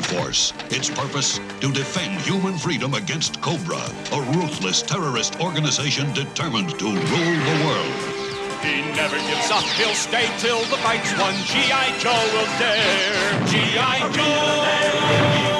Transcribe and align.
Force. 0.00 0.52
Its 0.70 0.88
purpose? 0.88 1.40
To 1.60 1.72
defend 1.72 2.20
human 2.20 2.56
freedom 2.56 2.94
against 2.94 3.40
Cobra, 3.40 3.82
a 4.12 4.20
ruthless 4.36 4.82
terrorist 4.82 5.40
organization 5.40 6.12
determined 6.12 6.78
to 6.78 6.84
rule 6.86 6.96
the 6.96 7.64
world. 7.66 8.12
He 8.62 8.80
never 8.94 9.16
gives 9.16 9.50
up. 9.50 9.64
He'll 9.76 9.94
stay 9.94 10.28
till 10.38 10.60
the 10.70 10.76
fight's 10.78 11.12
won. 11.18 11.34
G.I. 11.44 11.98
Joe 11.98 12.24
will 12.32 12.46
dare. 12.58 13.46
G.I. 13.48 14.12
Joe. 14.12 15.51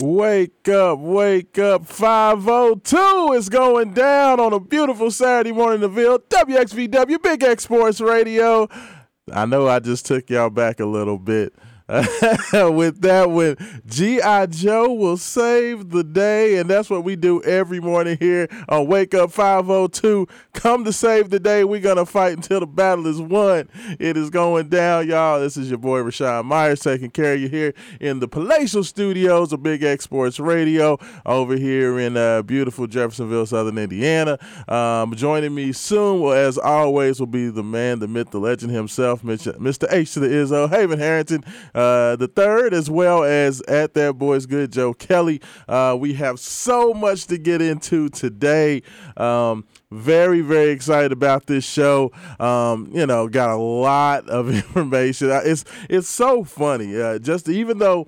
Wake 0.00 0.68
up, 0.68 1.00
wake 1.00 1.58
up. 1.58 1.84
502 1.84 3.32
is 3.32 3.48
going 3.48 3.94
down 3.94 4.38
on 4.38 4.52
a 4.52 4.60
beautiful 4.60 5.10
Saturday 5.10 5.50
morning 5.50 5.82
in 5.82 5.92
Ville. 5.92 6.20
WXVW, 6.20 7.20
Big 7.20 7.42
X 7.42 7.64
Sports 7.64 8.00
Radio. 8.00 8.68
I 9.32 9.44
know 9.44 9.66
I 9.66 9.80
just 9.80 10.06
took 10.06 10.30
y'all 10.30 10.50
back 10.50 10.78
a 10.78 10.86
little 10.86 11.18
bit. 11.18 11.52
with 12.52 13.00
that 13.00 13.30
when 13.30 13.56
G.I. 13.86 14.46
Joe 14.46 14.92
will 14.92 15.16
save 15.16 15.88
the 15.88 16.04
day, 16.04 16.58
and 16.58 16.68
that's 16.68 16.90
what 16.90 17.02
we 17.02 17.16
do 17.16 17.42
every 17.44 17.80
morning 17.80 18.18
here 18.20 18.46
on 18.68 18.86
Wake 18.86 19.14
Up 19.14 19.32
502. 19.32 20.28
Come 20.52 20.84
to 20.84 20.92
save 20.92 21.30
the 21.30 21.40
day. 21.40 21.64
We're 21.64 21.80
gonna 21.80 22.04
fight 22.04 22.36
until 22.36 22.60
the 22.60 22.66
battle 22.66 23.06
is 23.06 23.22
won. 23.22 23.70
It 23.98 24.18
is 24.18 24.28
going 24.28 24.68
down, 24.68 25.08
y'all. 25.08 25.40
This 25.40 25.56
is 25.56 25.70
your 25.70 25.78
boy 25.78 26.00
Rashad 26.00 26.44
Myers 26.44 26.80
taking 26.80 27.10
care 27.10 27.32
of 27.32 27.40
you 27.40 27.48
here 27.48 27.72
in 28.02 28.20
the 28.20 28.28
palatial 28.28 28.84
studios 28.84 29.54
of 29.54 29.62
Big 29.62 29.82
X 29.82 30.04
Sports 30.04 30.38
Radio 30.38 30.98
over 31.24 31.56
here 31.56 31.98
in 31.98 32.18
uh, 32.18 32.42
beautiful 32.42 32.86
Jeffersonville, 32.86 33.46
Southern 33.46 33.78
Indiana. 33.78 34.38
Um, 34.68 35.14
joining 35.14 35.54
me 35.54 35.72
soon, 35.72 36.20
well, 36.20 36.34
as 36.34 36.58
always, 36.58 37.18
will 37.18 37.26
be 37.26 37.48
the 37.48 37.64
man, 37.64 38.00
the 38.00 38.08
myth, 38.08 38.30
the 38.30 38.40
legend 38.40 38.72
himself, 38.72 39.22
Mr. 39.22 39.86
H 39.90 40.12
to 40.12 40.20
the 40.20 40.28
Izzo, 40.28 40.68
Haven 40.68 40.98
Harrington 40.98 41.42
uh, 41.78 42.16
the 42.16 42.26
third, 42.26 42.74
as 42.74 42.90
well 42.90 43.22
as 43.22 43.60
at 43.62 43.94
that 43.94 44.18
boy's 44.18 44.46
good 44.46 44.72
Joe 44.72 44.92
Kelly. 44.92 45.40
Uh, 45.68 45.96
we 45.98 46.14
have 46.14 46.40
so 46.40 46.92
much 46.92 47.26
to 47.28 47.38
get 47.38 47.62
into 47.62 48.08
today. 48.08 48.82
Um, 49.16 49.64
very 49.90 50.40
very 50.40 50.70
excited 50.70 51.12
about 51.12 51.46
this 51.46 51.64
show 51.64 52.12
um, 52.40 52.90
you 52.92 53.06
know 53.06 53.26
got 53.28 53.50
a 53.50 53.56
lot 53.56 54.28
of 54.28 54.50
information 54.54 55.30
it's 55.30 55.64
it's 55.88 56.08
so 56.08 56.44
funny 56.44 57.00
uh, 57.00 57.18
just 57.18 57.48
even 57.48 57.78
though 57.78 58.06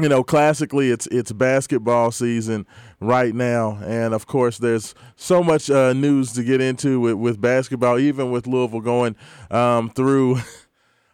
you 0.00 0.08
know 0.08 0.24
classically 0.24 0.90
it's 0.90 1.06
it's 1.08 1.30
basketball 1.30 2.10
season 2.10 2.66
right 3.00 3.34
now 3.34 3.78
and 3.84 4.14
of 4.14 4.26
course 4.26 4.56
there's 4.56 4.94
so 5.14 5.42
much 5.42 5.68
uh, 5.68 5.92
news 5.92 6.32
to 6.32 6.42
get 6.42 6.62
into 6.62 7.00
with, 7.00 7.14
with 7.16 7.38
basketball 7.38 7.98
even 7.98 8.30
with 8.30 8.46
louisville 8.46 8.80
going 8.80 9.14
um, 9.50 9.90
through 9.90 10.38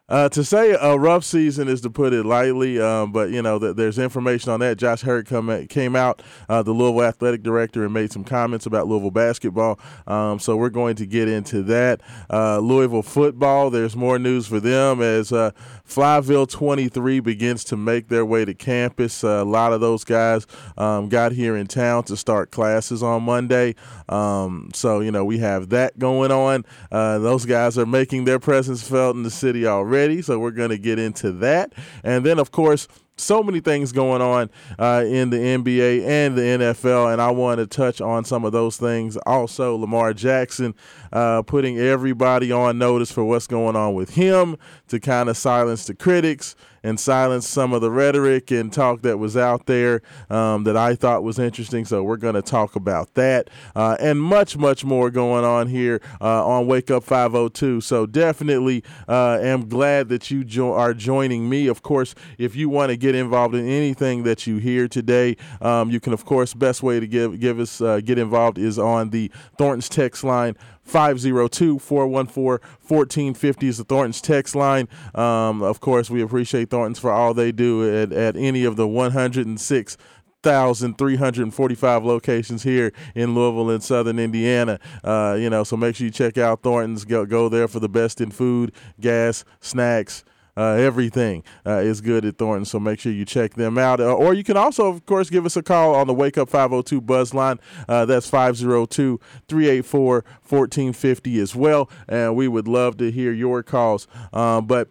Uh, 0.07 0.29
to 0.29 0.45
say 0.45 0.77
a 0.79 0.99
rough 0.99 1.25
season 1.25 1.67
is 1.67 1.81
to 1.81 1.89
put 1.89 2.13
it 2.13 2.27
lightly, 2.27 2.79
um, 2.79 3.11
but 3.11 3.31
you 3.31 3.41
know 3.41 3.59
th- 3.59 3.75
there's 3.75 3.99
information 3.99 4.53
on 4.53 4.61
that. 4.61 4.77
Josh 4.77 5.01
Heird 5.01 5.27
come 5.27 5.67
came 5.69 5.97
out, 5.97 6.23
uh, 6.47 6.63
the 6.63 6.73
Louisville 6.73 7.05
athletic 7.05 7.43
director, 7.43 7.85
and 7.85 7.95
made 7.95 8.13
some 8.13 8.23
comments 8.23 8.67
about 8.67 8.87
Louisville 8.87 9.11
basketball. 9.11 9.81
Um, 10.07 10.39
so 10.39 10.59
we're 10.59 10.69
going 10.69 10.97
to 10.97 11.07
get 11.07 11.29
into 11.29 11.63
that. 11.63 12.03
Uh, 12.31 12.59
Louisville 12.59 13.01
football, 13.01 13.71
there's 13.71 13.97
more 13.97 14.19
news 14.19 14.47
for 14.47 14.61
them 14.61 15.01
as 15.01 15.33
uh, 15.33 15.53
Flyville 15.89 16.51
23 16.51 17.21
begins 17.21 17.65
to 17.65 17.77
make 17.79 18.09
their 18.09 18.27
way 18.27 18.45
to 18.45 18.53
campus. 18.53 19.25
Uh, 19.25 19.41
a 19.41 19.45
lot 19.45 19.73
of 19.73 19.81
those 19.81 20.05
guys 20.05 20.47
um, 20.77 21.09
got 21.09 21.33
here 21.33 21.57
in 21.57 21.67
town 21.67 22.05
to 22.05 22.17
start 22.19 22.51
classes 22.51 23.03
on 23.03 23.23
Monday. 23.23 23.75
Um, 24.11 24.69
so 24.75 25.01
you 25.01 25.11
know 25.11 25.25
we 25.25 25.39
have 25.39 25.71
that 25.71 25.99
going 25.99 26.31
on. 26.31 26.67
Uh, 26.93 27.21
those 27.21 27.47
guys 27.47 27.79
are 27.79 27.87
making 27.87 28.27
their 28.27 28.39
presence 28.39 28.87
felt 28.87 29.17
in 29.17 29.23
the 29.23 29.31
city 29.31 29.67
already 29.67 29.94
already, 29.95 30.23
so 30.23 30.39
we're 30.39 30.51
going 30.51 30.71
to 30.71 30.79
get 30.79 30.99
into 30.99 31.31
that. 31.33 31.73
And 32.03 32.27
then, 32.27 32.39
of 32.39 32.51
course, 32.51 32.89
so 33.17 33.45
many 33.45 33.61
things 33.61 33.93
going 33.93 34.21
on 34.21 34.51
uh, 34.77 35.05
in 35.07 35.31
the 35.31 35.37
NBA 35.37 36.05
and 36.05 36.37
the 36.37 36.43
NFL, 36.43 37.13
and 37.13 37.23
I 37.23 37.31
want 37.31 37.59
to 37.59 37.67
touch 37.67 38.01
on 38.01 38.25
some 38.25 38.45
of 38.45 38.53
those 38.53 38.77
things. 38.77 39.17
Also, 39.19 39.77
Lamar 39.77 40.13
Jackson 40.13 40.75
uh, 41.13 41.43
putting 41.43 41.79
everybody 41.79 42.51
on 42.51 42.77
notice 42.77 43.13
for 43.13 43.25
what's 43.25 43.47
going 43.47 43.77
on 43.77 43.95
with 43.95 44.11
him 44.11 44.57
to 44.89 44.99
kind 44.99 45.29
of 45.29 45.37
silence 45.37 45.87
the 45.87 45.95
critics 45.95 46.57
and 46.85 47.01
silence 47.01 47.49
some 47.49 47.73
of 47.73 47.81
the 47.81 47.91
rhetoric 47.91 48.51
and 48.51 48.73
talk 48.73 49.03
that 49.03 49.19
was 49.19 49.37
out 49.37 49.67
there 49.67 50.03
um, 50.31 50.65
that 50.65 50.77
I 50.77 50.95
thought 50.95 51.25
was 51.25 51.39
interesting. 51.39 51.85
So 51.85 52.05
we're 52.05 52.19
going 52.19 52.35
to 52.35 52.43
talk 52.43 52.77
about 52.77 53.15
that 53.15 53.49
uh, 53.75 53.97
and 53.99 54.21
much, 54.21 54.57
much 54.57 54.85
more 54.85 55.11
going 55.11 55.45
on 55.45 55.67
here 55.67 56.01
uh, 56.21 56.47
on 56.47 56.67
Wake 56.67 56.91
Up 56.91 57.03
502. 57.03 57.81
So 57.81 58.07
definitely 58.07 58.85
uh, 59.09 59.39
am 59.41 59.69
glad 59.69 60.11
that 60.11 60.31
you 60.31 60.45
jo- 60.45 60.75
are 60.75 60.93
joining 60.95 61.49
me. 61.49 61.67
Of 61.67 61.83
course, 61.83 62.15
if 62.39 62.55
you 62.55 62.69
want 62.69 62.91
to 62.91 62.97
get 62.97 63.15
involved 63.15 63.55
in 63.55 63.67
anything 63.67 64.23
that 64.25 64.47
you 64.47 64.59
hear 64.59 64.87
today, 64.87 65.37
um, 65.63 65.91
you 65.91 66.01
can, 66.01 66.13
of 66.13 66.25
course, 66.25 66.53
best 66.53 66.83
way 66.83 67.01
to 67.01 67.07
give 67.07 67.41
give 67.41 67.59
us 67.59 67.81
uh, 67.81 68.01
get 68.05 68.19
involved 68.19 68.59
is 68.59 68.79
on 68.79 69.11
the 69.11 69.31
Thornton's 69.57 69.89
text 69.89 70.23
line 70.23 70.55
502 70.85 71.79
414 71.79 72.69
1450 72.87 73.69
is 73.69 73.79
the 73.79 73.85
Thornton's 73.85 74.21
text 74.21 74.55
line. 74.55 74.89
Um, 75.15 75.63
of 75.63 75.81
course, 75.81 76.11
we 76.11 76.23
appreciate 76.23 76.71
Thornton's 76.71 76.99
for 76.99 77.11
all 77.11 77.35
they 77.35 77.53
do 77.53 78.03
at, 78.03 78.13
at 78.13 78.37
any 78.37 78.65
of 78.65 78.77
the 78.77 78.87
106 78.87 79.97
1,345 80.45 82.05
locations 82.05 82.63
here 82.63 82.93
in 83.15 83.35
Louisville 83.35 83.71
and 83.71 83.83
Southern 83.83 84.19
Indiana. 84.19 84.79
Uh, 85.03 85.37
you 85.39 85.49
know, 85.49 85.65
so 85.65 85.77
make 85.77 85.97
sure 85.97 86.05
you 86.05 86.11
check 86.11 86.37
out 86.37 86.63
Thornton's. 86.63 87.05
Go, 87.05 87.25
go 87.25 87.49
there 87.49 87.67
for 87.67 87.81
the 87.81 87.89
best 87.89 88.21
in 88.21 88.31
food, 88.31 88.73
gas, 89.01 89.45
snacks, 89.61 90.23
uh, 90.57 90.73
everything 90.73 91.43
uh, 91.67 91.79
is 91.79 92.01
good 92.01 92.25
at 92.25 92.39
Thornton, 92.39 92.65
so 92.65 92.79
make 92.79 93.01
sure 93.01 93.13
you 93.13 93.25
check 93.25 93.55
them 93.55 93.79
out. 93.79 94.01
Uh, 94.01 94.15
or 94.15 94.35
you 94.35 94.45
can 94.45 94.57
also, 94.57 94.89
of 94.89 95.05
course, 95.07 95.31
give 95.31 95.47
us 95.47 95.57
a 95.57 95.63
call 95.63 95.95
on 95.95 96.07
the 96.07 96.15
Wake 96.15 96.39
Up 96.39 96.49
502 96.49 97.01
Buzz 97.01 97.35
line. 97.35 97.59
Uh, 97.89 98.05
that's 98.05 98.29
502 98.29 99.21
384 99.49 100.25
1450 100.49 101.39
as 101.41 101.55
well. 101.55 101.91
And 102.09 102.37
we 102.37 102.49
would 102.49 102.69
love 102.69 102.97
to 102.99 103.11
hear 103.11 103.33
your 103.33 103.63
calls. 103.63 104.07
Uh, 104.33 104.61
but 104.61 104.89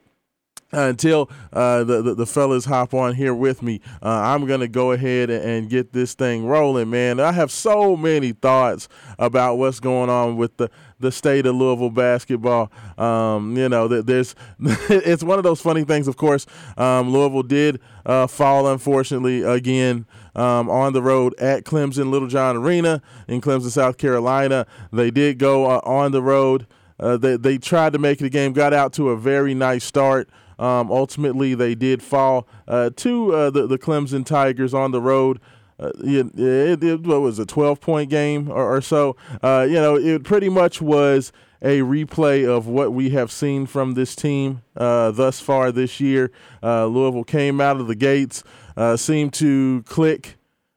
until 0.73 1.29
uh, 1.51 1.83
the, 1.83 2.01
the, 2.01 2.15
the 2.15 2.25
fellas 2.25 2.65
hop 2.65 2.93
on 2.93 3.15
here 3.15 3.33
with 3.33 3.61
me, 3.61 3.79
uh, 4.01 4.09
I'm 4.09 4.45
gonna 4.45 4.67
go 4.67 4.91
ahead 4.91 5.29
and, 5.29 5.69
get 5.69 5.93
this 5.93 6.13
thing 6.13 6.45
rolling, 6.45 6.89
man. 6.89 7.19
I 7.19 7.31
have 7.31 7.49
so 7.49 7.95
many 7.95 8.33
thoughts 8.33 8.89
about 9.17 9.55
what's 9.55 9.79
going 9.79 10.09
on 10.09 10.35
with 10.35 10.57
the 10.57 10.69
the 11.03 11.11
state 11.11 11.45
of 11.45 11.55
Louisville 11.55 11.91
basketball. 11.91 12.71
Um, 12.97 13.55
you 13.55 13.69
know, 13.69 13.87
there's 13.87 14.33
it's 14.59 15.23
one 15.23 15.37
of 15.37 15.43
those 15.43 15.61
funny 15.61 15.83
things. 15.83 16.07
Of 16.07 16.17
course, 16.17 16.47
um, 16.77 17.11
Louisville 17.11 17.43
did 17.43 17.79
uh, 18.05 18.25
fall 18.25 18.67
unfortunately 18.67 19.43
again. 19.43 20.07
Um, 20.35 20.67
on 20.67 20.93
the 20.93 21.01
road 21.03 21.35
at 21.39 21.63
Clemson 21.63 22.09
Littlejohn 22.09 22.55
Arena 22.55 23.03
in 23.27 23.39
Clemson, 23.39 23.69
South 23.69 23.99
Carolina. 23.99 24.65
They 24.91 25.11
did 25.11 25.37
go 25.37 25.67
uh, 25.67 25.79
on 25.83 26.11
the 26.11 26.23
road. 26.23 26.65
Uh, 26.99 27.17
they, 27.17 27.37
they 27.37 27.59
tried 27.59 27.93
to 27.93 27.99
make 27.99 28.19
a 28.19 28.29
game, 28.29 28.51
got 28.51 28.73
out 28.73 28.93
to 28.93 29.09
a 29.09 29.15
very 29.15 29.53
nice 29.53 29.83
start. 29.83 30.27
Um, 30.57 30.91
ultimately, 30.91 31.53
they 31.53 31.75
did 31.75 32.01
fall 32.01 32.47
uh, 32.67 32.91
to 32.95 33.33
uh, 33.35 33.49
the, 33.49 33.67
the 33.67 33.77
Clemson 33.77 34.25
Tigers 34.25 34.73
on 34.73 34.91
the 34.91 35.01
road. 35.01 35.39
Uh, 35.79 35.91
it, 35.99 36.83
it, 36.83 37.01
was 37.01 37.39
a 37.39 37.45
12 37.45 37.81
point 37.81 38.09
game 38.09 38.49
or, 38.49 38.77
or 38.77 38.81
so? 38.81 39.15
Uh, 39.41 39.65
you 39.67 39.75
know, 39.75 39.95
it 39.95 40.23
pretty 40.23 40.49
much 40.49 40.81
was 40.81 41.31
a 41.63 41.79
replay 41.79 42.45
of 42.45 42.67
what 42.67 42.91
we 42.91 43.11
have 43.11 43.31
seen 43.31 43.65
from 43.65 43.93
this 43.93 44.15
team 44.15 44.61
uh, 44.75 45.11
thus 45.11 45.39
far 45.39 45.71
this 45.71 45.99
year. 45.99 46.29
Uh, 46.61 46.85
Louisville 46.85 47.23
came 47.23 47.61
out 47.61 47.79
of 47.79 47.87
the 47.87 47.95
gates, 47.95 48.43
uh, 48.75 48.97
seemed 48.97 49.33
to 49.35 49.83
click 49.87 50.35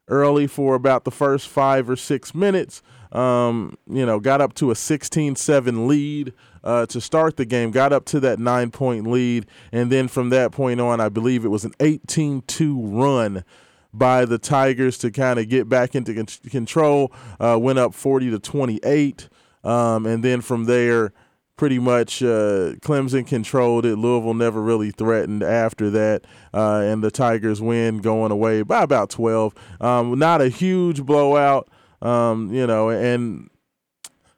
early 0.09 0.47
for 0.47 0.77
about 0.77 1.05
the 1.05 1.11
first 1.11 1.49
five 1.49 1.91
or 1.91 1.97
six 1.97 2.35
minutes. 2.35 2.83
Um, 3.11 3.77
you 3.89 4.05
know, 4.05 4.21
got 4.21 4.41
up 4.41 4.55
to 4.55 4.71
a 4.71 4.75
16 4.75 5.37
7 5.37 5.89
lead 5.89 6.33
uh, 6.63 6.87
to 6.87 7.01
start 7.01 7.37
the 7.37 7.45
game, 7.45 7.71
got 7.71 7.93
up 7.93 8.05
to 8.07 8.21
that 8.21 8.39
nine 8.39 8.71
point 8.71 9.07
lead. 9.07 9.47
And 9.73 9.91
then 9.91 10.07
from 10.09 10.31
that 10.31 10.53
point 10.53 10.81
on, 10.81 11.01
I 11.01 11.09
believe 11.09 11.45
it 11.45 11.49
was 11.49 11.65
an 11.65 11.73
18 11.81 12.43
2 12.43 12.81
run 12.81 13.45
by 13.97 14.25
the 14.25 14.39
Tigers 14.39 14.99
to 14.99 15.11
kind 15.11 15.39
of 15.39 15.49
get 15.49 15.69
back 15.69 15.95
into 15.95 16.15
con- 16.15 16.51
control. 16.51 17.13
Uh, 17.41 17.59
went 17.61 17.79
up 17.79 17.95
40 17.95 18.31
to 18.31 18.39
28. 18.39 19.29
Um, 19.65 20.07
and 20.07 20.23
then 20.23 20.41
from 20.41 20.65
there, 20.65 21.13
pretty 21.57 21.79
much 21.79 22.23
uh, 22.23 22.77
Clemson 22.83 23.27
controlled 23.27 23.87
it. 23.87 23.97
Louisville 23.97 24.35
never 24.35 24.63
really 24.63 24.91
threatened 24.91 25.43
after 25.43 25.91
that, 25.91 26.25
uh, 26.55 26.83
and 26.85 27.03
the 27.03 27.11
Tigers 27.11 27.61
win 27.61 27.99
going 27.99 28.31
away 28.31 28.63
by 28.63 28.83
about 28.83 29.11
12. 29.11 29.55
Um, 29.81 30.19
not 30.19 30.41
a 30.41 30.49
huge 30.49 31.03
blowout, 31.03 31.69
um, 32.03 32.53
you 32.53 32.67
know, 32.67 32.91
and 32.91 33.49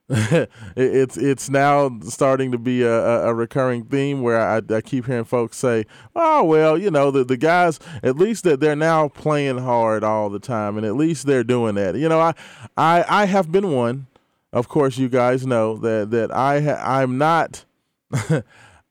it's 0.76 1.16
it's 1.18 1.50
now 1.50 1.98
starting 2.02 2.50
to 2.52 2.58
be 2.58 2.82
a, 2.82 3.26
a 3.26 3.34
recurring 3.34 3.84
theme 3.84 4.22
where 4.22 4.40
I, 4.40 4.62
I, 4.70 4.80
keep 4.80 5.04
hearing 5.04 5.24
folks 5.24 5.58
say, 5.58 5.84
"Oh 6.16 6.44
well, 6.44 6.78
you 6.78 6.90
know 6.90 7.10
the 7.10 7.24
the 7.24 7.36
guys 7.36 7.78
at 8.02 8.16
least 8.16 8.44
that 8.44 8.60
they're 8.60 8.74
now 8.74 9.08
playing 9.08 9.58
hard 9.58 10.04
all 10.04 10.30
the 10.30 10.38
time, 10.38 10.78
and 10.78 10.86
at 10.86 10.96
least 10.96 11.26
they're 11.26 11.44
doing 11.44 11.74
that." 11.74 11.94
You 11.96 12.08
know, 12.08 12.20
I 12.20 12.32
I 12.76 13.04
I 13.06 13.24
have 13.26 13.52
been 13.52 13.70
one 13.72 14.06
of 14.52 14.68
course, 14.68 14.96
you 14.96 15.08
guys 15.08 15.46
know 15.46 15.76
that 15.78 16.10
that 16.10 16.34
I 16.34 16.60
ha- 16.60 16.82
I'm 16.82 17.18
not. 17.18 17.64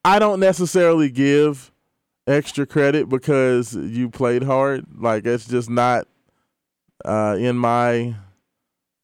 I 0.06 0.19
don't 0.19 0.40
necessarily 0.40 1.10
give 1.10 1.72
extra 2.28 2.66
credit 2.66 3.10
because 3.10 3.75
you 3.75 4.10
played 4.10 4.44
hard. 4.44 4.86
Like 4.98 5.25
it's 5.25 5.48
just 5.48 5.69
not 5.69 6.08
uh, 7.04 7.36
in 7.40 7.58
my 7.58 8.16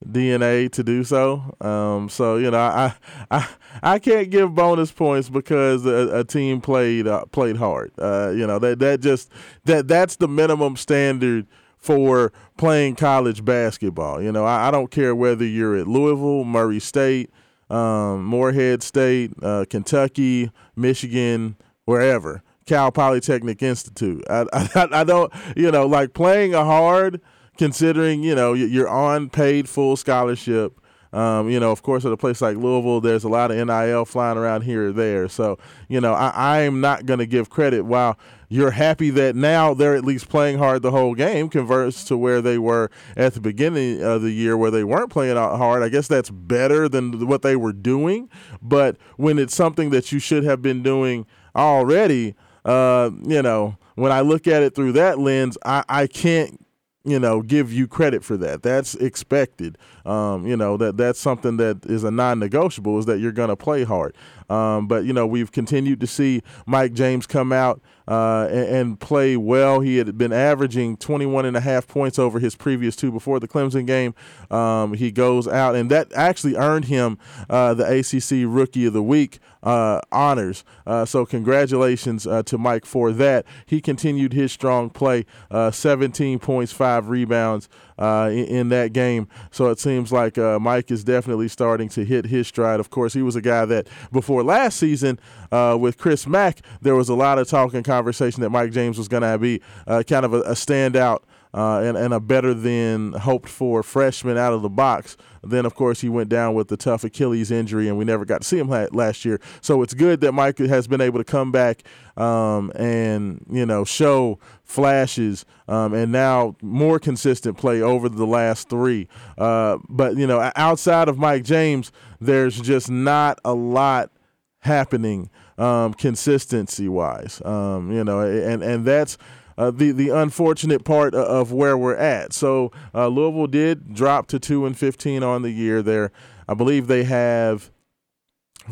DNA 0.08 0.72
to 0.72 0.84
do 0.84 1.04
so. 1.04 1.56
Um, 1.62 2.10
so 2.10 2.38
you 2.38 2.52
know, 2.52 2.60
I 2.60 2.94
I 3.32 3.48
I 3.82 4.00
can't 4.00 4.30
give 4.30 4.54
bonus 4.56 4.92
points 4.92 5.30
because 5.30 5.86
a, 5.86 6.20
a 6.20 6.24
team 6.24 6.62
played 6.62 7.08
uh, 7.08 7.26
played 7.26 7.58
hard. 7.58 7.92
Uh, 7.98 8.32
you 8.36 8.46
know 8.48 8.60
that 8.60 8.80
that 8.80 9.02
just 9.02 9.30
that 9.66 9.88
that's 9.88 10.16
the 10.18 10.28
minimum 10.28 10.76
standard 10.76 11.48
for 11.78 12.32
playing 12.58 12.96
college 12.96 13.44
basketball. 13.44 14.22
You 14.22 14.32
know, 14.32 14.46
I, 14.46 14.70
I 14.70 14.72
don't 14.72 14.90
care 14.90 15.14
whether 15.14 15.46
you're 15.46 15.76
at 15.76 15.88
Louisville, 15.88 16.46
Murray 16.46 16.80
State, 16.80 17.30
um, 17.70 18.24
Morehead 18.24 18.82
State, 18.82 19.32
uh, 19.42 19.66
Kentucky, 19.70 20.50
Michigan, 20.76 21.58
wherever. 21.86 22.42
Cal 22.66 22.92
Polytechnic 22.92 23.62
Institute. 23.62 24.24
I, 24.30 24.46
I, 24.54 24.88
I 24.92 25.04
don't, 25.04 25.32
you 25.56 25.72
know, 25.72 25.86
like 25.86 26.14
playing 26.14 26.54
a 26.54 26.64
hard, 26.64 27.22
considering 27.58 28.24
you 28.24 28.36
know 28.36 28.54
you're 28.54 28.90
on 28.90 29.30
paid 29.30 29.70
full 29.70 29.96
scholarship. 29.96 30.80
Um, 31.14 31.48
you 31.48 31.60
know, 31.60 31.72
of 31.72 31.84
course, 31.84 32.06
at 32.06 32.12
a 32.12 32.18
place 32.18 32.42
like 32.42 32.58
Louisville, 32.58 33.00
there's 33.00 33.24
a 33.24 33.30
lot 33.30 33.52
of 33.52 33.68
NIL 33.68 34.04
flying 34.04 34.36
around 34.36 34.64
here 34.64 34.88
or 34.88 34.92
there. 34.92 35.30
So, 35.30 35.60
you 35.88 36.02
know, 36.02 36.14
I, 36.14 36.62
I'm 36.62 36.82
not 36.82 37.06
going 37.06 37.20
to 37.20 37.28
give 37.28 37.52
credit. 37.52 37.84
While 37.84 38.18
you're 38.50 38.72
happy 38.72 39.12
that 39.12 39.36
now 39.36 39.76
they're 39.76 39.96
at 39.96 40.06
least 40.06 40.30
playing 40.30 40.58
hard 40.58 40.82
the 40.82 40.90
whole 40.90 41.14
game, 41.14 41.50
converts 41.50 42.04
to 42.06 42.18
where 42.18 42.42
they 42.42 42.58
were 42.58 42.90
at 43.16 43.36
the 43.36 43.42
beginning 43.42 44.02
of 44.04 44.24
the 44.24 44.32
year 44.32 44.58
where 44.58 44.72
they 44.72 44.84
weren't 44.84 45.12
playing 45.12 45.38
hard. 45.38 45.84
I 45.84 45.90
guess 45.90 46.08
that's 46.08 46.32
better 46.32 46.90
than 46.90 47.28
what 47.28 47.44
they 47.44 47.56
were 47.56 47.74
doing. 47.74 48.28
But 48.60 48.98
when 49.18 49.38
it's 49.38 49.56
something 49.56 49.92
that 49.92 50.12
you 50.12 50.18
should 50.18 50.44
have 50.44 50.64
been 50.64 50.82
doing 50.82 51.28
already, 51.56 52.34
uh, 52.66 53.12
you 53.24 53.44
know, 53.44 53.78
when 53.96 54.12
I 54.12 54.22
look 54.22 54.48
at 54.48 54.64
it 54.64 54.74
through 54.74 54.94
that 54.94 55.20
lens, 55.20 55.58
I, 55.64 55.84
I 55.88 56.08
can't 56.08 56.63
you 57.06 57.20
know 57.20 57.42
give 57.42 57.72
you 57.72 57.88
credit 57.88 58.24
for 58.24 58.38
that 58.38 58.64
that's 58.64 58.96
expected 58.96 59.78
um, 60.06 60.48
you 60.48 60.56
know 60.56 60.78
that 60.78 60.96
that's 60.96 61.20
something 61.20 61.58
that 61.58 61.86
is 61.86 62.04
a 62.04 62.12
non-negotiable 62.12 62.98
is 62.98 63.06
that 63.06 63.20
you're 63.20 63.32
going 63.32 63.50
to 63.50 63.56
play 63.56 63.84
hard 63.84 64.16
um, 64.50 64.88
but 64.88 65.04
you 65.04 65.14
know 65.14 65.28
we've 65.28 65.52
continued 65.52 66.00
to 66.00 66.08
see 66.08 66.42
Mike 66.66 66.94
James 66.94 67.28
come 67.28 67.52
out 67.52 67.82
uh, 68.08 68.48
and, 68.52 68.68
and, 68.68 69.00
play 69.00 69.38
well. 69.38 69.80
He 69.80 69.98
had 69.98 70.18
been 70.18 70.34
averaging 70.34 70.98
21 70.98 71.46
and 71.46 71.56
a 71.56 71.62
half 71.62 71.88
points 71.88 72.20
over 72.20 72.40
his 72.40 72.56
previous 72.56 72.96
two 72.96 73.12
before 73.12 73.40
the 73.40 73.48
Clemson 73.48 73.88
game. 73.88 74.14
Um, 74.52 74.94
he 74.94 75.12
goes 75.12 75.48
out, 75.48 75.76
and 75.76 75.90
that 75.90 76.12
actually 76.14 76.56
earned 76.56 76.86
him 76.86 77.18
uh, 77.50 77.74
the 77.74 77.86
ACC 77.86 78.46
Rookie 78.46 78.86
of 78.86 78.94
the 78.94 79.04
Week 79.04 79.40
uh, 79.64 80.02
honors. 80.12 80.64
Uh, 80.86 81.06
so 81.06 81.26
congratulations 81.26 82.28
uh, 82.28 82.44
to 82.44 82.58
Mike 82.58 82.86
for 82.86 83.12
that. 83.14 83.46
He 83.66 83.82
continued 83.82 84.34
his 84.34 84.52
strong 84.52 84.90
play, 84.90 85.26
uh, 85.50 85.72
17 85.72 86.40
points, 86.40 86.72
five 86.72 87.08
rebounds 87.08 87.70
uh, 87.98 88.30
in, 88.32 88.46
in, 88.46 88.70
that 88.70 88.92
game. 88.92 89.28
So 89.52 89.70
it 89.70 89.80
seems 89.80 90.12
like 90.12 90.38
uh, 90.38 90.60
Mike 90.60 90.92
is 90.92 91.04
definitely 91.04 91.48
starting 91.48 91.90
to 91.90 92.04
hit 92.04 92.26
his 92.26 92.48
stride. 92.48 92.80
Of 92.80 92.90
course, 92.90 93.14
he 93.14 93.22
was 93.22 93.36
a 93.36 93.42
guy 93.42 93.66
that 93.66 93.88
before 94.12 94.44
last 94.44 94.78
season 94.78 95.20
with 95.52 95.98
Chris 95.98 96.28
Mack, 96.28 96.60
there 96.82 96.96
was 96.96 97.10
a 97.10 97.16
lot 97.16 97.40
of 97.40 97.48
talk 97.48 97.74
and 97.74 97.86
conversation 97.86 98.42
that 98.42 98.50
Mike 98.50 98.72
James 98.72 98.98
was 98.98 99.08
going 99.08 99.24
to 99.24 99.38
be 99.38 99.62
kind 99.88 100.26
of 100.26 100.34
a, 100.34 100.42
a 100.42 100.54
standout 100.54 101.20
uh, 101.54 101.80
and, 101.80 101.96
and, 101.96 102.14
a 102.14 102.20
better 102.20 102.54
than 102.54 103.14
hoped 103.14 103.48
for 103.48 103.84
freshman 103.84 104.38
out 104.38 104.54
of 104.54 104.62
the 104.62 104.70
box. 104.70 105.16
Then, 105.44 105.66
of 105.66 105.76
course, 105.76 106.02
he 106.02 106.10
went 106.10 106.30
down 106.30 106.56
with 106.56 106.70
the 106.70 106.78
tough 106.78 107.04
Achilles 107.04 107.52
injury, 107.52 107.88
and 107.88 107.98
we 107.98 108.06
never 108.06 108.26
got 108.26 108.42
to 108.42 108.48
see 108.48 108.58
him 108.58 108.70
last 108.70 109.24
year. 109.26 109.40
So 109.62 109.84
it's 109.84 109.94
good 109.94 110.22
that 110.22 110.32
Mike 110.32 110.58
has 110.58 110.88
been 110.88 111.02
able 111.02 111.20
to 111.20 111.24
come 111.24 111.52
back 111.52 111.84
um, 112.16 112.72
and 112.76 113.46
you 113.50 113.66
know 113.66 113.84
show 113.84 114.40
flashes 114.64 115.46
um, 115.68 115.94
and 115.94 116.12
now 116.12 116.56
more 116.62 117.00
consistent 117.00 117.58
play 117.58 117.82
over 117.82 118.10
the 118.10 118.26
last 118.26 118.70
three. 118.70 119.08
Uh, 119.38 119.78
but 119.90 120.16
you 120.16 120.26
know, 120.26 120.52
outside 120.56 121.08
of 121.08 121.18
Mike 121.18 121.44
James, 121.44 121.92
there's 122.20 122.60
just 122.60 122.90
not 122.90 123.40
a 123.44 123.54
lot 123.54 124.12
happening 124.60 125.30
um, 125.58 125.94
consistency 125.94 126.88
wise. 126.88 127.42
Um, 127.46 127.92
you 127.92 128.04
know, 128.04 128.22
and 128.22 128.64
and 128.64 128.86
that's 128.86 129.18
uh, 129.58 129.72
the 129.72 129.92
the 129.92 130.10
unfortunate 130.10 130.84
part 130.84 131.14
of 131.16 131.52
where 131.52 131.78
we're 131.78 131.96
at. 131.96 132.34
So 132.34 132.72
uh, 132.94 133.08
Louisville 133.08 133.48
did 133.48 133.94
drop 133.94 134.28
to 134.28 134.40
two 134.40 134.66
and 134.66 134.78
fifteen 134.78 135.24
on 135.24 135.42
the 135.42 135.52
year. 135.52 135.82
There, 135.82 136.12
I 136.48 136.54
believe 136.54 136.88
they 136.88 137.04
have 137.04 137.72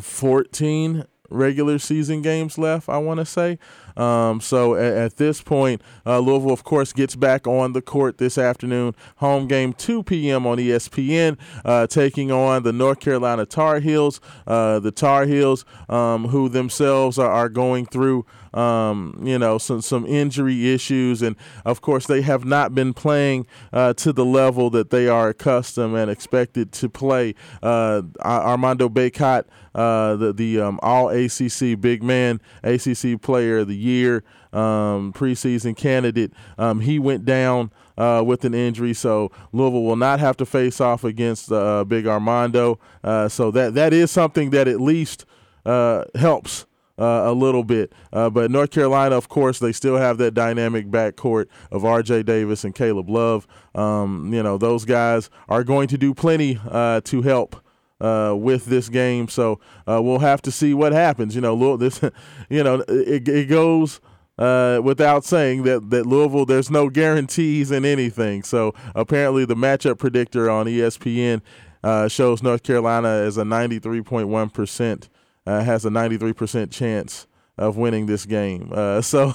fourteen 0.00 1.06
regular 1.32 1.78
season 1.78 2.22
games 2.22 2.58
left. 2.58 2.88
I 2.88 2.98
want 2.98 3.18
to 3.18 3.26
say. 3.26 3.58
Um, 3.96 4.40
so 4.40 4.74
at, 4.74 4.92
at, 4.94 5.16
this 5.16 5.42
point, 5.42 5.82
uh, 6.06 6.18
Louisville, 6.18 6.52
of 6.52 6.64
course, 6.64 6.92
gets 6.92 7.16
back 7.16 7.46
on 7.46 7.72
the 7.72 7.82
court 7.82 8.18
this 8.18 8.38
afternoon. 8.38 8.94
Home 9.16 9.46
game 9.46 9.72
2 9.72 10.02
p.m. 10.02 10.46
on 10.46 10.58
ESPN, 10.58 11.38
uh, 11.64 11.86
taking 11.86 12.30
on 12.30 12.62
the 12.62 12.72
North 12.72 13.00
Carolina 13.00 13.44
Tar 13.44 13.80
Heels. 13.80 14.20
Uh, 14.46 14.78
the 14.78 14.90
Tar 14.90 15.26
Heels, 15.26 15.64
um, 15.88 16.28
who 16.28 16.48
themselves 16.48 17.18
are, 17.18 17.30
are 17.30 17.48
going 17.48 17.86
through 17.86 18.24
um, 18.54 19.18
you 19.22 19.38
know, 19.38 19.58
some 19.58 19.80
some 19.80 20.06
injury 20.06 20.72
issues, 20.72 21.22
and 21.22 21.36
of 21.64 21.80
course 21.80 22.06
they 22.06 22.22
have 22.22 22.44
not 22.44 22.74
been 22.74 22.92
playing 22.92 23.46
uh, 23.72 23.94
to 23.94 24.12
the 24.12 24.24
level 24.24 24.70
that 24.70 24.90
they 24.90 25.08
are 25.08 25.30
accustomed 25.30 25.96
and 25.96 26.10
expected 26.10 26.72
to 26.72 26.88
play. 26.88 27.34
Uh, 27.62 28.02
Armando 28.24 28.88
Bacot, 28.88 29.44
uh, 29.74 30.16
the 30.16 30.32
the 30.32 30.60
um, 30.60 30.78
All 30.82 31.08
ACC 31.08 31.80
Big 31.80 32.02
Man, 32.02 32.40
ACC 32.62 33.20
Player 33.20 33.58
of 33.58 33.68
the 33.68 33.76
Year, 33.76 34.24
um, 34.52 35.12
preseason 35.12 35.76
candidate, 35.76 36.32
um, 36.58 36.80
he 36.80 36.98
went 36.98 37.24
down. 37.24 37.70
Uh, 37.98 38.22
with 38.24 38.42
an 38.46 38.54
injury, 38.54 38.94
so 38.94 39.30
Louisville 39.52 39.82
will 39.82 39.96
not 39.96 40.18
have 40.18 40.34
to 40.38 40.46
face 40.46 40.80
off 40.80 41.04
against 41.04 41.52
uh, 41.52 41.84
Big 41.84 42.06
Armando. 42.06 42.80
Uh, 43.04 43.28
so 43.28 43.50
that 43.50 43.74
that 43.74 43.92
is 43.92 44.10
something 44.10 44.48
that 44.48 44.66
at 44.66 44.80
least 44.80 45.26
uh, 45.66 46.04
helps 46.14 46.64
uh, 46.98 47.22
a 47.24 47.32
little 47.32 47.64
bit. 47.64 47.92
Uh, 48.12 48.30
but 48.30 48.50
North 48.50 48.70
Carolina, 48.70 49.16
of 49.16 49.28
course, 49.28 49.58
they 49.58 49.72
still 49.72 49.96
have 49.96 50.18
that 50.18 50.34
dynamic 50.34 50.86
backcourt 50.90 51.46
of 51.70 51.84
R.J. 51.84 52.24
Davis 52.24 52.64
and 52.64 52.74
Caleb 52.74 53.08
Love. 53.08 53.46
Um, 53.74 54.32
you 54.32 54.42
know, 54.42 54.58
those 54.58 54.84
guys 54.84 55.30
are 55.48 55.64
going 55.64 55.88
to 55.88 55.98
do 55.98 56.14
plenty 56.14 56.58
uh, 56.68 57.00
to 57.02 57.22
help. 57.22 57.56
Uh, 58.00 58.34
with 58.34 58.64
this 58.64 58.88
game, 58.88 59.28
so 59.28 59.60
uh, 59.86 60.02
we'll 60.02 60.18
have 60.18 60.42
to 60.42 60.50
see 60.50 60.74
what 60.74 60.90
happens. 60.90 61.36
You 61.36 61.40
know, 61.40 61.76
this, 61.76 62.00
you 62.50 62.64
know, 62.64 62.82
it, 62.88 63.28
it 63.28 63.48
goes 63.48 64.00
uh, 64.38 64.80
without 64.82 65.24
saying 65.24 65.62
that 65.62 65.90
that 65.90 66.04
Louisville, 66.04 66.44
there's 66.44 66.68
no 66.68 66.90
guarantees 66.90 67.70
in 67.70 67.84
anything. 67.84 68.42
So 68.42 68.74
apparently, 68.96 69.44
the 69.44 69.54
matchup 69.54 69.98
predictor 69.98 70.50
on 70.50 70.66
ESPN 70.66 71.42
uh, 71.84 72.08
shows 72.08 72.42
North 72.42 72.64
Carolina 72.64 73.06
as 73.08 73.36
a 73.36 73.44
93.1 73.44 74.52
percent 74.52 75.08
uh, 75.46 75.62
has 75.62 75.84
a 75.84 75.90
93% 75.90 76.70
chance 76.70 77.26
of 77.58 77.76
winning 77.76 78.06
this 78.06 78.24
game. 78.26 78.70
Uh, 78.72 79.00
so 79.02 79.34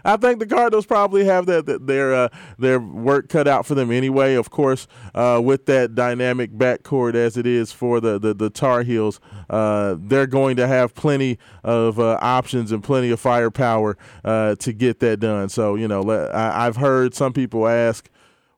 I 0.05 0.17
think 0.17 0.41
the 0.41 0.47
Cardinals 0.49 0.87
probably 0.87 1.25
have 1.25 1.47
that, 1.47 1.67
that 1.67 1.87
their 1.87 2.15
uh, 2.15 2.29
their 2.59 2.81
work 2.81 3.29
cut 3.29 3.49
out 3.49 3.67
for 3.67 3.75
them 3.75 3.91
anyway. 3.91 4.35
Of 4.35 4.51
course, 4.51 4.87
uh, 5.15 5.41
with 5.43 5.67
that 5.67 5.95
dynamic 5.95 6.53
backcourt 6.53 7.15
as 7.15 7.37
it 7.37 7.47
is 7.47 7.73
for 7.73 8.01
the 8.01 8.19
the, 8.19 8.35
the 8.35 8.51
Tar 8.51 8.83
Heels, 8.83 9.21
uh, 9.51 9.97
they're 9.99 10.27
going 10.27 10.57
to 10.57 10.67
have 10.67 10.95
plenty 10.95 11.39
of 11.65 11.99
uh, 11.99 12.19
options 12.21 12.73
and 12.73 12.83
plenty 12.83 13.11
of 13.11 13.21
firepower 13.21 13.97
uh, 14.25 14.55
to 14.57 14.73
get 14.73 15.01
that 15.01 15.21
done. 15.21 15.49
So 15.49 15.75
you 15.75 15.89
know, 15.89 16.09
I, 16.11 16.67
I've 16.67 16.77
heard 16.77 17.15
some 17.15 17.33
people 17.33 17.67
ask 17.67 18.09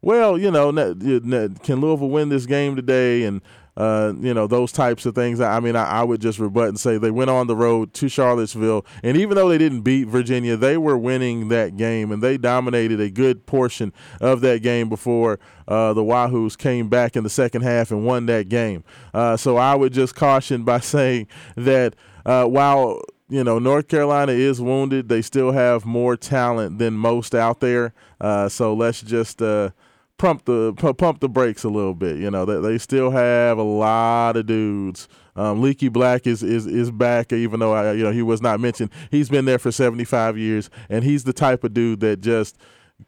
well, 0.00 0.38
you 0.38 0.50
know, 0.50 0.72
can 0.72 1.80
Louisville 1.80 2.08
win 2.08 2.28
this 2.28 2.46
game 2.46 2.76
today? 2.76 3.24
And 3.24 3.42
uh, 3.78 4.12
you 4.18 4.34
know, 4.34 4.48
those 4.48 4.72
types 4.72 5.06
of 5.06 5.14
things. 5.14 5.40
I 5.40 5.60
mean, 5.60 5.76
I, 5.76 5.84
I, 5.84 6.02
would 6.02 6.20
just 6.20 6.40
rebut 6.40 6.68
and 6.68 6.80
say 6.80 6.98
they 6.98 7.12
went 7.12 7.30
on 7.30 7.46
the 7.46 7.54
road 7.54 7.94
to 7.94 8.08
Charlottesville, 8.08 8.84
and 9.04 9.16
even 9.16 9.36
though 9.36 9.48
they 9.48 9.56
didn't 9.56 9.82
beat 9.82 10.08
Virginia, 10.08 10.56
they 10.56 10.76
were 10.76 10.98
winning 10.98 11.48
that 11.50 11.76
game, 11.76 12.10
and 12.10 12.20
they 12.20 12.36
dominated 12.36 13.00
a 13.00 13.08
good 13.08 13.46
portion 13.46 13.92
of 14.20 14.40
that 14.40 14.62
game 14.62 14.88
before 14.88 15.38
uh, 15.68 15.92
the 15.92 16.02
Wahoos 16.02 16.58
came 16.58 16.88
back 16.88 17.14
in 17.14 17.22
the 17.22 17.30
second 17.30 17.62
half 17.62 17.92
and 17.92 18.04
won 18.04 18.26
that 18.26 18.48
game. 18.48 18.82
Uh, 19.14 19.36
so 19.36 19.56
I 19.56 19.76
would 19.76 19.92
just 19.92 20.16
caution 20.16 20.64
by 20.64 20.80
saying 20.80 21.28
that 21.54 21.94
uh, 22.26 22.46
while 22.46 23.00
you 23.30 23.44
know, 23.44 23.58
North 23.58 23.88
Carolina 23.88 24.32
is 24.32 24.58
wounded. 24.58 25.10
They 25.10 25.20
still 25.20 25.52
have 25.52 25.84
more 25.84 26.16
talent 26.16 26.78
than 26.78 26.94
most 26.94 27.34
out 27.34 27.60
there. 27.60 27.92
Uh, 28.18 28.48
so 28.48 28.72
let's 28.72 29.02
just 29.02 29.42
uh, 29.42 29.70
pump 30.18 30.44
the 30.44 30.74
pump 30.74 31.20
the 31.20 31.28
brakes 31.28 31.64
a 31.64 31.68
little 31.68 31.94
bit. 31.94 32.18
You 32.18 32.30
know, 32.30 32.44
they, 32.44 32.60
they 32.60 32.78
still 32.78 33.10
have 33.10 33.58
a 33.58 33.62
lot 33.62 34.36
of 34.36 34.46
dudes. 34.46 35.08
Um, 35.36 35.62
Leaky 35.62 35.88
Black 35.88 36.26
is, 36.26 36.42
is 36.42 36.66
is 36.66 36.90
back, 36.90 37.32
even 37.32 37.60
though 37.60 37.72
I, 37.72 37.92
you 37.92 38.02
know 38.02 38.10
he 38.10 38.22
was 38.22 38.42
not 38.42 38.60
mentioned. 38.60 38.90
He's 39.10 39.28
been 39.28 39.44
there 39.44 39.58
for 39.58 39.70
75 39.72 40.36
years, 40.36 40.68
and 40.88 41.04
he's 41.04 41.24
the 41.24 41.32
type 41.32 41.64
of 41.64 41.72
dude 41.72 42.00
that 42.00 42.20
just 42.20 42.58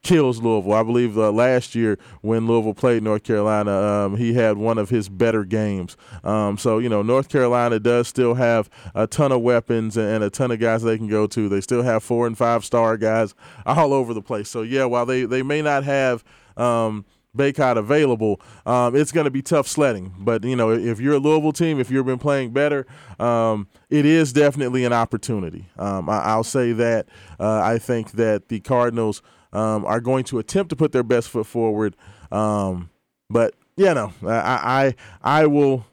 kills 0.03 0.41
Louisville. 0.41 0.73
I 0.73 0.85
believe 0.85 1.19
uh, 1.19 1.33
last 1.33 1.75
year 1.75 1.99
when 2.21 2.47
Louisville 2.47 2.75
played 2.75 3.03
North 3.03 3.25
Carolina, 3.25 3.73
um, 3.73 4.17
he 4.17 4.35
had 4.35 4.57
one 4.57 4.79
of 4.79 4.89
his 4.89 5.09
better 5.09 5.45
games. 5.45 5.97
Um, 6.23 6.57
so 6.57 6.79
you 6.79 6.89
know, 6.89 7.03
North 7.03 7.29
Carolina 7.29 7.81
does 7.81 8.07
still 8.07 8.35
have 8.35 8.71
a 8.95 9.09
ton 9.09 9.33
of 9.33 9.41
weapons 9.41 9.97
and 9.97 10.23
a 10.23 10.31
ton 10.31 10.53
of 10.53 10.61
guys 10.61 10.83
they 10.83 10.97
can 10.97 11.09
go 11.09 11.27
to. 11.27 11.49
They 11.49 11.61
still 11.61 11.83
have 11.83 12.05
four 12.05 12.29
and 12.29 12.39
five 12.39 12.65
star 12.65 12.97
guys 12.97 13.35
all 13.67 13.93
over 13.93 14.15
the 14.15 14.23
place. 14.23 14.49
So 14.49 14.63
yeah, 14.63 14.85
while 14.85 15.07
they 15.07 15.25
they 15.25 15.43
may 15.43 15.63
not 15.63 15.83
have 15.85 16.23
um, 16.57 17.05
Bacot 17.37 17.77
available, 17.77 18.41
um, 18.67 18.97
it's 18.97 19.13
going 19.13 19.25
to 19.25 19.31
be 19.31 19.43
tough 19.43 19.69
sledding. 19.69 20.13
But 20.19 20.45
you 20.45 20.57
know, 20.57 20.71
if 20.71 21.01
you're 21.01 21.15
a 21.15 21.19
Louisville 21.19 21.53
team, 21.53 21.79
if 21.79 21.91
you've 21.91 22.07
been 22.07 22.19
playing 22.19 22.53
better, 22.53 22.87
um, 23.19 23.69
it 23.89 24.05
is 24.05 24.33
definitely 24.33 24.85
an 24.85 24.93
opportunity. 24.93 25.67
Um, 25.79 26.09
I, 26.09 26.37
will 26.37 26.45
say 26.45 26.73
that. 26.73 27.07
Uh, 27.39 27.61
I 27.61 27.79
think 27.79 28.13
that 28.13 28.49
the 28.49 28.61
Cardinals 28.61 29.23
um, 29.53 29.85
are 29.85 30.01
going 30.01 30.25
to 30.25 30.39
attempt 30.39 30.71
to 30.71 30.77
put 30.77 30.93
their 30.93 31.03
best 31.03 31.29
foot 31.29 31.47
forward. 31.47 31.97
Um, 32.33 32.91
but 33.29 33.55
yeah, 33.77 33.93
no, 33.93 34.13
I, 34.27 34.95
I, 35.23 35.41
I 35.43 35.47
will. 35.47 35.87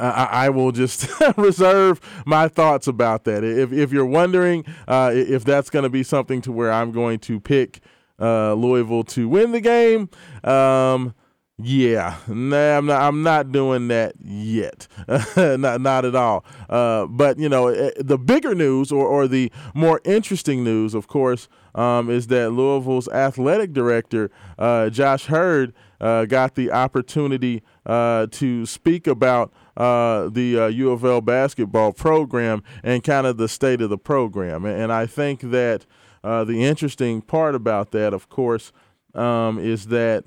I, 0.00 0.28
I, 0.46 0.48
will 0.48 0.72
just 0.72 1.06
reserve 1.36 2.00
my 2.24 2.48
thoughts 2.48 2.86
about 2.86 3.24
that. 3.24 3.44
If, 3.44 3.70
if 3.70 3.92
you're 3.92 4.06
wondering 4.06 4.64
uh, 4.88 5.10
if 5.12 5.44
that's 5.44 5.68
going 5.68 5.82
to 5.82 5.90
be 5.90 6.02
something 6.02 6.40
to 6.40 6.52
where 6.52 6.72
I'm 6.72 6.90
going 6.90 7.18
to 7.18 7.38
pick 7.38 7.80
uh, 8.20 8.54
Louisville 8.54 9.04
to 9.04 9.28
win 9.28 9.52
the 9.52 9.60
game. 9.60 10.08
Um, 10.42 11.14
yeah, 11.56 12.16
nah, 12.26 12.78
I'm 12.78 12.86
not. 12.86 13.02
I'm 13.02 13.22
not 13.22 13.52
doing 13.52 13.86
that 13.86 14.14
yet. 14.20 14.88
not, 15.36 15.80
not 15.80 16.04
at 16.04 16.16
all. 16.16 16.44
Uh, 16.68 17.06
but 17.06 17.38
you 17.38 17.48
know, 17.48 17.68
eh, 17.68 17.92
the 17.96 18.18
bigger 18.18 18.56
news, 18.56 18.90
or, 18.90 19.06
or 19.06 19.28
the 19.28 19.52
more 19.72 20.00
interesting 20.04 20.64
news, 20.64 20.94
of 20.94 21.06
course, 21.06 21.48
um, 21.76 22.10
is 22.10 22.26
that 22.26 22.50
Louisville's 22.50 23.06
athletic 23.08 23.72
director, 23.72 24.32
uh, 24.58 24.90
Josh 24.90 25.26
Heird, 25.26 25.72
uh, 26.00 26.24
got 26.24 26.56
the 26.56 26.72
opportunity 26.72 27.62
uh, 27.86 28.26
to 28.32 28.66
speak 28.66 29.06
about 29.06 29.52
uh, 29.76 30.28
the 30.28 30.72
U 30.74 30.90
of 30.90 31.04
L 31.04 31.20
basketball 31.20 31.92
program 31.92 32.64
and 32.82 33.04
kind 33.04 33.28
of 33.28 33.36
the 33.36 33.48
state 33.48 33.80
of 33.80 33.90
the 33.90 33.98
program. 33.98 34.64
And, 34.64 34.82
and 34.82 34.92
I 34.92 35.06
think 35.06 35.40
that 35.40 35.86
uh, 36.24 36.42
the 36.42 36.64
interesting 36.64 37.20
part 37.20 37.54
about 37.54 37.90
that, 37.90 38.14
of 38.14 38.30
course, 38.30 38.72
um, 39.14 39.58
is 39.58 39.88
that 39.88 40.24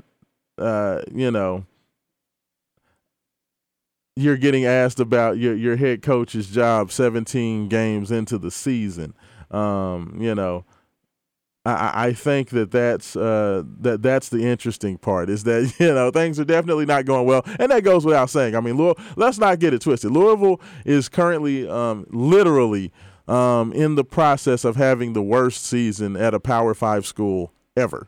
uh, 0.59 1.01
you 1.11 1.31
know 1.31 1.65
you're 4.15 4.37
getting 4.37 4.65
asked 4.65 4.99
about 4.99 5.39
your 5.39 5.55
your 5.55 5.75
head 5.75 6.03
coach's 6.03 6.47
job 6.47 6.91
17 6.91 7.67
games 7.67 8.11
into 8.11 8.37
the 8.37 8.51
season. 8.51 9.15
Um, 9.49 10.17
you 10.19 10.35
know, 10.35 10.65
I, 11.65 12.07
I 12.07 12.13
think 12.13 12.49
that 12.49 12.69
that's 12.69 13.15
uh, 13.15 13.63
that 13.79 14.03
that's 14.03 14.29
the 14.29 14.45
interesting 14.45 14.99
part 14.99 15.31
is 15.31 15.45
that 15.45 15.73
you 15.79 15.93
know 15.93 16.11
things 16.11 16.39
are 16.39 16.45
definitely 16.45 16.85
not 16.85 17.05
going 17.05 17.25
well, 17.25 17.41
and 17.59 17.71
that 17.71 17.83
goes 17.83 18.05
without 18.05 18.29
saying. 18.29 18.55
I 18.55 18.59
mean, 18.59 18.77
Louisville, 18.77 19.03
let's 19.15 19.39
not 19.39 19.57
get 19.57 19.73
it 19.73 19.81
twisted. 19.81 20.11
Louisville 20.11 20.61
is 20.85 21.09
currently 21.09 21.67
um, 21.67 22.05
literally 22.11 22.91
um, 23.27 23.73
in 23.73 23.95
the 23.95 24.03
process 24.03 24.63
of 24.63 24.75
having 24.75 25.13
the 25.13 25.21
worst 25.21 25.65
season 25.65 26.15
at 26.15 26.33
a 26.33 26.39
Power 26.39 26.73
Five 26.73 27.05
school 27.05 27.51
ever. 27.75 28.07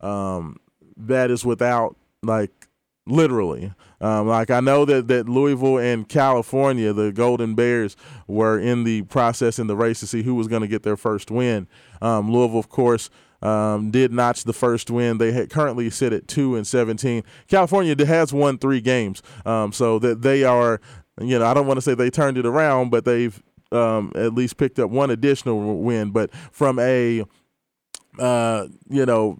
Um, 0.00 0.58
that 0.96 1.30
is 1.30 1.44
without 1.44 1.96
like 2.22 2.68
literally. 3.06 3.72
Um, 4.00 4.28
like 4.28 4.50
I 4.50 4.60
know 4.60 4.84
that 4.86 5.08
that 5.08 5.28
Louisville 5.28 5.78
and 5.78 6.08
California, 6.08 6.92
the 6.92 7.12
Golden 7.12 7.54
Bears, 7.54 7.96
were 8.26 8.58
in 8.58 8.84
the 8.84 9.02
process 9.02 9.58
in 9.58 9.66
the 9.66 9.76
race 9.76 10.00
to 10.00 10.06
see 10.06 10.22
who 10.22 10.34
was 10.34 10.48
going 10.48 10.62
to 10.62 10.68
get 10.68 10.82
their 10.82 10.96
first 10.96 11.30
win. 11.30 11.68
Um, 12.00 12.30
Louisville, 12.32 12.58
of 12.58 12.68
course. 12.68 13.10
Um, 13.42 13.90
did 13.90 14.12
notch 14.12 14.44
the 14.44 14.52
first 14.52 14.90
win. 14.90 15.16
They 15.16 15.46
currently 15.46 15.88
sit 15.88 16.12
at 16.12 16.28
two 16.28 16.56
and 16.56 16.66
seventeen. 16.66 17.24
California 17.48 17.96
has 18.04 18.34
won 18.34 18.58
three 18.58 18.82
games, 18.82 19.22
um, 19.46 19.72
so 19.72 19.98
that 19.98 20.20
they 20.20 20.44
are. 20.44 20.78
You 21.18 21.38
know, 21.38 21.46
I 21.46 21.54
don't 21.54 21.66
want 21.66 21.78
to 21.78 21.82
say 21.82 21.94
they 21.94 22.10
turned 22.10 22.36
it 22.36 22.44
around, 22.44 22.90
but 22.90 23.06
they've 23.06 23.42
um, 23.72 24.12
at 24.14 24.34
least 24.34 24.56
picked 24.56 24.78
up 24.78 24.90
one 24.90 25.10
additional 25.10 25.78
win. 25.78 26.10
But 26.10 26.32
from 26.52 26.78
a, 26.78 27.24
uh, 28.18 28.66
you 28.88 29.06
know, 29.06 29.38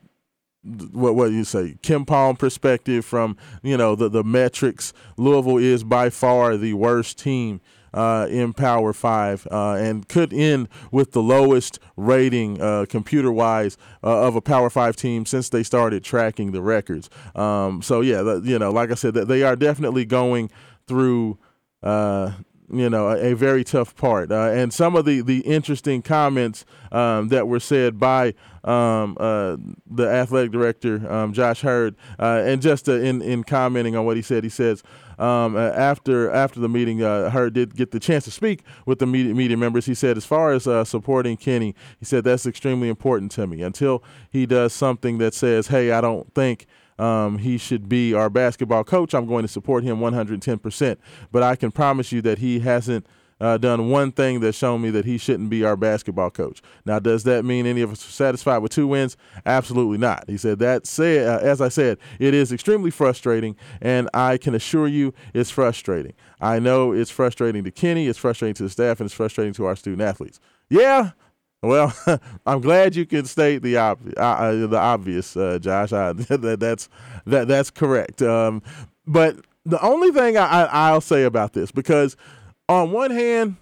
what 0.92 1.14
what 1.14 1.30
you 1.32 1.44
say, 1.44 1.76
KenPom 1.82 2.38
perspective, 2.38 3.04
from 3.04 3.36
you 3.62 3.76
know 3.76 3.94
the 3.94 4.08
the 4.08 4.24
metrics, 4.24 4.92
Louisville 5.16 5.58
is 5.58 5.84
by 5.84 6.10
far 6.10 6.56
the 6.56 6.74
worst 6.74 7.18
team. 7.18 7.60
Uh, 7.92 8.28
in 8.30 8.52
Power 8.52 8.92
Five, 8.92 9.48
uh, 9.50 9.72
and 9.72 10.08
could 10.08 10.32
end 10.32 10.68
with 10.92 11.10
the 11.10 11.20
lowest 11.20 11.80
rating 11.96 12.62
uh, 12.62 12.86
computer 12.88 13.32
wise 13.32 13.76
uh, 14.04 14.28
of 14.28 14.36
a 14.36 14.40
Power 14.40 14.70
Five 14.70 14.94
team 14.94 15.26
since 15.26 15.48
they 15.48 15.64
started 15.64 16.04
tracking 16.04 16.52
the 16.52 16.62
records. 16.62 17.10
Um, 17.34 17.82
so 17.82 18.00
yeah, 18.00 18.38
you 18.44 18.60
know, 18.60 18.70
like 18.70 18.92
I 18.92 18.94
said, 18.94 19.14
they 19.14 19.42
are 19.42 19.56
definitely 19.56 20.04
going 20.04 20.52
through 20.86 21.40
uh, 21.82 22.30
you 22.72 22.88
know, 22.90 23.08
a, 23.08 23.32
a 23.32 23.34
very 23.34 23.64
tough 23.64 23.94
part. 23.96 24.30
Uh, 24.30 24.50
and 24.50 24.72
some 24.72 24.96
of 24.96 25.04
the, 25.04 25.20
the 25.20 25.40
interesting 25.40 26.02
comments 26.02 26.64
um, 26.92 27.28
that 27.28 27.48
were 27.48 27.60
said 27.60 27.98
by 27.98 28.34
um, 28.64 29.16
uh, 29.18 29.56
the 29.90 30.08
athletic 30.08 30.52
director, 30.52 31.10
um, 31.10 31.32
Josh 31.32 31.62
Heird, 31.62 31.96
uh, 32.18 32.42
and 32.44 32.60
just 32.60 32.88
uh, 32.88 32.92
in, 32.92 33.22
in 33.22 33.44
commenting 33.44 33.96
on 33.96 34.04
what 34.04 34.16
he 34.16 34.22
said, 34.22 34.44
he 34.44 34.50
says, 34.50 34.82
um, 35.18 35.54
uh, 35.54 35.58
after 35.58 36.30
after 36.30 36.60
the 36.60 36.68
meeting, 36.68 37.02
uh, 37.02 37.30
Heird 37.30 37.52
did 37.52 37.76
get 37.76 37.90
the 37.90 38.00
chance 38.00 38.24
to 38.24 38.30
speak 38.30 38.62
with 38.86 39.00
the 39.00 39.06
media, 39.06 39.34
media 39.34 39.56
members. 39.56 39.84
He 39.84 39.94
said, 39.94 40.16
as 40.16 40.24
far 40.24 40.52
as 40.52 40.66
uh, 40.66 40.82
supporting 40.82 41.36
Kenny, 41.36 41.74
he 41.98 42.06
said 42.06 42.24
that's 42.24 42.46
extremely 42.46 42.88
important 42.88 43.30
to 43.32 43.46
me. 43.46 43.60
Until 43.62 44.02
he 44.30 44.46
does 44.46 44.72
something 44.72 45.18
that 45.18 45.34
says, 45.34 45.66
"Hey, 45.66 45.90
I 45.90 46.00
don't 46.00 46.32
think 46.34 46.66
um, 47.00 47.38
he 47.38 47.56
should 47.56 47.88
be 47.88 48.12
our 48.12 48.28
basketball 48.28 48.84
coach. 48.84 49.14
I'm 49.14 49.26
going 49.26 49.42
to 49.42 49.48
support 49.48 49.84
him 49.84 49.98
110%. 49.98 50.96
But 51.32 51.42
I 51.42 51.56
can 51.56 51.70
promise 51.70 52.12
you 52.12 52.20
that 52.22 52.38
he 52.38 52.60
hasn't 52.60 53.06
uh, 53.40 53.56
done 53.56 53.88
one 53.88 54.12
thing 54.12 54.40
that's 54.40 54.58
shown 54.58 54.82
me 54.82 54.90
that 54.90 55.06
he 55.06 55.16
shouldn't 55.16 55.48
be 55.48 55.64
our 55.64 55.76
basketball 55.76 56.30
coach. 56.30 56.60
Now, 56.84 56.98
does 56.98 57.24
that 57.24 57.42
mean 57.44 57.64
any 57.64 57.80
of 57.80 57.90
us 57.90 58.06
are 58.06 58.12
satisfied 58.12 58.58
with 58.58 58.72
two 58.72 58.86
wins? 58.86 59.16
Absolutely 59.46 59.96
not. 59.96 60.24
He 60.28 60.36
said 60.36 60.58
that 60.58 60.86
said, 60.86 61.26
uh, 61.26 61.38
as 61.42 61.62
I 61.62 61.70
said, 61.70 61.96
it 62.18 62.34
is 62.34 62.52
extremely 62.52 62.90
frustrating, 62.90 63.56
and 63.80 64.10
I 64.12 64.36
can 64.36 64.54
assure 64.54 64.86
you 64.86 65.14
it's 65.32 65.50
frustrating. 65.50 66.12
I 66.38 66.58
know 66.58 66.92
it's 66.92 67.10
frustrating 67.10 67.64
to 67.64 67.70
Kenny, 67.70 68.08
it's 68.08 68.18
frustrating 68.18 68.54
to 68.56 68.64
the 68.64 68.70
staff, 68.70 69.00
and 69.00 69.06
it's 69.06 69.14
frustrating 69.14 69.54
to 69.54 69.64
our 69.64 69.76
student 69.76 70.02
athletes. 70.02 70.38
Yeah, 70.68 71.12
well, 71.62 71.94
I'm 72.46 72.60
glad 72.60 72.96
you 72.96 73.06
can 73.06 73.24
state 73.26 73.62
the 73.62 73.76
obvious. 73.76 74.14
Uh, 74.16 74.20
uh, 74.20 74.66
the 74.66 74.78
obvious, 74.78 75.36
uh, 75.36 75.58
Josh. 75.60 75.92
I, 75.92 76.12
that, 76.12 76.58
that's 76.60 76.88
that 77.26 77.48
that's 77.48 77.70
correct. 77.70 78.22
Um, 78.22 78.62
but 79.06 79.36
the 79.64 79.82
only 79.84 80.10
thing 80.10 80.36
I, 80.36 80.64
I, 80.64 80.92
will 80.92 81.00
say 81.00 81.24
about 81.24 81.52
this, 81.52 81.70
because 81.70 82.16
on 82.68 82.92
one 82.92 83.10
hand, 83.10 83.56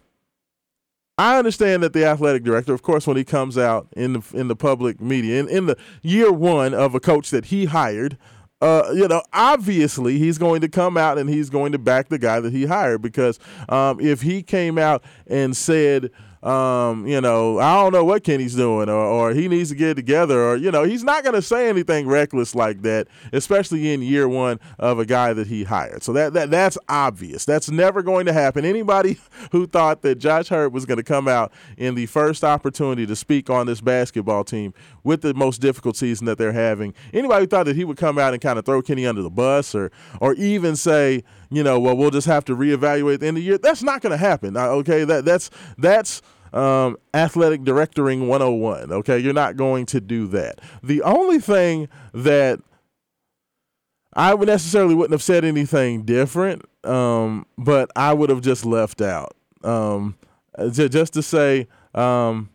I 1.17 1.39
understand 1.39 1.83
that 1.83 1.93
the 1.93 2.05
athletic 2.05 2.45
director, 2.45 2.73
of 2.73 2.83
course, 2.83 3.07
when 3.07 3.17
he 3.17 3.25
comes 3.25 3.59
out 3.59 3.89
in 3.97 4.13
the 4.13 4.23
in 4.33 4.49
the 4.49 4.57
public 4.57 5.01
media, 5.01 5.41
in, 5.41 5.49
in 5.49 5.67
the 5.67 5.77
year 6.03 6.31
one 6.31 6.75
of 6.75 6.95
a 6.95 7.01
coach 7.01 7.31
that 7.31 7.47
he 7.47 7.65
hired, 7.65 8.17
uh, 8.61 8.93
you 8.95 9.09
know, 9.09 9.23
obviously 9.33 10.19
he's 10.19 10.39
going 10.39 10.61
to 10.61 10.69
come 10.69 10.97
out 10.97 11.19
and 11.19 11.29
he's 11.29 11.51
going 11.51 11.73
to 11.73 11.79
back 11.79 12.09
the 12.09 12.19
guy 12.19 12.39
that 12.41 12.53
he 12.53 12.67
hired 12.67 13.03
because 13.03 13.39
um, 13.69 14.01
if 14.01 14.23
he 14.23 14.43
came 14.43 14.79
out 14.79 15.03
and 15.27 15.57
said, 15.57 16.11
um, 16.43 17.07
you 17.07 17.21
know, 17.21 17.59
I 17.59 17.75
don't 17.75 17.93
know 17.93 18.05
what 18.05 18.23
Kenny's 18.23 18.55
doing, 18.55 18.89
or, 18.89 18.95
or 18.95 19.35
he 19.35 19.49
needs 19.49 19.71
to 19.71 19.75
get 19.75 19.95
together, 19.95 20.41
or 20.41 20.57
you 20.57 20.71
know, 20.71 20.85
he's 20.85 21.03
not 21.03 21.25
going 21.25 21.35
to 21.35 21.43
say 21.43 21.69
anything 21.69 22.07
reckless 22.07 22.55
like 22.55 22.83
that, 22.83 23.09
especially 23.33 23.93
in 23.93 24.03
year 24.03 24.29
one 24.29 24.61
of 24.79 24.99
a 24.99 25.05
guy 25.05 25.33
that 25.33 25.49
he 25.49 25.65
hired. 25.65 26.03
So 26.03 26.13
that 26.13 26.35
that 26.35 26.51
that's 26.51 26.79
obvious. 26.89 27.45
That's 27.45 27.71
never 27.71 28.03
going 28.03 28.27
to 28.27 28.33
happen. 28.33 28.65
Anybody 28.65 29.19
who 29.53 29.67
thought 29.67 30.03
that 30.03 30.17
Josh 30.17 30.53
Heird 30.53 30.73
was 30.73 30.87
going 30.87 30.99
to 30.99 31.03
come 31.03 31.27
out 31.27 31.53
in 31.77 31.97
the 31.97 32.07
first 32.07 32.45
opportunity 32.45 33.07
to 33.07 33.17
speak 33.17 33.51
on 33.51 33.67
this 33.67 33.81
basketball 33.81 34.45
team 34.45 34.73
with 35.03 35.23
the 35.23 35.35
most 35.35 35.61
difficult 35.61 35.97
season 35.97 36.27
that 36.27 36.39
they're 36.39 36.53
having, 36.53 36.95
anybody 37.13 37.43
who 37.43 37.47
thought 37.49 37.67
that 37.67 37.77
he 37.77 37.85
would 37.85 37.97
come 37.97 38.19
out 38.19 38.33
and 38.33 38.41
kind 38.41 38.59
of 38.59 38.65
throw 38.65 38.81
Kenny 38.81 39.07
under 39.07 39.23
the 39.23 39.31
bus, 39.31 39.75
or 39.75 39.91
or 40.21 40.35
even 40.35 40.77
say, 40.77 41.25
you 41.51 41.63
know, 41.63 41.81
well, 41.81 41.97
we'll 41.97 42.11
just 42.11 42.27
have 42.27 42.45
to 42.47 42.57
reevaluate 42.57 43.15
at 43.15 43.21
the 43.21 43.27
end 43.27 43.37
of 43.37 43.43
the 43.43 43.47
year. 43.47 43.59
That's 43.59 43.83
not 43.83 44.03
going 44.03 44.13
to 44.13 44.17
happen. 44.17 44.57
Uh, 44.57 44.67
okay, 44.67 45.05
that 45.05 45.25
that's 45.25 45.51
that's 45.77 46.23
um, 46.53 46.97
athletic 47.15 47.65
directoring 47.65 48.29
101. 48.29 48.93
Okay, 48.93 49.19
you're 49.19 49.33
not 49.33 49.57
going 49.57 49.87
to 49.87 50.01
do 50.01 50.27
that. 50.29 50.61
The 50.83 51.03
only 51.03 51.39
thing 51.39 51.89
that 52.13 52.61
I 54.15 54.35
would 54.35 54.49
necessarily 54.49 54.95
wouldn't 54.95 55.13
have 55.13 55.23
said 55.23 55.45
anything 55.45 56.03
different, 56.03 56.65
um, 56.85 57.47
but 57.57 57.91
I 57.97 58.13
would 58.13 58.31
have 58.31 58.41
just 58.41 58.65
left 58.65 59.01
out. 59.01 59.35
Um, 59.63 60.17
just 60.73 61.13
to 61.15 61.23
say, 61.23 61.69
um, 61.95 62.51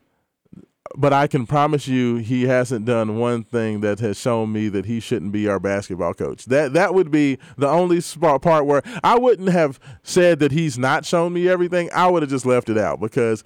but 0.96 1.14
I 1.14 1.28
can 1.28 1.46
promise 1.46 1.88
you 1.88 2.18
he 2.18 2.44
hasn't 2.44 2.86
done 2.86 3.18
one 3.18 3.44
thing 3.44 3.82
that 3.82 4.00
has 4.00 4.18
shown 4.18 4.52
me 4.52 4.70
that 4.70 4.86
he 4.86 5.00
shouldn't 5.00 5.32
be 5.32 5.48
our 5.48 5.60
basketball 5.60 6.14
coach. 6.14 6.46
That 6.46 6.74
that 6.74 6.94
would 6.94 7.12
be 7.12 7.38
the 7.58 7.68
only 7.68 8.02
part 8.42 8.66
where 8.66 8.84
I 9.04 9.18
wouldn't 9.18 9.50
have 9.50 9.80
said 10.04 10.40
that 10.40 10.52
he's 10.52 10.78
not 10.78 11.06
shown 11.06 11.34
me 11.34 11.50
everything. 11.50 11.90
I 11.94 12.08
would 12.08 12.22
have 12.22 12.30
just 12.30 12.46
left 12.46 12.70
it 12.70 12.78
out 12.78 13.00
because 13.00 13.44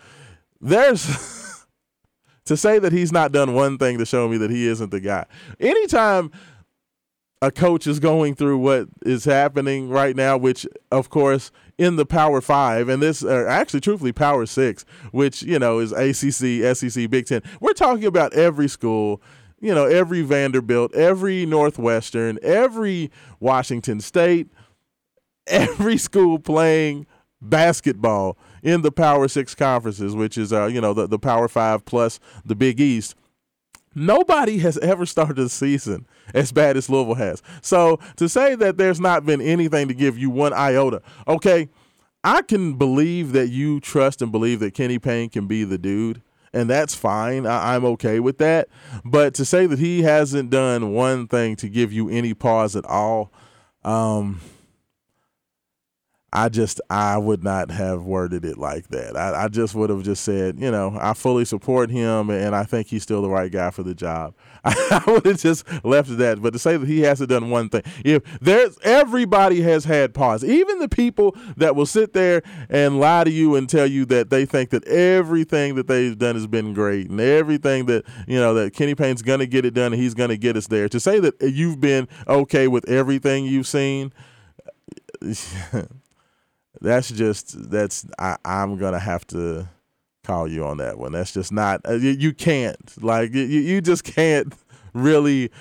there's 0.59 1.65
to 2.45 2.57
say 2.57 2.79
that 2.79 2.91
he's 2.91 3.11
not 3.11 3.31
done 3.31 3.53
one 3.53 3.77
thing 3.77 3.97
to 3.97 4.05
show 4.05 4.27
me 4.27 4.37
that 4.37 4.51
he 4.51 4.67
isn't 4.67 4.91
the 4.91 4.99
guy. 4.99 5.25
Anytime 5.59 6.31
a 7.41 7.51
coach 7.51 7.85
is 7.85 7.99
going 7.99 8.35
through 8.35 8.57
what 8.57 8.87
is 9.05 9.25
happening 9.25 9.89
right 9.89 10.15
now, 10.15 10.37
which 10.37 10.65
of 10.91 11.09
course 11.09 11.51
in 11.77 11.95
the 11.95 12.05
Power 12.05 12.41
Five, 12.41 12.89
and 12.89 13.01
this 13.01 13.23
uh, 13.23 13.45
actually 13.47 13.81
truthfully 13.81 14.11
Power 14.11 14.45
Six, 14.45 14.85
which 15.11 15.43
you 15.43 15.59
know 15.59 15.79
is 15.79 15.91
ACC, 15.91 16.75
SEC, 16.75 17.09
Big 17.09 17.27
Ten. 17.27 17.41
We're 17.61 17.73
talking 17.73 18.05
about 18.05 18.33
every 18.33 18.67
school. 18.67 19.21
You 19.59 19.73
know, 19.73 19.85
every 19.85 20.21
Vanderbilt, 20.21 20.93
every 20.93 21.43
Northwestern, 21.47 22.37
every 22.43 23.09
Washington 23.39 24.01
State, 24.01 24.49
every 25.47 25.97
school 25.97 26.37
playing 26.37 27.07
basketball 27.41 28.37
in 28.61 28.83
the 28.83 28.91
Power 28.91 29.27
Six 29.27 29.55
conferences, 29.55 30.15
which 30.15 30.37
is 30.37 30.53
uh, 30.53 30.67
you 30.67 30.79
know 30.79 30.93
the, 30.93 31.07
the 31.07 31.19
Power 31.19 31.47
Five 31.47 31.85
plus 31.85 32.19
the 32.45 32.55
Big 32.55 32.79
East. 32.79 33.15
Nobody 33.97 34.59
has 34.59 34.77
ever 34.83 35.07
started 35.07 35.39
a 35.39 35.49
season 35.49 36.05
as 36.33 36.51
bad 36.51 36.77
as 36.77 36.87
Louisville 36.89 37.15
has. 37.15 37.41
So 37.61 37.99
to 38.17 38.29
say 38.29 38.53
that 38.55 38.77
there's 38.77 38.99
not 38.99 39.25
been 39.25 39.41
anything 39.41 39.87
to 39.87 39.95
give 39.95 40.17
you 40.19 40.29
one 40.29 40.53
iota, 40.53 41.01
okay, 41.27 41.67
I 42.23 42.43
can 42.43 42.75
believe 42.75 43.31
that 43.31 43.49
you 43.49 43.79
trust 43.79 44.21
and 44.21 44.31
believe 44.31 44.59
that 44.59 44.75
Kenny 44.75 44.99
Payne 44.99 45.29
can 45.29 45.47
be 45.47 45.63
the 45.63 45.77
dude, 45.77 46.21
and 46.53 46.69
that's 46.69 46.93
fine. 46.93 47.47
I, 47.47 47.75
am 47.75 47.85
okay 47.85 48.19
with 48.19 48.37
that. 48.37 48.67
But 49.03 49.33
to 49.35 49.45
say 49.45 49.65
that 49.65 49.79
he 49.79 50.03
hasn't 50.03 50.49
done 50.49 50.93
one 50.93 51.27
thing 51.27 51.55
to 51.57 51.69
give 51.69 51.91
you 51.91 52.09
any 52.09 52.33
pause 52.33 52.75
at 52.75 52.85
all, 52.85 53.31
um, 53.83 54.41
I 56.37 56.49
just 56.49 56.79
I 56.91 57.17
would 57.17 57.43
not 57.43 57.71
have 57.71 58.03
worded 58.03 58.45
it 58.45 58.59
like 58.59 58.89
that. 58.89 59.17
I, 59.17 59.45
I, 59.45 59.47
just 59.47 59.73
would 59.73 59.89
have 59.89 60.03
just 60.03 60.23
said, 60.23 60.59
you 60.59 60.69
know, 60.69 60.95
I 61.01 61.15
fully 61.15 61.45
support 61.45 61.89
him 61.89 62.29
and 62.29 62.55
I 62.55 62.63
think 62.63 62.85
he's 62.85 63.01
still 63.01 63.23
the 63.23 63.29
right 63.29 63.51
guy 63.51 63.71
for 63.71 63.81
the 63.81 63.95
job. 63.95 64.35
I, 64.63 65.01
would 65.07 65.25
have 65.25 65.39
just 65.39 65.65
left 65.83 66.11
it 66.11 66.19
that. 66.19 66.39
But 66.39 66.53
to 66.53 66.59
say 66.59 66.77
that 66.77 66.87
he 66.87 66.99
hasn't 66.99 67.31
done 67.31 67.49
one 67.49 67.69
thing, 67.69 67.81
if 68.05 68.21
there's 68.39 68.77
everybody 68.83 69.61
has 69.61 69.85
had 69.85 70.13
pause, 70.13 70.43
even 70.43 70.77
the 70.77 70.87
people 70.87 71.35
that 71.55 71.75
will 71.75 71.87
sit 71.87 72.13
there 72.13 72.43
and 72.69 72.99
lie 72.99 73.23
to 73.23 73.31
you 73.31 73.55
and 73.55 73.67
tell 73.67 73.87
you 73.87 74.05
that 74.05 74.29
they 74.29 74.45
think 74.45 74.69
that 74.69 74.87
everything 74.87 75.73
that 75.73 75.87
they've 75.87 76.19
done 76.19 76.35
has 76.35 76.45
been 76.45 76.71
great 76.75 77.09
and 77.09 77.19
everything 77.19 77.87
that 77.87 78.05
you 78.27 78.39
know 78.39 78.53
that 78.53 78.73
Kenny 78.73 78.93
Payne's 78.93 79.23
gonna 79.23 79.47
get 79.47 79.65
it 79.65 79.73
done 79.73 79.91
and 79.91 79.99
he's 79.99 80.13
gonna 80.13 80.37
get 80.37 80.55
us 80.55 80.67
there. 80.67 80.87
To 80.87 80.99
say 80.99 81.19
that 81.19 81.41
you've 81.41 81.81
been 81.81 82.07
okay 82.27 82.67
with 82.67 82.87
everything 82.87 83.45
you've 83.45 83.65
seen. 83.65 84.13
that's 86.81 87.09
just 87.09 87.69
that's 87.69 88.05
I, 88.19 88.37
I'm 88.45 88.77
gonna 88.77 88.99
have 88.99 89.25
to 89.27 89.67
call 90.23 90.47
you 90.47 90.65
on 90.65 90.77
that 90.77 90.97
one. 90.97 91.13
That's 91.13 91.33
just 91.33 91.51
not 91.51 91.81
uh, 91.87 91.93
you, 91.93 92.11
you 92.11 92.33
can't 92.33 93.03
like 93.03 93.33
you, 93.33 93.43
you 93.43 93.81
just 93.81 94.03
can't 94.03 94.53
really 94.93 95.51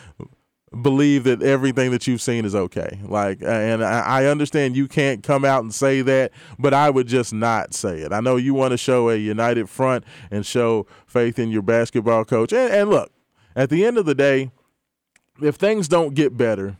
believe 0.82 1.24
that 1.24 1.42
everything 1.42 1.90
that 1.90 2.06
you've 2.06 2.20
seen 2.20 2.44
is 2.44 2.54
okay. 2.54 2.98
Like, 3.04 3.42
and 3.42 3.84
I 3.84 4.26
understand 4.26 4.76
you 4.76 4.88
can't 4.88 5.22
come 5.22 5.44
out 5.44 5.62
and 5.62 5.74
say 5.74 6.02
that, 6.02 6.32
but 6.58 6.74
I 6.74 6.90
would 6.90 7.06
just 7.06 7.32
not 7.32 7.72
say 7.72 8.00
it. 8.00 8.12
I 8.12 8.20
know 8.20 8.36
you 8.36 8.52
want 8.52 8.72
to 8.72 8.76
show 8.76 9.08
a 9.08 9.16
united 9.16 9.68
front 9.70 10.04
and 10.30 10.44
show 10.44 10.86
faith 11.06 11.38
in 11.38 11.50
your 11.50 11.62
basketball 11.62 12.24
coach. 12.24 12.52
And, 12.52 12.72
and 12.72 12.90
look, 12.90 13.12
at 13.54 13.70
the 13.70 13.84
end 13.84 13.96
of 13.96 14.06
the 14.06 14.14
day, 14.14 14.50
if 15.40 15.56
things 15.56 15.88
don't 15.88 16.14
get 16.14 16.36
better, 16.36 16.76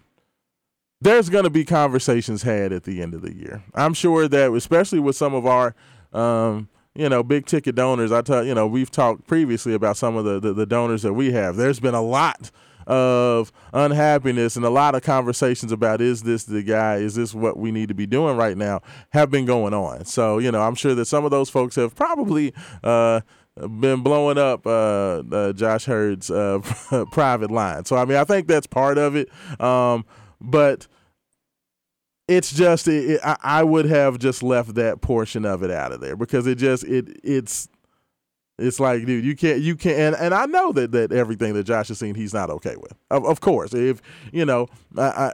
there's 1.00 1.28
going 1.28 1.44
to 1.44 1.50
be 1.50 1.64
conversations 1.64 2.42
had 2.42 2.72
at 2.72 2.84
the 2.84 3.02
end 3.02 3.14
of 3.14 3.22
the 3.22 3.34
year. 3.34 3.62
I'm 3.74 3.94
sure 3.94 4.28
that, 4.28 4.52
especially 4.52 4.98
with 4.98 5.16
some 5.16 5.34
of 5.34 5.46
our, 5.46 5.74
um, 6.12 6.68
you 6.94 7.08
know, 7.08 7.22
big 7.22 7.46
ticket 7.46 7.74
donors. 7.74 8.12
I 8.12 8.22
tell 8.22 8.44
you 8.44 8.54
know, 8.54 8.66
we've 8.66 8.90
talked 8.90 9.26
previously 9.26 9.74
about 9.74 9.96
some 9.96 10.16
of 10.16 10.24
the, 10.24 10.40
the, 10.40 10.54
the 10.54 10.66
donors 10.66 11.02
that 11.02 11.12
we 11.12 11.32
have. 11.32 11.56
There's 11.56 11.80
been 11.80 11.94
a 11.94 12.02
lot 12.02 12.50
of 12.86 13.52
unhappiness 13.72 14.54
and 14.56 14.64
a 14.64 14.70
lot 14.70 14.94
of 14.94 15.02
conversations 15.02 15.72
about 15.72 16.00
is 16.00 16.22
this 16.22 16.44
the 16.44 16.62
guy? 16.62 16.96
Is 16.96 17.16
this 17.16 17.34
what 17.34 17.58
we 17.58 17.72
need 17.72 17.88
to 17.88 17.94
be 17.94 18.06
doing 18.06 18.36
right 18.36 18.56
now? 18.56 18.80
Have 19.10 19.30
been 19.30 19.44
going 19.44 19.74
on. 19.74 20.04
So 20.04 20.38
you 20.38 20.50
know, 20.50 20.62
I'm 20.62 20.74
sure 20.74 20.94
that 20.94 21.06
some 21.06 21.24
of 21.24 21.30
those 21.30 21.50
folks 21.50 21.76
have 21.76 21.94
probably. 21.94 22.54
Uh, 22.82 23.20
been 23.80 24.02
blowing 24.02 24.36
up 24.36 24.66
uh, 24.66 25.22
uh, 25.32 25.50
Josh 25.54 25.88
Heird's 25.88 26.30
uh, 26.30 26.60
private 27.10 27.50
line. 27.50 27.86
So 27.86 27.96
I 27.96 28.04
mean, 28.04 28.18
I 28.18 28.24
think 28.24 28.48
that's 28.48 28.66
part 28.66 28.98
of 28.98 29.16
it. 29.16 29.30
Um, 29.58 30.04
but 30.40 30.86
it's 32.28 32.52
just 32.52 32.88
it, 32.88 33.20
I, 33.24 33.36
I 33.42 33.64
would 33.64 33.86
have 33.86 34.18
just 34.18 34.42
left 34.42 34.74
that 34.74 35.00
portion 35.00 35.44
of 35.44 35.62
it 35.62 35.70
out 35.70 35.92
of 35.92 36.00
there 36.00 36.16
because 36.16 36.46
it 36.46 36.56
just 36.56 36.84
it 36.84 37.20
it's 37.22 37.68
it's 38.58 38.80
like, 38.80 39.04
dude, 39.04 39.24
you 39.24 39.36
can't, 39.36 39.60
you 39.60 39.76
can't, 39.76 39.98
and, 39.98 40.16
and 40.16 40.34
I 40.34 40.46
know 40.46 40.72
that 40.72 40.92
that 40.92 41.12
everything 41.12 41.52
that 41.54 41.64
Josh 41.64 41.88
has 41.88 41.98
seen, 41.98 42.14
he's 42.14 42.32
not 42.32 42.48
okay 42.50 42.76
with. 42.76 42.94
Of, 43.10 43.26
of 43.26 43.40
course, 43.40 43.74
if 43.74 44.00
you 44.32 44.46
know, 44.46 44.68
I, 44.96 45.02
I, 45.02 45.32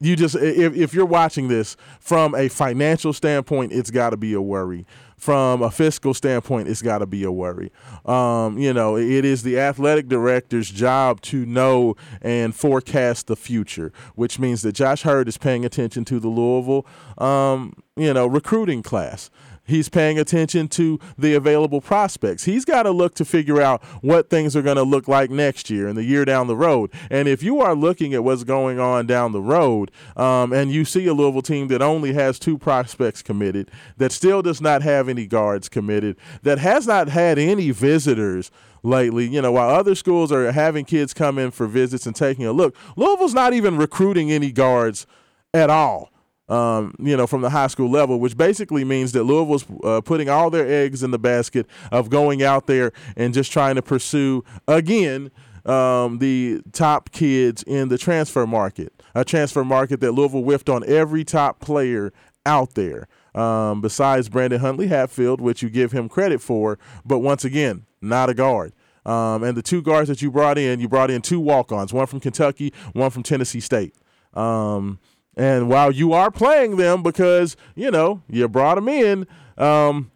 you 0.00 0.16
just 0.16 0.34
if 0.34 0.74
if 0.74 0.94
you're 0.94 1.06
watching 1.06 1.48
this 1.48 1.76
from 2.00 2.34
a 2.34 2.48
financial 2.48 3.12
standpoint, 3.12 3.72
it's 3.72 3.90
got 3.90 4.10
to 4.10 4.16
be 4.16 4.32
a 4.32 4.40
worry 4.40 4.86
from 5.18 5.62
a 5.62 5.70
fiscal 5.70 6.14
standpoint, 6.14 6.68
it's 6.68 6.80
got 6.80 6.98
to 6.98 7.06
be 7.06 7.24
a 7.24 7.32
worry. 7.32 7.72
Um, 8.06 8.56
you 8.56 8.72
know, 8.72 8.96
it 8.96 9.24
is 9.24 9.42
the 9.42 9.58
athletic 9.58 10.08
director's 10.08 10.70
job 10.70 11.20
to 11.22 11.44
know 11.44 11.96
and 12.22 12.54
forecast 12.54 13.26
the 13.26 13.36
future, 13.36 13.92
which 14.14 14.38
means 14.38 14.62
that 14.62 14.72
Josh 14.72 15.02
Heird 15.02 15.28
is 15.28 15.36
paying 15.36 15.64
attention 15.64 16.04
to 16.06 16.20
the 16.20 16.28
Louisville, 16.28 16.86
um, 17.18 17.74
you 17.96 18.14
know, 18.14 18.26
recruiting 18.26 18.82
class. 18.82 19.28
He's 19.68 19.90
paying 19.90 20.18
attention 20.18 20.68
to 20.68 20.98
the 21.18 21.34
available 21.34 21.82
prospects. 21.82 22.44
He's 22.44 22.64
got 22.64 22.84
to 22.84 22.90
look 22.90 23.14
to 23.16 23.24
figure 23.24 23.60
out 23.60 23.84
what 24.00 24.30
things 24.30 24.56
are 24.56 24.62
going 24.62 24.76
to 24.78 24.82
look 24.82 25.08
like 25.08 25.30
next 25.30 25.68
year 25.68 25.86
and 25.86 25.96
the 25.96 26.04
year 26.04 26.24
down 26.24 26.46
the 26.46 26.56
road. 26.56 26.90
And 27.10 27.28
if 27.28 27.42
you 27.42 27.60
are 27.60 27.74
looking 27.74 28.14
at 28.14 28.24
what's 28.24 28.44
going 28.44 28.80
on 28.80 29.06
down 29.06 29.32
the 29.32 29.42
road, 29.42 29.90
um, 30.16 30.54
and 30.54 30.72
you 30.72 30.86
see 30.86 31.06
a 31.06 31.12
Louisville 31.12 31.42
team 31.42 31.68
that 31.68 31.82
only 31.82 32.14
has 32.14 32.38
two 32.38 32.56
prospects 32.56 33.22
committed, 33.22 33.70
that 33.98 34.10
still 34.10 34.40
does 34.40 34.62
not 34.62 34.80
have 34.80 35.06
any 35.06 35.26
guards 35.26 35.68
committed, 35.68 36.16
that 36.42 36.58
has 36.58 36.86
not 36.86 37.10
had 37.10 37.38
any 37.38 37.70
visitors 37.70 38.50
lately. 38.82 39.28
You 39.28 39.42
know, 39.42 39.52
while 39.52 39.68
other 39.68 39.94
schools 39.94 40.32
are 40.32 40.50
having 40.50 40.86
kids 40.86 41.12
come 41.12 41.38
in 41.38 41.50
for 41.50 41.66
visits 41.66 42.06
and 42.06 42.16
taking 42.16 42.46
a 42.46 42.52
look, 42.52 42.74
Louisville's 42.96 43.34
not 43.34 43.52
even 43.52 43.76
recruiting 43.76 44.32
any 44.32 44.50
guards 44.50 45.06
at 45.52 45.68
all 45.68 46.10
um, 46.48 46.94
you 46.98 47.16
know, 47.16 47.26
from 47.26 47.42
the 47.42 47.50
high 47.50 47.66
school 47.66 47.90
level, 47.90 48.18
which 48.20 48.36
basically 48.36 48.84
means 48.84 49.12
that 49.12 49.24
Louisville's 49.24 49.64
uh, 49.84 50.00
putting 50.00 50.28
all 50.28 50.50
their 50.50 50.66
eggs 50.66 51.02
in 51.02 51.10
the 51.10 51.18
basket 51.18 51.66
of 51.92 52.10
going 52.10 52.42
out 52.42 52.66
there 52.66 52.92
and 53.16 53.34
just 53.34 53.52
trying 53.52 53.74
to 53.74 53.82
pursue 53.82 54.44
again 54.66 55.30
um, 55.66 56.18
the 56.18 56.62
top 56.72 57.10
kids 57.10 57.62
in 57.64 57.88
the 57.88 57.98
transfer 57.98 58.46
market, 58.46 58.92
a 59.14 59.24
transfer 59.24 59.64
market 59.64 60.00
that 60.00 60.12
Louisville 60.12 60.42
whiffed 60.42 60.68
on 60.68 60.82
every 60.88 61.24
top 61.24 61.60
player 61.60 62.12
out 62.46 62.74
there. 62.74 63.08
Um, 63.34 63.80
besides 63.80 64.28
Brandon 64.28 64.58
Huntley 64.58 64.88
Hatfield, 64.88 65.40
which 65.40 65.62
you 65.62 65.70
give 65.70 65.92
him 65.92 66.08
credit 66.08 66.40
for, 66.40 66.76
but 67.04 67.18
once 67.18 67.44
again, 67.44 67.86
not 68.00 68.28
a 68.28 68.34
guard. 68.34 68.72
Um, 69.06 69.44
and 69.44 69.56
the 69.56 69.62
two 69.62 69.80
guards 69.80 70.08
that 70.08 70.22
you 70.22 70.30
brought 70.30 70.58
in, 70.58 70.80
you 70.80 70.88
brought 70.88 71.10
in 71.10 71.22
two 71.22 71.38
walk-ons, 71.38 71.92
one 71.92 72.06
from 72.06 72.18
Kentucky, 72.20 72.72
one 72.94 73.10
from 73.10 73.22
Tennessee 73.22 73.60
State. 73.60 73.94
Um, 74.34 74.98
and 75.38 75.68
while 75.68 75.92
you 75.92 76.12
are 76.12 76.30
playing 76.30 76.76
them 76.76 77.02
because 77.02 77.56
you 77.74 77.90
know 77.90 78.22
you 78.28 78.48
brought 78.48 78.74
them 78.74 78.88
in, 78.88 79.26
um, 79.56 80.10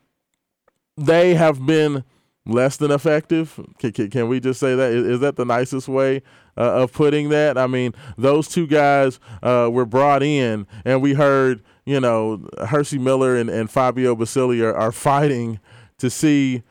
they 0.97 1.35
have 1.35 1.65
been 1.65 2.05
less 2.45 2.77
than 2.77 2.91
effective. 2.91 3.59
Can, 3.79 3.93
can, 3.93 4.11
can 4.11 4.29
we 4.29 4.41
just 4.41 4.59
say 4.59 4.75
that? 4.75 4.91
Is, 4.91 5.07
is 5.07 5.21
that 5.21 5.37
the 5.37 5.45
nicest 5.45 5.89
way 5.89 6.23
uh, 6.57 6.83
of 6.83 6.93
putting 6.93 7.29
that? 7.29 7.57
I 7.57 7.69
mean, 7.69 7.95
those 8.19 8.49
two 8.49 8.67
guys 8.67 9.21
uh, 9.43 9.71
were 9.73 9.87
brought 9.87 10.25
in, 10.25 10.67
and 10.85 11.01
we 11.01 11.15
heard 11.15 11.63
you 11.87 12.01
know 12.01 12.47
Hercy 12.67 12.99
Miller 12.99 13.37
and, 13.37 13.49
and 13.49 13.71
Fabio 13.71 14.17
Basili 14.17 14.61
are, 14.61 14.75
are 14.75 14.93
fighting 14.93 15.61
to 15.99 16.11
see 16.11 16.65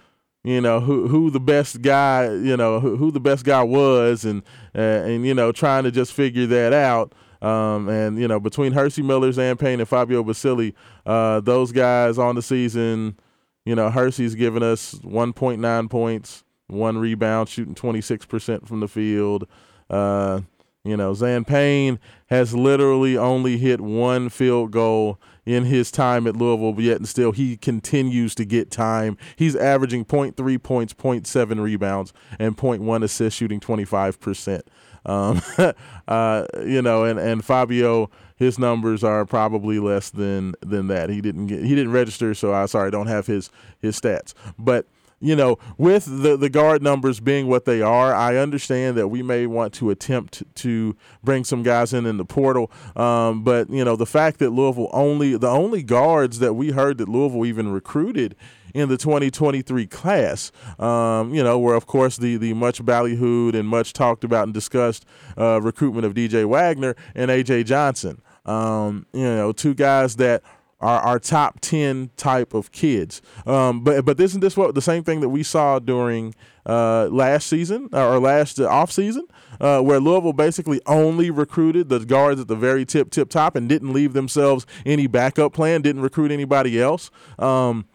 you 0.43 0.59
know 0.59 0.81
who 0.81 1.07
who 1.07 1.29
the 1.29 1.39
best 1.39 1.81
guy 1.81 2.25
you 2.33 2.57
know 2.57 2.79
who, 2.79 2.97
who 2.97 3.11
the 3.11 3.19
best 3.19 3.45
guy 3.45 3.63
was 3.63 4.25
and 4.25 4.43
uh, 4.75 4.79
and 4.81 5.25
you 5.25 5.33
know 5.33 5.51
trying 5.51 5.83
to 5.83 5.91
just 5.91 6.11
figure 6.11 6.47
that 6.47 6.73
out 6.73 7.13
um, 7.41 7.89
and 7.89 8.19
you 8.19 8.27
know 8.27 8.39
between 8.39 8.73
Hercy 8.73 9.01
Miller, 9.01 9.31
Zan 9.31 9.57
Payne, 9.57 9.79
and 9.79 9.89
Fabio 9.89 10.23
Basili, 10.23 10.75
uh, 11.05 11.39
those 11.39 11.71
guys 11.71 12.17
on 12.17 12.35
the 12.35 12.41
season, 12.41 13.17
you 13.65 13.75
know 13.75 13.89
Hercy's 13.89 14.35
given 14.35 14.63
us 14.63 14.95
1.9 14.95 15.89
points, 15.89 16.43
one 16.67 16.97
rebound, 16.97 17.49
shooting 17.49 17.75
26% 17.75 18.67
from 18.67 18.79
the 18.79 18.87
field. 18.87 19.47
Uh, 19.89 20.41
you 20.83 20.95
know 20.95 21.13
Zan 21.13 21.45
Payne 21.45 21.99
has 22.27 22.53
literally 22.53 23.17
only 23.17 23.57
hit 23.57 23.81
one 23.81 24.29
field 24.29 24.71
goal 24.71 25.19
in 25.45 25.65
his 25.65 25.91
time 25.91 26.27
at 26.27 26.35
Louisville, 26.35 26.73
but 26.73 26.83
yet 26.83 26.97
and 26.97 27.07
still 27.07 27.31
he 27.31 27.57
continues 27.57 28.35
to 28.35 28.45
get 28.45 28.69
time. 28.71 29.17
He's 29.35 29.55
averaging 29.55 30.05
0.3 30.05 30.61
points, 30.61 30.93
0.7 30.93 31.61
rebounds, 31.61 32.13
and 32.39 32.55
0.1 32.55 33.03
assists, 33.03 33.37
shooting 33.37 33.59
25%. 33.59 34.61
Um, 35.05 35.41
uh, 36.07 36.45
you 36.65 36.81
know, 36.81 37.03
and, 37.03 37.19
and 37.19 37.43
Fabio, 37.43 38.09
his 38.35 38.57
numbers 38.57 39.03
are 39.03 39.25
probably 39.25 39.79
less 39.79 40.09
than 40.09 40.55
than 40.61 40.87
that. 40.87 41.09
He 41.09 41.21
didn't 41.21 41.47
get 41.47 41.63
he 41.63 41.75
didn't 41.75 41.91
register, 41.91 42.33
so 42.33 42.53
I 42.53 42.65
sorry 42.65 42.91
don't 42.91 43.07
have 43.07 43.27
his 43.27 43.49
his 43.79 43.99
stats. 43.99 44.33
But 44.57 44.87
you 45.21 45.35
know, 45.35 45.59
with 45.77 46.05
the, 46.05 46.35
the 46.35 46.49
guard 46.49 46.81
numbers 46.81 47.19
being 47.19 47.45
what 47.47 47.65
they 47.65 47.81
are, 47.81 48.13
I 48.13 48.37
understand 48.37 48.97
that 48.97 49.09
we 49.09 49.21
may 49.21 49.45
want 49.45 49.71
to 49.75 49.91
attempt 49.91 50.43
to 50.55 50.97
bring 51.23 51.43
some 51.43 51.61
guys 51.61 51.93
in 51.93 52.07
in 52.07 52.17
the 52.17 52.25
portal. 52.25 52.71
Um, 52.95 53.43
but 53.43 53.69
you 53.69 53.85
know, 53.85 53.95
the 53.95 54.07
fact 54.07 54.39
that 54.39 54.49
Louisville 54.49 54.89
only 54.91 55.37
the 55.37 55.47
only 55.49 55.83
guards 55.83 56.39
that 56.39 56.53
we 56.53 56.71
heard 56.71 56.97
that 56.97 57.07
Louisville 57.07 57.45
even 57.45 57.71
recruited 57.71 58.35
in 58.73 58.89
the 58.89 58.97
2023 58.97 59.87
class. 59.87 60.51
Um, 60.79 61.33
you 61.33 61.43
know, 61.43 61.59
where 61.59 61.75
of 61.75 61.85
course 61.85 62.17
the 62.17 62.37
the 62.37 62.53
much 62.53 62.83
ballyhooed 62.83 63.53
and 63.53 63.67
much 63.67 63.93
talked 63.93 64.23
about 64.23 64.45
and 64.45 64.53
discussed 64.53 65.05
uh, 65.37 65.61
recruitment 65.61 66.05
of 66.05 66.13
DJ 66.13 66.45
Wagner 66.45 66.95
and 67.15 67.31
AJ 67.31 67.65
Johnson. 67.65 68.21
Um, 68.45 69.05
you 69.13 69.23
know, 69.23 69.51
two 69.51 69.73
guys 69.73 70.15
that 70.17 70.43
are 70.81 70.99
our 70.99 71.19
top 71.19 71.59
10 71.61 72.09
type 72.17 72.53
of 72.53 72.71
kids. 72.71 73.21
Um, 73.45 73.83
but 73.83 74.03
but 74.03 74.17
this 74.17 74.31
isn't 74.31 74.41
this 74.41 74.57
what 74.57 74.73
the 74.75 74.81
same 74.81 75.03
thing 75.03 75.21
that 75.21 75.29
we 75.29 75.43
saw 75.43 75.79
during 75.79 76.33
uh, 76.65 77.05
last 77.05 77.47
season 77.47 77.89
or 77.93 78.19
last 78.19 78.59
uh, 78.59 78.67
off 78.67 78.91
season, 78.91 79.27
uh, 79.59 79.81
where 79.81 79.99
Louisville 79.99 80.33
basically 80.33 80.81
only 80.85 81.29
recruited 81.29 81.89
the 81.89 81.99
guards 81.99 82.41
at 82.41 82.47
the 82.47 82.55
very 82.55 82.85
tip 82.85 83.11
tip 83.11 83.29
top 83.29 83.55
and 83.55 83.69
didn't 83.69 83.93
leave 83.93 84.13
themselves 84.13 84.65
any 84.85 85.07
backup 85.07 85.53
plan, 85.53 85.81
didn't 85.81 86.01
recruit 86.01 86.31
anybody 86.31 86.81
else. 86.81 87.11
Um, 87.37 87.85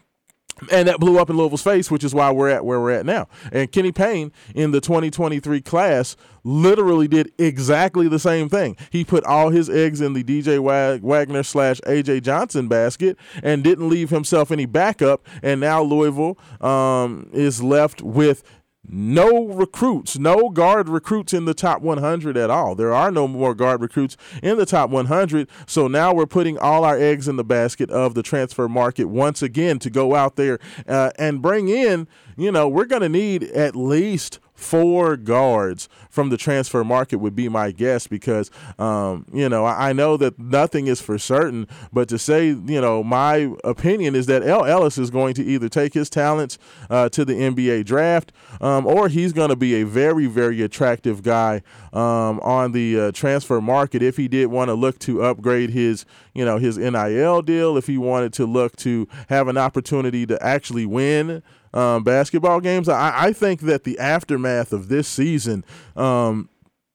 and 0.71 0.87
that 0.87 0.99
blew 0.99 1.19
up 1.19 1.29
in 1.29 1.37
Louisville's 1.37 1.61
face, 1.61 1.91
which 1.91 2.03
is 2.03 2.13
why 2.13 2.31
we're 2.31 2.49
at 2.49 2.65
where 2.65 2.79
we're 2.79 2.91
at 2.91 3.05
now. 3.05 3.27
And 3.51 3.71
Kenny 3.71 3.91
Payne 3.91 4.31
in 4.55 4.71
the 4.71 4.81
2023 4.81 5.61
class 5.61 6.15
literally 6.43 7.07
did 7.07 7.31
exactly 7.37 8.07
the 8.07 8.19
same 8.19 8.49
thing. 8.49 8.77
He 8.89 9.03
put 9.03 9.23
all 9.25 9.49
his 9.49 9.69
eggs 9.69 10.01
in 10.01 10.13
the 10.13 10.23
DJ 10.23 10.59
Wagner 11.01 11.43
slash 11.43 11.81
AJ 11.81 12.23
Johnson 12.23 12.67
basket 12.67 13.17
and 13.43 13.63
didn't 13.63 13.89
leave 13.89 14.09
himself 14.09 14.51
any 14.51 14.65
backup. 14.65 15.27
And 15.43 15.59
now 15.59 15.81
Louisville 15.83 16.37
um, 16.61 17.29
is 17.33 17.61
left 17.61 18.01
with 18.01 18.43
no 18.87 19.47
recruits, 19.47 20.17
no 20.17 20.49
guard 20.49 20.89
recruits 20.89 21.33
in 21.33 21.45
the 21.45 21.53
top 21.53 21.81
100 21.81 22.37
at 22.37 22.49
all. 22.49 22.75
There 22.75 22.93
are 22.93 23.11
no 23.11 23.27
more 23.27 23.53
guard 23.53 23.81
recruits 23.81 24.15
in 24.41 24.57
the 24.57 24.65
top 24.65 24.89
100. 24.89 25.49
So 25.65 25.87
now 25.87 26.13
we're 26.13 26.25
putting 26.25 26.57
all 26.57 26.83
our 26.83 26.97
eggs 26.97 27.27
in 27.27 27.35
the 27.35 27.43
basket 27.43 27.89
of 27.89 28.13
the 28.13 28.23
transfer 28.23 28.67
market 28.67 29.05
once 29.05 29.41
again 29.41 29.79
to 29.79 29.89
go 29.89 30.15
out 30.15 30.35
there 30.35 30.59
uh, 30.87 31.11
and 31.19 31.41
bring 31.41 31.69
in, 31.69 32.07
you 32.37 32.51
know, 32.51 32.67
we're 32.67 32.85
going 32.85 33.01
to 33.01 33.09
need 33.09 33.43
at 33.43 33.75
least 33.75 34.39
four 34.57 35.15
guards 35.15 35.87
from 36.09 36.29
the 36.29 36.35
transfer 36.35 36.83
market 36.83 37.19
would 37.19 37.35
be 37.35 37.47
my 37.47 37.69
guess 37.69 38.07
because 38.07 38.49
um, 38.79 39.23
you 39.31 39.47
know 39.47 39.63
I, 39.63 39.89
I, 39.89 39.93
know 39.93 40.17
that 40.17 40.39
nothing 40.39 40.87
is 40.87 40.99
for 40.99 41.19
certain 41.19 41.67
but 41.93 42.09
to 42.09 42.17
say 42.17 42.47
you 42.47 42.81
know 42.81 43.03
my 43.03 43.53
opinion 43.63 44.15
is 44.15 44.25
that 44.25 44.41
El 44.41 44.65
Ellis 44.65 44.97
is 44.97 45.11
going 45.11 45.35
to 45.35 45.45
either 45.45 45.69
take 45.69 45.93
his 45.93 46.09
talents 46.09 46.57
uh, 46.89 47.07
to 47.09 47.23
the 47.23 47.33
NBA 47.33 47.85
draft 47.85 48.33
um, 48.59 48.87
or 48.87 49.09
he's 49.09 49.31
going 49.31 49.49
to 49.49 49.55
be 49.55 49.75
a 49.75 49.83
very 49.83 50.25
very 50.25 50.63
attractive 50.63 51.21
guy 51.21 51.61
um, 51.93 52.39
on 52.39 52.71
the 52.71 52.99
uh, 52.99 53.11
transfer 53.11 53.61
market 53.61 54.01
if 54.01 54.17
he 54.17 54.27
did 54.27 54.47
want 54.47 54.69
to 54.69 54.73
look 54.73 54.97
to 54.99 55.21
upgrade 55.21 55.69
his 55.69 56.03
you 56.33 56.43
know 56.43 56.57
his 56.57 56.79
NIL 56.79 57.43
deal 57.43 57.77
if 57.77 57.85
he 57.85 57.99
wanted 57.99 58.33
to 58.33 58.47
look 58.47 58.75
to 58.77 59.07
have 59.29 59.47
an 59.47 59.57
opportunity 59.57 60.25
to 60.25 60.43
actually 60.43 60.87
win 60.87 61.43
um, 61.77 62.03
basketball 62.03 62.59
games. 62.59 62.89
I, 62.89 63.27
I, 63.27 63.33
think 63.33 63.61
that 63.61 63.83
the 63.83 63.99
aftermath 63.99 64.73
of 64.73 64.87
this 64.87 65.07
season 65.07 65.63
um, 65.95 66.49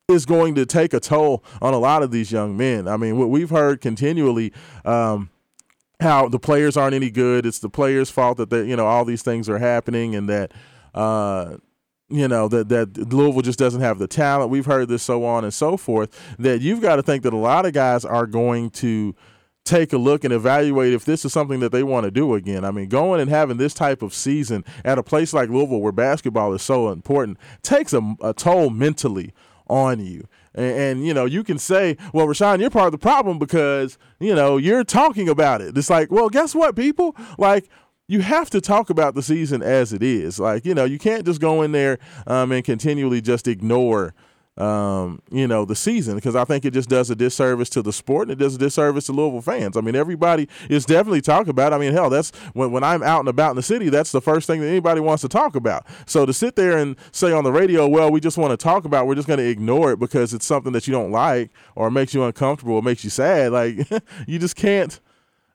is 0.08 0.26
going 0.26 0.56
to 0.56 0.66
take 0.66 0.92
a 0.92 0.98
toll 0.98 1.44
on 1.60 1.72
a 1.72 1.78
lot 1.78 2.02
of 2.02 2.10
these 2.10 2.32
young 2.32 2.56
men. 2.56 2.88
I 2.88 2.96
mean, 2.96 3.16
what 3.16 3.30
we've 3.30 3.50
heard 3.50 3.80
continually. 3.80 4.52
Um, 4.84 5.30
how 6.00 6.28
the 6.28 6.38
players 6.40 6.76
aren't 6.76 6.96
any 6.96 7.10
good. 7.10 7.46
It's 7.46 7.60
the 7.60 7.68
players' 7.68 8.10
fault 8.10 8.36
that 8.38 8.50
they, 8.50 8.64
you 8.64 8.74
know 8.74 8.86
all 8.86 9.04
these 9.04 9.22
things 9.22 9.48
are 9.48 9.58
happening, 9.58 10.16
and 10.16 10.28
that 10.28 10.50
uh, 10.96 11.58
you 12.08 12.26
know 12.26 12.48
that 12.48 12.68
that 12.70 12.98
Louisville 13.12 13.42
just 13.42 13.60
doesn't 13.60 13.82
have 13.82 14.00
the 14.00 14.08
talent. 14.08 14.50
We've 14.50 14.66
heard 14.66 14.88
this 14.88 15.04
so 15.04 15.24
on 15.24 15.44
and 15.44 15.54
so 15.54 15.76
forth. 15.76 16.36
That 16.40 16.60
you've 16.60 16.80
got 16.80 16.96
to 16.96 17.04
think 17.04 17.22
that 17.22 17.32
a 17.32 17.36
lot 17.36 17.66
of 17.66 17.72
guys 17.72 18.04
are 18.04 18.26
going 18.26 18.70
to 18.70 19.14
take 19.64 19.92
a 19.92 19.98
look 19.98 20.24
and 20.24 20.32
evaluate 20.32 20.92
if 20.92 21.04
this 21.04 21.24
is 21.24 21.32
something 21.32 21.60
that 21.60 21.72
they 21.72 21.82
want 21.82 22.04
to 22.04 22.10
do 22.10 22.34
again. 22.34 22.64
I 22.64 22.70
mean, 22.70 22.88
going 22.88 23.20
and 23.20 23.30
having 23.30 23.56
this 23.56 23.74
type 23.74 24.02
of 24.02 24.12
season 24.12 24.64
at 24.84 24.98
a 24.98 25.02
place 25.02 25.32
like 25.32 25.48
Louisville 25.48 25.80
where 25.80 25.92
basketball 25.92 26.52
is 26.52 26.62
so 26.62 26.90
important 26.90 27.38
takes 27.62 27.92
a, 27.92 28.16
a 28.20 28.34
toll 28.34 28.70
mentally 28.70 29.32
on 29.68 30.04
you. 30.04 30.26
And, 30.54 30.76
and, 30.76 31.06
you 31.06 31.14
know, 31.14 31.24
you 31.24 31.44
can 31.44 31.58
say, 31.58 31.96
well, 32.12 32.26
Rashawn, 32.26 32.60
you're 32.60 32.70
part 32.70 32.86
of 32.86 32.92
the 32.92 32.98
problem 32.98 33.38
because, 33.38 33.98
you 34.18 34.34
know, 34.34 34.56
you're 34.56 34.84
talking 34.84 35.28
about 35.28 35.60
it. 35.60 35.78
It's 35.78 35.88
like, 35.90 36.10
well, 36.10 36.28
guess 36.28 36.54
what, 36.54 36.76
people? 36.76 37.16
Like, 37.38 37.68
you 38.08 38.20
have 38.20 38.50
to 38.50 38.60
talk 38.60 38.90
about 38.90 39.14
the 39.14 39.22
season 39.22 39.62
as 39.62 39.92
it 39.92 40.02
is. 40.02 40.38
Like, 40.38 40.66
you 40.66 40.74
know, 40.74 40.84
you 40.84 40.98
can't 40.98 41.24
just 41.24 41.40
go 41.40 41.62
in 41.62 41.72
there 41.72 41.98
um, 42.26 42.52
and 42.52 42.64
continually 42.64 43.20
just 43.20 43.46
ignore– 43.46 44.14
um, 44.58 45.22
you 45.30 45.48
know, 45.48 45.64
the 45.64 45.74
season 45.74 46.14
because 46.14 46.36
I 46.36 46.44
think 46.44 46.64
it 46.64 46.72
just 46.72 46.88
does 46.88 47.08
a 47.10 47.16
disservice 47.16 47.70
to 47.70 47.82
the 47.82 47.92
sport 47.92 48.28
and 48.28 48.32
it 48.32 48.42
does 48.42 48.54
a 48.56 48.58
disservice 48.58 49.06
to 49.06 49.12
Louisville 49.12 49.40
fans. 49.40 49.76
I 49.76 49.80
mean, 49.80 49.96
everybody 49.96 50.46
is 50.68 50.84
definitely 50.84 51.22
talking 51.22 51.48
about. 51.48 51.72
It. 51.72 51.76
I 51.76 51.78
mean, 51.78 51.92
hell, 51.92 52.10
that's 52.10 52.30
when 52.52 52.70
when 52.70 52.84
I'm 52.84 53.02
out 53.02 53.20
and 53.20 53.28
about 53.28 53.50
in 53.50 53.56
the 53.56 53.62
city, 53.62 53.88
that's 53.88 54.12
the 54.12 54.20
first 54.20 54.46
thing 54.46 54.60
that 54.60 54.68
anybody 54.68 55.00
wants 55.00 55.22
to 55.22 55.28
talk 55.28 55.56
about. 55.56 55.86
So 56.06 56.26
to 56.26 56.34
sit 56.34 56.56
there 56.56 56.76
and 56.76 56.96
say 57.12 57.32
on 57.32 57.44
the 57.44 57.52
radio, 57.52 57.88
well, 57.88 58.10
we 58.10 58.20
just 58.20 58.36
want 58.36 58.50
to 58.50 58.62
talk 58.62 58.84
about, 58.84 59.06
we're 59.06 59.14
just 59.14 59.28
going 59.28 59.38
to 59.38 59.48
ignore 59.48 59.92
it 59.92 59.98
because 59.98 60.34
it's 60.34 60.46
something 60.46 60.72
that 60.72 60.86
you 60.86 60.92
don't 60.92 61.10
like 61.10 61.50
or 61.74 61.90
makes 61.90 62.12
you 62.12 62.22
uncomfortable 62.22 62.74
or 62.74 62.82
makes 62.82 63.04
you 63.04 63.10
sad. 63.10 63.52
Like 63.52 63.88
you 64.26 64.38
just 64.38 64.56
can't 64.56 65.00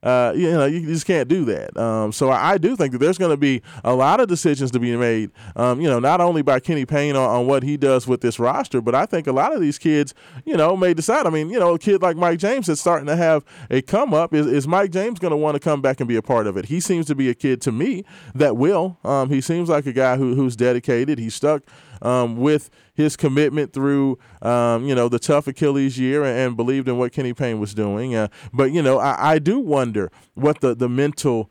uh, 0.04 0.32
you 0.36 0.52
know, 0.52 0.66
you 0.66 0.86
just 0.86 1.06
can't 1.06 1.28
do 1.28 1.44
that. 1.46 1.76
Um, 1.76 2.12
so 2.12 2.30
I, 2.30 2.54
I, 2.54 2.58
do 2.58 2.76
think 2.76 2.92
that 2.92 3.00
there's 3.00 3.18
going 3.18 3.32
to 3.32 3.38
be 3.38 3.64
a 3.84 3.96
lot 3.96 4.20
of 4.20 4.28
decisions 4.28 4.70
to 4.72 4.80
be 4.80 4.96
made. 4.96 5.32
Um, 5.56 5.82
you 5.82 5.90
know, 5.90 6.00
not 6.00 6.22
only 6.22 6.44
by 6.44 6.60
Kenny 6.60 6.86
Payne 6.86 7.16
on, 7.16 7.30
on, 7.30 7.48
what 7.48 7.64
he 7.64 7.78
does 7.78 8.08
with 8.08 8.22
this 8.22 8.40
roster, 8.40 8.80
but 8.80 8.94
I 8.94 9.08
think 9.08 9.26
a 9.26 9.32
lot 9.32 9.54
of 9.54 9.62
these 9.62 9.80
kids, 9.80 10.14
you 10.46 10.56
know, 10.56 10.78
may 10.78 10.94
decide. 10.94 11.26
I 11.26 11.32
mean, 11.32 11.50
you 11.50 11.60
know, 11.60 11.74
a 11.74 11.80
kid 11.80 12.02
like 12.02 12.16
Mike 12.16 12.38
James 12.38 12.70
is 12.70 12.80
starting 12.80 13.08
to 13.08 13.16
have 13.16 13.44
a 13.72 13.82
come 13.82 14.14
up. 14.14 14.34
Is, 14.34 14.46
is 14.46 14.68
Mike 14.68 14.92
James 14.92 15.18
going 15.18 15.32
to 15.32 15.38
want 15.38 15.56
to 15.56 15.60
come 15.60 15.82
back 15.82 16.00
and 16.00 16.08
be 16.08 16.16
a 16.16 16.22
part 16.22 16.46
of 16.46 16.58
it? 16.58 16.66
He 16.66 16.80
seems 16.80 17.08
to 17.08 17.16
be 17.16 17.30
a 17.30 17.34
kid 17.34 17.60
to 17.62 17.72
me 17.72 18.04
that 18.36 18.56
will. 18.56 18.98
Um, 19.04 19.30
he 19.30 19.42
seems 19.42 19.68
like 19.68 19.88
a 19.88 19.94
guy 19.94 20.18
who, 20.18 20.36
who's 20.36 20.56
dedicated. 20.56 21.18
He's 21.18 21.34
stuck 21.34 21.64
um, 22.02 22.38
with 22.38 22.70
his 22.98 23.16
commitment 23.16 23.72
through 23.72 24.18
um, 24.42 24.86
you 24.86 24.96
know 24.96 25.08
the 25.08 25.20
tough 25.20 25.48
Achilles 25.48 25.98
year 25.98 26.24
and, 26.24 26.38
and, 26.38 26.58
believed 26.58 26.88
in 26.90 26.98
what 26.98 27.12
Kenny 27.14 27.32
Payne 27.32 27.60
was 27.60 27.76
doing. 27.76 28.16
Uh, 28.16 28.28
but 28.52 28.72
you 28.72 28.82
know, 28.82 28.98
I, 28.98 29.34
I, 29.34 29.40
do 29.40 29.60
wonder 29.60 30.12
what 30.34 30.60
the 30.60 30.76
the 30.76 30.90
mental. 30.90 31.50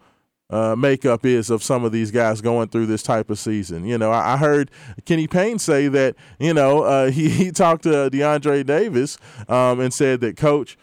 Uh, 0.48 0.76
makeup 0.76 1.26
is 1.26 1.50
of 1.50 1.60
some 1.60 1.82
of 1.82 1.90
these 1.90 2.12
guys 2.12 2.40
going 2.40 2.68
through 2.68 2.86
this 2.86 3.02
type 3.02 3.30
of 3.30 3.36
season. 3.36 3.84
You 3.84 3.98
know, 3.98 4.12
I, 4.12 4.34
I 4.34 4.36
heard 4.36 4.70
Kenny 5.04 5.26
Payne 5.26 5.58
say 5.58 5.88
that, 5.88 6.14
you 6.38 6.54
know, 6.54 6.84
uh, 6.84 7.10
he, 7.10 7.28
he 7.28 7.50
talked 7.50 7.82
to 7.82 8.08
DeAndre 8.12 8.64
Davis 8.64 9.18
um, 9.48 9.80
and 9.80 9.92
said 9.92 10.20
that, 10.20 10.36
coach, 10.36 10.78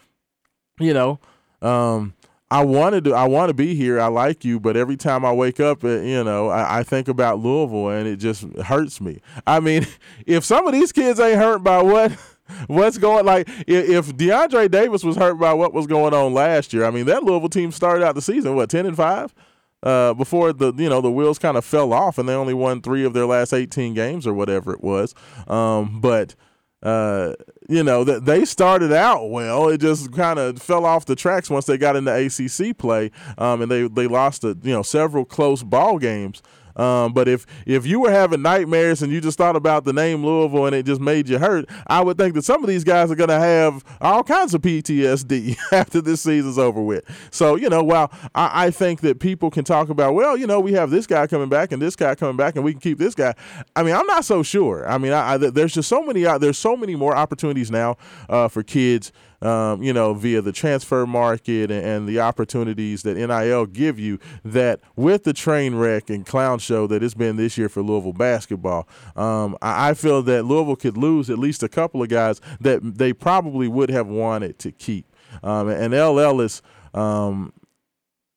you 0.82 0.94
know, 0.94 1.18
um, 1.62 2.14
I 2.54 2.64
wanted 2.64 3.06
to 3.06 3.14
I 3.14 3.28
want 3.28 3.50
to 3.50 3.54
be 3.56 3.74
here. 3.74 4.00
I 4.00 4.08
like 4.08 4.46
you, 4.46 4.60
but 4.60 4.78
every 4.78 4.96
time 4.96 5.26
I 5.26 5.34
wake 5.34 5.60
up, 5.60 5.84
uh, 5.84 6.02
you 6.02 6.24
know, 6.24 6.50
I, 6.50 6.80
I, 6.80 6.84
think 6.84 7.08
about 7.08 7.40
Louisville 7.40 7.90
and 7.90 8.08
it 8.08 8.18
just 8.18 8.44
hurts 8.60 9.02
me. 9.02 9.22
I 9.48 9.60
mean, 9.60 9.88
if 10.28 10.46
some 10.46 10.68
of 10.68 10.74
these 10.74 10.92
kids 10.92 11.20
ain't 11.20 11.40
hurt 11.40 11.64
by 11.64 11.82
what 11.82 12.12
what's 12.68 13.00
going 13.00 13.26
like 13.26 13.50
if 13.66 14.16
DeAndre 14.16 14.70
Davis 14.70 15.04
was 15.04 15.16
hurt 15.16 15.40
by 15.40 15.52
what 15.52 15.74
was 15.74 15.88
going 15.88 16.14
on 16.14 16.36
last 16.36 16.74
year, 16.74 16.86
I 16.86 16.92
mean 16.92 17.08
that 17.08 17.24
Louisville 17.24 17.50
team 17.50 17.72
started 17.72 18.06
out 18.06 18.14
the 18.14 18.22
season 18.22 18.56
what 18.56 18.70
ten 18.70 18.86
and 18.86 18.96
five. 18.96 19.34
Uh, 19.82 20.14
before 20.14 20.54
the 20.54 20.72
you 20.78 20.88
know 20.88 21.02
the 21.02 21.12
wheels 21.12 21.40
kind 21.40 21.58
of 21.58 21.66
fell 21.66 21.92
off 21.92 22.20
and 22.20 22.30
they 22.30 22.36
only 22.36 22.54
won 22.54 22.82
three 22.82 23.04
of 23.04 23.12
their 23.12 23.26
last 23.26 23.52
18 23.52 23.94
games 23.94 24.26
or 24.26 24.34
whatever 24.34 24.72
it 24.72 24.82
was 24.82 25.14
um, 25.50 26.00
but 26.00 26.36
uh, 26.84 27.34
you 27.70 27.82
know 27.82 28.04
that 28.04 28.26
they 28.26 28.46
started 28.46 28.92
out 28.92 29.30
well. 29.30 29.70
It 29.70 29.80
just 29.80 30.12
kind 30.12 30.38
of 30.38 30.62
fell 30.62 30.86
off 30.86 31.06
the 31.06 31.16
tracks 31.16 31.50
once 31.50 31.66
they 31.66 31.78
got 31.78 31.96
into 31.96 32.14
ACC 32.14 32.78
play 32.78 33.10
um, 33.38 33.62
and 33.62 33.72
they 33.72 33.88
they 33.88 34.08
lost 34.08 34.44
a, 34.44 34.58
you 34.62 34.74
know 34.74 34.84
several 34.84 35.26
close 35.26 35.64
ball 35.64 35.98
games 35.98 36.42
um, 36.76 37.14
but 37.14 37.28
if 37.28 37.46
if 37.66 37.86
you 37.86 38.00
were 38.00 38.12
having 38.12 38.42
nightmares 38.42 39.02
and 39.02 39.12
you 39.12 39.22
just 39.22 39.38
thought 39.38 39.56
about 39.56 39.84
the 39.84 39.94
name 39.94 40.26
Louisville 40.26 40.66
and 40.66 40.76
it 40.76 40.86
just 40.86 41.02
made 41.02 41.30
you 41.30 41.40
hurt, 41.40 41.66
I 41.88 42.02
would 42.02 42.18
think 42.18 42.34
that 42.36 42.44
some 42.44 42.64
of 42.64 42.68
these 42.68 42.84
guys 42.84 43.12
are 43.12 43.16
going 43.16 43.30
to 43.30 43.40
have 43.40 43.84
all 44.02 44.24
kinds 44.24 44.54
of 44.54 44.62
PTSD 44.62 45.58
after 45.72 46.02
this 46.02 46.22
season's 46.22 46.58
over 46.58 46.82
with. 46.82 47.04
So 47.32 47.56
you 47.56 47.70
know, 47.70 47.84
while 47.84 48.12
I, 48.36 48.66
I, 48.66 48.72
think 48.72 49.02
that 49.02 49.20
people 49.20 49.52
can 49.52 49.64
talk 49.64 49.90
about, 49.90 50.16
well, 50.16 50.36
you 50.36 50.48
know, 50.48 50.60
we 50.60 50.74
have 50.74 50.90
this 50.90 51.06
guy 51.06 51.28
coming 51.28 51.50
back 51.50 51.72
and 51.72 51.82
this 51.82 51.96
guy 51.96 52.16
coming 52.16 52.38
back, 52.38 52.56
and 52.56 52.64
we 52.64 52.72
can 52.72 52.82
keep 52.82 52.98
this 52.98 53.16
guy. 53.16 53.34
I 53.76 53.84
mean, 53.84 53.96
I'm 53.96 54.08
not 54.08 54.26
so 54.26 54.44
sure. 54.44 54.88
I 54.88 54.98
mean, 54.98 55.14
I, 55.14 55.34
I, 55.34 55.38
there's 55.38 55.74
just 55.74 55.90
so 55.90 56.04
many. 56.04 56.24
There's 56.24 56.58
so 56.58 56.76
many 56.76 56.96
more 56.96 57.16
opportunities 57.16 57.70
now 57.70 57.98
uh, 58.30 58.48
for 58.48 58.64
kids 58.64 59.12
um, 59.44 59.84
you 59.84 59.92
know, 59.92 60.14
via 60.14 60.42
the 60.42 60.54
transfer 60.54 61.06
market 61.06 61.70
and, 61.70 61.86
and, 61.86 62.08
the 62.08 62.20
opportunities 62.20 63.04
that 63.04 63.18
NIL 63.18 63.66
give 63.66 64.00
you. 64.00 64.20
That 64.44 64.80
with 64.96 65.24
the 65.24 65.34
train 65.34 65.76
wreck 65.76 66.10
and 66.10 66.26
clown 66.26 66.60
show 66.60 66.88
that 66.88 67.04
it's 67.04 67.14
been 67.14 67.36
this 67.36 67.58
year 67.58 67.70
for 67.70 67.82
Louisville 67.82 68.14
basketball, 68.14 68.88
um, 69.16 69.58
I, 69.62 69.90
I, 69.90 69.94
feel 69.94 70.22
that 70.24 70.44
Louisville 70.44 70.76
could 70.76 70.98
lose 70.98 71.30
at 71.30 71.38
least 71.38 71.62
a 71.62 71.70
couple 71.70 72.02
of 72.02 72.10
guys 72.10 72.40
that 72.62 72.80
they 72.98 73.12
probably 73.12 73.68
would 73.68 73.90
have 73.90 74.08
wanted 74.08 74.60
to 74.60 74.72
keep. 74.72 75.06
Um, 75.44 75.68
and 75.68 75.94
El 75.94 76.20
Ellis. 76.20 76.62
Um, 76.94 77.54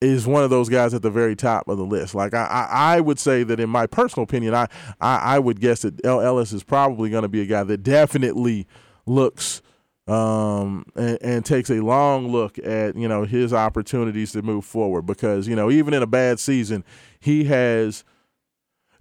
is 0.03 0.27
one 0.27 0.45
of 0.45 0.51
those 0.51 0.69
guys 0.69 0.93
at 0.93 1.01
the 1.01 1.11
very 1.11 1.35
top 1.35 1.67
of 1.69 1.79
the 1.79 1.85
list. 1.85 2.15
Like 2.15 2.35
I, 2.35 2.45
I, 2.45 2.97
I 2.97 3.01
would 3.01 3.19
say 3.19 3.43
that 3.45 3.59
in 3.59 3.71
my 3.71 3.87
personal 3.87 4.25
opinion, 4.25 4.55
I, 4.55 4.67
I, 5.01 5.17
I 5.17 5.39
would 5.39 5.59
guess 5.59 5.83
that 5.83 6.05
El 6.05 6.21
Ellis 6.21 6.53
is 6.53 6.63
probably 6.63 7.09
going 7.09 7.23
to 7.23 7.29
be 7.29 7.41
a 7.41 7.47
guy 7.47 7.65
that 7.65 7.79
definitely 7.79 8.67
looks 9.07 9.63
um, 10.07 10.85
and, 10.95 11.19
and, 11.21 11.45
takes 11.45 11.69
a 11.69 11.81
long 11.81 12.29
look 12.29 12.59
at 12.61 12.97
you 12.97 13.09
know 13.09 13.25
his 13.25 13.53
opportunities 13.53 14.33
to 14.33 14.43
move 14.43 14.65
forward 14.65 15.03
because 15.03 15.49
you 15.49 15.57
know 15.57 15.71
even 15.71 15.93
in 15.93 16.03
a 16.03 16.07
bad 16.07 16.39
season 16.39 16.85
he 17.19 17.45
has 17.45 18.05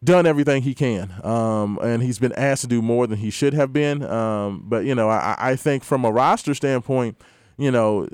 done 0.04 0.26
everything 0.26 0.64
he 0.64 0.74
can 0.74 1.14
um, 1.24 1.80
and 1.84 2.02
he's 2.02 2.20
been 2.20 2.34
asked 2.34 2.62
to 2.62 2.68
do 2.68 2.82
more 2.82 3.08
than 3.08 3.20
he 3.20 3.30
should 3.30 3.54
have 3.54 3.72
been. 3.72 4.04
Um, 4.04 4.64
but 4.66 4.86
you 4.86 4.96
know 4.96 5.10
I, 5.10 5.36
I 5.38 5.56
think 5.56 5.84
from 5.84 6.06
a 6.06 6.12
roster 6.12 6.54
standpoint 6.56 7.22
you 7.58 7.72
know 7.72 8.08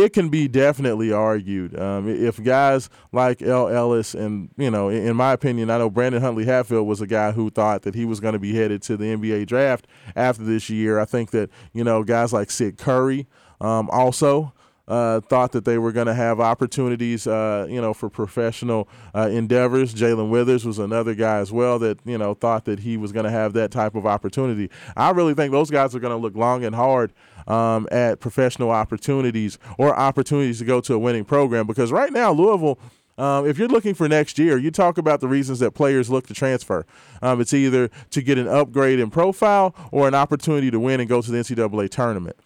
it 0.00 0.12
can 0.12 0.28
be 0.28 0.48
definitely 0.48 1.12
argued 1.12 1.78
um, 1.78 2.08
if 2.08 2.42
guys 2.42 2.88
like 3.12 3.42
El 3.42 3.68
Ellis 3.68 4.14
and 4.14 4.50
you 4.56 4.70
know, 4.70 4.88
in 4.88 5.16
my 5.16 5.32
opinion, 5.32 5.70
I 5.70 5.78
know 5.78 5.90
Brandon 5.90 6.22
Huntley 6.22 6.46
Hatfield 6.46 6.86
was 6.86 7.00
a 7.00 7.06
guy 7.06 7.32
who 7.32 7.50
thought 7.50 7.82
that 7.82 7.94
he 7.94 8.04
was 8.04 8.20
going 8.20 8.32
to 8.32 8.38
be 8.38 8.54
headed 8.54 8.82
to 8.82 8.96
the 8.96 9.04
NBA 9.04 9.46
draft 9.46 9.86
after 10.16 10.42
this 10.42 10.70
year. 10.70 10.98
I 10.98 11.04
think 11.04 11.30
that 11.30 11.50
you 11.72 11.84
know 11.84 12.02
guys 12.02 12.32
like 12.32 12.50
Sid 12.50 12.78
Curry 12.78 13.26
um, 13.60 13.88
also. 13.90 14.52
Uh, 14.88 15.20
thought 15.20 15.52
that 15.52 15.64
they 15.64 15.78
were 15.78 15.92
going 15.92 16.08
to 16.08 16.14
have 16.14 16.40
opportunities, 16.40 17.24
uh, 17.24 17.64
you 17.70 17.80
know, 17.80 17.94
for 17.94 18.10
professional 18.10 18.88
uh, 19.14 19.28
endeavors. 19.28 19.94
Jae'Lyn 19.94 20.30
Withers 20.30 20.64
was 20.64 20.80
another 20.80 21.14
guy 21.14 21.36
as 21.36 21.52
well 21.52 21.78
that 21.78 22.00
you 22.04 22.18
know 22.18 22.34
thought 22.34 22.64
that 22.64 22.80
he 22.80 22.96
was 22.96 23.12
going 23.12 23.22
to 23.22 23.30
have 23.30 23.52
that 23.52 23.70
type 23.70 23.94
of 23.94 24.04
opportunity. 24.04 24.68
I 24.96 25.10
really 25.10 25.34
think 25.34 25.52
those 25.52 25.70
guys 25.70 25.94
are 25.94 26.00
going 26.00 26.10
to 26.10 26.16
look 26.16 26.34
long 26.34 26.64
and 26.64 26.74
hard 26.74 27.12
um, 27.50 27.88
at 27.90 28.20
professional 28.20 28.70
opportunities 28.70 29.58
or 29.76 29.98
opportunities 29.98 30.60
to 30.60 30.64
go 30.64 30.80
to 30.80 30.94
a 30.94 30.98
winning 30.98 31.24
program. 31.24 31.66
Because 31.66 31.92
right 31.92 32.12
now, 32.12 32.32
Louisville. 32.32 32.78
Um, 33.18 33.46
if 33.46 33.58
you're 33.58 33.68
looking 33.68 33.92
for 33.92 34.08
next 34.08 34.38
year, 34.38 34.56
you 34.56 34.70
talk 34.70 34.96
about 34.96 35.20
the 35.20 35.28
reasons 35.28 35.58
that 35.58 35.72
players 35.72 36.08
look 36.08 36.26
to 36.28 36.32
transfer. 36.32 36.86
Um, 37.20 37.38
it's 37.42 37.52
either 37.52 37.90
to 38.12 38.22
get 38.22 38.38
an 38.38 38.48
upgrade 38.48 38.98
in 38.98 39.10
profile 39.10 39.74
or 39.92 40.08
an 40.08 40.14
opportunity 40.14 40.70
to 40.70 40.80
win 40.80 41.00
and 41.00 41.08
go 41.08 41.20
to 41.20 41.30
the 41.30 41.36
NCAA 41.36 41.90
tournament. 41.90 42.36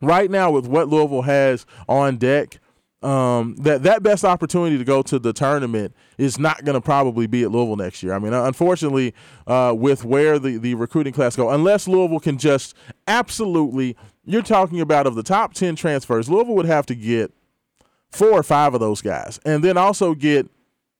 Right 0.00 0.30
now, 0.30 0.52
with 0.52 0.66
what 0.66 0.88
Louisville 0.88 1.22
has 1.22 1.66
on 1.86 2.16
deck, 2.16 2.60
um, 3.02 3.56
that 3.56 3.82
that 3.84 4.02
best 4.02 4.24
opportunity 4.24 4.76
to 4.76 4.84
go 4.84 5.02
to 5.02 5.18
the 5.18 5.32
tournament 5.32 5.94
is 6.18 6.38
not 6.38 6.64
going 6.64 6.74
to 6.74 6.80
probably 6.80 7.26
be 7.26 7.42
at 7.42 7.50
Louisville 7.50 7.76
next 7.76 8.02
year. 8.02 8.12
I 8.12 8.18
mean, 8.18 8.34
unfortunately, 8.34 9.14
uh, 9.46 9.74
with 9.76 10.04
where 10.04 10.38
the, 10.38 10.58
the 10.58 10.74
recruiting 10.74 11.14
class 11.14 11.34
go, 11.34 11.50
unless 11.50 11.88
Louisville 11.88 12.20
can 12.20 12.36
just 12.36 12.74
absolutely, 13.06 13.96
you're 14.24 14.42
talking 14.42 14.80
about 14.80 15.06
of 15.06 15.14
the 15.14 15.22
top 15.22 15.54
ten 15.54 15.76
transfers, 15.76 16.28
Louisville 16.28 16.54
would 16.54 16.66
have 16.66 16.86
to 16.86 16.94
get 16.94 17.32
four 18.10 18.32
or 18.32 18.42
five 18.42 18.74
of 18.74 18.80
those 18.80 19.00
guys, 19.00 19.38
and 19.44 19.62
then 19.62 19.76
also 19.76 20.14
get 20.14 20.48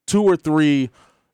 two 0.07 0.23
or 0.23 0.37
three 0.37 0.91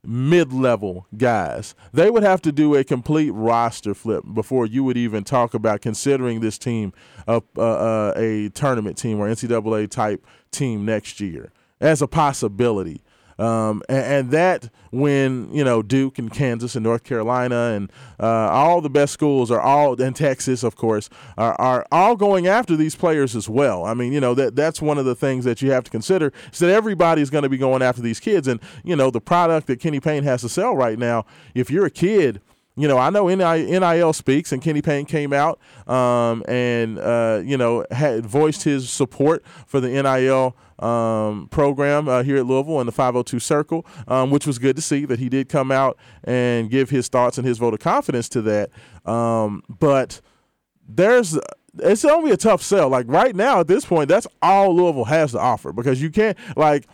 mid-level 0.06 1.06
guys. 1.16 1.74
They 1.92 2.10
would 2.10 2.22
have 2.22 2.40
to 2.42 2.52
do 2.52 2.76
a 2.76 2.84
complete 2.84 3.30
roster 3.30 3.94
flip 3.94 4.24
before 4.32 4.66
you 4.66 4.84
would 4.84 4.96
even 4.96 5.24
talk 5.24 5.52
about 5.52 5.80
considering 5.80 6.40
this 6.40 6.58
team 6.58 6.92
a, 7.26 7.42
uh, 7.58 8.12
a 8.16 8.50
tournament 8.50 8.96
team 8.96 9.18
or 9.18 9.28
NCAA 9.28 9.90
type 9.90 10.24
team 10.52 10.84
next 10.84 11.20
year 11.20 11.52
as 11.80 12.00
a 12.02 12.06
possibility. 12.06 13.02
Um, 13.38 13.82
and, 13.88 13.98
and, 13.98 14.30
that 14.30 14.70
when 14.90 15.52
you 15.52 15.62
know 15.62 15.82
Duke 15.82 16.18
and 16.18 16.32
Kansas 16.32 16.74
and 16.74 16.82
North 16.82 17.04
Carolina 17.04 17.74
and 17.74 17.92
uh, 18.18 18.26
all 18.26 18.80
the 18.80 18.88
best 18.88 19.12
schools 19.12 19.50
are 19.50 19.60
all 19.60 20.00
and 20.00 20.16
Texas, 20.16 20.62
of 20.62 20.74
course, 20.74 21.10
are, 21.36 21.54
are 21.60 21.86
all 21.92 22.16
going 22.16 22.46
after 22.46 22.76
these 22.76 22.96
players 22.96 23.36
as 23.36 23.46
well. 23.46 23.84
I 23.84 23.92
mean, 23.92 24.12
you 24.14 24.20
know 24.20 24.32
that 24.34 24.56
that's 24.56 24.80
one 24.80 24.96
of 24.96 25.04
the 25.04 25.14
things 25.14 25.44
that 25.44 25.60
you 25.60 25.70
have 25.70 25.84
to 25.84 25.90
consider 25.90 26.32
is 26.50 26.60
that 26.60 26.70
everybody's 26.70 27.28
going 27.28 27.42
to 27.42 27.50
be 27.50 27.58
going 27.58 27.82
after 27.82 28.00
these 28.00 28.20
kids, 28.20 28.48
and 28.48 28.58
you 28.84 28.96
know 28.96 29.10
the 29.10 29.20
product 29.20 29.66
that 29.66 29.80
Kenny 29.80 30.00
Payne 30.00 30.22
has 30.22 30.40
to 30.40 30.48
sell 30.48 30.74
right 30.74 30.98
now. 30.98 31.26
If 31.54 31.70
you're 31.70 31.86
a 31.86 31.90
kid 31.90 32.40
you 32.76 32.86
know, 32.86 32.98
I 32.98 33.08
know 33.08 33.26
NIL 33.28 34.12
speaks, 34.12 34.52
and 34.52 34.60
Kenny 34.60 34.82
Payne 34.82 35.06
came 35.06 35.32
out 35.32 35.58
um, 35.86 36.44
and 36.46 36.98
uh, 36.98 37.40
you 37.42 37.56
know 37.56 37.86
had 37.90 38.26
voiced 38.26 38.64
his 38.64 38.90
support 38.90 39.42
for 39.66 39.80
the 39.80 39.88
NIL 39.88 40.54
um, 40.78 41.48
program 41.48 42.06
uh, 42.06 42.22
here 42.22 42.36
at 42.36 42.44
Louisville 42.44 42.80
in 42.80 42.86
the 42.86 42.92
502 42.92 43.38
Circle, 43.38 43.86
um, 44.08 44.30
which 44.30 44.46
was 44.46 44.58
good 44.58 44.76
to 44.76 44.82
see 44.82 45.06
that 45.06 45.18
he 45.18 45.30
did 45.30 45.48
come 45.48 45.72
out 45.72 45.96
and 46.24 46.70
give 46.70 46.90
his 46.90 47.08
thoughts 47.08 47.38
and 47.38 47.46
his 47.46 47.56
vote 47.56 47.72
of 47.72 47.80
confidence 47.80 48.28
to 48.28 48.42
that. 48.42 48.70
Um, 49.06 49.62
but 49.68 50.20
there's 50.86 51.38
it's 51.78 52.04
only 52.04 52.30
a 52.30 52.36
tough 52.36 52.62
sell. 52.62 52.88
Like 52.90 53.06
right 53.08 53.34
now 53.34 53.60
at 53.60 53.68
this 53.68 53.86
point, 53.86 54.08
that's 54.08 54.26
all 54.42 54.74
Louisville 54.76 55.04
has 55.04 55.32
to 55.32 55.40
offer 55.40 55.72
because 55.72 56.02
you 56.02 56.10
can't 56.10 56.36
like 56.56 56.86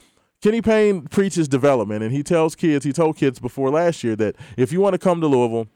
Kenny 0.42 0.61
Payne 0.61 1.02
preaches 1.02 1.48
development, 1.48 2.02
and 2.02 2.12
he 2.12 2.24
tells 2.24 2.57
kids, 2.57 2.85
he 2.85 2.92
told 2.92 3.16
kids 3.16 3.38
before 3.38 3.70
last 3.70 4.02
year 4.02 4.16
that 4.16 4.35
if 4.57 4.72
you 4.72 4.81
want 4.81 4.94
to 4.94 4.98
come 4.98 5.20
to 5.20 5.26
Louisville, 5.28 5.68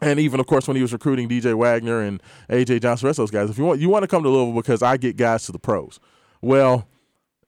and 0.00 0.20
even 0.20 0.40
of 0.40 0.46
course 0.46 0.68
when 0.68 0.76
he 0.76 0.82
was 0.82 0.92
recruiting 0.92 1.28
DJ 1.28 1.54
Wagner 1.54 2.00
and 2.02 2.22
AJ 2.50 2.82
Johnson, 2.82 3.06
rest 3.06 3.16
those 3.16 3.30
guys, 3.30 3.48
if 3.48 3.56
you 3.56 3.64
want 3.64 3.80
you 3.80 3.88
want 3.88 4.02
to 4.02 4.08
come 4.08 4.22
to 4.22 4.28
Louisville 4.28 4.60
because 4.60 4.82
I 4.82 4.98
get 4.98 5.16
guys 5.16 5.46
to 5.46 5.52
the 5.52 5.58
pros. 5.58 5.98
Well, 6.42 6.86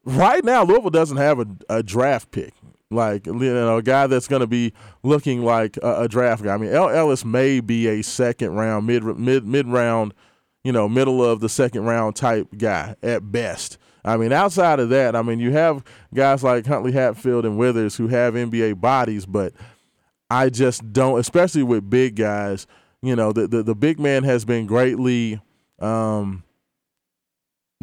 right 0.05 0.43
now 0.43 0.65
Louisville 0.65 0.91
doesn't 0.91 1.19
have 1.19 1.41
a, 1.41 1.47
a 1.69 1.83
draft 1.83 2.31
pick. 2.31 2.55
Like 2.91 3.27
you 3.27 3.35
know, 3.35 3.77
a 3.77 3.83
guy 3.83 4.07
that's 4.07 4.29
going 4.29 4.41
to 4.41 4.47
be 4.47 4.73
looking 5.03 5.43
like 5.43 5.77
a, 5.83 6.03
a, 6.03 6.09
draft 6.09 6.45
guy. 6.45 6.55
I 6.55 6.57
mean, 6.57 6.71
El 6.71 6.89
Ellis 6.89 7.25
may 7.25 7.59
be 7.59 7.89
a 7.89 8.03
second 8.03 8.55
round, 8.55 8.87
mid 8.87 9.03
mid 9.03 9.45
mid 9.45 9.67
round, 9.67 10.15
you 10.63 10.71
know, 10.71 10.89
middle 10.89 11.23
of 11.23 11.41
the 11.41 11.49
second 11.49 11.83
round 11.85 12.15
type 12.15 12.47
guy 12.57 12.95
at 13.03 13.33
best. 13.33 13.77
I 14.07 14.17
mean, 14.17 14.33
outside 14.33 14.79
of 14.79 14.89
that, 14.91 15.17
I 15.17 15.23
mean, 15.23 15.41
you 15.41 15.51
have 15.53 15.83
guys 16.15 16.45
like 16.45 16.65
Huntley 16.65 16.93
Hatfield 16.93 17.45
and 17.45 17.59
Withers 17.59 17.97
who 17.97 18.07
have 18.09 18.35
NBA 18.35 18.81
bodies, 18.81 19.27
but 19.27 19.53
I 20.31 20.49
just 20.49 20.93
don't, 20.93 21.19
especially 21.19 21.65
with 21.65 21.91
big 21.91 22.17
guys. 22.17 22.67
You 23.03 23.17
know, 23.17 23.33
the 23.33 23.47
the, 23.49 23.63
the 23.63 23.75
big 23.75 23.99
man 23.99 24.25
has 24.25 24.45
been 24.45 24.67
greatly 24.67 25.41
um, 25.81 26.45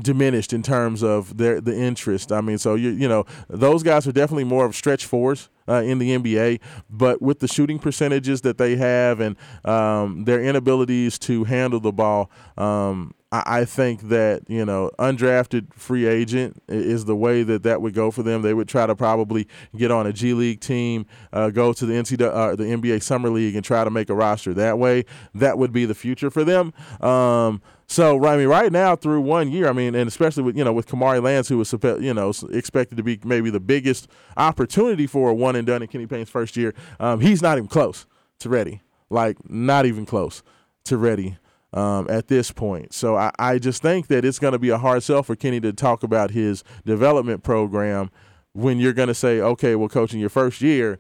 diminished 0.02 0.54
in 0.54 0.64
terms 0.64 1.04
of 1.04 1.38
their 1.38 1.62
the 1.62 1.76
interest. 1.76 2.32
I 2.32 2.42
mean, 2.42 2.58
so 2.58 2.76
you 2.76 2.90
you 2.90 3.08
know 3.08 3.26
those 3.50 3.84
guys 3.84 4.08
are 4.08 4.12
definitely 4.12 4.46
more 4.46 4.66
of 4.66 4.76
stretch 4.76 5.06
fours 5.06 5.50
uh, 5.68 5.84
in 5.86 6.00
the 6.00 6.18
NBA, 6.18 6.60
but 6.90 7.22
with 7.22 7.40
the 7.40 7.48
shooting 7.48 7.80
percentages 7.80 8.42
that 8.42 8.58
they 8.58 8.76
have 8.76 9.20
and 9.20 9.36
um, 9.66 10.24
their 10.26 10.42
inabilities 10.42 11.20
to 11.20 11.44
handle 11.44 11.80
the 11.80 11.92
ball, 11.92 12.32
um, 12.58 13.14
I, 13.34 13.66
think 13.66 14.10
that 14.10 14.44
you 14.48 14.64
know 14.64 14.92
undrafted 15.00 15.74
free 15.74 16.06
agent 16.06 16.62
is 16.68 17.06
the 17.06 17.16
way 17.16 17.42
that 17.42 17.64
that 17.64 17.82
would 17.82 17.96
go 17.96 18.12
for 18.12 18.22
them. 18.22 18.44
They 18.44 18.54
would 18.54 18.68
try 18.68 18.86
to 18.86 18.96
probably 18.96 19.48
get 19.76 19.90
on 19.90 20.06
a 20.06 20.14
G 20.14 20.34
League 20.34 20.60
team, 20.60 21.08
uh, 21.32 21.50
go 21.50 21.74
to 21.74 21.86
the 21.86 21.94
NCAA, 21.94 22.32
uh, 22.32 22.56
the 22.56 22.66
NBA 22.66 23.02
Summer 23.02 23.30
League, 23.30 23.56
and 23.56 23.66
try 23.66 23.84
to 23.84 23.90
make 23.90 24.10
a 24.10 24.14
roster 24.14 24.54
that 24.54 24.78
way. 24.78 25.06
That 25.34 25.58
would 25.58 25.72
be 25.72 25.86
the 25.86 25.96
future 25.96 26.30
for 26.30 26.44
them. 26.44 26.74
Um, 27.02 27.62
So 27.88 28.24
I 28.26 28.38
mean, 28.38 28.48
right 28.48 28.72
now 28.72 28.96
through 28.96 29.22
one 29.22 29.52
year, 29.52 29.68
I 29.68 29.74
mean, 29.74 29.96
and 29.96 30.08
especially 30.08 30.44
with 30.44 30.56
you 30.56 30.64
know 30.64 30.74
with 30.74 30.88
Kamari 30.88 31.22
Lands, 31.22 31.50
who 31.50 31.58
was 31.58 31.74
you 32.02 32.14
know 32.14 32.32
expected 32.52 32.98
to 32.98 33.04
be 33.04 33.20
maybe 33.24 33.50
the 33.50 33.60
biggest 33.60 34.08
opportunity 34.38 35.08
for 35.08 35.30
a 35.30 35.34
one 35.34 35.56
and 35.56 35.66
done 35.66 35.82
in 35.82 35.88
Kenny 35.88 36.06
Payne's 36.06 36.30
first 36.30 36.56
year, 36.56 36.74
um, 37.00 37.20
he's 37.20 37.42
not 37.42 37.58
even 37.58 37.68
close 37.68 38.06
to 38.40 38.50
ready. 38.50 38.82
Like 39.10 39.38
not 39.50 39.86
even 39.86 40.06
close 40.06 40.44
to 40.86 40.98
ready 40.98 41.38
um, 41.74 42.08
at 42.10 42.28
this 42.28 42.52
point. 42.52 42.94
So 42.94 43.16
I, 43.16 43.32
I 43.40 43.58
just 43.58 43.82
think 43.82 44.08
that 44.08 44.24
it's 44.24 44.40
going 44.40 44.54
to 44.54 44.60
be 44.60 44.70
a 44.70 44.78
hard 44.78 45.04
sell 45.04 45.24
for 45.24 45.36
Kenny 45.36 45.60
to 45.62 45.74
talk 45.74 46.04
about 46.04 46.32
his 46.32 46.64
development 46.86 47.44
program 47.44 48.10
when 48.54 48.80
you're 48.80 48.94
going 48.94 49.08
to 49.08 49.16
say, 49.16 49.42
okay, 49.42 49.76
well, 49.76 49.90
coaching 49.90 50.20
your 50.20 50.30
first 50.30 50.62
year, 50.62 51.00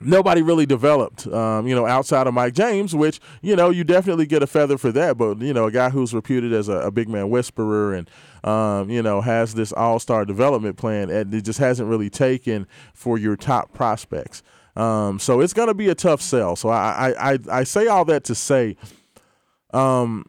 nobody 0.00 0.42
really 0.42 0.64
developed, 0.64 1.26
um, 1.26 1.66
you 1.66 1.74
know, 1.74 1.86
outside 1.86 2.26
of 2.26 2.34
Mike 2.34 2.54
James, 2.54 2.94
which, 2.94 3.20
you 3.42 3.54
know, 3.54 3.70
you 3.70 3.84
definitely 3.84 4.26
get 4.26 4.42
a 4.42 4.46
feather 4.46 4.78
for 4.78 4.90
that. 4.92 5.18
But, 5.18 5.40
you 5.40 5.52
know, 5.52 5.66
a 5.66 5.70
guy 5.70 5.90
who's 5.90 6.14
reputed 6.14 6.54
as 6.54 6.68
a, 6.68 6.78
a 6.78 6.90
big 6.90 7.08
man 7.08 7.28
whisperer 7.28 7.94
and, 7.94 8.10
um, 8.44 8.88
you 8.88 9.02
know, 9.02 9.20
has 9.20 9.54
this 9.54 9.72
all 9.72 9.98
star 9.98 10.24
development 10.24 10.78
plan, 10.78 11.10
and 11.10 11.32
it 11.34 11.42
just 11.42 11.58
hasn't 11.58 11.88
really 11.88 12.10
taken 12.10 12.66
for 12.94 13.18
your 13.18 13.36
top 13.36 13.74
prospects. 13.74 14.42
Um, 14.76 15.18
so 15.18 15.40
it's 15.40 15.54
going 15.54 15.68
to 15.68 15.74
be 15.74 15.88
a 15.88 15.94
tough 15.94 16.20
sell. 16.20 16.54
So 16.54 16.68
I, 16.68 17.14
I, 17.18 17.38
I, 17.50 17.64
say 17.64 17.86
all 17.86 18.04
that 18.06 18.24
to 18.24 18.34
say, 18.34 18.76
um, 19.72 20.26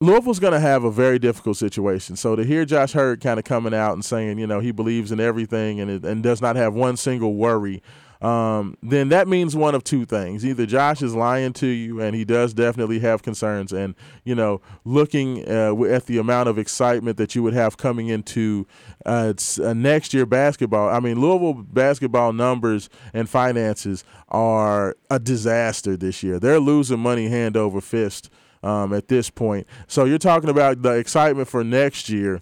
Louisville's 0.00 0.38
going 0.38 0.52
to 0.52 0.60
have 0.60 0.84
a 0.84 0.90
very 0.90 1.18
difficult 1.18 1.56
situation. 1.56 2.16
So 2.16 2.36
to 2.36 2.44
hear 2.44 2.64
Josh 2.64 2.94
Heird 2.94 3.20
kind 3.20 3.38
of 3.38 3.44
coming 3.44 3.74
out 3.74 3.94
and 3.94 4.04
saying, 4.04 4.38
you 4.38 4.46
know, 4.46 4.60
he 4.60 4.72
believes 4.72 5.12
in 5.12 5.20
everything 5.20 5.80
and 5.80 6.04
and 6.04 6.22
does 6.22 6.42
not 6.42 6.56
have 6.56 6.74
one 6.74 6.96
single 6.96 7.34
worry 7.34 7.82
um, 8.24 8.78
then 8.82 9.10
that 9.10 9.28
means 9.28 9.54
one 9.54 9.74
of 9.74 9.84
two 9.84 10.06
things. 10.06 10.46
Either 10.46 10.64
Josh 10.64 11.02
is 11.02 11.14
lying 11.14 11.52
to 11.54 11.66
you, 11.66 12.00
and 12.00 12.16
he 12.16 12.24
does 12.24 12.54
definitely 12.54 12.98
have 13.00 13.22
concerns, 13.22 13.70
and 13.70 13.94
you 14.24 14.34
know, 14.34 14.62
looking 14.84 15.46
uh, 15.46 15.74
at 15.84 16.06
the 16.06 16.16
amount 16.16 16.48
of 16.48 16.58
excitement 16.58 17.18
that 17.18 17.34
you 17.34 17.42
would 17.42 17.52
have 17.52 17.76
coming 17.76 18.08
into 18.08 18.66
uh, 19.04 19.34
uh, 19.62 19.74
next 19.74 20.14
year 20.14 20.24
basketball. 20.24 20.88
I 20.88 21.00
mean, 21.00 21.20
Louisville 21.20 21.52
basketball 21.52 22.32
numbers 22.32 22.88
and 23.12 23.28
finances 23.28 24.04
are 24.28 24.96
a 25.10 25.18
disaster 25.18 25.94
this 25.94 26.22
year. 26.22 26.40
They're 26.40 26.60
losing 26.60 27.00
money 27.00 27.28
hand 27.28 27.58
over 27.58 27.82
fist. 27.82 28.30
Um, 28.64 28.94
at 28.94 29.08
this 29.08 29.28
point, 29.28 29.66
so 29.86 30.06
you're 30.06 30.16
talking 30.16 30.48
about 30.48 30.80
the 30.80 30.92
excitement 30.92 31.48
for 31.48 31.62
next 31.62 32.08
year 32.08 32.40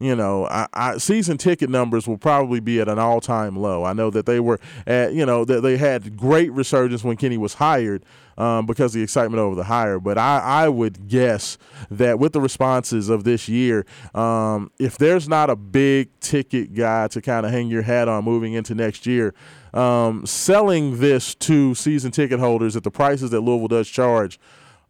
you 0.00 0.16
know, 0.16 0.46
I, 0.48 0.66
I, 0.74 0.98
season 0.98 1.38
ticket 1.38 1.70
numbers 1.70 2.08
will 2.08 2.18
probably 2.18 2.58
be 2.58 2.80
at 2.80 2.88
an 2.88 2.98
all 2.98 3.20
time 3.20 3.56
low. 3.56 3.84
I 3.84 3.92
know 3.92 4.10
that 4.10 4.26
they 4.26 4.40
were 4.40 4.58
at, 4.86 5.14
you 5.14 5.24
know, 5.24 5.44
that 5.44 5.62
they 5.62 5.76
had 5.76 6.16
great 6.16 6.52
resurgence 6.52 7.04
when 7.04 7.16
Kenny 7.16 7.38
was 7.38 7.54
hired 7.54 8.04
um, 8.36 8.66
because 8.66 8.92
the 8.92 9.02
excitement 9.02 9.40
over 9.40 9.54
the 9.54 9.64
hire. 9.64 10.00
But 10.00 10.18
I, 10.18 10.40
I 10.40 10.68
would 10.68 11.08
guess 11.08 11.58
that 11.90 12.18
with 12.18 12.32
the 12.32 12.40
responses 12.40 13.08
of 13.08 13.22
this 13.22 13.48
year, 13.48 13.86
um, 14.14 14.72
if 14.80 14.98
there's 14.98 15.28
not 15.28 15.48
a 15.48 15.56
big 15.56 16.10
ticket 16.18 16.74
guy 16.74 17.06
to 17.08 17.22
kind 17.22 17.46
of 17.46 17.52
hang 17.52 17.68
your 17.68 17.82
hat 17.82 18.08
on 18.08 18.24
moving 18.24 18.52
into 18.52 18.74
next 18.74 19.06
year, 19.06 19.32
um, 19.72 20.26
selling 20.26 20.98
this 20.98 21.36
to 21.36 21.74
season 21.76 22.10
ticket 22.10 22.40
holders 22.40 22.74
at 22.74 22.82
the 22.82 22.90
prices 22.90 23.30
that 23.30 23.40
Louisville 23.40 23.68
does 23.68 23.88
charge 23.88 24.40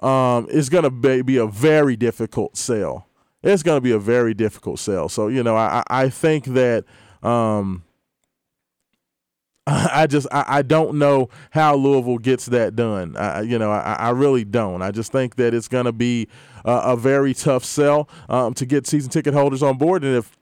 um, 0.04 0.46
is 0.50 0.68
going 0.68 0.84
to 0.84 1.22
be 1.24 1.36
a 1.36 1.46
very 1.46 1.96
difficult 1.96 2.56
sell 2.56 3.08
it's 3.44 3.62
going 3.62 3.76
to 3.76 3.80
be 3.80 3.92
a 3.92 3.98
very 3.98 4.34
difficult 4.34 4.78
sell. 4.78 5.08
So 5.08 5.28
you 5.28 5.42
know, 5.42 5.56
I 5.56 5.82
I 5.88 6.08
think 6.08 6.46
that. 6.46 6.84
Um, 7.22 7.84
I 9.66 10.06
just 10.06 10.26
I, 10.30 10.44
I 10.46 10.62
don't 10.62 10.98
know 10.98 11.30
how 11.50 11.74
Louisville 11.74 12.18
gets 12.18 12.44
that 12.46 12.76
done. 12.76 13.16
I, 13.16 13.40
you 13.40 13.58
know 13.58 13.70
I, 13.70 13.94
I 13.94 14.10
really 14.10 14.44
don't. 14.44 14.82
I 14.82 14.90
just 14.90 15.10
think 15.10 15.36
that 15.36 15.54
it's 15.54 15.68
going 15.68 15.86
to 15.86 15.92
be 15.92 16.28
a, 16.66 16.72
a, 16.72 16.96
very 16.98 17.32
tough 17.32 17.64
sell 17.64 18.06
um, 18.28 18.52
to 18.54 18.66
get 18.66 18.86
season 18.86 19.10
ticket 19.10 19.32
holders 19.32 19.62
on 19.62 19.78
board. 19.78 20.04
And 20.04 20.16
if 20.16 20.36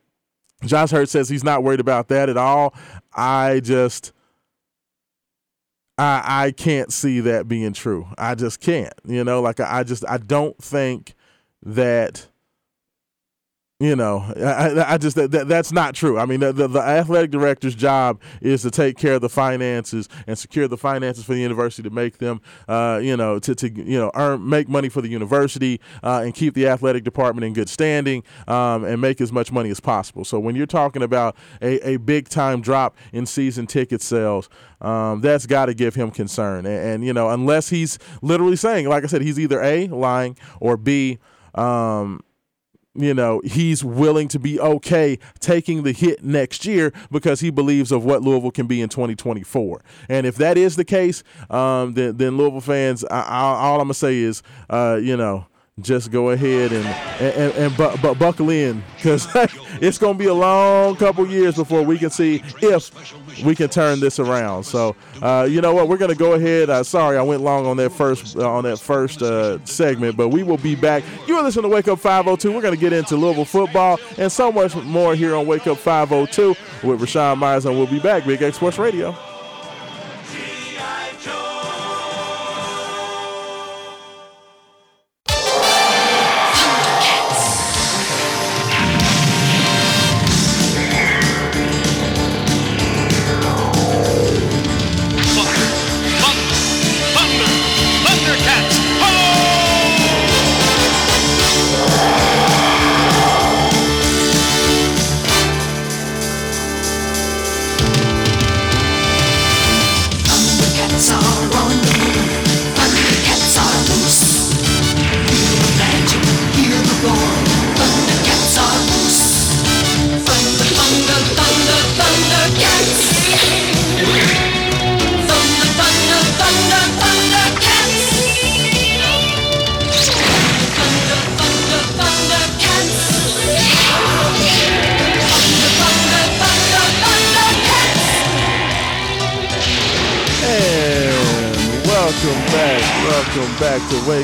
Josh 0.64 0.92
Heird 0.92 1.09
says 1.09 1.29
he's 1.29 1.44
not 1.44 1.62
worried 1.62 1.79
about 1.79 2.09
that 2.09 2.29
at 2.29 2.37
all, 2.37 2.75
I 3.14 3.61
just 3.61 4.12
I 5.98 6.46
I 6.46 6.50
can't 6.52 6.92
see 6.92 7.20
that 7.20 7.48
being 7.48 7.72
true. 7.72 8.09
I 8.18 8.35
just 8.35 8.61
can't. 8.61 8.94
You 9.07 9.24
know, 9.24 9.40
like 9.40 9.61
I, 9.61 9.81
I 9.81 9.83
just 9.85 10.05
I 10.09 10.18
don't 10.18 10.57
think 10.62 11.14
that 11.62 12.28
you 13.83 13.97
know, 13.97 14.18
I, 14.37 14.95
I 14.95 14.97
just 14.97 15.16
that, 15.16 15.33
that, 15.33 15.49
that's 15.49 15.73
not 15.73 15.97
true. 15.97 16.16
I 16.16 16.25
mean, 16.25 16.38
the, 16.38 16.53
the, 16.53 16.68
the, 16.68 16.81
athletic 16.81 17.33
director's 17.33 17.75
job 17.75 18.21
is 18.40 18.62
to 18.62 18.71
take 18.71 18.97
care 18.97 19.14
of 19.14 19.23
the 19.23 19.29
finances 19.29 20.09
and 20.29 20.38
secure 20.38 20.68
the 20.68 20.77
finances 20.77 21.25
for 21.25 21.35
the 21.35 21.40
university 21.40 21.83
to 21.83 21.90
make 21.92 22.18
them, 22.18 22.40
uh, 22.68 23.01
you 23.03 23.16
know, 23.16 23.40
to, 23.40 23.57
to 23.57 23.68
you 23.68 23.99
know 23.99 24.12
earn 24.14 24.49
make 24.49 24.68
money 24.68 24.88
for 24.88 25.01
the 25.01 25.09
university 25.09 25.81
uh, 26.05 26.23
and 26.23 26.33
keep 26.33 26.55
the 26.55 26.68
athletic 26.68 27.03
department 27.03 27.45
in 27.45 27.55
good 27.55 27.68
standing 27.68 28.23
um, 28.47 28.85
and 28.85 29.01
make 29.01 29.21
as 29.21 29.33
much 29.33 29.51
money 29.51 29.71
as 29.71 29.81
possible. 29.81 30.25
So 30.25 30.38
when 30.38 30.55
you're 30.55 30.64
talking 30.66 31.03
about 31.03 31.37
a, 31.61 31.95
a 31.95 31.97
big 31.97 32.29
time 32.29 32.61
drop 32.61 32.97
in 33.12 33.27
season 33.27 33.66
ticket 33.66 34.01
sales, 34.01 34.49
um, 34.81 35.23
that's 35.23 35.45
got 35.45 35.66
to 35.66 35.75
give 35.75 35.97
him 35.97 36.12
concern. 36.12 36.66
And, 36.66 36.87
and, 36.87 37.05
you 37.05 37.12
know, 37.12 37.31
unless 37.31 37.68
he's 37.68 37.99
literally 38.21 38.55
saying, 38.55 38.88
like 38.88 39.03
I 39.03 39.09
said, 39.09 39.23
he's 39.23 39.40
either 39.40 39.61
a 39.61 39.88
lying 39.88 40.37
or 40.61 40.77
b. 40.77 41.18
Um, 41.57 42.23
you 42.94 43.14
know, 43.14 43.40
he's 43.44 43.83
willing 43.83 44.28
to 44.28 44.38
be 44.38 44.61
okay 44.61 45.18
taking 45.40 45.83
the 45.83 45.92
hit 45.92 46.22
next 46.22 46.66
year 46.66 46.92
because 47.11 47.40
he 47.40 47.50
believes 47.50 47.90
of 47.90 48.05
what 48.05 48.22
Louisville 48.22 48.50
can 48.50 48.66
be 48.66 48.83
in 48.83 48.88
2024. 48.88 49.83
And 50.09 50.26
if 50.26 50.37
that 50.37 50.59
is 50.59 50.76
the 50.76 50.85
case, 50.85 51.22
um, 51.48 51.94
then, 51.94 52.16
then 52.16 52.37
Louisville 52.37 52.61
fans, 52.61 53.05
I, 53.05 53.20
I, 53.20 53.40
all 53.40 53.81
I'm 53.81 53.87
gonna 53.87 53.94
say 53.94 54.18
is, 54.18 54.42
uh, 54.68 54.98
you 55.02 55.16
know, 55.16 55.46
just 55.81 56.11
go 56.11 56.31
ahead 56.31 56.71
and 56.71 56.85
and, 56.85 57.53
and, 57.55 57.77
bu- 57.79 57.97
bu- 58.03 58.15
buckle 58.15 58.51
in 58.51 58.85
because 58.97 59.27
it's 59.81 59.97
going 59.97 60.13
to 60.13 60.19
be 60.19 60.27
a 60.27 60.35
long 60.35 60.95
couple 60.97 61.27
years 61.27 61.55
before 61.55 61.83
we 61.83 61.99
can 61.99 62.11
see 62.11 62.43
if 62.61 63.43
we 63.43 63.55
can 63.55 63.71
turn 63.71 63.99
this 63.99 64.19
around. 64.19 64.65
So 64.65 64.95
uh, 65.23 65.47
you 65.49 65.63
know 65.63 65.73
what, 65.73 65.89
we're 65.89 65.97
going 65.97 66.11
to 66.11 66.17
go 66.17 66.35
ahead. 66.35 66.69
Uh, 66.69 66.83
sorry, 66.85 67.17
I 67.17 67.23
went 67.23 67.41
long 67.41 67.65
on 67.65 67.79
that 67.79 67.89
first 67.91 68.37
uh, 68.37 68.47
on 68.47 68.65
that 68.65 68.81
first 68.81 69.23
uh, 69.23 69.65
segment, 69.65 70.15
but 70.15 70.29
we 70.29 70.43
will 70.43 70.59
be 70.59 70.75
back. 70.75 71.05
You 71.27 71.37
are 71.37 71.43
listening 71.43 71.71
to 71.71 71.75
Wake 71.75 71.89
Up 71.89 71.99
502. 71.99 72.53
We're 72.53 72.61
going 72.61 72.75
to 72.75 72.81
get 72.81 72.93
into 72.93 73.17
Louisville 73.17 73.47
football 73.47 73.99
and 74.19 74.31
so 74.31 74.53
much 74.53 74.77
more 74.77 75.15
here 75.15 75.35
on 75.35 75.47
Wake 75.47 75.67
Up 75.67 75.79
502 75.79 76.49
with 76.87 77.01
Rashawn 77.01 77.39
Myers, 77.39 77.65
and 77.65 77.79
we'll 77.79 77.87
be 77.87 77.99
back. 77.99 78.27
Big 78.27 78.43
X 78.43 78.57
Sports 78.57 78.77
Radio. 78.77 79.17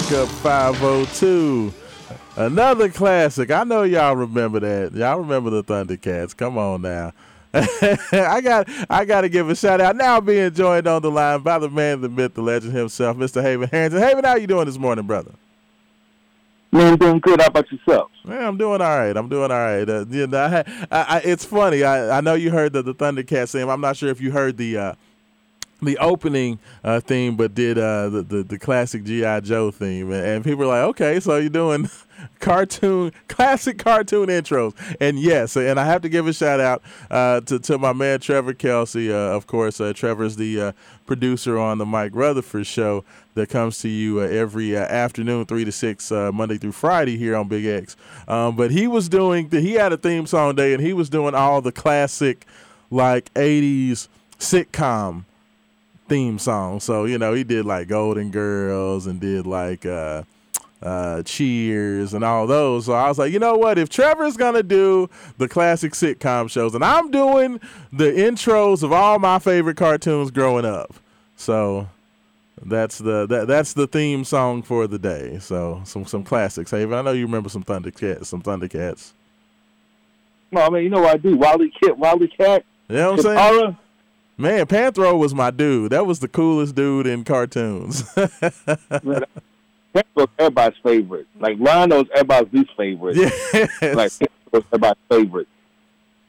Wake 0.08 0.20
Up 0.20 0.28
502. 0.28 1.70
Another 2.36 2.88
classic. 2.88 3.50
I 3.50 3.64
know 3.64 3.82
y'all 3.82 4.16
remember 4.16 4.58
that. 4.60 4.94
Y'all 4.94 5.18
remember 5.18 5.50
the 5.50 5.62
Thundercats. 5.62 6.34
Come 6.34 6.56
on 6.56 6.80
now. 6.80 7.12
I 7.52 8.40
got 8.42 8.68
I 8.88 9.04
got 9.04 9.22
to 9.22 9.28
give 9.28 9.50
a 9.50 9.54
shout 9.54 9.82
out 9.82 9.96
now 9.96 10.18
being 10.20 10.54
joined 10.54 10.86
on 10.86 11.02
the 11.02 11.10
line 11.10 11.42
by 11.42 11.58
the 11.58 11.68
man, 11.68 12.00
the 12.00 12.08
myth, 12.08 12.32
the 12.32 12.40
legend 12.40 12.72
himself, 12.74 13.18
Mr. 13.18 13.42
Haven 13.42 13.68
Harrington. 13.68 14.00
Haven, 14.00 14.24
how 14.24 14.36
you 14.36 14.46
doing 14.46 14.64
this 14.64 14.78
morning, 14.78 15.06
brother? 15.06 15.32
Man, 16.72 16.92
I'm 16.92 16.98
doing 16.98 17.18
good. 17.18 17.42
How 17.42 17.48
about 17.48 17.70
yourself? 17.70 18.10
Man, 18.24 18.42
I'm 18.42 18.56
doing 18.56 18.80
all 18.80 18.98
right. 18.98 19.14
I'm 19.14 19.28
doing 19.28 19.50
all 19.50 19.58
right. 19.58 19.88
Uh, 19.88 20.06
you 20.08 20.26
know, 20.26 20.62
I, 20.90 21.02
I, 21.02 21.20
it's 21.22 21.44
funny. 21.44 21.84
I, 21.84 22.16
I 22.16 22.20
know 22.22 22.32
you 22.32 22.50
heard 22.50 22.72
the, 22.72 22.82
the 22.82 22.94
Thundercats 22.94 23.48
saying. 23.48 23.68
I'm 23.68 23.82
not 23.82 23.98
sure 23.98 24.08
if 24.08 24.22
you 24.22 24.30
heard 24.30 24.56
the 24.56 24.78
uh, 24.78 24.92
the 25.80 25.96
opening 25.98 26.58
uh, 26.82 27.00
theme, 27.00 27.36
but 27.36 27.54
did 27.54 27.78
uh, 27.78 28.08
the, 28.08 28.22
the, 28.22 28.42
the 28.42 28.58
classic 28.58 29.04
GI 29.04 29.42
Joe 29.42 29.70
theme, 29.70 30.10
and, 30.10 30.26
and 30.26 30.44
people 30.44 30.60
were 30.60 30.66
like, 30.66 30.84
"Okay, 30.84 31.20
so 31.20 31.36
you're 31.36 31.48
doing 31.48 31.88
cartoon, 32.40 33.12
classic 33.28 33.78
cartoon 33.78 34.26
intros." 34.26 34.74
And 35.00 35.18
yes, 35.18 35.56
and 35.56 35.78
I 35.78 35.84
have 35.84 36.02
to 36.02 36.08
give 36.08 36.26
a 36.26 36.32
shout 36.32 36.60
out 36.60 36.82
uh, 37.10 37.40
to 37.42 37.58
to 37.60 37.78
my 37.78 37.92
man 37.92 38.18
Trevor 38.20 38.54
Kelsey. 38.54 39.12
Uh, 39.12 39.16
of 39.16 39.46
course, 39.46 39.80
uh, 39.80 39.92
Trevor's 39.92 40.36
the 40.36 40.60
uh, 40.60 40.72
producer 41.06 41.58
on 41.58 41.78
the 41.78 41.86
Mike 41.86 42.12
Rutherford 42.14 42.66
show 42.66 43.04
that 43.34 43.48
comes 43.48 43.78
to 43.80 43.88
you 43.88 44.20
every 44.20 44.76
afternoon, 44.76 45.46
three 45.46 45.64
to 45.64 45.72
six, 45.72 46.10
Monday 46.10 46.58
through 46.58 46.72
Friday 46.72 47.16
here 47.16 47.36
on 47.36 47.46
Big 47.46 47.66
X. 47.66 47.96
Um, 48.26 48.56
but 48.56 48.72
he 48.72 48.88
was 48.88 49.08
doing, 49.08 49.48
he 49.48 49.74
had 49.74 49.92
a 49.92 49.96
theme 49.96 50.26
song 50.26 50.56
day, 50.56 50.74
and 50.74 50.82
he 50.82 50.92
was 50.92 51.08
doing 51.08 51.36
all 51.36 51.60
the 51.60 51.70
classic, 51.70 52.46
like 52.90 53.32
'80s 53.34 54.08
sitcom 54.40 55.24
theme 56.08 56.38
song. 56.38 56.80
So 56.80 57.04
you 57.04 57.18
know, 57.18 57.32
he 57.32 57.44
did 57.44 57.64
like 57.66 57.88
Golden 57.88 58.30
Girls 58.30 59.06
and 59.06 59.20
did 59.20 59.46
like 59.46 59.86
uh, 59.86 60.22
uh, 60.82 61.22
Cheers 61.22 62.14
and 62.14 62.24
all 62.24 62.46
those. 62.46 62.86
So 62.86 62.92
I 62.92 63.08
was 63.08 63.18
like, 63.18 63.32
you 63.32 63.38
know 63.38 63.56
what? 63.56 63.78
If 63.78 63.88
Trevor's 63.88 64.36
gonna 64.36 64.62
do 64.62 65.08
the 65.38 65.48
classic 65.48 65.92
sitcom 65.92 66.50
shows, 66.50 66.74
and 66.74 66.84
I'm 66.84 67.10
doing 67.10 67.60
the 67.92 68.04
intros 68.04 68.82
of 68.82 68.92
all 68.92 69.18
my 69.18 69.38
favorite 69.38 69.76
cartoons 69.76 70.30
growing 70.30 70.64
up, 70.64 70.94
so 71.36 71.88
that's 72.64 72.98
the 72.98 73.26
that, 73.26 73.46
that's 73.46 73.72
the 73.72 73.86
theme 73.86 74.24
song 74.24 74.62
for 74.62 74.86
the 74.86 74.98
day. 74.98 75.38
So 75.40 75.82
some 75.84 76.06
some 76.06 76.24
classics. 76.24 76.70
Haven, 76.70 76.94
I 76.96 77.02
know 77.02 77.12
you 77.12 77.26
remember 77.26 77.48
some 77.48 77.64
Thundercats, 77.64 78.26
some 78.26 78.42
Thundercats. 78.42 79.12
No, 80.50 80.62
I 80.62 80.70
mean 80.70 80.84
you 80.84 80.90
know 80.90 81.00
what 81.00 81.14
I 81.14 81.16
do. 81.18 81.36
Wily 81.36 81.70
Cat, 81.82 81.98
Wily 81.98 82.28
Cat. 82.28 82.64
You 82.88 82.96
know 82.96 83.12
what 83.12 83.26
I'm 83.26 83.36
saying? 83.36 83.76
Man, 84.40 84.66
Panthro 84.66 85.18
was 85.18 85.34
my 85.34 85.50
dude. 85.50 85.90
That 85.90 86.06
was 86.06 86.20
the 86.20 86.28
coolest 86.28 86.76
dude 86.76 87.08
in 87.08 87.24
cartoons. 87.24 88.02
Panthro's 88.14 89.24
everybody's 90.38 90.78
favorite. 90.82 91.26
Like 91.40 91.56
Rhino's 91.58 92.06
everybody's 92.14 92.52
least 92.52 92.70
favorite. 92.76 93.16
Yes. 93.16 93.82
Like 93.82 94.12
Panthro's 94.12 94.64
everybody's 94.72 95.02
favorite. 95.10 95.48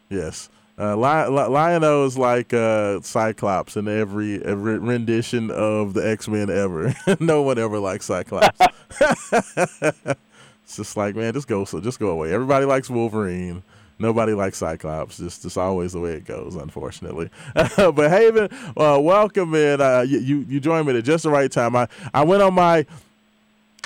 Yes. 0.09 0.49
Uh, 0.79 0.95
Lion-O 0.95 2.05
is 2.05 2.17
like 2.17 2.53
uh, 2.53 3.01
Cyclops 3.01 3.75
in 3.75 3.89
every, 3.89 4.43
every 4.43 4.79
rendition 4.79 5.51
of 5.51 5.93
the 5.93 6.09
X 6.09 6.27
Men 6.27 6.49
ever. 6.49 6.95
no 7.19 7.41
one 7.41 7.59
ever 7.59 7.79
likes 7.79 8.05
Cyclops. 8.05 8.57
it's 9.01 10.77
just 10.77 10.95
like, 10.95 11.15
man, 11.15 11.33
just 11.33 11.49
go, 11.49 11.65
so 11.65 11.81
just 11.81 11.99
go 11.99 12.09
away. 12.09 12.33
Everybody 12.33 12.65
likes 12.65 12.89
Wolverine. 12.89 13.61
Nobody 13.99 14.33
likes 14.33 14.57
Cyclops. 14.57 15.17
Just, 15.17 15.43
just 15.43 15.57
always 15.57 15.93
the 15.93 15.99
way 15.99 16.13
it 16.13 16.25
goes, 16.25 16.55
unfortunately. 16.55 17.29
but 17.53 18.09
Haven, 18.09 18.49
uh, 18.77 18.97
welcome 19.01 19.53
in. 19.53 19.81
Uh, 19.81 20.01
you, 20.01 20.45
you 20.47 20.59
joined 20.59 20.87
me 20.87 20.97
at 20.97 21.03
just 21.03 21.23
the 21.23 21.29
right 21.29 21.51
time. 21.51 21.75
I, 21.75 21.87
I 22.13 22.23
went 22.23 22.41
on 22.41 22.53
my 22.53 22.85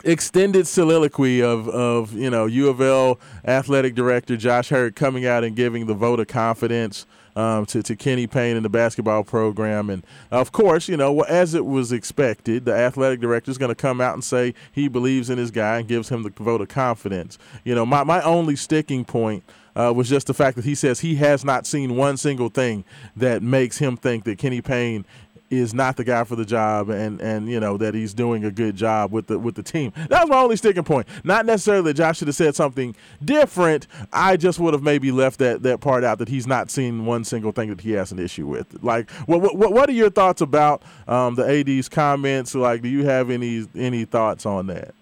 extended 0.03 0.67
soliloquy 0.67 1.41
of, 1.41 1.69
of 1.69 2.13
you 2.13 2.29
know 2.29 2.45
U 2.45 2.67
of 2.69 2.81
L 2.81 3.19
athletic 3.45 3.95
director 3.95 4.35
Josh 4.35 4.71
Heird 4.71 4.95
coming 4.95 5.25
out 5.25 5.43
and 5.43 5.55
giving 5.55 5.85
the 5.85 5.93
vote 5.93 6.19
of 6.19 6.27
confidence 6.27 7.05
um, 7.35 7.65
to, 7.67 7.81
to 7.83 7.95
Kenny 7.95 8.27
Payne 8.27 8.55
and 8.55 8.65
the 8.65 8.69
basketball 8.69 9.23
program. 9.23 9.89
And 9.89 10.03
of 10.31 10.51
course, 10.51 10.87
you 10.87 10.97
know, 10.97 11.21
as 11.21 11.53
it 11.53 11.65
was 11.65 11.91
expected, 11.91 12.65
the 12.65 12.73
athletic 12.73 13.19
director 13.19 13.51
is 13.51 13.57
going 13.57 13.69
to 13.69 13.75
come 13.75 14.01
out 14.01 14.13
and 14.13 14.23
say 14.23 14.53
he 14.71 14.87
believes 14.87 15.29
in 15.29 15.37
his 15.37 15.51
guy 15.51 15.79
and 15.79 15.87
gives 15.87 16.09
him 16.09 16.23
the 16.23 16.29
vote 16.29 16.61
of 16.61 16.67
confidence. 16.67 17.37
You 17.63 17.75
know, 17.75 17.85
my, 17.85 18.03
my 18.03 18.21
only 18.21 18.55
sticking 18.55 19.05
point 19.05 19.43
uh, 19.75 19.93
was 19.95 20.09
just 20.09 20.27
the 20.27 20.33
fact 20.33 20.55
that 20.55 20.65
he 20.65 20.75
says 20.75 20.99
he 20.99 21.15
has 21.15 21.43
not 21.43 21.65
seen 21.65 21.95
one 21.95 22.17
single 22.17 22.49
thing 22.49 22.83
that 23.15 23.41
makes 23.41 23.77
him 23.77 23.97
think 23.97 24.23
that 24.25 24.37
Kenny 24.37 24.61
Payne 24.61 25.05
is 25.49 25.73
not 25.73 25.97
the 25.97 26.03
guy 26.03 26.23
for 26.23 26.35
the 26.35 26.45
job 26.45 26.89
and 26.89 27.21
and 27.21 27.47
you 27.47 27.59
know 27.59 27.77
that 27.77 27.93
he's 27.93 28.13
doing 28.13 28.43
a 28.43 28.51
good 28.51 28.75
job 28.75 29.11
with 29.11 29.27
the 29.27 29.37
with 29.37 29.55
the 29.55 29.63
team. 29.63 29.93
That 30.09 30.21
was 30.21 30.29
my 30.29 30.39
only 30.39 30.55
sticking 30.55 30.83
point. 30.83 31.07
Not 31.23 31.45
necessarily 31.45 31.83
that 31.91 31.93
Josh 31.95 32.17
should 32.17 32.27
have 32.27 32.35
said 32.35 32.55
something 32.55 32.95
different. 33.23 33.87
I 34.11 34.37
just 34.37 34.59
would 34.59 34.73
have 34.73 34.83
maybe 34.83 35.11
left 35.11 35.39
that 35.39 35.63
that 35.63 35.79
part 35.79 36.03
out 36.03 36.17
that 36.19 36.27
he's 36.27 36.47
not 36.47 36.71
seen 36.71 37.05
one 37.05 37.23
single 37.23 37.51
thing 37.51 37.69
that 37.69 37.81
he 37.81 37.91
has 37.91 38.11
an 38.11 38.19
issue 38.19 38.47
with. 38.47 38.83
Like, 38.83 39.09
what 39.27 39.41
what, 39.41 39.73
what 39.73 39.89
are 39.89 39.93
your 39.93 40.09
thoughts 40.09 40.41
about 40.41 40.81
um, 41.07 41.35
the 41.35 41.43
AD's 41.45 41.89
comments? 41.89 42.55
Like, 42.55 42.81
do 42.81 42.89
you 42.89 43.05
have 43.05 43.29
any 43.29 43.67
any 43.75 44.05
thoughts 44.05 44.45
on 44.45 44.67
that? 44.67 44.93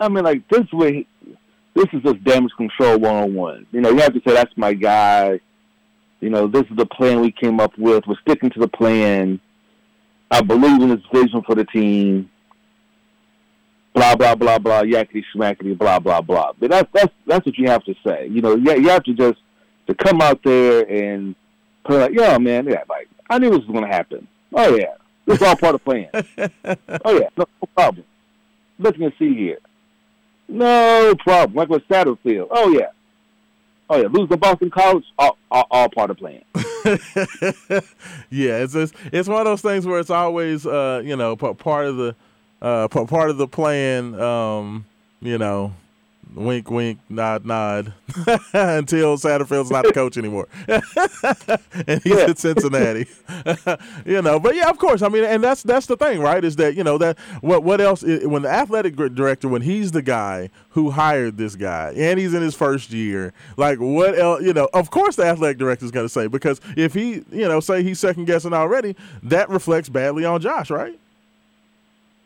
I 0.00 0.08
mean, 0.08 0.24
like 0.24 0.46
this 0.48 0.70
way, 0.72 1.06
this 1.74 1.86
is 1.92 2.02
just 2.02 2.22
damage 2.24 2.52
control 2.56 2.98
one 2.98 3.14
on 3.14 3.34
one. 3.34 3.66
You 3.72 3.80
know, 3.80 3.90
you 3.90 3.98
have 3.98 4.14
to 4.14 4.20
say 4.26 4.34
that's 4.34 4.56
my 4.56 4.74
guy. 4.74 5.40
You 6.20 6.30
know, 6.30 6.46
this 6.46 6.62
is 6.70 6.76
the 6.76 6.86
plan 6.86 7.20
we 7.20 7.32
came 7.32 7.60
up 7.60 7.76
with. 7.76 8.04
We're 8.06 8.14
sticking 8.22 8.50
to 8.50 8.60
the 8.60 8.68
plan. 8.68 9.40
I 10.30 10.40
believe 10.40 10.80
in 10.80 10.88
this 10.88 11.04
vision 11.12 11.42
for 11.42 11.54
the 11.54 11.64
team. 11.64 12.30
Blah 13.92 14.16
blah 14.16 14.34
blah 14.34 14.58
blah 14.58 14.82
yakety 14.82 15.22
schmackety 15.34 15.76
blah 15.76 15.98
blah 15.98 16.20
blah. 16.20 16.52
But 16.58 16.70
that's 16.70 16.88
that's 16.92 17.12
that's 17.26 17.46
what 17.46 17.58
you 17.58 17.68
have 17.68 17.84
to 17.84 17.94
say. 18.04 18.28
You 18.28 18.40
know, 18.40 18.56
yeah, 18.56 18.74
you 18.74 18.88
have 18.88 19.04
to 19.04 19.14
just 19.14 19.38
to 19.86 19.94
come 19.94 20.20
out 20.20 20.40
there 20.44 20.88
and 20.90 21.34
put 21.84 22.00
like, 22.00 22.12
yeah, 22.12 22.38
man, 22.38 22.66
yeah, 22.66 22.82
like 22.88 23.08
I 23.30 23.38
knew 23.38 23.50
this 23.50 23.60
was 23.60 23.68
going 23.68 23.84
to 23.84 23.94
happen. 23.94 24.26
Oh 24.52 24.76
yeah, 24.76 24.94
this 25.26 25.36
is 25.36 25.42
all 25.42 25.56
part 25.56 25.74
of 25.74 25.80
the 25.84 25.84
plan. 25.84 26.08
oh 27.04 27.18
yeah, 27.18 27.28
no, 27.36 27.44
no 27.62 27.68
problem. 27.76 28.06
Looking 28.78 29.10
to 29.10 29.16
see 29.18 29.34
here. 29.34 29.58
No 30.48 31.14
problem. 31.18 31.56
Like 31.56 31.68
with 31.68 31.86
Satterfield. 31.88 32.48
Oh 32.50 32.70
yeah. 32.70 32.88
Oh 33.90 34.00
yeah, 34.00 34.08
lose 34.08 34.30
the 34.30 34.36
Boston 34.38 34.70
College, 34.70 35.04
all, 35.18 35.36
all, 35.50 35.66
all 35.70 35.88
part 35.90 36.10
of 36.10 36.16
plan. 36.16 36.42
yeah, 38.30 38.62
it's 38.62 38.72
just, 38.72 38.94
it's 39.12 39.28
one 39.28 39.40
of 39.40 39.44
those 39.44 39.60
things 39.60 39.86
where 39.86 40.00
it's 40.00 40.08
always 40.08 40.66
uh, 40.66 41.02
you 41.04 41.16
know 41.16 41.36
part 41.36 41.86
of 41.86 41.96
the 41.96 42.16
uh, 42.62 42.88
part 42.88 43.30
of 43.30 43.36
the 43.36 43.46
plan. 43.46 44.18
Um, 44.18 44.86
you 45.20 45.36
know, 45.36 45.74
wink, 46.34 46.70
wink, 46.70 46.98
nod, 47.08 47.44
nod, 47.44 47.92
until 48.52 49.16
Satterfield's 49.16 49.70
not 49.70 49.84
the 49.84 49.92
coach 49.92 50.16
anymore, 50.16 50.48
and 50.68 52.02
he's 52.02 52.16
yeah. 52.16 52.26
at 52.26 52.38
Cincinnati. 52.38 53.06
you 54.06 54.20
know, 54.22 54.38
but 54.40 54.54
yeah, 54.54 54.68
of 54.68 54.78
course. 54.78 55.02
I 55.02 55.08
mean, 55.08 55.24
and 55.24 55.42
that's 55.42 55.62
that's 55.62 55.86
the 55.86 55.96
thing, 55.96 56.20
right? 56.20 56.44
Is 56.44 56.56
that 56.56 56.74
you 56.74 56.84
know 56.84 56.98
that 56.98 57.18
what 57.40 57.62
what 57.62 57.80
else? 57.80 58.02
When 58.02 58.42
the 58.42 58.50
athletic 58.50 58.96
director, 58.96 59.48
when 59.48 59.62
he's 59.62 59.92
the 59.92 60.02
guy 60.02 60.50
who 60.70 60.90
hired 60.90 61.36
this 61.36 61.56
guy, 61.56 61.92
and 61.96 62.18
he's 62.18 62.34
in 62.34 62.42
his 62.42 62.54
first 62.54 62.90
year, 62.90 63.32
like 63.56 63.78
what 63.78 64.18
else? 64.18 64.42
You 64.42 64.52
know, 64.52 64.68
of 64.74 64.90
course 64.90 65.16
the 65.16 65.24
athletic 65.24 65.58
director 65.58 65.84
is 65.84 65.90
going 65.90 66.06
to 66.06 66.12
say 66.12 66.26
because 66.26 66.60
if 66.76 66.94
he, 66.94 67.22
you 67.30 67.48
know, 67.48 67.60
say 67.60 67.82
he's 67.82 68.00
second 68.00 68.24
guessing 68.26 68.52
already, 68.52 68.96
that 69.22 69.48
reflects 69.48 69.88
badly 69.88 70.24
on 70.24 70.40
Josh, 70.40 70.70
right? 70.70 70.98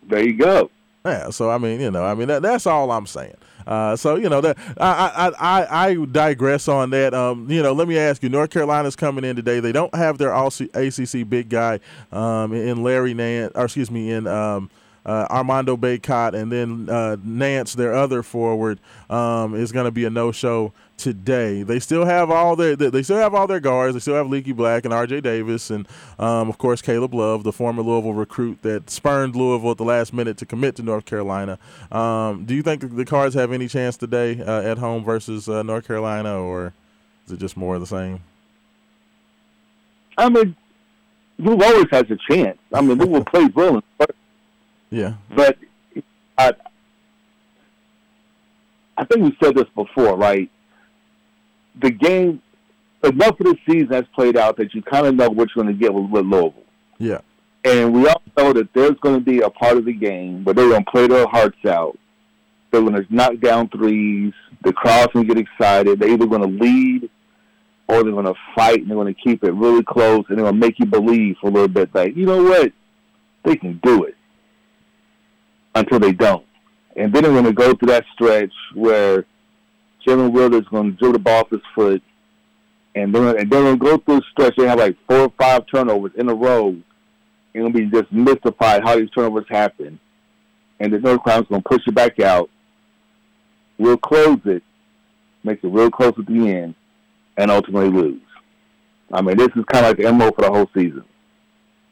There 0.04 0.26
you 0.26 0.34
go. 0.34 0.70
Yeah, 1.04 1.30
so 1.30 1.50
I 1.50 1.58
mean, 1.58 1.80
you 1.80 1.90
know, 1.90 2.04
I 2.04 2.14
mean 2.14 2.28
that, 2.28 2.42
that's 2.42 2.66
all 2.66 2.90
I'm 2.90 3.06
saying. 3.06 3.36
Uh, 3.68 3.94
so 3.94 4.16
you 4.16 4.30
know 4.30 4.40
that 4.40 4.56
I, 4.78 5.30
I 5.38 5.60
I 5.60 5.86
I 5.86 5.94
digress 6.06 6.68
on 6.68 6.88
that. 6.90 7.12
Um, 7.12 7.50
you 7.50 7.62
know, 7.62 7.72
let 7.74 7.86
me 7.86 7.98
ask 7.98 8.22
you: 8.22 8.30
North 8.30 8.48
Carolina's 8.48 8.96
coming 8.96 9.24
in 9.24 9.36
today. 9.36 9.60
They 9.60 9.72
don't 9.72 9.94
have 9.94 10.16
their 10.16 10.32
ACC 10.32 11.28
big 11.28 11.50
guy 11.50 11.78
um, 12.10 12.54
in 12.54 12.82
Larry 12.82 13.12
Nance, 13.12 13.52
or 13.54 13.66
excuse 13.66 13.90
me, 13.90 14.10
in 14.10 14.26
um, 14.26 14.70
uh, 15.08 15.26
Armando 15.30 15.76
Bacot, 15.76 16.34
and 16.34 16.52
then 16.52 16.88
uh, 16.88 17.16
Nance, 17.24 17.72
their 17.72 17.94
other 17.94 18.22
forward, 18.22 18.78
um, 19.08 19.54
is 19.54 19.72
going 19.72 19.86
to 19.86 19.90
be 19.90 20.04
a 20.04 20.10
no-show 20.10 20.72
today. 20.98 21.62
They 21.62 21.80
still 21.80 22.04
have 22.04 22.30
all 22.30 22.56
their 22.56 22.76
they 22.76 23.02
still 23.02 23.16
have 23.16 23.34
all 23.34 23.46
their 23.46 23.60
guards. 23.60 23.94
They 23.94 24.00
still 24.00 24.16
have 24.16 24.28
Leaky 24.28 24.52
Black 24.52 24.84
and 24.84 24.92
R.J. 24.92 25.22
Davis, 25.22 25.70
and 25.70 25.88
um, 26.18 26.50
of 26.50 26.58
course 26.58 26.82
Caleb 26.82 27.14
Love, 27.14 27.44
the 27.44 27.52
former 27.52 27.82
Louisville 27.82 28.12
recruit 28.12 28.60
that 28.62 28.90
spurned 28.90 29.34
Louisville 29.34 29.70
at 29.70 29.78
the 29.78 29.84
last 29.84 30.12
minute 30.12 30.36
to 30.38 30.46
commit 30.46 30.76
to 30.76 30.82
North 30.82 31.06
Carolina. 31.06 31.58
Um, 31.90 32.44
do 32.44 32.54
you 32.54 32.62
think 32.62 32.96
the 32.96 33.04
Cards 33.06 33.34
have 33.34 33.52
any 33.52 33.68
chance 33.68 33.96
today 33.96 34.42
uh, 34.42 34.60
at 34.60 34.76
home 34.76 35.04
versus 35.04 35.48
uh, 35.48 35.62
North 35.62 35.86
Carolina, 35.86 36.38
or 36.38 36.74
is 37.26 37.32
it 37.32 37.38
just 37.38 37.56
more 37.56 37.76
of 37.76 37.80
the 37.80 37.86
same? 37.86 38.20
I 40.18 40.28
mean, 40.28 40.54
Louisville 41.38 41.64
always 41.64 41.86
has 41.92 42.04
a 42.10 42.18
chance. 42.30 42.58
I 42.74 42.80
mean, 42.82 42.98
Louisville 42.98 43.24
plays 43.24 43.54
well, 43.54 43.82
but 43.96 44.10
yeah, 44.90 45.14
but 45.34 45.58
I, 46.36 46.52
I 48.96 49.04
think 49.04 49.22
we 49.22 49.36
said 49.42 49.54
this 49.54 49.68
before, 49.74 50.16
right? 50.16 50.50
the 51.80 51.90
game, 51.90 52.42
enough 53.04 53.38
of 53.40 53.46
the 53.46 53.56
season 53.66 53.88
has 53.88 54.04
played 54.14 54.36
out 54.36 54.56
that 54.56 54.74
you 54.74 54.82
kind 54.82 55.06
of 55.06 55.14
know 55.14 55.28
what 55.30 55.48
you're 55.54 55.64
going 55.64 55.74
to 55.74 55.80
get 55.80 55.92
with, 55.92 56.10
with 56.10 56.24
Louisville. 56.24 56.62
Yeah. 56.98 57.20
And 57.64 57.92
we 57.92 58.08
all 58.08 58.22
know 58.36 58.52
that 58.52 58.72
there's 58.74 58.98
going 59.00 59.16
to 59.16 59.20
be 59.20 59.40
a 59.40 59.50
part 59.50 59.76
of 59.76 59.84
the 59.84 59.92
game 59.92 60.44
where 60.44 60.54
they're 60.54 60.68
going 60.68 60.84
to 60.84 60.90
play 60.90 61.06
their 61.06 61.26
hearts 61.26 61.64
out. 61.66 61.98
They're 62.70 62.82
going 62.82 62.94
to 62.94 63.06
knock 63.14 63.40
down 63.40 63.68
threes. 63.68 64.32
The 64.62 64.72
crowd's 64.72 65.12
going 65.12 65.26
to 65.26 65.34
get 65.34 65.42
excited. 65.42 65.98
They're 65.98 66.10
either 66.10 66.26
going 66.26 66.42
to 66.42 66.64
lead 66.64 67.10
or 67.88 68.02
they're 68.02 68.12
going 68.12 68.26
to 68.26 68.34
fight 68.54 68.80
and 68.80 68.90
they're 68.90 68.96
going 68.96 69.14
to 69.14 69.20
keep 69.20 69.42
it 69.44 69.52
really 69.52 69.82
close 69.82 70.24
and 70.28 70.38
they're 70.38 70.44
going 70.44 70.60
to 70.60 70.66
make 70.66 70.78
you 70.78 70.86
believe 70.86 71.36
for 71.40 71.48
a 71.48 71.50
little 71.50 71.68
bit 71.68 71.92
that, 71.94 72.16
you 72.16 72.26
know 72.26 72.42
what, 72.42 72.72
they 73.44 73.56
can 73.56 73.80
do 73.82 74.04
it 74.04 74.14
until 75.78 76.00
they 76.00 76.12
don't. 76.12 76.44
And 76.96 77.12
then 77.12 77.22
they're 77.22 77.32
going 77.32 77.44
to 77.44 77.52
go 77.52 77.74
through 77.74 77.88
that 77.88 78.04
stretch 78.14 78.52
where– 78.74 79.24
Jae'Lyn 80.08 80.32
Withers's 80.32 80.68
going 80.68 80.92
to 80.92 80.96
drill 80.96 81.12
the 81.12 81.18
ball 81.18 81.40
off 81.40 81.50
his 81.50 81.60
foot, 81.74 82.02
and 82.94 83.14
then 83.14 83.36
and 83.36 83.50
then 83.50 83.64
they'll 83.64 83.76
go 83.76 83.98
through 83.98 84.18
a 84.18 84.22
stretch. 84.32 84.56
They 84.56 84.66
have 84.66 84.78
like 84.78 84.96
four 85.06 85.20
or 85.20 85.32
five 85.38 85.64
turnovers 85.72 86.12
in 86.16 86.28
a 86.28 86.34
row, 86.34 86.68
and 86.68 86.84
it'll 87.54 87.72
be 87.72 87.86
just 87.86 88.10
mystified 88.12 88.82
how 88.84 88.96
these 88.96 89.10
turnovers 89.10 89.46
happen. 89.48 89.98
And 90.80 90.92
the 90.92 90.98
North 90.98 91.24
Carolina's 91.24 91.48
going 91.48 91.62
to 91.62 91.68
push 91.68 91.82
it 91.86 91.94
back 91.94 92.20
out. 92.20 92.48
We'll 93.78 93.96
close 93.96 94.38
it, 94.44 94.62
makes 95.44 95.62
it 95.62 95.68
real 95.68 95.90
close 95.90 96.14
at 96.18 96.26
the 96.26 96.48
end, 96.48 96.74
and 97.36 97.50
ultimately 97.50 97.90
lose. 97.90 98.22
I 99.12 99.22
mean, 99.22 99.36
this 99.36 99.48
is 99.56 99.64
kind 99.66 99.86
of 99.86 99.90
like 99.90 99.96
the 99.98 100.12
MO 100.12 100.30
for 100.30 100.42
the 100.42 100.50
whole 100.50 100.70
season. 100.74 101.04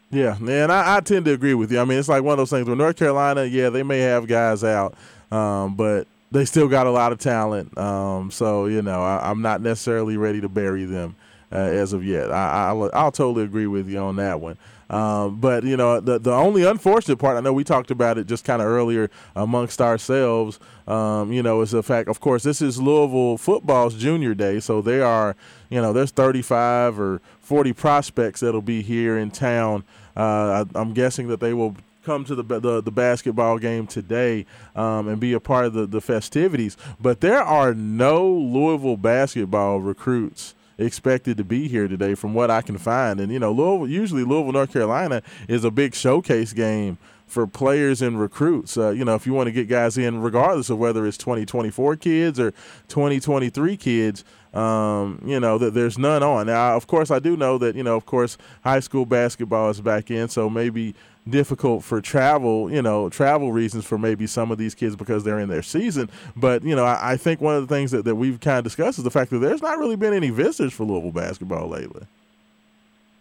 Yeah, 0.09 0.37
man, 0.39 0.71
I, 0.71 0.97
I, 0.97 0.99
tend 1.01 1.25
to 1.25 1.33
agree 1.33 1.53
with 1.53 1.71
you. 1.71 1.81
I 1.81 1.85
mean, 1.85 1.99
it's 1.99 2.07
like 2.07 2.23
one 2.23 2.33
of 2.33 2.37
those 2.37 2.49
things. 2.49 2.67
With 2.67 2.77
North 2.77 2.95
Carolina, 2.95 3.43
yeah, 3.43 3.69
they 3.69 3.83
may 3.83 3.99
have 3.99 4.25
guys 4.25 4.63
out, 4.63 4.95
um, 5.31 5.75
but 5.75 6.07
they 6.31 6.45
still 6.45 6.69
got 6.69 6.87
a 6.87 6.91
lot 6.91 7.11
of 7.11 7.19
talent. 7.19 7.77
Um, 7.77 8.31
so 8.31 8.67
you 8.67 8.81
know, 8.81 9.03
I, 9.03 9.29
am 9.29 9.41
not 9.41 9.61
necessarily 9.61 10.15
ready 10.15 10.39
to 10.39 10.47
bury 10.47 10.85
them 10.85 11.17
uh, 11.51 11.57
as 11.57 11.91
of 11.91 12.05
yet. 12.05 12.31
I, 12.31 12.71
will 12.71 12.89
I'll 12.93 13.11
totally 13.11 13.43
agree 13.43 13.67
with 13.67 13.89
you 13.89 13.99
on 13.99 14.15
that 14.15 14.39
one. 14.39 14.57
Um, 14.89 15.41
but 15.41 15.63
you 15.63 15.75
know, 15.75 15.99
the 15.99 16.17
the 16.19 16.31
only 16.31 16.63
unfortunate 16.63 17.17
part, 17.17 17.35
I 17.35 17.41
know 17.41 17.51
we 17.51 17.63
talked 17.63 17.91
about 17.91 18.17
it 18.17 18.27
just 18.27 18.45
kind 18.45 18.61
of 18.61 18.67
earlier 18.67 19.09
amongst 19.35 19.81
ourselves. 19.81 20.59
Um, 20.87 21.33
you 21.33 21.43
know, 21.43 21.61
is 21.61 21.71
the 21.71 21.83
fact, 21.83 22.07
of 22.07 22.21
course, 22.21 22.43
this 22.43 22.61
is 22.61 22.81
Louisville 22.81 23.37
football's 23.37 23.95
junior 23.95 24.33
day, 24.33 24.61
so 24.61 24.81
they 24.81 25.01
are, 25.01 25.35
you 25.69 25.81
know, 25.81 25.93
there's 25.93 26.11
35 26.11 26.99
or 26.99 27.21
40 27.41 27.73
prospects 27.73 28.41
that'll 28.41 28.61
be 28.61 28.81
here 28.81 29.17
in 29.17 29.31
town. 29.31 29.83
Uh, 30.15 30.65
I, 30.75 30.79
I'm 30.79 30.93
guessing 30.93 31.27
that 31.27 31.39
they 31.39 31.53
will 31.53 31.75
come 32.03 32.23
to 32.23 32.35
the 32.35 32.43
the, 32.43 32.81
the 32.81 32.91
basketball 32.91 33.57
game 33.57 33.85
today 33.85 34.45
um, 34.75 35.07
and 35.07 35.19
be 35.19 35.33
a 35.33 35.39
part 35.39 35.65
of 35.65 35.73
the, 35.73 35.85
the 35.85 36.01
festivities. 36.01 36.77
But 36.99 37.21
there 37.21 37.41
are 37.41 37.73
no 37.73 38.27
Louisville 38.27 38.97
basketball 38.97 39.79
recruits 39.79 40.55
expected 40.77 41.37
to 41.37 41.43
be 41.43 41.67
here 41.67 41.87
today, 41.87 42.13
from 42.15 42.33
what 42.33 42.51
I 42.51 42.61
can 42.61 42.77
find. 42.77 43.19
And 43.19 43.31
you 43.31 43.39
know, 43.39 43.51
Louisville, 43.51 43.89
usually 43.89 44.23
Louisville, 44.23 44.53
North 44.53 44.71
Carolina, 44.71 45.21
is 45.47 45.63
a 45.63 45.71
big 45.71 45.93
showcase 45.93 46.53
game 46.53 46.97
for 47.25 47.45
players 47.45 48.01
and 48.01 48.19
recruits. 48.19 48.77
Uh, 48.77 48.91
you 48.91 49.03
know, 49.03 49.15
if 49.15 49.27
you 49.27 49.33
want 49.33 49.47
to 49.47 49.51
get 49.51 49.67
guys 49.67 49.97
in, 49.97 50.21
regardless 50.21 50.69
of 50.69 50.77
whether 50.77 51.05
it's 51.05 51.17
2024 51.17 51.97
kids 51.97 52.39
or 52.39 52.51
2023 52.87 53.75
kids, 53.75 54.23
um, 54.57 55.21
you 55.25 55.39
know, 55.39 55.57
that 55.57 55.73
there's 55.73 55.97
none 55.97 56.23
on. 56.23 56.47
Now, 56.47 56.75
of 56.75 56.87
course, 56.87 57.11
I 57.11 57.19
do 57.19 57.37
know 57.37 57.57
that, 57.59 57.75
you 57.75 57.83
know, 57.83 57.95
of 57.95 58.05
course, 58.05 58.37
high 58.63 58.79
school 58.79 59.05
basketball 59.05 59.69
is 59.69 59.81
back 59.81 60.09
in, 60.09 60.27
so 60.29 60.49
maybe 60.49 60.95
difficult 61.29 61.83
for 61.83 62.01
travel, 62.01 62.71
you 62.71 62.81
know, 62.81 63.09
travel 63.09 63.51
reasons 63.51 63.85
for 63.85 63.97
maybe 63.97 64.25
some 64.25 64.49
of 64.49 64.57
these 64.57 64.73
kids 64.73 64.95
because 64.95 65.23
they're 65.23 65.39
in 65.39 65.49
their 65.49 65.61
season. 65.61 66.09
But, 66.35 66.63
you 66.63 66.75
know, 66.75 66.85
I, 66.85 67.11
I 67.11 67.17
think 67.17 67.41
one 67.41 67.55
of 67.55 67.67
the 67.67 67.73
things 67.75 67.91
that, 67.91 68.05
that 68.05 68.15
we've 68.15 68.39
kind 68.39 68.57
of 68.57 68.63
discussed 68.63 68.97
is 68.97 69.03
the 69.03 69.11
fact 69.11 69.29
that 69.31 69.39
there's 69.39 69.61
not 69.61 69.77
really 69.77 69.97
been 69.97 70.13
any 70.13 70.29
visitors 70.29 70.73
for 70.73 70.85
Louisville 70.85 71.11
basketball 71.11 71.67
lately. 71.67 72.07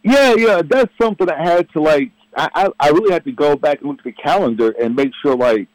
Yeah, 0.02 0.34
yeah, 0.36 0.62
that's 0.64 0.92
something 1.00 1.28
I 1.28 1.42
had 1.42 1.68
to 1.70 1.80
like. 1.82 2.12
I, 2.36 2.70
I 2.78 2.90
really 2.90 3.12
had 3.12 3.24
to 3.24 3.32
go 3.32 3.56
back 3.56 3.80
and 3.80 3.88
look 3.88 3.98
at 3.98 4.04
the 4.04 4.12
calendar 4.12 4.70
and 4.80 4.94
make 4.94 5.10
sure, 5.22 5.34
like, 5.34 5.68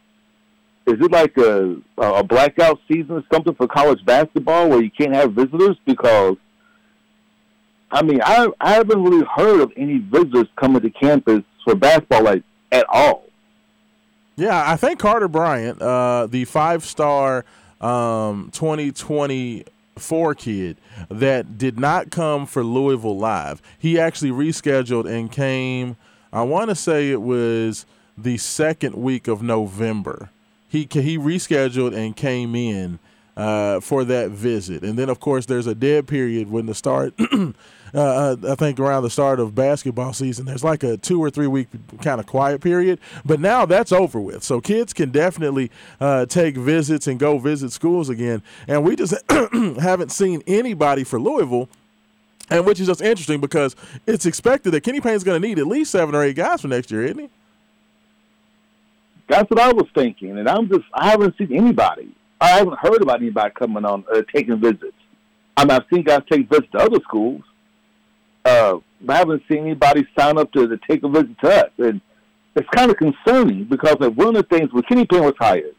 is 0.88 0.99
it 0.99 1.11
like 1.11 1.38
a 1.38 1.77
a 1.97 2.23
blackout 2.23 2.79
season 2.88 3.11
or 3.11 3.23
something 3.32 3.53
for 3.55 3.67
college 3.67 4.03
basketball 4.05 4.69
where 4.69 4.82
you 4.82 4.91
can't 4.91 5.13
have 5.13 5.34
visitors? 5.34 5.77
Because 5.86 6.38
I 7.91 8.01
mean, 8.03 8.21
I 8.23 8.47
I 8.59 8.73
haven't 8.73 9.03
really 9.03 9.25
heard 9.36 9.61
of 9.61 9.71
any 9.77 9.99
visitors 9.99 10.47
coming 10.55 10.82
to 10.82 10.89
campus 10.89 11.43
for 11.63 11.75
basketball 11.75 12.23
like 12.23 12.43
at 12.71 12.86
all. 12.89 13.25
Yeah, 14.36 14.63
I 14.65 14.75
think 14.75 14.97
Carter 14.99 15.27
Bryant, 15.27 15.82
uh, 15.82 16.25
the 16.27 16.45
five 16.45 16.84
star 16.84 17.45
um, 17.79 18.49
2024 18.53 20.36
kid 20.36 20.77
that 21.09 21.57
did 21.57 21.79
not 21.79 22.11
come 22.11 22.45
for 22.45 22.63
Louisville 22.63 23.17
Live, 23.17 23.61
he 23.77 23.99
actually 23.99 24.32
rescheduled 24.32 25.07
and 25.07 25.32
came, 25.32 25.97
I 26.32 26.43
want 26.43 26.69
to 26.69 26.75
say 26.75 27.11
it 27.11 27.21
was 27.21 27.86
the 28.17 28.38
second 28.38 28.95
week 28.95 29.27
of 29.27 29.43
November. 29.43 30.29
He, 30.72 30.88
he 30.91 31.17
rescheduled 31.17 31.95
and 31.95 32.15
came 32.15 32.55
in 32.55 32.99
uh, 33.36 33.82
for 33.82 34.03
that 34.05 34.32
visit. 34.32 34.84
And 34.84 34.97
then, 34.97 35.09
of 35.09 35.19
course, 35.19 35.45
there's 35.45 35.67
a 35.67 35.76
dead 35.76 36.07
period 36.07 36.49
when 36.49 36.65
the 36.65 36.76
start 36.76 37.13
Uh, 37.93 37.99
uh, 37.99 38.51
I 38.51 38.55
think 38.55 38.80
around 38.80 39.03
the 39.03 39.09
start 39.09 39.39
of 39.39 39.53
basketball 39.53 40.13
season, 40.13 40.45
there's 40.45 40.63
like 40.63 40.84
a 40.84 40.97
two 40.97 41.22
or 41.22 41.30
three 41.30 41.47
week 41.47 41.67
kind 42.01 42.19
of 42.19 42.26
quiet 42.26 42.61
period. 42.61 42.99
But 43.26 43.39
now 43.39 43.65
that's 43.65 43.91
over 43.91 44.19
with. 44.19 44.43
So 44.43 44.61
kids 44.61 44.93
can 44.93 45.11
definitely 45.11 45.72
uh, 45.99 46.26
take 46.26 46.55
visits 46.55 47.07
and 47.07 47.19
go 47.19 47.38
visit 47.38 47.72
schools 47.72 48.09
again. 48.09 48.41
And 48.67 48.84
we 48.84 48.95
just 48.95 49.13
haven't 49.30 50.11
seen 50.11 50.41
anybody 50.47 51.03
for 51.03 51.19
Louisville. 51.19 51.69
And 52.49 52.65
which 52.65 52.82
is 52.82 52.88
just 52.88 53.01
interesting 53.01 53.39
because 53.39 53.78
it's 54.05 54.26
expected 54.26 54.72
that 54.72 54.82
Kenny 54.82 54.99
Payne's 54.99 55.24
going 55.24 55.41
to 55.41 55.47
need 55.47 55.57
at 55.57 55.67
least 55.67 55.91
seven 55.91 56.13
or 56.13 56.22
eight 56.22 56.36
guys 56.36 56.61
for 56.61 56.67
next 56.67 56.91
year, 56.91 57.05
isn't 57.05 57.19
he? 57.19 57.30
That's 59.32 59.49
what 59.49 59.59
I 59.59 59.71
was 59.71 59.88
thinking, 59.95 60.38
and 60.38 60.47
I'm 60.47 60.67
just 60.67 60.84
I 60.93 61.09
haven't 61.09 61.38
seen 61.38 61.55
anybody. 61.55 62.13
I 62.39 62.49
haven't 62.49 62.77
heard 62.79 63.01
about 63.01 63.21
anybody 63.21 63.53
coming 63.57 63.86
on 63.86 64.03
uh, 64.13 64.21
taking 64.34 64.59
visits. 64.59 64.97
I 65.55 65.63
mean, 65.63 65.71
I've 65.71 65.86
seen 65.91 66.03
guys 66.03 66.21
take 66.29 66.49
visits 66.49 66.71
to 66.73 66.79
other 66.79 66.99
schools, 67.03 67.43
uh, 68.45 68.77
I 69.07 69.17
haven't 69.17 69.43
seen 69.49 69.59
anybody 69.59 70.07
sign 70.17 70.38
up 70.38 70.51
to, 70.53 70.67
to 70.67 70.77
take 70.89 71.03
a 71.03 71.09
visit 71.09 71.39
to 71.43 71.49
us. 71.49 71.71
And 71.77 72.01
it's 72.55 72.67
kind 72.75 72.91
of 72.91 72.97
concerning 72.97 73.65
because 73.65 73.95
like, 73.99 74.13
one 74.13 74.36
of 74.36 74.47
the 74.47 74.57
things 74.57 74.71
when 74.73 74.84
Kenny 74.84 75.05
Payne 75.05 75.23
was 75.23 75.36
hired, 75.39 75.75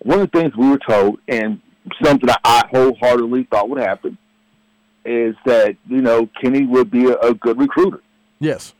one 0.00 0.20
of 0.20 0.30
the 0.30 0.40
things 0.40 0.56
we 0.56 0.68
were 0.68 0.78
told, 0.78 1.18
and 1.28 1.60
something 2.02 2.26
that 2.26 2.40
I 2.44 2.64
wholeheartedly 2.70 3.48
thought 3.50 3.68
would 3.68 3.80
happen, 3.80 4.16
is 5.04 5.34
that 5.44 5.76
you 5.86 6.00
know 6.00 6.28
Kenny 6.40 6.64
would 6.64 6.90
be 6.90 7.06
a, 7.06 7.16
a 7.18 7.34
good 7.34 7.58
recruiter. 7.58 8.02
Yes. 8.40 8.74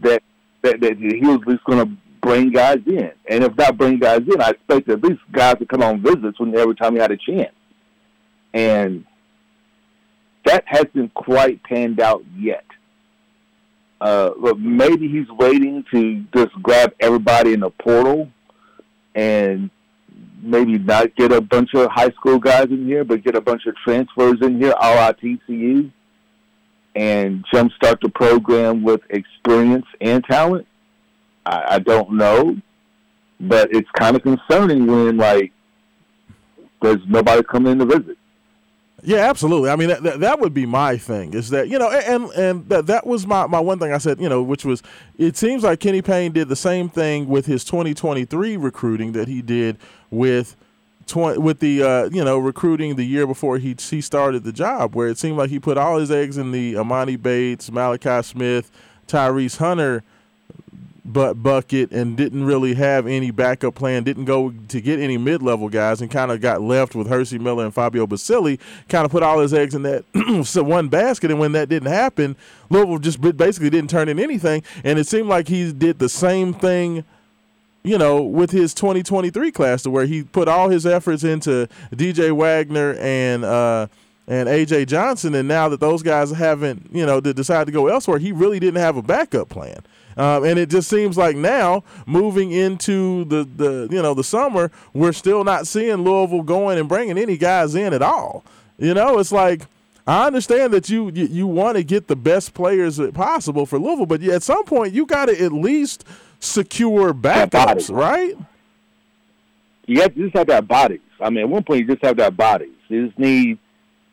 That 0.00 0.22
that, 0.62 0.80
that 0.80 0.96
he 0.98 1.20
was 1.20 1.58
going 1.66 1.86
to 1.86 1.96
bring 2.26 2.50
guys 2.50 2.80
in, 2.86 3.12
and 3.30 3.44
if 3.44 3.56
not 3.56 3.78
bring 3.78 4.00
guys 4.00 4.22
in, 4.22 4.40
I 4.40 4.50
expect 4.50 4.88
at 4.88 5.00
least 5.00 5.20
guys 5.30 5.58
to 5.58 5.64
come 5.64 5.80
on 5.80 6.02
visits 6.02 6.40
when 6.40 6.56
every 6.58 6.74
time 6.74 6.94
he 6.94 6.98
had 6.98 7.12
a 7.12 7.16
chance. 7.16 7.54
And 8.52 9.04
that 10.44 10.64
hasn't 10.66 11.14
quite 11.14 11.62
panned 11.62 12.00
out 12.00 12.24
yet. 12.36 12.64
Uh, 14.00 14.30
but 14.40 14.58
maybe 14.58 15.06
he's 15.06 15.28
waiting 15.28 15.84
to 15.92 16.24
just 16.34 16.52
grab 16.62 16.94
everybody 16.98 17.52
in 17.52 17.60
the 17.60 17.70
portal 17.70 18.28
and 19.14 19.70
maybe 20.42 20.78
not 20.78 21.14
get 21.14 21.30
a 21.30 21.40
bunch 21.40 21.74
of 21.74 21.88
high 21.92 22.10
school 22.10 22.40
guys 22.40 22.66
in 22.70 22.86
here, 22.86 23.04
but 23.04 23.22
get 23.22 23.36
a 23.36 23.40
bunch 23.40 23.66
of 23.66 23.76
transfers 23.84 24.42
in 24.42 24.60
here, 24.60 24.74
all 24.80 24.96
la 24.96 25.12
TCU, 25.12 25.92
and 26.96 27.44
jumpstart 27.54 28.00
the 28.02 28.10
program 28.12 28.82
with 28.82 29.02
experience 29.10 29.86
and 30.00 30.24
talent. 30.24 30.66
I, 31.46 31.74
I 31.74 31.78
don't 31.78 32.12
know, 32.12 32.56
but 33.40 33.72
it's 33.72 33.88
kind 33.92 34.16
of 34.16 34.22
concerning 34.22 34.86
when 34.86 35.16
like 35.16 35.52
there's 36.82 37.00
nobody 37.06 37.42
coming 37.44 37.72
in 37.72 37.78
to 37.78 37.86
visit. 37.86 38.18
Yeah, 39.02 39.18
absolutely. 39.18 39.70
I 39.70 39.76
mean, 39.76 39.88
that, 39.88 40.02
that, 40.02 40.20
that, 40.20 40.40
would 40.40 40.54
be 40.54 40.66
my 40.66 40.96
thing 40.96 41.34
is 41.34 41.50
that, 41.50 41.68
you 41.68 41.78
know, 41.78 41.90
and 41.90 42.24
and 42.30 42.68
that, 42.70 42.86
that 42.86 43.06
was 43.06 43.26
my, 43.26 43.46
my 43.46 43.60
one 43.60 43.78
thing 43.78 43.92
I 43.92 43.98
said, 43.98 44.20
you 44.20 44.28
know, 44.28 44.42
which 44.42 44.64
was 44.64 44.82
it 45.16 45.36
seems 45.36 45.62
like 45.62 45.80
Kenny 45.80 46.02
Payne 46.02 46.32
did 46.32 46.48
the 46.48 46.56
same 46.56 46.88
thing 46.88 47.28
with 47.28 47.46
his 47.46 47.62
2023 47.62 48.56
recruiting 48.56 49.12
that 49.12 49.28
he 49.28 49.42
did 49.42 49.76
with 50.10 50.56
tw- 51.06 51.38
with 51.38 51.60
the, 51.60 51.82
uh, 51.82 52.08
you 52.10 52.24
know, 52.24 52.38
recruiting 52.38 52.96
the 52.96 53.04
year 53.04 53.26
before 53.26 53.58
he, 53.58 53.76
he 53.78 54.00
started 54.00 54.42
the 54.42 54.52
job, 54.52 54.96
where 54.96 55.08
it 55.08 55.18
seemed 55.18 55.36
like 55.36 55.50
he 55.50 55.60
put 55.60 55.76
all 55.76 55.98
his 55.98 56.10
eggs 56.10 56.36
in 56.36 56.50
the 56.50 56.74
Emoni 56.74 57.20
Bates, 57.20 57.70
Malachi 57.70 58.22
Smith, 58.26 58.72
Tyrese 59.06 59.58
Hunter– 59.58 60.02
but 61.06 61.34
bucket 61.34 61.92
and 61.92 62.16
didn't 62.16 62.44
really 62.44 62.74
have 62.74 63.06
any 63.06 63.30
backup 63.30 63.74
plan, 63.74 64.02
didn't 64.02 64.24
go 64.24 64.52
to 64.68 64.80
get 64.80 64.98
any 64.98 65.16
mid 65.16 65.42
level 65.42 65.68
guys, 65.68 66.00
and 66.00 66.10
kind 66.10 66.30
of 66.30 66.40
got 66.40 66.60
left 66.60 66.94
with 66.94 67.08
Hercy 67.08 67.38
Miller 67.38 67.64
and 67.64 67.72
Fabio 67.72 68.06
Basili, 68.06 68.58
kind 68.88 69.04
of 69.04 69.10
put 69.10 69.22
all 69.22 69.38
his 69.38 69.54
eggs 69.54 69.74
in 69.74 69.82
that 69.82 70.04
one 70.64 70.88
basket. 70.88 71.30
And 71.30 71.38
when 71.38 71.52
that 71.52 71.68
didn't 71.68 71.92
happen, 71.92 72.36
Louisville 72.70 72.98
just 72.98 73.20
basically 73.36 73.70
didn't 73.70 73.90
turn 73.90 74.08
in 74.08 74.18
anything. 74.18 74.62
And 74.82 74.98
it 74.98 75.06
seemed 75.06 75.28
like 75.28 75.48
he 75.48 75.72
did 75.72 75.98
the 75.98 76.08
same 76.08 76.52
thing 76.52 77.04
you 77.84 77.96
know, 77.96 78.20
with 78.20 78.50
his 78.50 78.74
2023 78.74 79.52
class, 79.52 79.84
to 79.84 79.90
where 79.90 80.06
he 80.06 80.24
put 80.24 80.48
all 80.48 80.68
his 80.68 80.84
efforts 80.84 81.22
into 81.22 81.68
DJ 81.92 82.32
Wagner 82.32 82.94
and 82.94 83.44
uh, 83.44 83.86
and 84.26 84.48
AJ 84.48 84.88
Johnson, 84.88 85.36
and 85.36 85.46
now 85.46 85.68
that 85.68 85.78
those 85.78 86.02
guys 86.02 86.32
haven't, 86.32 86.88
you 86.92 87.06
know, 87.06 87.20
decided 87.20 87.66
to 87.66 87.72
go 87.72 87.86
elsewhere, 87.86 88.18
he 88.18 88.32
really 88.32 88.58
didn't 88.58 88.80
have 88.80 88.96
a 88.96 89.02
backup 89.02 89.48
plan. 89.48 89.78
Um, 90.16 90.44
and 90.44 90.58
it 90.58 90.70
just 90.70 90.88
seems 90.88 91.18
like 91.18 91.36
now, 91.36 91.84
moving 92.06 92.50
into 92.50 93.24
the, 93.26 93.44
the 93.56 93.88
you 93.90 94.00
know 94.00 94.14
the 94.14 94.24
summer, 94.24 94.70
we're 94.94 95.12
still 95.12 95.44
not 95.44 95.66
seeing 95.66 95.96
Louisville 95.96 96.42
going 96.42 96.78
and 96.78 96.88
bringing 96.88 97.18
any 97.18 97.36
guys 97.36 97.74
in 97.74 97.92
at 97.92 98.02
all. 98.02 98.42
You 98.78 98.94
know, 98.94 99.18
it's 99.18 99.32
like 99.32 99.62
I 100.06 100.26
understand 100.26 100.72
that 100.72 100.88
you 100.88 101.10
you, 101.14 101.26
you 101.26 101.46
want 101.46 101.76
to 101.76 101.84
get 101.84 102.06
the 102.06 102.16
best 102.16 102.54
players 102.54 102.98
possible 103.12 103.66
for 103.66 103.78
Louisville, 103.78 104.06
but 104.06 104.22
at 104.22 104.42
some 104.42 104.64
point 104.64 104.94
you 104.94 105.04
got 105.04 105.26
to 105.26 105.38
at 105.38 105.52
least 105.52 106.04
secure 106.40 107.12
backups, 107.12 107.94
right? 107.94 108.36
You 109.86 109.96
just 109.96 110.02
have 110.02 110.14
to 110.14 110.22
just 110.22 110.36
have 110.36 110.46
that 110.46 110.66
bodies. 110.66 111.00
I 111.20 111.30
mean, 111.30 111.40
at 111.40 111.48
one 111.48 111.62
point 111.62 111.80
you 111.80 111.86
just 111.86 112.04
have 112.04 112.16
that 112.16 112.36
bodies. 112.36 112.72
You 112.88 113.06
just 113.06 113.18
need 113.18 113.58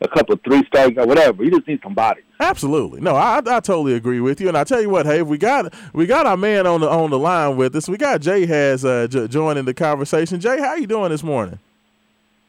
a 0.02 0.08
couple 0.08 0.34
of 0.34 0.42
three 0.44 0.64
star 0.66 0.92
or 0.98 1.06
whatever. 1.08 1.44
You 1.44 1.52
just 1.52 1.68
need 1.68 1.82
some 1.82 1.94
bodies. 1.94 2.24
Absolutely, 2.44 3.00
no, 3.00 3.16
I, 3.16 3.38
I 3.38 3.60
totally 3.62 3.94
agree 3.94 4.20
with 4.20 4.42
you. 4.42 4.50
And 4.50 4.58
I 4.58 4.66
tell 4.66 4.82
you 4.82 4.90
what, 4.90 5.06
hey, 5.06 5.22
we 5.22 5.38
got 5.38 5.74
we 5.94 6.06
got 6.06 6.26
our 6.26 6.36
man 6.38 6.68
on 6.68 6.82
the 6.82 6.90
on 6.90 7.10
the 7.10 7.18
line 7.18 7.56
with 7.56 7.76
us. 7.76 7.88
We 7.88 7.98
got 7.98 8.20
Jay 8.22 8.46
has 8.46 8.84
uh, 8.84 9.08
j- 9.10 9.28
joining 9.30 9.66
the 9.66 9.74
conversation. 9.74 10.40
Jay, 10.42 10.60
how 10.60 10.76
you 10.76 10.86
doing 10.86 11.10
this 11.12 11.24
morning? 11.24 11.60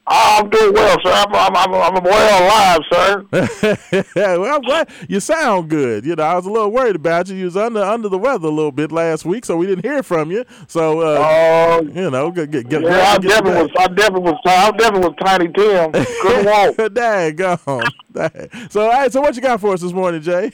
Oh, 0.07 0.40
I'm 0.42 0.50
doing 0.50 0.74
well, 0.74 0.96
sir. 1.02 1.11
I'm, 1.11 1.34
I'm, 1.34 1.57
I'm, 1.57 1.96
I'm 1.96 2.05
well 2.05 2.44
alive, 2.44 2.80
sir. 2.92 4.07
well, 4.36 4.55
I'm 4.57 4.61
glad 4.61 4.90
you 5.09 5.18
sound 5.18 5.70
good. 5.70 6.05
You 6.05 6.14
know, 6.14 6.24
I 6.24 6.34
was 6.36 6.44
a 6.44 6.50
little 6.50 6.70
worried 6.70 6.96
about 6.96 7.28
you. 7.28 7.36
You 7.36 7.46
was 7.46 7.57
under 7.57 7.80
under 7.82 8.11
the 8.11 8.18
weather 8.18 8.48
a 8.48 8.50
little 8.50 8.70
bit 8.70 8.92
last 8.92 9.24
week, 9.24 9.46
so 9.46 9.57
we 9.57 9.66
didn't 9.66 9.82
hear 9.84 10.02
from 10.02 10.30
you. 10.30 10.44
So, 10.66 11.00
uh, 11.00 11.24
Oh, 11.26 11.82
you 11.82 12.11
know, 12.11 12.30
get, 12.30 12.50
get, 12.50 12.68
get, 12.68 12.82
yeah, 12.82 12.90
I 12.90 13.14
get 13.14 13.22
you 13.22 13.28
definitely 13.30 13.62
was. 13.62 13.70
I 13.78 13.86
definitely 13.88 14.20
was. 14.32 14.40
I 14.44 14.70
definitely 14.72 15.09
was 15.09 15.16
Tiny 15.24 15.48
Tim. 15.52 15.92
Couldn't 16.20 16.44
walk. 16.52 16.76
back. 16.76 16.92
Dang, 16.92 17.36
gone. 17.36 17.84
Dang. 18.12 18.68
So, 18.68 18.82
all 18.82 18.88
right, 18.90 19.11
so 19.11 19.22
what 19.22 19.34
you 19.36 19.40
got 19.42 19.59
for 19.59 19.72
us 19.72 19.80
this 19.80 19.92
morning, 19.94 20.20
Jay? 20.20 20.52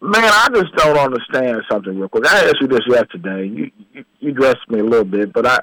Man, 0.00 0.24
I 0.24 0.48
just 0.54 0.74
don't 0.76 0.96
understand 0.98 1.62
something 1.70 1.98
real 1.98 2.08
quick. 2.08 2.26
I 2.26 2.44
asked 2.46 2.56
you 2.62 2.68
this 2.68 2.80
yesterday. 2.88 3.46
You 3.46 3.70
you, 3.92 4.04
you 4.20 4.32
dressed 4.32 4.68
me 4.70 4.78
a 4.80 4.84
little 4.84 5.04
bit, 5.04 5.34
but 5.34 5.44
I, 5.46 5.58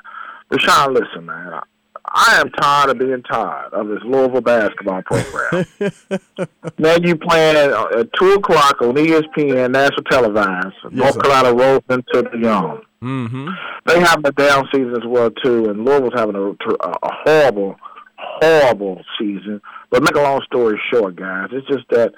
Rashawn, 0.51 0.93
listen, 0.93 1.25
man. 1.25 1.53
I, 1.53 1.61
I 2.05 2.41
am 2.41 2.49
tired 2.49 2.89
of 2.89 2.99
being 2.99 3.21
tired 3.23 3.73
of 3.73 3.87
this 3.87 3.99
Louisville 4.03 4.41
basketball 4.41 5.01
program. 5.03 5.65
now 6.77 6.95
you 6.95 7.15
playing 7.15 7.55
at, 7.55 7.95
at 7.95 8.09
two 8.19 8.33
o'clock 8.33 8.81
on 8.81 8.95
ESPN, 8.95 9.71
national 9.71 10.03
televised. 10.09 10.73
Yes, 10.83 10.91
North 10.91 11.13
sir. 11.13 11.19
Carolina 11.21 11.53
rolls 11.53 11.83
into 11.89 12.29
the 12.31 12.37
young. 12.39 12.81
mm-hmm. 13.01 13.49
They 13.85 13.99
having 13.99 14.25
a 14.25 14.31
down 14.31 14.67
season 14.71 14.95
as 14.95 15.05
well 15.05 15.29
too, 15.43 15.69
and 15.69 15.85
Louisville's 15.85 16.13
having 16.15 16.35
a, 16.35 16.49
a 16.49 17.13
horrible, 17.23 17.75
horrible 18.17 19.03
season. 19.19 19.61
But 19.89 20.03
make 20.03 20.15
a 20.15 20.21
long 20.21 20.41
story 20.45 20.81
short, 20.91 21.15
guys, 21.15 21.49
it's 21.51 21.67
just 21.67 21.87
that 21.91 22.13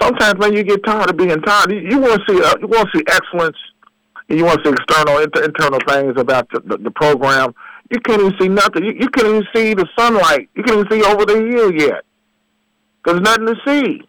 sometimes 0.00 0.38
when 0.38 0.54
you 0.56 0.62
get 0.62 0.84
tired 0.84 1.10
of 1.10 1.16
being 1.16 1.40
tired, 1.42 1.70
you, 1.70 1.80
you 1.80 1.98
want 1.98 2.20
to 2.20 2.32
see 2.32 2.42
uh, 2.42 2.54
you 2.60 2.66
want 2.68 2.88
to 2.90 2.98
see 2.98 3.04
excellence, 3.08 3.56
and 4.28 4.38
you 4.38 4.44
want 4.44 4.62
to 4.64 4.70
see 4.70 4.74
external, 4.74 5.18
inter- 5.18 5.44
internal 5.44 5.80
things 5.86 6.14
about 6.16 6.48
the, 6.50 6.60
the, 6.60 6.78
the 6.78 6.90
program. 6.90 7.54
You 7.90 8.00
can't 8.00 8.20
even 8.20 8.34
see 8.40 8.48
nothing. 8.48 8.84
You, 8.84 8.92
you 8.92 9.08
can't 9.10 9.28
even 9.28 9.46
see 9.54 9.74
the 9.74 9.86
sunlight. 9.98 10.48
You 10.54 10.62
can't 10.62 10.78
even 10.78 10.90
see 10.90 11.04
over 11.04 11.24
the 11.24 11.36
hill 11.36 11.72
yet. 11.72 12.04
There's 13.04 13.20
nothing 13.20 13.46
to 13.46 13.56
see. 13.66 14.02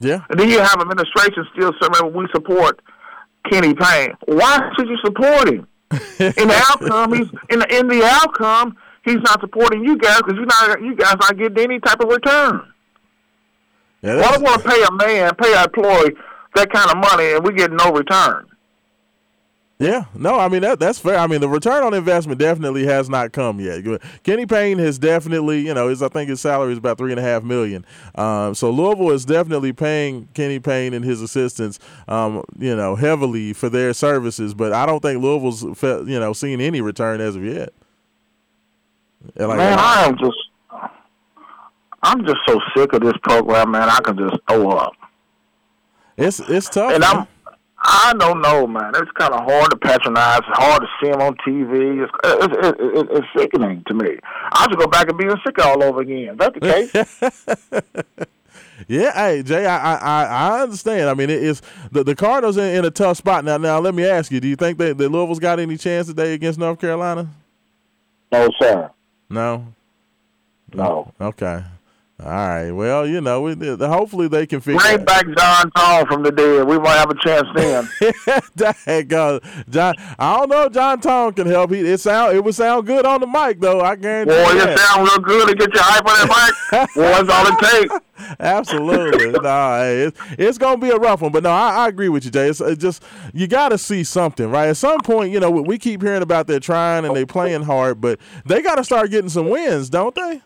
Yeah. 0.00 0.24
And 0.28 0.40
then 0.40 0.48
you 0.48 0.58
have 0.58 0.80
administration 0.80 1.46
still 1.54 1.72
saying 1.80 2.12
we 2.12 2.26
support 2.34 2.80
Kenny 3.50 3.74
Payne. 3.74 4.14
Why 4.26 4.70
should 4.76 4.88
you 4.88 4.98
support 5.04 5.48
him? 5.48 5.66
in 5.92 6.48
the 6.48 6.64
outcome, 6.70 7.12
he's 7.12 7.28
in 7.50 7.58
the, 7.58 7.78
in 7.78 7.86
the 7.86 8.02
outcome, 8.02 8.76
he's 9.04 9.16
not 9.16 9.40
supporting 9.40 9.84
you 9.84 9.96
guys 9.98 10.18
because 10.18 10.36
you 10.36 10.46
not 10.46 10.80
you 10.80 10.96
guys 10.96 11.16
not 11.20 11.36
getting 11.36 11.58
any 11.58 11.78
type 11.80 12.00
of 12.00 12.08
return. 12.08 12.72
Yeah, 14.00 14.16
Why 14.16 14.36
do 14.36 14.42
want 14.42 14.62
to 14.62 14.68
pay 14.68 14.82
a 14.82 14.90
man, 14.90 15.34
pay 15.34 15.54
an 15.54 15.64
employee 15.64 16.14
that 16.54 16.72
kind 16.72 16.90
of 16.90 16.96
money, 16.96 17.34
and 17.34 17.44
we 17.44 17.52
get 17.52 17.70
no 17.70 17.92
return? 17.92 18.46
Yeah, 19.82 20.04
no, 20.14 20.38
I 20.38 20.48
mean 20.48 20.62
that 20.62 20.78
that's 20.78 21.00
fair. 21.00 21.18
I 21.18 21.26
mean 21.26 21.40
the 21.40 21.48
return 21.48 21.82
on 21.82 21.92
investment 21.92 22.38
definitely 22.38 22.86
has 22.86 23.08
not 23.08 23.32
come 23.32 23.58
yet. 23.58 23.82
Kenny 24.22 24.46
Payne 24.46 24.78
has 24.78 24.96
definitely, 24.96 25.58
you 25.58 25.74
know, 25.74 25.88
his 25.88 26.04
I 26.04 26.08
think 26.08 26.30
his 26.30 26.40
salary 26.40 26.70
is 26.70 26.78
about 26.78 26.98
three 26.98 27.10
and 27.10 27.18
a 27.18 27.22
half 27.22 27.42
million. 27.42 27.84
Um, 28.14 28.54
so 28.54 28.70
Louisville 28.70 29.10
is 29.10 29.24
definitely 29.24 29.72
paying 29.72 30.28
Kenny 30.34 30.60
Payne 30.60 30.94
and 30.94 31.04
his 31.04 31.20
assistants, 31.20 31.80
um, 32.06 32.44
you 32.56 32.76
know, 32.76 32.94
heavily 32.94 33.52
for 33.52 33.68
their 33.68 33.92
services. 33.92 34.54
But 34.54 34.72
I 34.72 34.86
don't 34.86 35.00
think 35.00 35.20
Louisville's, 35.20 35.64
you 35.82 36.20
know, 36.20 36.32
seen 36.32 36.60
any 36.60 36.80
return 36.80 37.20
as 37.20 37.34
of 37.34 37.44
yet. 37.44 37.72
Like, 39.34 39.58
man, 39.58 39.78
I 39.80 40.04
am 40.04 40.16
just, 40.16 40.38
I'm 42.04 42.24
just 42.24 42.38
so 42.46 42.60
sick 42.76 42.92
of 42.92 43.00
this 43.00 43.16
program, 43.24 43.72
man. 43.72 43.88
I 43.88 43.98
can 43.98 44.16
just 44.16 44.36
throw 44.48 44.70
up. 44.70 44.92
it's 46.16 46.38
it's 46.38 46.68
tough. 46.68 46.92
And 46.92 47.00
man. 47.00 47.16
I'm, 47.16 47.26
I 47.84 48.14
don't 48.16 48.40
know, 48.40 48.66
man. 48.66 48.92
It's 48.94 49.10
kind 49.12 49.34
of 49.34 49.40
hard 49.40 49.70
to 49.70 49.76
patronize. 49.76 50.38
It's 50.38 50.58
hard 50.58 50.82
to 50.82 50.88
see 51.00 51.08
him 51.08 51.20
on 51.20 51.36
TV. 51.46 52.04
It's, 52.04 52.12
it's, 52.24 52.68
it, 52.68 52.80
it, 52.80 53.08
it's 53.10 53.26
sickening 53.36 53.82
to 53.88 53.94
me. 53.94 54.18
I 54.52 54.68
should 54.68 54.78
go 54.78 54.86
back 54.86 55.08
and 55.08 55.18
being 55.18 55.34
sick 55.44 55.58
all 55.58 55.82
over 55.82 56.00
again. 56.00 56.30
Is 56.30 56.38
that 56.38 56.54
the 56.54 56.60
case? 56.60 58.26
Yeah, 58.88 59.12
hey 59.14 59.42
Jay, 59.44 59.64
I 59.64 59.94
I, 59.94 60.24
I 60.24 60.62
understand. 60.62 61.08
I 61.08 61.14
mean, 61.14 61.30
it 61.30 61.42
is 61.42 61.62
the 61.92 62.02
the 62.02 62.16
Cardinals 62.16 62.56
in, 62.56 62.64
in 62.76 62.84
a 62.84 62.90
tough 62.90 63.16
spot 63.16 63.44
now. 63.44 63.56
Now, 63.56 63.78
let 63.78 63.94
me 63.94 64.04
ask 64.04 64.32
you: 64.32 64.40
Do 64.40 64.48
you 64.48 64.56
think 64.56 64.78
that, 64.78 64.98
that 64.98 65.08
Louisville's 65.08 65.38
got 65.38 65.60
any 65.60 65.76
chance 65.76 66.08
today 66.08 66.34
against 66.34 66.58
North 66.58 66.80
Carolina? 66.80 67.28
no, 68.32 68.50
sir. 68.60 68.90
No. 69.30 69.66
No. 70.74 71.12
Okay. 71.20 71.62
All 72.20 72.28
right. 72.28 72.70
Well, 72.70 73.06
you 73.06 73.20
know, 73.20 73.42
we, 73.42 73.54
hopefully 73.54 74.28
they 74.28 74.46
can 74.46 74.60
figure. 74.60 74.78
Bring 74.78 75.04
back 75.04 75.24
John 75.36 75.70
Tone 75.72 76.06
from 76.06 76.22
the 76.22 76.30
dead. 76.30 76.66
We 76.66 76.78
might 76.78 76.96
have 76.96 77.10
a 77.10 77.16
chance 77.16 77.48
then. 77.54 77.84
Daggone. 78.56 79.44
Uh, 79.44 79.64
John, 79.68 79.94
I 80.18 80.36
don't 80.36 80.48
know. 80.50 80.62
if 80.64 80.72
John 80.72 81.00
Tong 81.00 81.32
can 81.32 81.48
help. 81.48 81.72
He 81.72 81.80
it 81.80 81.98
sound 81.98 82.36
it 82.36 82.44
would 82.44 82.54
sound 82.54 82.86
good 82.86 83.04
on 83.04 83.20
the 83.20 83.26
mic 83.26 83.60
though. 83.60 83.80
I 83.80 83.96
guarantee 83.96 84.34
Boy, 84.34 84.54
that. 84.54 84.78
sound 84.78 85.08
real 85.08 85.18
good 85.18 85.48
to 85.48 85.54
get 85.54 85.74
your 85.74 85.82
hype 85.82 86.06
on 86.06 86.28
that 86.28 86.54
mic. 86.70 86.94
Boy, 86.94 87.02
that's 87.02 87.28
all 87.28 87.46
it 87.46 87.88
takes. 87.88 87.94
Absolutely. 88.40 89.30
no, 89.42 89.78
hey, 89.78 90.02
it's, 90.02 90.20
it's 90.38 90.58
going 90.58 90.80
to 90.80 90.86
be 90.86 90.92
a 90.92 90.96
rough 90.96 91.22
one. 91.22 91.32
But 91.32 91.42
no, 91.42 91.50
I, 91.50 91.84
I 91.84 91.88
agree 91.88 92.08
with 92.08 92.24
you, 92.24 92.30
Jay. 92.30 92.48
It's, 92.48 92.60
it's 92.60 92.80
just, 92.80 93.02
you 93.32 93.46
got 93.48 93.70
to 93.70 93.78
see 93.78 94.04
something, 94.04 94.48
right? 94.48 94.68
At 94.68 94.76
some 94.76 95.00
point, 95.00 95.32
you 95.32 95.40
know, 95.40 95.50
we, 95.50 95.62
we 95.62 95.78
keep 95.78 96.02
hearing 96.02 96.22
about 96.22 96.46
they're 96.46 96.60
trying 96.60 97.04
and 97.04 97.16
they 97.16 97.24
playing 97.24 97.62
hard, 97.62 98.00
but 98.00 98.20
they 98.46 98.62
got 98.62 98.76
to 98.76 98.84
start 98.84 99.10
getting 99.10 99.30
some 99.30 99.48
wins, 99.48 99.90
don't 99.90 100.14
they? 100.14 100.40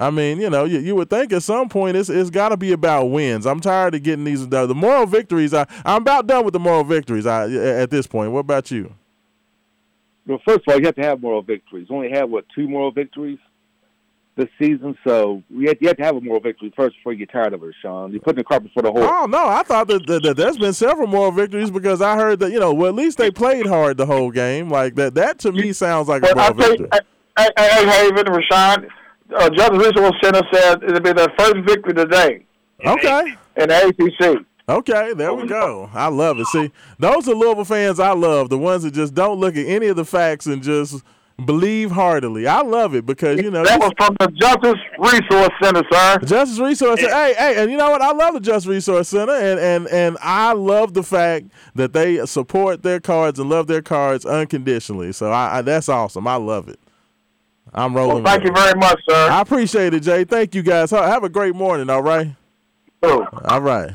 I 0.00 0.08
mean, 0.08 0.40
you 0.40 0.48
know, 0.48 0.64
you, 0.64 0.78
you 0.78 0.94
would 0.96 1.10
think 1.10 1.30
at 1.30 1.42
some 1.42 1.68
point 1.68 1.94
it's 1.94 2.08
it's 2.08 2.30
got 2.30 2.48
to 2.48 2.56
be 2.56 2.72
about 2.72 3.06
wins. 3.06 3.46
I'm 3.46 3.60
tired 3.60 3.94
of 3.94 4.02
getting 4.02 4.24
these 4.24 4.48
the, 4.48 4.66
the 4.66 4.74
moral 4.74 5.04
victories. 5.04 5.52
I 5.52 5.66
I'm 5.84 6.00
about 6.00 6.26
done 6.26 6.44
with 6.46 6.54
the 6.54 6.58
moral 6.58 6.84
victories. 6.84 7.26
I 7.26 7.50
at 7.50 7.90
this 7.90 8.06
point. 8.06 8.32
What 8.32 8.40
about 8.40 8.70
you? 8.70 8.94
Well, 10.26 10.40
first 10.46 10.60
of 10.66 10.72
all, 10.72 10.80
you 10.80 10.86
have 10.86 10.94
to 10.94 11.02
have 11.02 11.20
moral 11.20 11.42
victories. 11.42 11.88
We 11.90 11.96
only 11.96 12.10
have 12.12 12.30
what 12.30 12.46
two 12.54 12.66
moral 12.66 12.92
victories 12.92 13.38
this 14.36 14.48
season, 14.58 14.96
so 15.06 15.42
you 15.50 15.68
have, 15.68 15.76
you 15.80 15.88
have 15.88 15.98
to 15.98 16.04
have 16.04 16.16
a 16.16 16.20
moral 16.20 16.40
victory 16.40 16.72
first 16.74 16.96
before 16.96 17.12
you 17.12 17.18
get 17.18 17.32
tired 17.32 17.52
of 17.52 17.62
it, 17.62 17.74
Sean. 17.82 18.10
You're 18.10 18.20
putting 18.20 18.38
the 18.38 18.44
cart 18.44 18.62
before 18.62 18.82
the 18.82 18.92
horse. 18.92 19.04
Oh 19.06 19.26
no, 19.26 19.48
I 19.48 19.62
thought 19.64 19.88
that, 19.88 20.06
that, 20.06 20.22
that 20.22 20.36
there's 20.38 20.56
been 20.56 20.72
several 20.72 21.08
moral 21.08 21.32
victories 21.32 21.70
because 21.70 22.00
I 22.00 22.16
heard 22.16 22.40
that 22.40 22.52
you 22.52 22.58
know 22.58 22.72
well 22.72 22.88
at 22.88 22.94
least 22.94 23.18
they 23.18 23.30
played 23.30 23.66
hard 23.66 23.98
the 23.98 24.06
whole 24.06 24.30
game. 24.30 24.70
Like 24.70 24.94
that 24.94 25.14
that 25.14 25.40
to 25.40 25.52
me 25.52 25.74
sounds 25.74 26.08
like 26.08 26.22
a 26.22 26.34
moral 26.34 26.54
victory. 26.54 26.88
hey, 26.90 27.00
hey, 27.36 27.50
hey, 27.58 27.86
Haven, 27.86 28.26
Rashawn, 28.26 28.88
uh, 29.36 29.50
Justice 29.50 29.78
Resource 29.78 30.14
Center 30.22 30.42
said 30.52 30.82
it'll 30.82 31.00
be 31.00 31.12
their 31.12 31.28
first 31.38 31.56
victory 31.66 31.94
today 31.94 32.44
Okay. 32.84 33.34
in 33.56 33.68
the 33.68 33.86
ACC. 33.88 34.44
Okay, 34.68 35.12
there 35.14 35.34
we 35.34 35.46
go. 35.48 35.90
I 35.92 36.08
love 36.08 36.38
it. 36.38 36.46
See, 36.46 36.70
those 36.98 37.28
are 37.28 37.34
Louisville 37.34 37.64
fans 37.64 37.98
I 37.98 38.12
love, 38.12 38.50
the 38.50 38.58
ones 38.58 38.84
that 38.84 38.92
just 38.94 39.14
don't 39.14 39.40
look 39.40 39.56
at 39.56 39.66
any 39.66 39.88
of 39.88 39.96
the 39.96 40.04
facts 40.04 40.46
and 40.46 40.62
just 40.62 41.02
believe 41.44 41.90
heartily. 41.90 42.46
I 42.46 42.60
love 42.60 42.94
it 42.94 43.04
because, 43.04 43.40
you 43.40 43.50
know, 43.50 43.64
That 43.64 43.80
was 43.80 43.90
from 43.98 44.14
the 44.20 44.28
Justice 44.28 44.78
Resource 44.98 45.50
Center, 45.60 45.82
sir. 45.90 46.18
Justice 46.18 46.58
Resource 46.60 47.00
Center. 47.00 47.12
Hey, 47.14 47.34
hey, 47.36 47.62
and 47.62 47.70
you 47.70 47.78
know 47.78 47.90
what? 47.90 48.00
I 48.02 48.12
love 48.12 48.34
the 48.34 48.40
Justice 48.40 48.66
Resource 48.66 49.08
Center 49.08 49.32
and, 49.32 49.58
and, 49.58 49.88
and 49.88 50.18
I 50.20 50.52
love 50.52 50.94
the 50.94 51.02
fact 51.02 51.46
that 51.74 51.92
they 51.92 52.24
support 52.26 52.82
their 52.82 53.00
cards 53.00 53.38
and 53.40 53.48
love 53.50 53.66
their 53.66 53.82
cards 53.82 54.24
unconditionally. 54.24 55.12
So 55.12 55.32
I, 55.32 55.58
I 55.58 55.62
that's 55.62 55.88
awesome. 55.88 56.26
I 56.28 56.36
love 56.36 56.68
it. 56.68 56.78
I'm 57.72 57.94
rolling. 57.94 58.22
Well, 58.22 58.32
thank 58.32 58.44
you 58.44 58.52
very 58.52 58.78
much, 58.78 59.00
sir. 59.08 59.30
I 59.30 59.40
appreciate 59.40 59.94
it, 59.94 60.00
Jay. 60.00 60.24
Thank 60.24 60.54
you 60.54 60.62
guys. 60.62 60.90
Have 60.90 61.24
a 61.24 61.28
great 61.28 61.54
morning, 61.54 61.88
all 61.88 62.02
right? 62.02 62.34
All 63.02 63.60
right. 63.60 63.92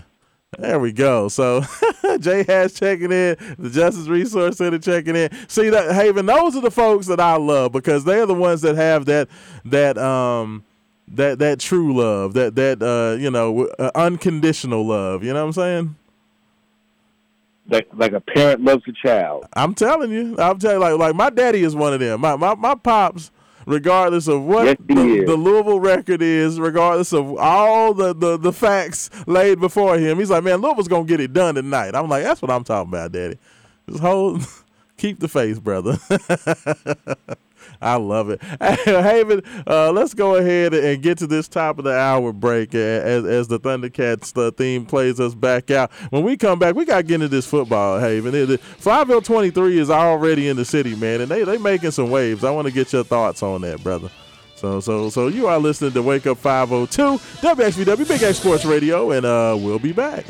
There 0.58 0.80
we 0.80 0.92
go. 0.94 1.28
So 1.28 1.64
Jay 2.20 2.44
has 2.44 2.74
checking 2.74 3.12
in, 3.12 3.36
the 3.60 3.70
Justice 3.70 4.08
Resource 4.08 4.58
Center 4.58 4.80
checking 4.80 5.16
in. 5.16 5.30
See 5.50 5.70
that 5.70 5.94
Haven, 5.94 6.26
those 6.26 6.56
are 6.56 6.62
the 6.62 6.72
folks 6.72 7.08
that 7.08 7.20
I 7.20 7.36
love 7.36 7.72
because 7.72 8.06
they're 8.06 8.26
the 8.26 8.34
ones 8.34 8.62
that 8.62 8.76
have 8.76 9.06
that 9.06 9.28
that 9.66 9.98
um 9.98 10.64
that 11.10 11.40
that 11.40 11.60
true 11.60 11.96
love, 11.96 12.34
that 12.34 12.56
that 12.56 12.82
uh 12.82 13.18
you 13.20 13.30
know 13.30 13.68
uh, 13.80 13.92
unconditional 13.96 14.86
love. 14.86 15.24
You 15.24 15.34
know 15.34 15.42
what 15.42 15.48
I'm 15.48 15.54
saying? 15.54 15.96
Like, 17.68 17.88
like 17.94 18.14
a 18.14 18.22
parent 18.22 18.62
loves 18.62 18.84
a 18.88 18.92
child. 18.92 19.48
I'm 19.54 19.74
telling 19.74 20.12
you, 20.12 20.36
I'm 20.38 20.60
telling 20.60 20.76
you, 20.76 20.98
like 20.98 21.00
like 21.00 21.16
my 21.16 21.30
daddy 21.32 21.64
is 21.64 21.76
one 21.76 21.94
of 21.94 22.00
them. 22.00 22.22
My 22.22 22.36
my 22.36 22.56
my 22.56 22.76
pops. 22.76 23.32
Regardless 23.66 24.28
of 24.28 24.44
what 24.44 24.66
Yes, 24.66 24.78
the, 24.86 25.24
the 25.26 25.36
Louisville 25.36 25.80
record 25.80 26.22
is, 26.22 26.60
regardless 26.60 27.14
of 27.14 27.36
all 27.38 27.94
the, 27.94 28.14
the, 28.14 28.38
the 28.38 28.54
facts 28.54 29.10
laid 29.26 29.60
before 29.60 29.98
him, 29.98 30.20
he's 30.20 30.30
like, 30.30 30.44
man, 30.44 30.62
Louisville's 30.62 30.88
gonna 30.88 31.06
get 31.06 31.20
it 31.20 31.34
done 31.34 31.56
tonight. 31.56 31.96
I'm 31.96 32.08
like, 32.08 32.24
that's 32.24 32.42
what 32.42 32.52
I'm 32.52 32.64
talking 32.64 32.90
about, 32.92 33.12
Daddy. 33.12 33.38
Just 33.90 34.02
hold, 34.02 34.46
keep 34.98 35.20
the 35.20 35.28
faith, 35.28 35.64
brother. 35.64 35.98
I 37.82 37.96
love 37.96 38.30
it. 38.30 38.42
Haven, 38.86 39.42
uh, 39.68 39.92
let's 39.92 40.14
go 40.14 40.36
ahead 40.36 40.74
and 40.74 41.02
get 41.02 41.18
to 41.20 41.28
this 41.28 41.48
top 41.48 41.78
of 41.78 41.84
the 41.86 41.96
hour 41.96 42.32
break 42.34 42.74
as, 42.76 43.26
as 43.26 43.48
the 43.48 43.60
Thundercats 43.60 44.56
theme 44.58 44.86
plays 44.86 45.20
us 45.20 45.34
back 45.36 45.72
out. 45.72 45.92
When 46.10 46.24
we 46.24 46.38
come 46.38 46.60
back, 46.60 46.76
we 46.76 46.86
got 46.86 46.98
to 46.98 47.04
get 47.04 47.16
into 47.16 47.28
this 47.28 47.46
football, 47.48 48.00
Haven. 48.00 48.34
It- 48.36 48.50
it- 48.50 48.62
Flywheel 48.62 49.22
23 49.22 49.80
is 49.80 49.90
already 49.90 50.48
in 50.48 50.58
the 50.58 50.66
city, 50.66 50.96
man, 50.96 51.22
and 51.22 51.30
they 51.30 51.44
they 51.44 51.58
making 51.58 51.92
some 51.92 52.10
waves. 52.10 52.44
I 52.44 52.52
want 52.52 52.68
to 52.68 52.74
get 52.74 52.92
your 52.94 53.04
thoughts 53.04 53.42
on 53.44 53.62
that, 53.62 53.84
brother. 53.84 54.10
So 54.56 54.80
So 54.80 54.80
so 54.80 55.10
so 55.10 55.28
you 55.28 55.48
are 55.48 55.60
listening 55.60 55.92
to 55.94 56.02
Wake 56.02 56.26
Up 56.28 56.38
502 56.38 57.18
WXVW 57.46 58.08
Big 58.08 58.24
X 58.24 58.40
Sports 58.40 58.66
Radio, 58.66 59.12
and 59.12 59.26
uh, 59.26 59.56
we'll 59.60 59.80
be 59.80 59.92
back. 59.92 60.26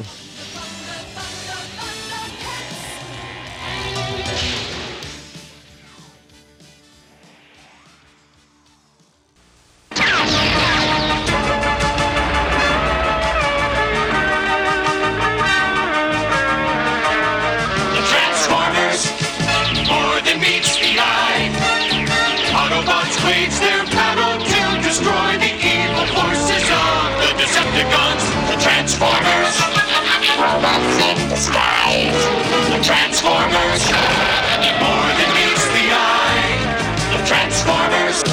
Robots 31.36 31.48
in. 31.48 32.14
The 32.72 32.84
Transformers, 32.84 33.84
more 34.80 35.10
than 35.16 35.30
meets 35.36 35.66
the 35.68 35.86
eye. 35.92 37.18
The 37.18 37.26
Transformers. 37.26 38.24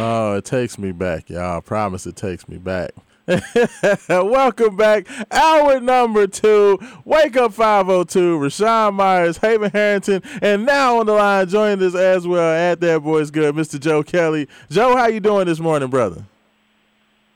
Oh, 0.00 0.34
it 0.36 0.44
takes 0.44 0.78
me 0.78 0.92
back, 0.92 1.30
y'all. 1.30 1.58
I 1.58 1.60
promise 1.60 2.06
it 2.06 2.16
takes 2.16 2.48
me 2.48 2.58
back. 2.58 2.90
Welcome 4.08 4.76
back. 4.76 5.06
Hour 5.30 5.80
number 5.80 6.26
two. 6.26 6.78
Wake 7.04 7.36
up 7.36 7.52
502. 7.52 8.38
Rashawn 8.38 8.94
Myers, 8.94 9.38
Haven 9.38 9.70
Harrington, 9.70 10.22
and 10.40 10.66
now 10.66 10.98
on 10.98 11.06
the 11.06 11.12
line 11.12 11.48
joining 11.48 11.86
us 11.86 11.94
as 11.94 12.26
well 12.26 12.52
at 12.52 12.80
that 12.80 13.02
boys 13.02 13.30
good, 13.30 13.54
Mr. 13.54 13.78
Joe 13.78 14.02
Kelly. 14.02 14.48
Joe, 14.70 14.96
how 14.96 15.06
you 15.06 15.20
doing 15.20 15.46
this 15.46 15.60
morning, 15.60 15.88
brother? 15.88 16.24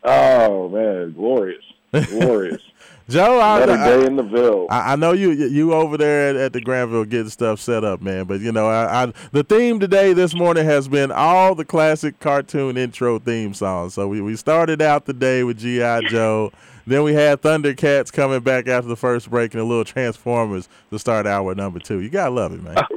Oh 0.03 0.69
man, 0.69 1.13
glorious, 1.13 1.65
glorious. 1.93 2.63
Joe, 3.09 3.39
I, 3.39 3.63
Another 3.63 3.73
I- 3.81 3.89
day 4.01 4.07
in 4.07 4.17
the 4.17 4.23
Ville. 4.25 4.67
I, 4.71 4.93
I 4.93 4.97
know 4.97 5.13
you 5.13 5.31
you 5.31 5.73
over 5.73 5.97
there 5.97 6.31
at, 6.31 6.37
at 6.37 6.53
the 6.53 6.61
Granville 6.61 7.05
getting 7.05 7.29
stuff 7.31 7.61
set 7.61 7.85
up, 7.85 8.01
man. 8.03 8.25
But 8.25 8.41
you 8.41 8.51
know, 8.51 8.67
I, 8.67 9.05
I 9.05 9.13
the 9.33 9.45
theme 9.45 9.79
today 9.79 10.13
this 10.13 10.35
morning 10.35 10.65
has 10.65 10.89
been 10.89 11.13
all 11.13 11.55
the 11.55 11.65
classic 11.65 12.19
cartoon 12.19 12.77
intro 12.77 13.19
theme 13.21 13.55
songs. 13.55 13.95
So 13.95 14.09
we, 14.09 14.21
we 14.21 14.35
started 14.35 14.83
out 14.83 15.05
the 15.07 15.13
day 15.13 15.45
with 15.45 15.59
GI 15.59 16.09
Joe. 16.09 16.51
Then 16.89 17.03
we 17.03 17.15
had 17.15 17.43
Thundercats 17.43 18.13
coming 18.13 18.41
back 18.41 18.69
after 18.69 18.89
the 18.89 18.97
first 18.97 19.29
break 19.31 19.55
and 19.55 19.61
a 19.61 19.65
little 19.65 19.85
Transformers 19.85 20.69
to 20.91 20.99
start 20.99 21.27
hour 21.27 21.55
number 21.55 21.79
two. 21.81 22.01
You 22.01 22.09
gotta 22.11 22.31
love 22.31 22.53
it, 22.53 22.63
man. 22.63 22.77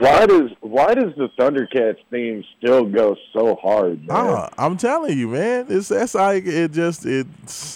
Why 0.00 0.24
does 0.24 0.50
why 0.62 0.94
does 0.94 1.12
the 1.18 1.28
Thundercats 1.38 1.98
theme 2.10 2.42
still 2.56 2.86
go 2.86 3.14
so 3.34 3.54
hard, 3.56 4.06
man? 4.06 4.16
Oh, 4.16 4.48
I'm 4.56 4.78
telling 4.78 5.18
you, 5.18 5.28
man. 5.28 5.66
It's 5.68 5.88
that's 5.88 6.14
like 6.14 6.46
it 6.46 6.72
just 6.72 7.04
it 7.04 7.26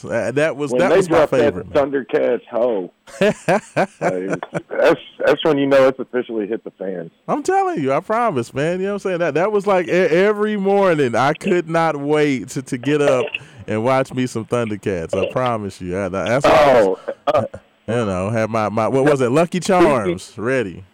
uh, 0.04 0.30
that 0.32 0.56
was 0.56 0.72
when 0.72 0.78
that 0.80 0.96
was 0.96 1.10
my 1.10 1.26
favorite. 1.26 1.70
that. 1.70 1.90
Thundercats 1.90 2.40
hoe, 2.50 2.90
like, 3.20 4.40
that's 4.70 5.00
that's 5.26 5.44
when 5.44 5.58
you 5.58 5.66
know 5.66 5.86
it's 5.88 5.98
officially 5.98 6.46
hit 6.46 6.64
the 6.64 6.70
fan. 6.72 7.10
I'm 7.28 7.42
telling 7.42 7.82
you, 7.82 7.92
I 7.92 8.00
promise, 8.00 8.54
man. 8.54 8.80
You 8.80 8.86
know 8.86 8.92
what 8.94 9.04
I'm 9.04 9.10
saying? 9.10 9.18
That 9.18 9.34
that 9.34 9.52
was 9.52 9.66
like 9.66 9.88
every 9.88 10.56
morning. 10.56 11.14
I 11.14 11.34
could 11.34 11.68
not 11.68 11.96
wait 11.96 12.48
to, 12.50 12.62
to 12.62 12.78
get 12.78 13.02
up 13.02 13.26
and 13.66 13.84
watch 13.84 14.14
me 14.14 14.26
some 14.26 14.46
Thundercats. 14.46 15.14
I 15.14 15.30
promise 15.30 15.78
you. 15.80 15.98
I- 15.98 16.08
That's 16.08 16.44
what 16.46 16.54
I 16.54 16.82
was- 16.86 16.98
Oh, 17.26 17.44
you 17.86 17.94
know, 18.06 18.30
have 18.30 18.48
my, 18.48 18.70
my 18.70 18.88
what 18.88 19.04
was 19.04 19.20
it? 19.20 19.28
Lucky 19.30 19.60
Charms 19.60 20.38
ready. 20.38 20.84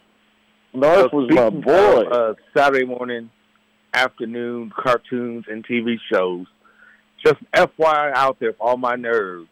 Narf 0.73 1.12
was 1.12 1.31
my 1.31 1.51
boy. 1.51 2.03
of, 2.03 2.12
uh, 2.12 2.35
Saturday 2.57 2.85
morning, 2.85 3.31
afternoon 3.93 4.73
cartoons 4.77 5.45
and 5.49 5.66
TV 5.66 5.97
shows. 6.12 6.47
Just 7.25 7.39
FYI 7.53 8.12
out 8.14 8.39
there 8.41 8.53
for 8.55 8.71
all 8.71 8.77
my 8.77 8.97
nerds. 8.97 9.49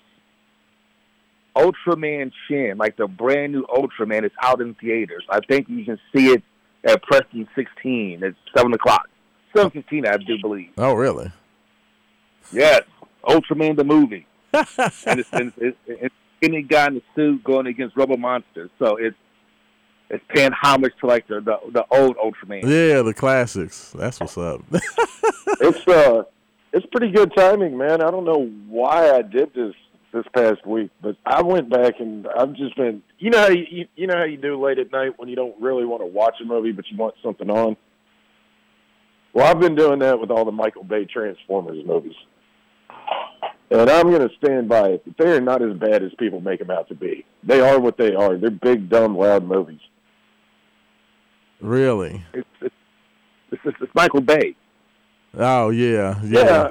Ultraman 1.56 2.30
Shin, 2.46 2.78
like 2.78 2.96
the 2.96 3.08
brand 3.08 3.52
new 3.52 3.66
Ultraman, 3.66 4.24
is 4.24 4.30
out 4.40 4.60
in 4.60 4.74
theaters. 4.74 5.24
I 5.28 5.40
think 5.40 5.68
you 5.68 5.84
can 5.84 5.98
see 6.14 6.28
it 6.28 6.42
at 6.84 7.02
Preston 7.02 7.48
16 7.56 8.22
at 8.22 8.34
7 8.56 8.72
o'clock. 8.72 9.08
7.15, 9.54 10.06
I 10.06 10.16
do 10.18 10.38
believe. 10.40 10.70
Oh, 10.78 10.94
really? 10.94 11.32
Yes, 12.52 12.82
Ultraman 13.24 13.76
the 13.76 13.84
movie. 13.84 14.26
and 14.52 14.64
it's, 15.20 15.28
it's, 15.32 15.56
it's, 15.58 15.76
it's 15.86 16.14
any 16.42 16.62
guy 16.62 16.86
in 16.86 16.94
the 16.94 17.02
suit 17.14 17.42
going 17.42 17.66
against 17.66 17.96
rubber 17.96 18.16
Monsters. 18.16 18.70
So 18.78 18.96
it's 18.96 19.16
it's 20.10 20.24
paying 20.28 20.52
homage 20.52 20.92
to 21.00 21.06
like 21.06 21.26
the 21.28 21.40
the, 21.40 21.58
the 21.72 21.84
old 21.90 22.16
Ultraman. 22.16 22.62
Yeah, 22.62 23.02
the 23.02 23.14
classics. 23.14 23.92
That's 23.96 24.20
what's 24.20 24.38
up. 24.38 24.62
it's 24.72 25.86
uh, 25.86 26.24
it's 26.72 26.86
pretty 26.86 27.10
good 27.10 27.32
timing, 27.36 27.76
man. 27.76 28.02
I 28.02 28.10
don't 28.10 28.24
know 28.24 28.50
why 28.68 29.10
I 29.10 29.22
did 29.22 29.52
this 29.54 29.74
this 30.12 30.24
past 30.34 30.66
week, 30.66 30.90
but 31.02 31.16
I 31.26 31.42
went 31.42 31.68
back 31.68 32.00
and 32.00 32.26
I've 32.28 32.54
just 32.54 32.74
been, 32.76 33.02
you 33.18 33.30
know, 33.30 33.40
how 33.40 33.48
you, 33.48 33.86
you 33.94 34.06
know 34.06 34.16
how 34.16 34.24
you 34.24 34.38
do 34.38 34.62
late 34.62 34.78
at 34.78 34.90
night 34.90 35.18
when 35.18 35.28
you 35.28 35.36
don't 35.36 35.60
really 35.60 35.84
want 35.84 36.02
to 36.02 36.06
watch 36.06 36.36
a 36.42 36.46
movie, 36.46 36.72
but 36.72 36.86
you 36.90 36.96
want 36.96 37.14
something 37.22 37.50
on. 37.50 37.76
Well, 39.34 39.46
I've 39.46 39.60
been 39.60 39.74
doing 39.74 39.98
that 39.98 40.18
with 40.18 40.30
all 40.30 40.46
the 40.46 40.52
Michael 40.52 40.84
Bay 40.84 41.04
Transformers 41.04 41.84
movies, 41.86 42.14
and 43.70 43.90
I'm 43.90 44.10
going 44.10 44.26
to 44.26 44.34
stand 44.42 44.68
by 44.68 44.88
it. 44.88 45.18
They 45.18 45.30
are 45.36 45.40
not 45.40 45.62
as 45.62 45.76
bad 45.76 46.02
as 46.02 46.12
people 46.18 46.40
make 46.40 46.60
them 46.60 46.70
out 46.70 46.88
to 46.88 46.94
be. 46.94 47.26
They 47.44 47.60
are 47.60 47.78
what 47.78 47.98
they 47.98 48.14
are. 48.14 48.38
They're 48.38 48.50
big, 48.50 48.88
dumb, 48.88 49.16
loud 49.16 49.46
movies. 49.46 49.80
Really? 51.60 52.24
It's, 52.32 52.48
it's, 52.60 52.74
it's, 53.52 53.76
it's, 53.80 53.94
Michael 53.94 54.20
Bay. 54.20 54.54
Oh 55.36 55.70
yeah, 55.70 56.20
yeah. 56.24 56.42
Yeah. 56.44 56.70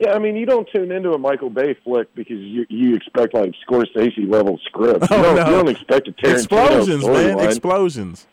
Yeah, 0.00 0.12
I 0.12 0.20
mean, 0.20 0.36
you 0.36 0.46
don't 0.46 0.68
tune 0.72 0.92
into 0.92 1.12
a 1.12 1.18
Michael 1.18 1.50
Bay 1.50 1.76
flick 1.82 2.14
because 2.14 2.38
you 2.38 2.64
you 2.68 2.94
expect 2.94 3.34
like 3.34 3.52
Scorsese 3.68 4.30
level 4.30 4.56
script. 4.64 5.06
Oh, 5.10 5.16
you, 5.16 5.20
Oh, 5.20 5.22
don't, 5.22 5.36
no. 5.36 5.44
you 5.46 5.50
don't 5.56 5.68
expect 5.68 6.06
a 6.08 6.12
Tarantino 6.12 6.34
Explosions, 6.34 7.04
man. 7.04 7.14
storyline. 7.36 7.44
Explosions. 7.46 8.26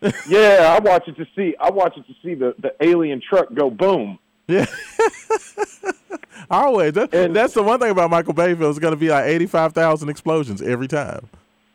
yeah, 0.28 0.76
I 0.76 0.80
watch 0.82 1.06
it 1.06 1.16
to 1.16 1.26
see. 1.36 1.54
I 1.60 1.70
watch 1.70 1.96
it 1.96 2.04
to 2.08 2.14
see 2.24 2.34
the 2.34 2.56
the 2.58 2.74
alien 2.80 3.20
truck 3.26 3.54
go 3.54 3.70
boom. 3.70 4.18
Yeah. 4.48 4.66
Always. 6.50 6.94
That, 6.94 7.14
And- 7.14 7.34
that's 7.36 7.54
the 7.54 7.62
one 7.62 7.78
thing 7.78 7.90
about 7.90 8.10
Michael 8.10 8.34
Bay 8.34 8.54
films. 8.54 8.76
It's 8.76 8.82
going 8.82 8.92
to 8.92 8.98
be 9.00 9.08
like 9.08 9.24
85,000 9.26 10.08
explosions 10.08 10.60
every 10.60 10.88
time. 10.88 11.28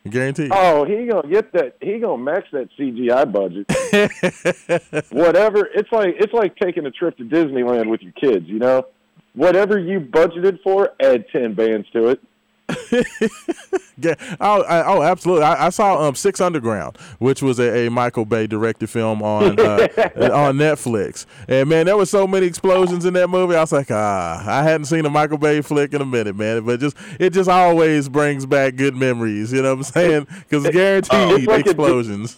Guaranteed. 0.08 0.50
Oh, 0.52 0.84
he 0.84 1.06
gonna 1.06 1.28
get 1.28 1.52
that. 1.52 1.76
He 1.80 1.98
gonna 1.98 2.22
max 2.22 2.48
that 2.52 2.68
CGI 2.78 3.30
budget. 3.30 3.66
Whatever. 5.10 5.68
It's 5.74 5.90
like 5.92 6.14
it's 6.18 6.32
like 6.32 6.56
taking 6.56 6.86
a 6.86 6.90
trip 6.90 7.16
to 7.18 7.24
Disneyland 7.24 7.90
with 7.90 8.02
your 8.02 8.12
kids. 8.12 8.46
You 8.48 8.58
know, 8.58 8.86
whatever 9.34 9.78
you 9.78 10.00
budgeted 10.00 10.62
for, 10.62 10.94
add 11.00 11.26
ten 11.30 11.54
bands 11.54 11.88
to 11.92 12.08
it. 12.08 12.20
Yeah. 14.00 14.14
Oh, 14.40 14.62
I, 14.62 14.84
oh, 14.84 15.02
absolutely. 15.02 15.42
I, 15.44 15.66
I 15.66 15.70
saw 15.70 16.06
um 16.06 16.14
Six 16.14 16.40
Underground, 16.40 16.96
which 17.18 17.42
was 17.42 17.58
a, 17.58 17.86
a 17.86 17.90
Michael 17.90 18.24
Bay 18.24 18.46
directed 18.46 18.88
film 18.88 19.22
on 19.22 19.58
uh, 19.58 19.88
on 20.32 20.56
Netflix. 20.56 21.26
And 21.48 21.68
man, 21.68 21.86
there 21.86 21.96
were 21.96 22.06
so 22.06 22.24
many 22.28 22.46
explosions 22.46 23.04
in 23.04 23.14
that 23.14 23.28
movie. 23.28 23.56
I 23.56 23.60
was 23.60 23.72
like, 23.72 23.90
ah, 23.90 24.44
I 24.46 24.62
hadn't 24.62 24.84
seen 24.84 25.04
a 25.04 25.10
Michael 25.10 25.38
Bay 25.38 25.62
flick 25.62 25.94
in 25.94 26.00
a 26.00 26.06
minute, 26.06 26.36
man. 26.36 26.64
But 26.64 26.78
just 26.78 26.96
it 27.18 27.30
just 27.30 27.48
always 27.50 28.08
brings 28.08 28.46
back 28.46 28.76
good 28.76 28.94
memories. 28.94 29.52
You 29.52 29.62
know 29.62 29.74
what 29.74 29.78
I'm 29.78 29.92
saying? 29.92 30.26
Because 30.48 30.68
guaranteed 30.72 31.40
It's 31.40 31.46
like 31.48 31.66
a- 31.66 31.70
explosions. 31.70 32.36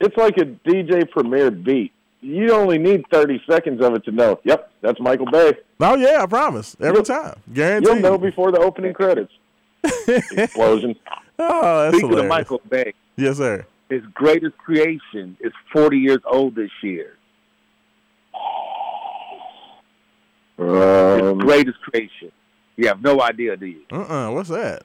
It's 0.00 0.16
like 0.16 0.36
a 0.38 0.44
DJ 0.46 1.08
Premier 1.08 1.52
beat. 1.52 1.92
You 2.24 2.52
only 2.54 2.78
need 2.78 3.04
thirty 3.10 3.42
seconds 3.50 3.82
of 3.84 3.94
it 3.94 4.04
to 4.04 4.12
know. 4.12 4.38
Yep, 4.44 4.70
that's 4.80 5.00
Michael 5.00 5.26
Bay. 5.30 5.52
oh 5.80 5.96
yeah, 5.96 6.22
I 6.22 6.26
promise. 6.26 6.76
Every 6.80 6.94
You'll- 6.98 7.04
time, 7.04 7.34
guaranteed. 7.52 7.88
You'll 7.92 8.00
know 8.00 8.16
before 8.16 8.52
the 8.52 8.60
opening 8.60 8.94
credits. 8.94 9.32
Explosion. 10.06 10.94
Oh, 11.38 11.84
that's 11.84 11.94
Speaking 11.96 12.10
hilarious. 12.10 12.24
of 12.26 12.28
Michael 12.28 12.60
Bay, 12.68 12.92
Yes, 13.16 13.38
sir. 13.38 13.66
his 13.88 14.02
greatest 14.14 14.56
creation 14.58 15.36
is 15.40 15.50
40 15.72 15.98
years 15.98 16.18
old 16.30 16.54
this 16.54 16.70
year. 16.82 17.14
His 20.58 20.68
Um, 20.68 21.38
greatest 21.38 21.80
creation. 21.80 22.30
You 22.76 22.86
have 22.88 23.02
no 23.02 23.20
idea, 23.22 23.56
do 23.56 23.66
you? 23.66 23.80
Uh-uh. 23.90 24.30
What's 24.30 24.50
that? 24.50 24.82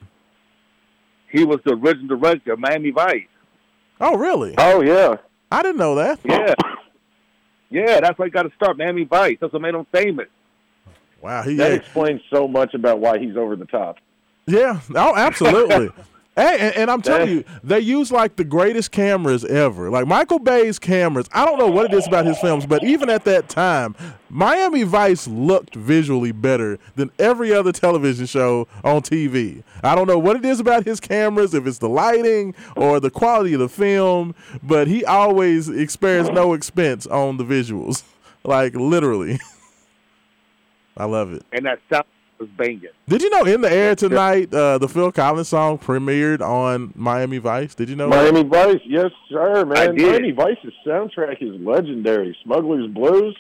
He 1.31 1.43
was 1.45 1.59
the 1.65 1.73
original 1.73 2.17
director 2.17 2.53
of 2.53 2.59
Miami 2.59 2.91
Vice. 2.91 3.27
Oh, 4.01 4.17
really? 4.17 4.55
oh 4.57 4.81
yeah. 4.81 5.17
I 5.51 5.61
didn't 5.61 5.77
know 5.77 5.95
that. 5.95 6.19
Yeah. 6.23 6.53
Yeah, 7.69 7.99
that's 7.99 8.17
why 8.17 8.25
he 8.25 8.31
got 8.31 8.43
to 8.43 8.51
start 8.55 8.77
Miami 8.77 9.03
Vice. 9.03 9.37
That's 9.41 9.51
what 9.53 9.61
made 9.61 9.75
him 9.75 9.85
famous. 9.91 10.27
Wow. 11.21 11.43
He, 11.43 11.55
That 11.55 11.71
yeah. 11.71 11.77
explains 11.77 12.21
so 12.29 12.47
much 12.47 12.73
about 12.73 12.99
why 12.99 13.17
he's 13.19 13.35
over 13.35 13.55
the 13.55 13.65
top. 13.65 13.97
Yeah. 14.45 14.79
Oh, 14.95 15.15
absolutely. 15.15 15.89
Hey, 16.37 16.57
and, 16.59 16.75
and 16.75 16.91
I'm 16.91 17.01
telling 17.01 17.29
you, 17.29 17.43
they 17.63 17.79
use 17.79 18.11
like 18.11 18.35
the 18.35 18.43
greatest 18.43 18.91
cameras 18.91 19.43
ever. 19.43 19.89
Like 19.89 20.05
Michael 20.05 20.37
Bay's 20.37 20.77
cameras. 20.77 21.27
I 21.33 21.43
don't 21.43 21.57
know 21.57 21.65
what 21.65 21.91
it 21.91 21.97
is 21.97 22.05
about 22.05 22.27
his 22.27 22.37
films, 22.37 22.67
but 22.67 22.83
even 22.83 23.09
at 23.09 23.23
that 23.25 23.49
time, 23.49 23.95
Miami 24.29 24.83
Vice 24.83 25.27
looked 25.27 25.73
visually 25.73 26.31
better 26.31 26.77
than 26.95 27.09
every 27.17 27.51
other 27.51 27.71
television 27.71 28.27
show 28.27 28.67
on 28.83 29.01
TV. 29.01 29.63
I 29.81 29.95
don't 29.95 30.07
know 30.07 30.19
what 30.19 30.35
it 30.35 30.45
is 30.45 30.59
about 30.59 30.85
his 30.85 30.99
cameras, 30.99 31.55
if 31.55 31.65
it's 31.65 31.79
the 31.79 31.89
lighting 31.89 32.53
or 32.75 32.99
the 32.99 33.09
quality 33.09 33.55
of 33.55 33.59
the 33.59 33.69
film, 33.69 34.35
but 34.61 34.87
he 34.87 35.03
always 35.05 35.69
experienced 35.69 36.33
no 36.33 36.53
expense 36.53 37.07
on 37.07 37.37
the 37.37 37.43
visuals. 37.43 38.03
Like 38.43 38.75
literally. 38.75 39.41
I 40.95 41.03
love 41.03 41.33
it. 41.33 41.43
And 41.51 41.65
that 41.65 41.79
sound 41.91 42.05
was 42.39 42.49
banging. 42.57 42.89
Did 43.07 43.21
you 43.21 43.29
know 43.29 43.43
In 43.45 43.61
the 43.61 43.71
Air 43.71 43.95
Tonight, 43.95 44.53
uh, 44.53 44.77
the 44.77 44.87
Phil 44.87 45.11
Collins 45.11 45.47
song 45.47 45.77
premiered 45.77 46.41
on 46.41 46.93
Miami 46.95 47.37
Vice? 47.37 47.75
Did 47.75 47.89
you 47.89 47.95
know 47.95 48.09
that? 48.09 48.33
Miami 48.33 48.47
Vice, 48.47 48.81
yes, 48.85 49.11
sir, 49.29 49.65
man. 49.65 49.95
did. 49.95 50.07
Miami 50.07 50.31
Vice's 50.31 50.73
soundtrack 50.85 51.41
is 51.41 51.59
legendary. 51.61 52.37
Smuggler's 52.43 52.89
Blues. 52.91 53.37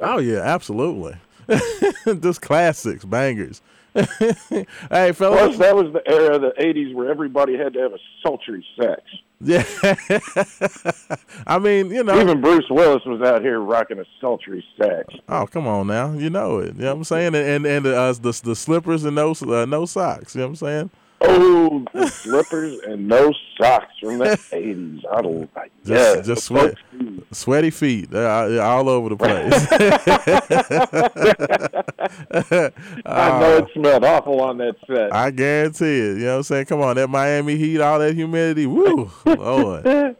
Oh 0.00 0.18
yeah, 0.18 0.40
absolutely. 0.40 1.16
Just 2.20 2.40
classics, 2.40 3.04
bangers. 3.04 3.60
Hey, 3.94 4.66
Plus, 4.88 5.16
fellas. 5.16 5.58
that 5.58 5.74
was 5.74 5.92
the 5.92 6.02
era 6.06 6.36
of 6.36 6.42
the 6.42 6.52
'80s 6.60 6.94
where 6.94 7.10
everybody 7.10 7.56
had 7.56 7.72
to 7.74 7.80
have 7.80 7.92
a 7.92 7.98
sultry 8.22 8.64
sex. 8.80 9.02
Yeah. 9.40 9.64
I 11.46 11.58
mean, 11.58 11.90
you 11.90 12.04
know. 12.04 12.20
Even 12.20 12.40
Bruce 12.40 12.66
Willis 12.70 13.02
was 13.06 13.22
out 13.22 13.40
here 13.42 13.58
rocking 13.60 13.98
a 13.98 14.04
sultry 14.20 14.64
sex. 14.80 15.14
oh, 15.28 15.46
come 15.46 15.66
on 15.66 15.86
now. 15.86 16.12
You 16.12 16.30
know 16.30 16.58
it. 16.58 16.74
You 16.76 16.82
know 16.82 16.88
what 16.88 16.96
I'm 16.98 17.04
saying? 17.04 17.34
And 17.34 17.66
and, 17.66 17.66
and 17.66 17.86
uh, 17.86 18.12
the 18.12 18.38
the 18.44 18.54
slippers 18.54 19.04
and 19.04 19.16
no 19.16 19.32
uh, 19.32 19.64
no 19.64 19.86
socks. 19.86 20.34
You 20.34 20.40
know 20.40 20.46
what 20.46 20.50
I'm 20.50 20.56
saying? 20.56 20.90
Oh, 21.22 21.84
the 21.92 22.08
slippers 22.08 22.78
and 22.86 23.06
no 23.06 23.32
socks 23.58 23.92
from 24.00 24.18
the 24.18 24.24
'80s. 24.52 25.02
I 25.12 25.20
don't. 25.22 25.50
Just, 25.84 25.84
yeah, 25.84 26.14
just 26.16 26.26
the 26.26 26.36
sweat, 26.36 26.74
folks- 26.90 27.38
sweaty 27.38 27.70
feet 27.70 28.12
uh, 28.14 28.58
all 28.62 28.88
over 28.88 29.10
the 29.10 29.16
place. 29.16 29.66
I 33.06 33.40
know 33.40 33.56
it 33.58 33.68
smelled 33.74 34.04
awful 34.04 34.40
on 34.40 34.58
that 34.58 34.76
set. 34.86 35.14
I 35.14 35.30
guarantee 35.30 35.84
it. 35.98 36.16
You 36.18 36.24
know 36.24 36.30
what 36.32 36.36
I'm 36.38 36.42
saying? 36.44 36.66
Come 36.66 36.80
on, 36.80 36.96
that 36.96 37.08
Miami 37.08 37.56
heat, 37.56 37.80
all 37.80 37.98
that 37.98 38.14
humidity. 38.14 38.66
Woo, 38.66 39.10
Lord. 39.26 40.16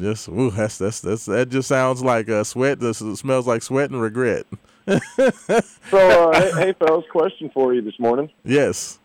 Just 0.00 0.28
woo, 0.28 0.50
that's 0.50 0.78
that's 0.78 1.00
that's 1.00 1.26
that 1.26 1.50
just 1.50 1.68
sounds 1.68 2.02
like 2.02 2.28
a 2.28 2.44
sweat. 2.44 2.80
This 2.80 2.98
smells 2.98 3.46
like 3.46 3.62
sweat 3.62 3.90
and 3.90 4.00
regret. 4.00 4.46
So, 4.86 4.98
uh, 5.92 6.40
hey, 6.40 6.50
hey, 6.52 6.72
fellas, 6.78 7.04
question 7.10 7.50
for 7.52 7.74
you 7.74 7.82
this 7.82 7.98
morning. 7.98 8.30
Yes. 8.44 8.98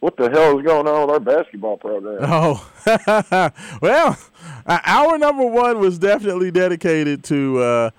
What 0.00 0.16
the 0.16 0.28
hell 0.30 0.58
is 0.58 0.64
going 0.64 0.86
on 0.86 1.06
with 1.06 1.10
our 1.10 1.20
basketball 1.20 1.78
program? 1.78 2.18
Oh, 2.22 3.50
well, 3.80 4.18
our 4.66 5.18
number 5.18 5.46
one 5.46 5.78
was 5.78 5.98
definitely 5.98 6.50
dedicated 6.50 7.24
to 7.24 7.58
uh, 7.58 7.90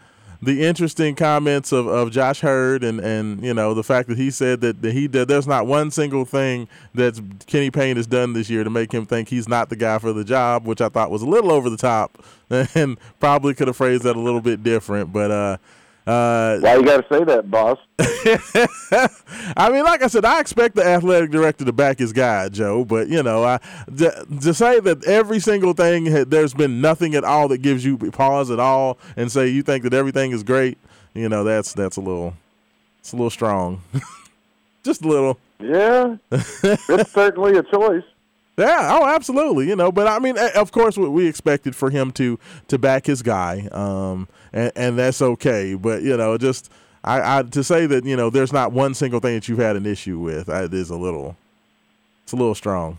the 0.42 0.64
interesting 0.64 1.16
comments 1.16 1.72
of, 1.72 1.88
of 1.88 2.12
Josh 2.12 2.44
Heird 2.44 2.84
and, 2.84 3.00
and 3.00 3.42
you 3.44 3.54
know 3.54 3.74
the 3.74 3.84
fact 3.84 4.08
that 4.10 4.18
he 4.18 4.30
said 4.30 4.62
that, 4.62 4.84
he 4.84 5.08
that 5.08 5.28
there's 5.28 5.48
not 5.48 5.66
one 5.66 5.90
single 5.92 6.26
thing 6.26 6.68
that 6.94 7.20
Kenny 7.48 7.72
Payne 7.72 7.98
has 7.98 8.08
done 8.08 8.34
this 8.34 8.50
year 8.50 8.64
to 8.64 8.70
make 8.70 8.92
him 8.92 9.06
think 9.06 9.30
he's 9.30 9.48
not 9.48 9.70
the 9.70 9.76
guy 9.76 9.98
for 9.98 10.14
the 10.14 10.24
job, 10.24 10.66
which 10.66 10.82
I 10.82 10.90
thought 10.90 11.10
was 11.10 11.24
a 11.24 11.28
little 11.28 11.52
over 11.52 11.70
the 11.70 11.78
top 11.78 12.24
and 12.50 12.98
probably 13.20 13.56
could 13.56 13.68
have 13.68 13.78
phrased 13.78 14.04
that 14.04 14.16
a 14.16 14.20
little 14.20 14.42
bit 14.42 14.64
different, 14.64 15.12
but. 15.12 15.32
uh 15.32 15.58
uh, 16.08 16.60
Why 16.60 16.76
you 16.76 16.86
got 16.86 17.08
to 17.08 17.14
say 17.14 17.24
that, 17.26 17.52
boss? 17.52 17.78
I 19.58 19.70
mean, 19.70 19.84
like 19.84 20.02
I 20.02 20.08
said, 20.08 20.24
I 20.24 20.40
expect 20.40 20.76
the 20.76 20.86
athletic 20.86 21.32
director 21.32 21.66
to 21.66 21.74
back 21.74 22.00
his 22.00 22.14
guy, 22.14 22.48
Joe. 22.48 22.86
But 22.86 23.10
you 23.10 23.22
know, 23.22 23.44
I, 23.44 23.60
to, 23.98 24.26
to 24.42 24.54
say 24.54 24.80
that 24.80 25.04
every 25.06 25.40
single 25.42 25.74
thing 25.74 26.06
there's 26.30 26.54
been 26.54 26.80
nothing 26.80 27.14
at 27.16 27.26
all 27.26 27.50
that 27.50 27.58
gives 27.58 27.84
you 27.84 27.98
pause 27.98 28.50
at 28.50 28.60
all, 28.60 28.98
and 29.18 29.30
say 29.30 29.50
you 29.50 29.64
think 29.64 29.84
that 29.84 29.94
everything 29.94 30.32
is 30.32 30.44
great, 30.44 30.78
you 31.14 31.28
know, 31.28 31.44
that's 31.44 31.74
that's 31.74 31.98
a 31.98 32.02
little, 32.02 32.34
it's 33.00 33.12
a 33.12 33.18
little 33.18 33.30
strong, 33.30 33.82
just 34.84 35.04
a 35.04 35.08
little. 35.10 35.38
Yeah, 35.60 36.16
it's 36.32 37.12
certainly 37.12 37.58
a 37.58 37.64
choice. 37.64 38.04
Yeah, 38.58 38.98
oh, 39.00 39.06
absolutely. 39.06 39.68
You 39.68 39.76
know, 39.76 39.92
but 39.92 40.08
I 40.08 40.18
mean, 40.20 40.38
eh, 40.38 40.50
of 40.56 40.72
course, 40.72 40.98
we- 40.98 41.08
we 41.10 41.28
expected 41.28 41.76
for 41.76 41.90
him 41.92 42.12
to 42.14 42.40
to 42.70 42.78
back 42.80 43.06
his 43.06 43.22
guy, 43.22 43.68
um, 43.72 44.28
and, 44.52 44.72
and 44.76 44.98
that's 44.98 45.22
okay. 45.22 45.76
But 45.76 46.02
you 46.02 46.18
know, 46.18 46.38
just 46.40 46.72
I, 47.04 47.40
I 47.40 47.44
to 47.44 47.64
say 47.64 47.86
that 47.86 48.04
you 48.04 48.16
know, 48.18 48.30
there's 48.32 48.52
not 48.52 48.72
one 48.72 48.94
single 48.96 49.20
thing 49.20 49.36
that 49.36 49.48
you've 49.48 49.60
had 49.60 49.76
an 49.76 49.86
issue 49.86 50.18
with. 50.20 50.50
I, 50.50 50.64
it 50.64 50.74
is 50.74 50.90
a 50.90 50.98
little, 50.98 51.38
it's 52.24 52.34
a 52.34 52.36
little 52.36 52.56
strong. 52.56 52.98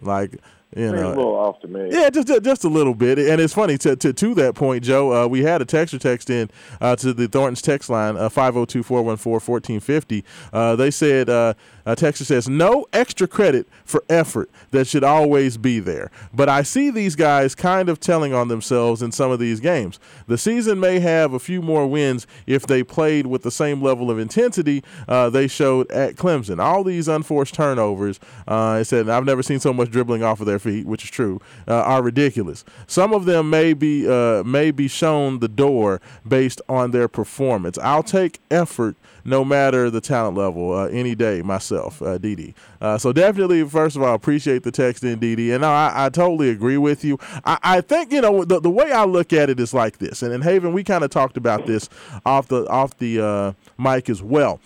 Like 0.00 0.32
you 0.74 0.88
Seems 0.88 0.92
a 0.92 0.96
know, 0.96 1.08
little 1.10 1.34
off 1.36 1.60
to 1.60 1.68
me. 1.68 1.88
yeah, 1.92 2.08
just 2.10 2.26
just 2.42 2.64
a 2.64 2.68
little 2.68 2.94
bit, 2.94 3.18
and 3.18 3.40
it's 3.42 3.52
funny 3.54 3.76
to 3.78 3.94
to, 3.96 4.12
to 4.14 4.34
that 4.36 4.54
point, 4.54 4.82
Joe. 4.84 5.24
Uh, 5.24 5.26
we 5.28 5.42
had 5.42 5.60
a 5.60 5.66
texter 5.66 6.00
text 6.00 6.30
in 6.30 6.48
uh, 6.80 6.96
to 6.96 7.12
the 7.12 7.28
Thornton's 7.28 7.60
text 7.62 7.90
line 7.90 8.16
uh, 8.16 8.28
502-414-1450. 8.30 10.24
Uh, 10.52 10.74
they 10.76 10.90
said 10.90 11.28
uh, 11.28 11.54
a 11.86 11.96
texter 11.96 12.24
says 12.24 12.48
no 12.48 12.86
extra 12.92 13.26
credit 13.26 13.68
for 13.84 14.04
effort 14.08 14.50
that 14.70 14.86
should 14.86 15.04
always 15.04 15.56
be 15.56 15.80
there, 15.80 16.10
but 16.32 16.48
I 16.48 16.62
see 16.62 16.90
these 16.90 17.16
guys 17.16 17.54
kind 17.54 17.88
of 17.88 18.00
telling 18.00 18.32
on 18.32 18.48
themselves 18.48 19.02
in 19.02 19.12
some 19.12 19.30
of 19.30 19.38
these 19.38 19.60
games. 19.60 19.98
The 20.26 20.38
season 20.38 20.80
may 20.80 21.00
have 21.00 21.32
a 21.32 21.38
few 21.38 21.62
more 21.62 21.86
wins 21.86 22.26
if 22.46 22.66
they 22.66 22.82
played 22.82 23.26
with 23.26 23.42
the 23.42 23.50
same 23.50 23.82
level 23.82 24.10
of 24.10 24.18
intensity 24.18 24.82
uh, 25.08 25.30
they 25.30 25.46
showed 25.46 25.90
at 25.90 26.16
Clemson. 26.16 26.62
All 26.62 26.84
these 26.84 27.08
unforced 27.08 27.54
turnovers, 27.54 28.20
uh, 28.46 28.82
said 28.84 29.08
I've 29.08 29.24
never 29.24 29.42
seen 29.42 29.60
so 29.60 29.72
much 29.72 29.90
dribbling 29.90 30.22
off 30.22 30.40
of 30.40 30.46
their 30.46 30.58
feet, 30.58 30.86
which 30.86 31.04
is 31.04 31.10
true, 31.10 31.40
uh, 31.68 31.74
are 31.74 32.02
ridiculous. 32.02 32.64
Some 32.86 33.12
of 33.12 33.24
them 33.24 33.50
may 33.50 33.72
be 33.72 34.08
uh, 34.08 34.42
may 34.44 34.70
be 34.70 34.88
shown 34.88 35.40
the 35.40 35.48
door 35.48 36.00
based 36.26 36.60
on 36.68 36.90
their 36.90 37.08
performance. 37.08 37.78
I'll 37.78 38.02
take 38.02 38.40
effort 38.50 38.96
no 39.24 39.44
matter 39.44 39.90
the 39.90 40.00
talent 40.00 40.36
level 40.36 40.72
uh, 40.72 40.86
any 40.86 41.14
day 41.14 41.42
myself, 41.42 42.02
uh, 42.02 42.18
Didi. 42.18 42.54
Uh, 42.80 42.98
so 42.98 43.12
definitely, 43.12 43.64
first 43.64 43.96
of 43.96 44.02
all, 44.02 44.14
appreciate 44.14 44.62
the 44.62 44.70
text 44.70 45.02
in 45.04 45.18
Didi, 45.18 45.52
and 45.52 45.64
I, 45.64 46.06
I 46.06 46.08
totally 46.08 46.50
agree 46.50 46.78
with 46.78 47.04
you. 47.04 47.18
I, 47.44 47.58
I 47.62 47.80
think 47.80 48.12
you 48.12 48.20
know 48.20 48.44
the, 48.44 48.60
the 48.60 48.70
way 48.70 48.92
I 48.92 49.04
look 49.04 49.32
at 49.32 49.50
it 49.50 49.58
is 49.58 49.72
like 49.74 49.98
this, 49.98 50.22
and 50.22 50.32
in 50.32 50.42
Haven 50.42 50.72
we 50.72 50.84
kind 50.84 51.04
of 51.04 51.10
talked 51.10 51.36
about 51.36 51.66
this 51.66 51.88
off 52.26 52.48
the 52.48 52.66
off 52.68 52.96
the 52.98 53.20
uh, 53.20 53.52
mic 53.78 54.08
as 54.10 54.22
well. 54.22 54.60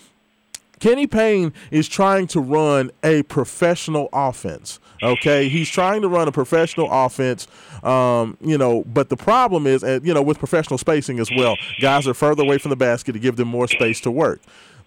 Kenny 0.80 1.06
Payne 1.06 1.52
is 1.70 1.88
trying 1.88 2.26
to 2.28 2.40
run 2.40 2.90
a 3.02 3.22
professional 3.24 4.09
offense. 4.12 4.78
Okay, 5.03 5.49
he's 5.49 5.68
trying 5.68 6.03
to 6.03 6.09
run 6.09 6.28
a 6.28 6.32
professional 6.32 6.88
offense. 6.90 7.46
Um, 7.82 8.36
you 8.40 8.59
know, 8.59 8.84
but 8.84 9.09
the 9.09 9.16
problem 9.16 9.66
is, 9.66 9.82
and 9.82 10.05
you 10.07 10.12
know, 10.12 10.22
with 10.22 10.38
professional 10.38 10.78
spacing 10.78 11.18
as 11.20 11.30
well, 11.36 11.57
guys 11.80 12.07
are 12.09 12.14
further 12.14 12.42
away 12.42 12.59
from 12.59 12.70
the 12.70 12.76
basket 12.76 13.12
to 13.12 13.18
give 13.18 13.36
them 13.36 13.49
more 13.49 13.68
space 13.68 14.01
to 14.03 14.11
work. 14.11 14.40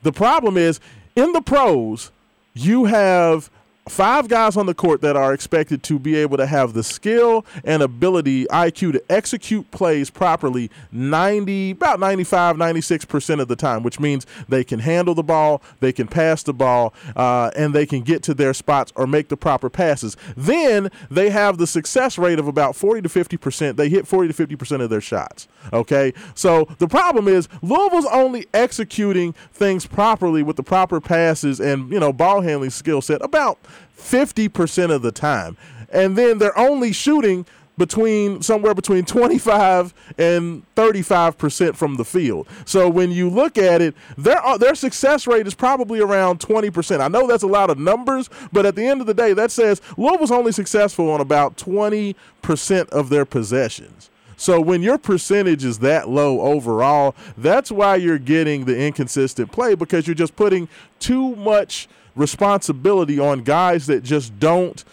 The 0.04 0.12
problem 0.12 0.58
is, 0.58 0.80
in 1.16 1.32
the 1.34 1.42
pros, 1.42 2.12
you 2.54 2.86
have 2.86 3.50
five 3.90 4.28
guys 4.28 4.58
on 4.58 4.68
the 4.68 4.74
court 4.74 5.02
that 5.02 5.16
are 5.16 5.34
expected 5.34 5.82
to 5.82 5.98
be 5.98 6.16
able 6.16 6.38
to 6.38 6.46
have 6.46 6.74
the 6.74 6.84
skill 6.84 7.46
and 7.64 7.82
ability 7.82 8.46
IQ 8.46 8.92
to 8.94 9.04
execute 9.10 9.70
plays 9.72 10.10
properly 10.10 10.70
90 10.92 11.72
about 11.72 12.00
95 12.00 12.58
96% 12.58 13.42
of 13.42 13.48
the 13.48 13.56
time 13.56 13.82
which 13.82 14.00
means 14.00 14.28
they 14.48 14.64
can 14.64 14.80
handle 14.80 15.16
the 15.16 15.24
ball 15.24 15.62
they 15.80 15.92
can 15.92 16.08
pass 16.08 16.44
the 16.44 16.54
ball 16.54 16.94
uh, 17.16 17.50
and 17.56 17.74
they 17.74 17.86
can 17.86 18.02
get 18.02 18.22
to 18.22 18.34
their 18.36 18.54
spots 18.54 18.94
or 18.96 19.08
make 19.08 19.30
the 19.30 19.38
proper 19.38 19.70
passes. 19.70 20.16
Then 20.38 20.90
they 21.10 21.32
have 21.32 21.58
the 21.58 21.68
success 21.68 22.18
rate 22.18 22.38
of 22.40 22.48
about 22.48 22.76
40 22.76 23.02
to 23.02 23.10
50% 23.10 23.78
they 23.78 23.90
hit 23.90 24.08
40 24.08 24.32
to 24.32 24.48
50% 24.48 24.82
of 24.82 24.90
their 24.90 25.02
shots 25.02 25.48
okay? 25.74 26.14
So 26.36 26.68
the 26.78 26.88
problem 26.88 27.28
is 27.28 27.48
Louisville's 27.62 28.06
only 28.06 28.46
executing 28.54 29.34
things 29.54 29.86
properly 29.86 30.44
with 30.44 30.56
the 30.56 30.64
proper 30.64 31.02
passes 31.02 31.60
and 31.60 31.92
you 31.92 32.00
know 32.00 32.14
ball 32.14 32.42
handling 32.42 32.70
skill 32.70 33.02
set 33.02 33.24
about 33.24 33.58
50% 33.98 34.92
of 34.92 35.02
the 35.02 35.12
time. 35.12 35.58
And 35.90 36.18
then 36.18 36.38
they're 36.38 36.58
only 36.58 36.92
shooting 36.94 37.46
between 37.78 38.42
somewhere 38.42 38.76
between 38.76 39.06
25 39.06 39.94
and 40.18 40.64
35% 40.76 41.76
from 41.76 41.96
the 41.96 42.06
field. 42.06 42.48
So 42.66 42.88
when 42.88 43.12
you 43.12 43.30
look 43.30 43.58
at 43.58 43.82
it, 43.82 43.96
their 44.18 44.44
uh, 44.46 44.58
their 44.58 44.76
success 44.76 45.26
rate 45.26 45.48
is 45.48 45.56
probably 45.56 46.00
around 46.00 46.40
20%. 46.40 47.00
I 47.02 47.08
know 47.08 47.26
that's 47.26 47.44
a 47.44 47.48
lot 47.48 47.70
of 47.70 47.80
numbers, 47.80 48.30
but 48.52 48.66
at 48.66 48.76
the 48.76 48.86
end 48.86 49.02
of 49.02 49.08
the 49.08 49.14
day, 49.14 49.34
that 49.34 49.52
says 49.52 49.82
Louisville's 49.98 50.32
only 50.32 50.52
successful 50.52 51.10
on 51.10 51.22
about 51.22 51.58
20% 51.58 52.90
of 52.90 53.10
their 53.10 53.26
possessions. 53.26 54.12
So 54.38 54.60
when 54.60 54.82
your 54.82 54.98
percentage 54.98 55.64
is 55.64 55.80
that 55.80 56.10
low 56.10 56.42
overall, 56.42 57.16
that's 57.38 57.72
why 57.72 57.96
you're 57.96 58.18
getting 58.18 58.66
the 58.66 58.76
inconsistent 58.76 59.52
play 59.52 59.76
because 59.76 60.08
you're 60.08 60.16
just 60.16 60.36
putting 60.36 60.68
too 61.00 61.36
much 61.36 61.88
responsibility 62.16 63.20
on 63.20 63.44
guys 63.44 63.88
that 63.88 64.04
just 64.04 64.38
don't 64.40 64.84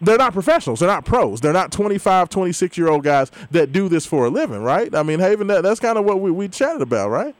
they're 0.00 0.18
not 0.18 0.32
professionals 0.32 0.80
they're 0.80 0.88
not 0.88 1.04
pros 1.04 1.40
they're 1.40 1.52
not 1.52 1.72
25 1.72 2.28
26 2.28 2.76
year 2.76 2.88
old 2.88 3.02
guys 3.04 3.30
that 3.50 3.72
do 3.72 3.88
this 3.88 4.04
for 4.04 4.26
a 4.26 4.30
living 4.30 4.62
right 4.62 4.94
i 4.94 5.02
mean 5.02 5.18
haven 5.18 5.46
that, 5.46 5.62
that's 5.62 5.80
kind 5.80 5.96
of 5.96 6.04
what 6.04 6.20
we, 6.20 6.30
we 6.30 6.48
chatted 6.48 6.82
about 6.82 7.08
right 7.08 7.34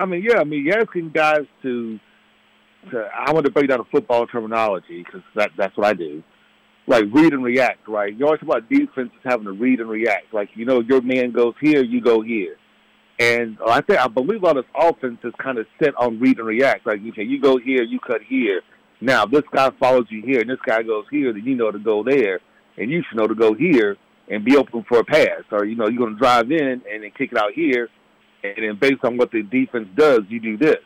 I 0.00 0.06
mean, 0.06 0.22
yeah, 0.22 0.38
I 0.38 0.44
mean, 0.44 0.64
you're 0.64 0.80
asking 0.80 1.10
guys 1.10 1.46
to 1.62 2.00
to, 2.90 3.06
I 3.14 3.30
want 3.32 3.44
to 3.44 3.52
break 3.52 3.68
down 3.68 3.78
the 3.78 3.84
football 3.92 4.26
terminology 4.26 5.04
because 5.04 5.20
that 5.36 5.50
that's 5.58 5.76
what 5.76 5.86
I 5.86 5.92
do. 5.92 6.22
Like 6.86 7.04
read 7.12 7.34
and 7.34 7.44
react, 7.44 7.86
right? 7.86 8.16
You 8.16 8.24
always 8.24 8.40
talk 8.40 8.48
about 8.48 8.68
defenses 8.70 9.18
having 9.22 9.44
to 9.44 9.52
read 9.52 9.80
and 9.80 9.90
react. 9.90 10.32
Like 10.32 10.48
you 10.54 10.64
know, 10.64 10.80
your 10.80 11.02
man 11.02 11.32
goes 11.32 11.54
here, 11.60 11.84
you 11.84 12.00
go 12.00 12.22
here, 12.22 12.56
and 13.20 13.58
I 13.66 13.82
think 13.82 13.98
I 14.00 14.08
believe 14.08 14.42
a 14.42 14.46
lot 14.46 14.56
of 14.56 14.64
this 14.64 14.72
offense 14.74 15.18
is 15.22 15.34
kind 15.38 15.58
of 15.58 15.66
set 15.78 15.94
on 15.96 16.18
read 16.18 16.38
and 16.38 16.46
react. 16.46 16.86
Like 16.86 17.02
you 17.02 17.12
say, 17.14 17.22
you 17.22 17.38
go 17.38 17.58
here, 17.58 17.82
you 17.82 18.00
cut 18.00 18.22
here. 18.26 18.62
Now 19.02 19.26
this 19.26 19.42
guy 19.52 19.70
follows 19.78 20.06
you 20.08 20.22
here, 20.22 20.40
and 20.40 20.48
this 20.48 20.58
guy 20.64 20.82
goes 20.82 21.04
here, 21.10 21.30
then 21.32 21.44
you 21.44 21.54
know 21.54 21.70
to 21.70 21.78
go 21.78 22.02
there, 22.02 22.40
and 22.78 22.90
you 22.90 23.02
should 23.06 23.18
know 23.18 23.26
to 23.26 23.34
go 23.34 23.52
here 23.52 23.98
and 24.30 24.42
be 24.42 24.56
open 24.56 24.84
for 24.88 25.00
a 25.00 25.04
pass. 25.04 25.42
Or 25.52 25.66
you 25.66 25.76
know, 25.76 25.86
you're 25.88 25.98
going 25.98 26.14
to 26.14 26.18
drive 26.18 26.50
in 26.50 26.82
and 26.90 27.02
then 27.02 27.10
kick 27.16 27.32
it 27.32 27.38
out 27.38 27.52
here, 27.52 27.90
and 28.42 28.56
then 28.56 28.78
based 28.80 29.04
on 29.04 29.18
what 29.18 29.30
the 29.30 29.42
defense 29.42 29.88
does, 29.94 30.20
you 30.30 30.40
do 30.40 30.56
this. 30.56 30.78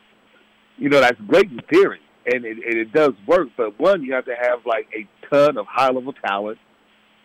You 0.77 0.89
know, 0.89 0.99
that's 0.99 1.19
great 1.27 1.49
in 1.49 1.61
theory, 1.71 2.01
and 2.25 2.43
it, 2.43 2.57
and 2.57 2.77
it 2.77 2.91
does 2.91 3.13
work. 3.25 3.47
But 3.55 3.79
one, 3.79 4.03
you 4.03 4.13
have 4.13 4.25
to 4.25 4.35
have 4.35 4.59
like 4.65 4.89
a 4.93 5.07
ton 5.29 5.57
of 5.57 5.67
high 5.67 5.89
level 5.89 6.11
talent 6.11 6.57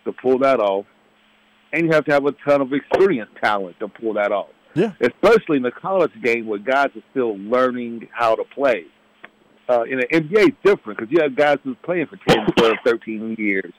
to 0.05 0.13
pull 0.13 0.39
that 0.39 0.61
off, 0.61 0.85
and 1.73 1.85
you 1.85 1.91
have 1.91 2.05
to 2.05 2.13
have 2.13 2.25
a 2.25 2.31
ton 2.47 2.61
of 2.61 2.71
experienced 2.71 3.35
talent 3.43 3.77
to 3.79 3.89
pull 3.89 4.13
that 4.13 4.31
off. 4.31 4.51
Yeah. 4.73 4.93
Especially 5.01 5.57
in 5.57 5.63
the 5.63 5.71
college 5.71 6.11
game 6.23 6.47
where 6.47 6.59
guys 6.59 6.89
are 6.95 7.03
still 7.11 7.37
learning 7.37 8.07
how 8.11 8.35
to 8.35 8.43
play. 8.43 8.85
Uh, 9.69 9.83
in 9.83 9.99
the 9.99 10.07
NBA, 10.07 10.47
it's 10.47 10.57
different 10.63 10.99
because 10.99 11.11
you 11.11 11.21
have 11.21 11.35
guys 11.35 11.57
who's 11.63 11.77
playing 11.83 12.07
for 12.07 12.17
10, 12.27 12.45
12, 12.57 12.73
13 12.85 13.35
years. 13.37 13.73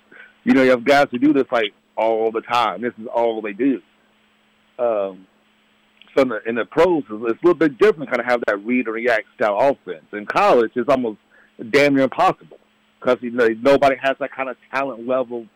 You 0.44 0.54
know, 0.54 0.62
you 0.62 0.70
have 0.70 0.84
guys 0.84 1.06
who 1.10 1.18
do 1.18 1.32
this 1.32 1.46
like 1.50 1.72
all 1.96 2.30
the 2.30 2.40
time. 2.40 2.82
This 2.82 2.92
is 2.98 3.06
all 3.12 3.40
they 3.42 3.52
do. 3.52 3.80
Um, 4.78 5.26
so 6.14 6.22
in 6.22 6.28
the, 6.28 6.40
in 6.46 6.54
the 6.56 6.64
pros, 6.64 7.04
it's 7.04 7.10
a 7.10 7.14
little 7.46 7.54
bit 7.54 7.78
different. 7.78 8.10
Kind 8.10 8.20
of 8.20 8.26
have 8.26 8.42
that 8.46 8.58
read 8.64 8.86
and 8.86 8.94
react 8.94 9.26
style 9.34 9.58
offense. 9.58 10.04
In 10.12 10.26
college, 10.26 10.72
it's 10.74 10.88
almost 10.88 11.18
damn 11.70 11.94
near 11.94 12.04
impossible 12.04 12.58
because 13.00 13.18
you 13.20 13.30
know 13.30 13.48
nobody 13.60 13.96
has 14.00 14.16
that 14.20 14.32
kind 14.32 14.48
of 14.48 14.56
talent 14.72 15.06
level. 15.06 15.46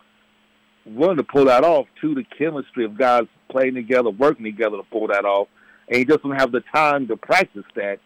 One 0.86 1.16
to 1.16 1.24
pull 1.24 1.46
that 1.46 1.64
off. 1.64 1.86
Two, 2.00 2.14
the 2.14 2.24
chemistry 2.38 2.84
of 2.84 2.96
guys 2.96 3.24
playing 3.50 3.74
together, 3.74 4.10
working 4.10 4.44
together 4.44 4.76
to 4.76 4.84
pull 4.84 5.08
that 5.08 5.24
off, 5.24 5.48
and 5.88 6.06
just 6.08 6.22
don't 6.22 6.38
have 6.38 6.52
the 6.52 6.62
time 6.72 7.08
to 7.08 7.16
practice 7.16 7.64
that 7.74 7.98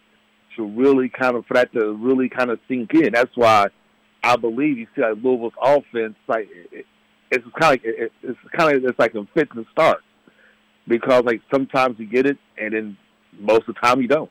to 0.56 0.66
really 0.66 1.08
kind 1.08 1.36
of 1.36 1.46
for 1.46 1.54
that 1.54 1.72
to 1.72 1.92
really 1.92 2.28
kind 2.28 2.50
of 2.50 2.58
sink 2.68 2.92
in. 2.94 3.12
That's 3.12 3.34
why 3.36 3.68
I 4.22 4.36
believe 4.36 4.78
you 4.78 4.86
see 4.94 5.02
like 5.02 5.22
Louisville's 5.22 5.52
offense 5.60 6.16
like 6.26 6.48
it, 6.72 6.86
it's 7.30 7.44
kind 7.58 7.76
of 7.76 7.84
like 7.84 7.84
it, 7.84 8.12
it's 8.22 8.38
kind 8.56 8.76
of 8.76 8.84
it's 8.84 8.98
like 8.98 9.14
a 9.14 9.26
fits 9.34 9.52
and 9.54 9.66
starts 9.72 10.02
because 10.88 11.24
like 11.24 11.40
sometimes 11.52 11.98
you 11.98 12.06
get 12.06 12.26
it 12.26 12.38
and 12.58 12.74
then 12.74 12.96
most 13.38 13.68
of 13.68 13.74
the 13.74 13.80
time 13.80 14.00
you 14.00 14.08
don't. 14.08 14.30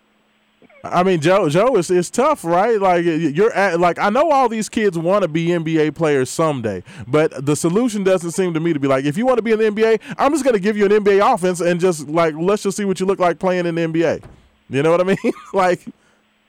I 0.84 1.04
mean, 1.04 1.20
Joe, 1.20 1.50
Joe, 1.50 1.76
it's, 1.76 1.90
it's 1.90 2.10
tough, 2.10 2.46
right? 2.46 2.80
Like 2.80 3.04
you're 3.04 3.52
at, 3.52 3.80
like 3.80 4.00
I 4.00 4.10
know 4.10 4.32
all 4.32 4.48
these 4.48 4.70
kids 4.70 4.98
want 4.98 5.24
to 5.24 5.28
be 5.28 5.48
NBA 5.48 5.94
players 5.96 6.30
someday, 6.30 6.84
but 7.08 7.46
the 7.46 7.56
solution 7.56 8.04
doesn't 8.04 8.32
seem 8.32 8.54
to 8.54 8.60
me 8.60 8.72
to 8.74 8.80
be 8.80 8.88
like 8.88 9.06
if 9.06 9.18
you 9.18 9.26
want 9.26 9.38
to 9.38 9.42
be 9.42 9.52
in 9.52 9.60
the 9.60 9.66
NBA, 9.66 10.00
I'm 10.18 10.32
just 10.32 10.44
going 10.44 10.54
to 10.54 10.60
give 10.60 10.78
you 10.78 10.86
an 10.86 10.92
NBA 10.92 11.34
offense 11.34 11.60
and 11.60 11.80
just 11.80 12.08
like 12.08 12.34
let's 12.36 12.64
just 12.64 12.78
see 12.78 12.86
what 12.86 13.00
you 13.00 13.06
look 13.06 13.20
like 13.20 13.40
playing 13.40 13.66
in 13.66 13.76
the 13.76 13.82
NBA. 13.82 14.24
You 14.70 14.84
know 14.84 14.92
what 14.92 15.02
I 15.02 15.04
mean? 15.04 15.18
like, 15.54 15.86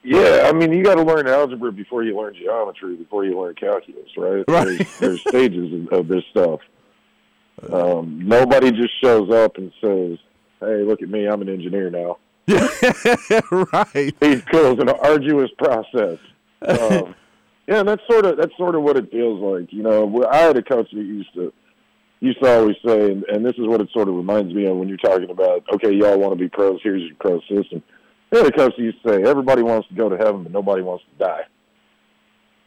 yeah, 0.05 0.45
I 0.47 0.53
mean 0.53 0.73
you 0.73 0.85
got 0.85 0.95
to 0.95 1.03
learn 1.03 1.27
algebra 1.27 1.73
before 1.73 2.05
you 2.05 2.17
learn 2.17 2.35
geometry, 2.35 2.97
before 2.97 3.25
you 3.25 3.41
learn 3.41 3.55
calculus, 3.57 4.17
right? 4.17 4.45
Right. 4.47 4.65
There's, 4.79 4.99
there's 4.99 5.21
stages 5.23 5.73
of, 5.73 6.01
of 6.01 6.09
this 6.09 6.23
stuff. 6.31 6.61
Um, 7.73 8.27
nobody 8.27 8.71
just 8.71 8.93
shows 9.03 9.31
up 9.31 9.59
and 9.59 9.73
says, 9.81 10.19
"Hey, 10.61 10.85
look 10.85 11.03
at 11.03 11.09
me, 11.11 11.27
I'm 11.27 11.43
an 11.43 11.49
engineer 11.49 11.91
now." 11.91 12.19
Yeah, 12.47 12.69
right. 13.51 14.15
It's 14.21 14.45
cool. 14.51 14.73
It's 14.73 14.83
an 14.83 14.89
arduous 14.89 15.51
process. 15.59 16.19
Um, 16.67 17.15
yeah, 17.67 17.81
and 17.81 17.89
that's 17.89 18.03
sort 18.11 18.27
of 18.27 18.37
that's 18.37 18.57
sort 18.57 18.75
of 18.75 18.83
what 18.83 18.97
it 18.97 19.11
feels 19.11 19.41
like. 19.41 19.73
You 19.73 19.83
know, 19.83 20.27
I 20.31 20.39
had 20.39 20.57
a 20.57 20.63
coach 20.63 20.91
that 20.91 20.99
used 20.99 21.33
to 21.35 21.53
used 22.21 22.43
to 22.43 22.49
always 22.49 22.77
say, 22.87 23.13
and, 23.13 23.25
and 23.25 23.45
this 23.45 23.55
is 23.55 23.67
what 23.67 23.81
it 23.81 23.89
sort 23.93 24.09
of 24.09 24.15
reminds 24.15 24.55
me 24.55 24.67
of 24.67 24.77
when 24.77 24.89
you're 24.89 24.99
talking 24.99 25.31
about, 25.31 25.65
okay, 25.75 25.93
y'all 25.93 26.19
want 26.19 26.33
to 26.33 26.37
be 26.37 26.49
pros. 26.49 26.79
Here's 26.83 27.03
your 27.03 27.17
pro 27.19 27.41
system. 27.41 27.83
I 28.33 28.43
the 28.43 28.53
coach 28.53 28.75
used 28.77 29.03
to 29.03 29.09
say, 29.09 29.23
everybody 29.25 29.63
wants 29.63 29.89
to 29.89 29.95
go 29.95 30.09
to 30.09 30.17
heaven, 30.17 30.45
but 30.45 30.53
nobody 30.53 30.83
wants 30.83 31.05
to 31.05 31.25
die. 31.25 31.43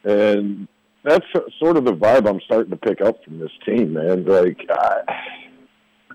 And 0.04 0.68
that's 1.04 1.24
sort 1.58 1.76
of 1.76 1.84
the 1.84 1.92
vibe 1.92 2.28
I'm 2.28 2.40
starting 2.44 2.70
to 2.70 2.76
pick 2.76 3.00
up 3.00 3.22
from 3.24 3.38
this 3.38 3.50
team, 3.64 3.94
man. 3.94 4.24
Like, 4.24 4.60
I, 4.68 5.00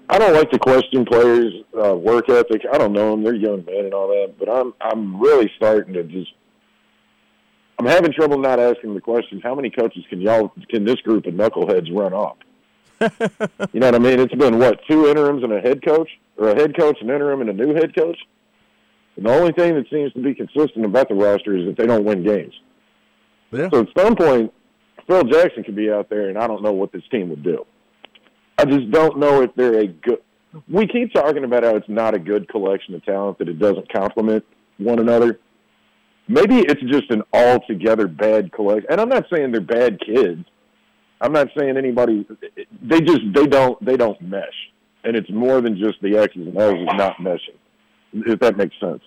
I 0.09 0.17
don't 0.17 0.33
like 0.33 0.49
to 0.49 0.59
question 0.59 1.05
players' 1.05 1.53
uh, 1.77 1.95
work 1.95 2.29
ethic. 2.29 2.63
I 2.71 2.79
don't 2.79 2.93
know 2.93 3.11
them; 3.11 3.23
they're 3.23 3.35
young 3.35 3.63
men 3.63 3.85
and 3.85 3.93
all 3.93 4.07
that. 4.07 4.33
But 4.39 4.49
I'm 4.49 4.73
I'm 4.81 5.19
really 5.19 5.51
starting 5.55 5.93
to 5.93 6.03
just. 6.03 6.31
I'm 7.77 7.85
having 7.85 8.11
trouble 8.11 8.39
not 8.39 8.59
asking 8.59 8.95
the 8.95 9.01
question: 9.01 9.39
How 9.41 9.53
many 9.53 9.69
coaches 9.69 10.03
can 10.09 10.19
y'all 10.19 10.51
can 10.69 10.83
this 10.83 10.99
group 11.01 11.27
of 11.27 11.35
knuckleheads 11.35 11.95
run 11.95 12.13
off? 12.13 12.37
you 13.71 13.79
know 13.79 13.87
what 13.87 13.95
I 13.95 13.99
mean? 13.99 14.19
It's 14.19 14.33
been 14.33 14.57
what 14.57 14.79
two 14.89 15.07
interims 15.07 15.43
and 15.43 15.53
a 15.53 15.61
head 15.61 15.85
coach, 15.85 16.09
or 16.37 16.49
a 16.49 16.55
head 16.55 16.75
coach, 16.77 16.97
an 17.01 17.09
interim, 17.11 17.41
and 17.41 17.49
a 17.51 17.53
new 17.53 17.75
head 17.75 17.95
coach. 17.95 18.17
And 19.15 19.27
the 19.27 19.31
only 19.31 19.53
thing 19.53 19.75
that 19.75 19.89
seems 19.91 20.11
to 20.13 20.21
be 20.21 20.33
consistent 20.33 20.85
about 20.85 21.07
the 21.07 21.15
roster 21.15 21.55
is 21.55 21.67
that 21.67 21.77
they 21.77 21.85
don't 21.85 22.03
win 22.03 22.23
games. 22.23 22.53
Yeah. 23.51 23.69
So 23.71 23.81
at 23.81 23.87
some 23.97 24.15
point, 24.15 24.53
Phil 25.07 25.23
Jackson 25.25 25.63
could 25.63 25.75
be 25.75 25.91
out 25.91 26.09
there, 26.09 26.29
and 26.29 26.37
I 26.37 26.47
don't 26.47 26.63
know 26.63 26.71
what 26.71 26.91
this 26.91 27.03
team 27.11 27.29
would 27.29 27.43
do. 27.43 27.65
I 28.59 28.65
just 28.65 28.91
don't 28.91 29.17
know 29.17 29.41
if 29.41 29.55
they're 29.55 29.79
a 29.79 29.87
good. 29.87 30.19
We 30.67 30.85
keep 30.85 31.13
talking 31.13 31.45
about 31.45 31.63
how 31.63 31.77
it's 31.77 31.87
not 31.87 32.13
a 32.13 32.19
good 32.19 32.49
collection 32.49 32.93
of 32.93 33.05
talent, 33.05 33.37
that 33.37 33.47
it 33.47 33.57
doesn't 33.57 33.89
complement 33.91 34.43
one 34.77 34.99
another. 34.99 35.39
Maybe 36.27 36.59
it's 36.59 36.81
just 36.81 37.09
an 37.09 37.23
altogether 37.31 38.07
bad 38.07 38.51
collection. 38.51 38.87
And 38.89 38.99
I'm 38.99 39.07
not 39.07 39.27
saying 39.33 39.53
they're 39.53 39.61
bad 39.61 39.99
kids. 40.01 40.43
I'm 41.21 41.31
not 41.31 41.47
saying 41.57 41.77
anybody. 41.77 42.27
They 42.83 42.99
just 42.99 43.21
they 43.33 43.47
don't 43.47 43.83
they 43.83 43.95
don't 43.95 44.21
mesh, 44.21 44.43
and 45.05 45.15
it's 45.15 45.29
more 45.29 45.61
than 45.61 45.77
just 45.77 46.01
the 46.01 46.17
X's 46.17 46.47
and 46.47 46.57
O's 46.57 46.81
is 46.81 46.97
not 46.97 47.15
meshing. 47.17 47.57
If 48.11 48.39
that 48.41 48.57
makes 48.57 48.75
sense. 48.81 49.01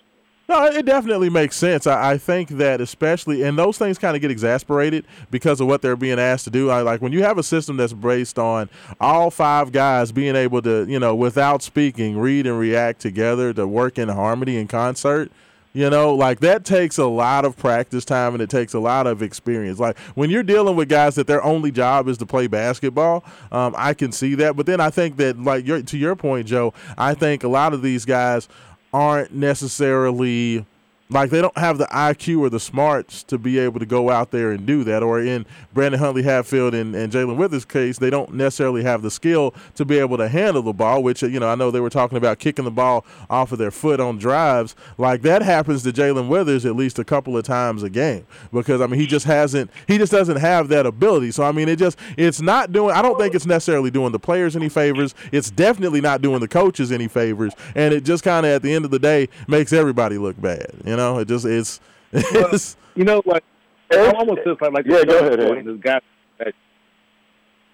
No, 0.49 0.65
it 0.65 0.85
definitely 0.85 1.29
makes 1.29 1.55
sense. 1.55 1.87
I, 1.87 2.11
I 2.11 2.17
think 2.17 2.49
that 2.49 2.81
especially, 2.81 3.43
and 3.43 3.57
those 3.57 3.77
things 3.77 3.97
kind 3.97 4.15
of 4.15 4.21
get 4.21 4.29
exasperated 4.29 5.05
because 5.31 5.61
of 5.61 5.67
what 5.67 5.81
they're 5.81 5.95
being 5.95 6.19
asked 6.19 6.43
to 6.45 6.49
do. 6.49 6.69
I, 6.69 6.81
like 6.81 7.01
when 7.01 7.13
you 7.13 7.23
have 7.23 7.37
a 7.37 7.43
system 7.43 7.77
that's 7.77 7.93
based 7.93 8.37
on 8.37 8.69
all 8.99 9.31
five 9.31 9.71
guys 9.71 10.11
being 10.11 10.35
able 10.35 10.61
to, 10.63 10.85
you 10.87 10.99
know, 10.99 11.15
without 11.15 11.61
speaking, 11.61 12.17
read 12.17 12.45
and 12.45 12.59
react 12.59 12.99
together 12.99 13.53
to 13.53 13.65
work 13.65 13.97
in 13.97 14.09
harmony 14.09 14.57
and 14.57 14.67
concert. 14.67 15.31
You 15.75 15.89
know, 15.89 16.13
like 16.13 16.41
that 16.41 16.65
takes 16.65 16.99
a 16.99 17.07
lot 17.07 17.45
of 17.45 17.57
practice 17.57 18.05
time 18.05 18.33
and 18.33 18.43
it 18.43 18.49
takes 18.49 18.75
a 18.75 18.79
lot 18.79 19.07
of 19.07 19.23
experience. 19.23 19.79
Like 19.79 19.97
when 20.13 20.29
you're 20.29 20.43
dealing 20.43 20.75
with 20.75 20.87
guys 20.87 21.15
that 21.15 21.25
their 21.25 21.43
only 21.43 21.71
job 21.71 22.07
is 22.07 22.19
to 22.19 22.27
play 22.27 22.45
basketball, 22.45 23.23
um, 23.51 23.73
I 23.75 23.95
can 23.95 24.11
see 24.11 24.35
that. 24.35 24.55
But 24.55 24.67
then 24.67 24.79
I 24.79 24.91
think 24.91 25.17
that, 25.17 25.39
like 25.39 25.65
to 25.65 25.97
your 25.97 26.15
point, 26.15 26.45
Joe, 26.45 26.75
I 26.95 27.15
think 27.15 27.43
a 27.43 27.47
lot 27.47 27.73
of 27.73 27.81
these 27.81 28.05
guys 28.05 28.47
aren't 28.93 29.33
necessarily 29.33 30.65
like 31.09 31.29
they 31.29 31.41
don't 31.41 31.57
have 31.57 31.77
the 31.77 31.85
IQ 31.85 32.39
or 32.39 32.49
the 32.49 32.59
smarts 32.59 33.23
to 33.23 33.37
be 33.37 33.59
able 33.59 33.79
to 33.79 33.85
go 33.85 34.09
out 34.09 34.31
there 34.31 34.51
and 34.51 34.65
do 34.65 34.83
that. 34.85 35.03
Or 35.03 35.19
in 35.19 35.45
Brandon 35.73 35.99
Huntley 35.99 36.23
Hatfield 36.23 36.73
and, 36.73 36.95
and 36.95 37.11
Jae'Lyn 37.11 37.35
Withers' 37.37 37.65
case, 37.65 37.99
they 37.99 38.09
don't 38.09 38.33
necessarily 38.33 38.83
have 38.83 39.01
the 39.01 39.11
skill 39.11 39.53
to 39.75 39.85
be 39.85 39.99
able 39.99 40.17
to 40.17 40.27
handle 40.27 40.61
the 40.61 40.73
ball, 40.73 41.03
which, 41.03 41.21
you 41.21 41.39
know, 41.39 41.49
I 41.49 41.55
know 41.55 41.71
they 41.71 41.79
were 41.79 41.89
talking 41.89 42.17
about 42.17 42.39
kicking 42.39 42.65
the 42.65 42.71
ball 42.71 43.05
off 43.29 43.51
of 43.51 43.59
their 43.59 43.71
foot 43.71 43.99
on 43.99 44.17
drives. 44.17 44.75
Like 44.97 45.21
that 45.23 45.41
happens 45.41 45.83
to 45.83 45.91
Jae'Lyn 45.91 46.29
Withers 46.29 46.65
at 46.65 46.75
least 46.75 46.97
a 46.99 47.03
couple 47.03 47.37
of 47.37 47.43
times 47.43 47.83
a 47.83 47.89
game 47.89 48.25
because, 48.51 48.81
I 48.81 48.87
mean, 48.87 48.99
he 48.99 49.05
just 49.05 49.25
hasn't, 49.25 49.69
he 49.87 49.97
just 49.97 50.11
doesn't 50.11 50.37
have 50.37 50.69
that 50.69 50.85
ability. 50.85 51.31
So, 51.31 51.43
I 51.43 51.51
mean, 51.51 51.69
it 51.69 51.77
just, 51.77 51.97
it's 52.17 52.41
not 52.41 52.71
doing, 52.71 52.95
I 52.95 53.01
don't 53.01 53.19
think 53.19 53.35
it's 53.35 53.45
necessarily 53.45 53.91
doing 53.91 54.11
the 54.11 54.19
players 54.19 54.55
any 54.55 54.69
favors. 54.69 55.13
It's 55.31 55.51
definitely 55.51 56.01
not 56.01 56.21
doing 56.21 56.39
the 56.39 56.47
coaches 56.47 56.91
any 56.91 57.07
favors. 57.07 57.53
And 57.75 57.93
it 57.93 58.03
just 58.03 58.23
kind 58.23 58.45
of, 58.45 58.51
at 58.53 58.61
the 58.61 58.73
end 58.73 58.85
of 58.85 58.91
the 58.91 58.99
day, 58.99 59.29
makes 59.47 59.73
everybody 59.73 60.17
look 60.17 60.39
bad. 60.41 60.71
You 60.85 60.92
know, 60.97 61.19
it 61.19 61.27
just, 61.27 61.45
it's, 61.45 61.79
it's, 62.11 62.77
You 62.95 63.03
know, 63.05 63.21
like 63.25 63.43
I 63.91 64.11
almost 64.17 64.41
just 64.45 64.61
like 64.61 64.71
like 64.73 64.85
Yeah, 64.87 65.03
go 65.03 65.19
ahead, 65.19 65.39
point, 65.39 65.65
This 65.65 65.77
guy, 65.81 65.99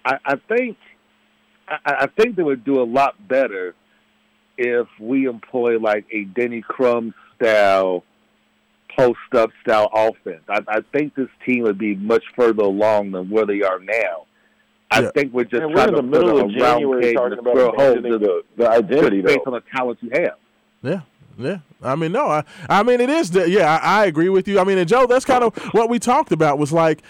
I, 0.04 0.18
I 0.24 0.34
think, 0.48 0.76
I, 1.68 1.78
I 1.84 2.06
think 2.06 2.36
they 2.36 2.42
would 2.42 2.64
do 2.64 2.80
a 2.80 2.84
lot 2.84 3.14
better 3.28 3.74
if 4.58 4.86
we 4.98 5.26
employ 5.26 5.78
like 5.78 6.06
a 6.12 6.24
Denny 6.24 6.62
Crum 6.62 7.14
style 7.36 8.04
post 8.96 9.18
up 9.34 9.50
style 9.62 9.88
offense. 9.94 10.42
I, 10.48 10.60
I 10.68 10.80
think 10.92 11.14
this 11.14 11.28
team 11.46 11.62
would 11.64 11.78
be 11.78 11.94
much 11.94 12.24
further 12.36 12.62
along 12.64 13.12
than 13.12 13.30
where 13.30 13.46
they 13.46 13.62
are 13.62 13.78
now. 13.78 14.26
I 14.90 15.02
Yeah. 15.02 15.10
think 15.14 15.32
we're 15.32 15.44
just 15.44 15.62
And 15.62 15.68
we're 15.70 15.76
trying 15.76 15.88
in 15.90 15.94
the 15.94 16.00
to 16.02 16.06
middle 16.08 16.30
put 16.32 16.36
of 16.36 16.40
a 16.40 16.42
round 16.46 16.58
January 16.58 17.02
peg 17.02 17.14
talking 17.16 17.38
about 17.38 17.50
square 17.52 17.66
hole 17.66 17.74
abandoning 17.98 18.12
just, 18.20 18.24
the, 18.56 18.64
the 18.64 18.70
identity, 18.70 19.22
based 19.22 19.38
though. 19.44 19.52
on 19.52 19.62
the 19.62 19.76
talent 19.76 19.98
you 20.02 20.10
have. 20.14 20.38
Yeah, 20.82 21.00
yeah. 21.38 21.58
I 21.82 21.96
mean, 21.96 22.12
no, 22.12 22.26
I, 22.26 22.44
I 22.68 22.82
mean, 22.82 23.00
it 23.00 23.10
is. 23.10 23.30
The, 23.30 23.48
yeah, 23.48 23.78
I, 23.82 24.02
I 24.02 24.06
agree 24.06 24.28
with 24.28 24.46
you. 24.48 24.60
I 24.60 24.64
mean, 24.64 24.78
and 24.78 24.88
Joe, 24.88 25.06
that's 25.06 25.24
kind 25.24 25.44
of 25.44 25.56
what 25.72 25.88
we 25.88 25.98
talked 25.98 26.32
about. 26.32 26.58
Was 26.58 26.72
like 26.72 27.02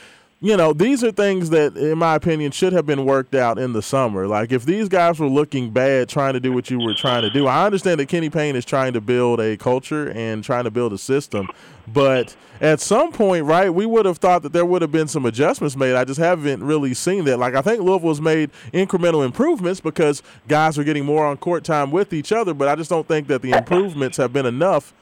you 0.42 0.56
know, 0.56 0.72
these 0.72 1.04
are 1.04 1.12
things 1.12 1.50
that, 1.50 1.76
in 1.76 1.98
my 1.98 2.14
opinion, 2.14 2.50
should 2.50 2.72
have 2.72 2.86
been 2.86 3.04
worked 3.04 3.34
out 3.34 3.58
in 3.58 3.74
the 3.74 3.82
summer. 3.82 4.26
Like, 4.26 4.52
if 4.52 4.64
these 4.64 4.88
guys 4.88 5.18
were 5.18 5.26
looking 5.26 5.70
bad 5.70 6.08
trying 6.08 6.32
to 6.32 6.40
do 6.40 6.50
what 6.50 6.70
you 6.70 6.80
were 6.80 6.94
trying 6.94 7.20
to 7.22 7.30
do, 7.30 7.46
I 7.46 7.66
understand 7.66 8.00
that 8.00 8.06
Kenny 8.06 8.30
Payne 8.30 8.56
is 8.56 8.64
trying 8.64 8.94
to 8.94 9.02
build 9.02 9.38
a 9.38 9.58
culture 9.58 10.10
and 10.10 10.42
trying 10.42 10.64
to 10.64 10.70
build 10.70 10.94
a 10.94 10.98
system. 10.98 11.46
But 11.86 12.34
at 12.62 12.80
some 12.80 13.12
point, 13.12 13.44
right, 13.44 13.68
we 13.68 13.84
would 13.84 14.06
have 14.06 14.16
thought 14.16 14.42
that 14.42 14.54
there 14.54 14.64
would 14.64 14.80
have 14.80 14.90
been 14.90 15.08
some 15.08 15.26
adjustments 15.26 15.76
made. 15.76 15.94
I 15.94 16.06
just 16.06 16.20
haven't 16.20 16.64
really 16.64 16.94
seen 16.94 17.26
that. 17.26 17.38
Like, 17.38 17.54
I 17.54 17.60
think 17.60 17.82
Louisville's 17.82 18.22
made 18.22 18.50
incremental 18.72 19.22
improvements 19.22 19.80
because 19.80 20.22
guys 20.48 20.78
are 20.78 20.84
getting 20.84 21.04
more 21.04 21.26
on 21.26 21.36
court 21.36 21.64
time 21.64 21.90
with 21.90 22.14
each 22.14 22.32
other, 22.32 22.54
but 22.54 22.66
I 22.66 22.76
just 22.76 22.88
don't 22.88 23.06
think 23.06 23.26
that 23.26 23.42
the 23.42 23.50
improvements 23.50 24.16
have 24.16 24.32
been 24.32 24.46
enough 24.46 24.94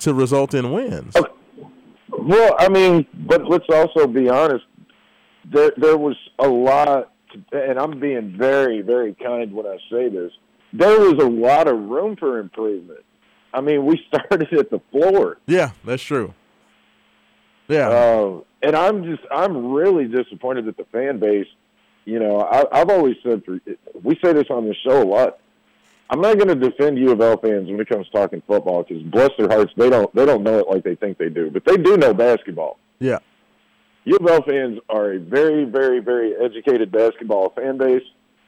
to 0.00 0.12
result 0.12 0.52
in 0.52 0.72
wins. 0.72 1.14
Well, 2.10 2.54
I 2.58 2.68
mean, 2.68 3.06
but 3.26 3.48
let's 3.48 3.66
also 3.70 4.06
be 4.06 4.28
honest. 4.28 4.64
There, 5.50 5.72
there 5.76 5.96
was 5.96 6.16
a 6.38 6.48
lot, 6.48 7.12
and 7.52 7.78
I'm 7.78 8.00
being 8.00 8.36
very, 8.36 8.80
very 8.82 9.14
kind 9.14 9.52
when 9.52 9.66
I 9.66 9.78
say 9.90 10.08
this. 10.08 10.32
There 10.72 11.00
was 11.00 11.22
a 11.22 11.28
lot 11.28 11.68
of 11.68 11.78
room 11.78 12.16
for 12.16 12.38
improvement. 12.38 13.04
I 13.52 13.60
mean, 13.60 13.86
we 13.86 14.04
started 14.08 14.52
at 14.52 14.70
the 14.70 14.80
floor. 14.90 15.38
Yeah, 15.46 15.70
that's 15.84 16.02
true. 16.02 16.34
Yeah. 17.68 17.88
Uh, 17.88 18.40
and 18.62 18.76
I'm 18.76 19.04
just, 19.04 19.22
I'm 19.30 19.72
really 19.72 20.06
disappointed 20.06 20.66
that 20.66 20.76
the 20.76 20.84
fan 20.84 21.18
base, 21.18 21.46
you 22.04 22.18
know, 22.18 22.40
I, 22.40 22.64
I've 22.72 22.90
always 22.90 23.16
said, 23.22 23.44
for, 23.44 23.60
we 24.02 24.18
say 24.22 24.32
this 24.32 24.46
on 24.50 24.66
the 24.66 24.74
show 24.74 25.02
a 25.02 25.04
lot. 25.04 25.38
I'm 26.10 26.20
not 26.20 26.36
going 26.36 26.48
to 26.48 26.54
defend 26.70 26.98
U 26.98 27.12
of 27.12 27.20
L 27.20 27.38
fans 27.38 27.68
when 27.68 27.80
it 27.80 27.88
comes 27.88 28.06
to 28.06 28.12
talking 28.12 28.42
football 28.46 28.82
because 28.82 29.02
bless 29.04 29.30
their 29.38 29.48
hearts, 29.48 29.72
they 29.76 29.88
don't, 29.88 30.14
they 30.14 30.26
don't 30.26 30.42
know 30.42 30.58
it 30.58 30.68
like 30.68 30.84
they 30.84 30.94
think 30.96 31.16
they 31.16 31.30
do, 31.30 31.50
but 31.50 31.64
they 31.64 31.76
do 31.76 31.96
know 31.96 32.12
basketball. 32.12 32.78
yeah. 32.98 33.18
U 34.04 34.16
of 34.16 34.28
L 34.28 34.42
fans 34.42 34.78
are 34.88 35.12
a 35.12 35.18
very, 35.18 35.64
very, 35.64 36.00
very 36.00 36.34
educated 36.42 36.92
basketball 36.92 37.50
fan 37.50 37.78
base. 37.78 38.02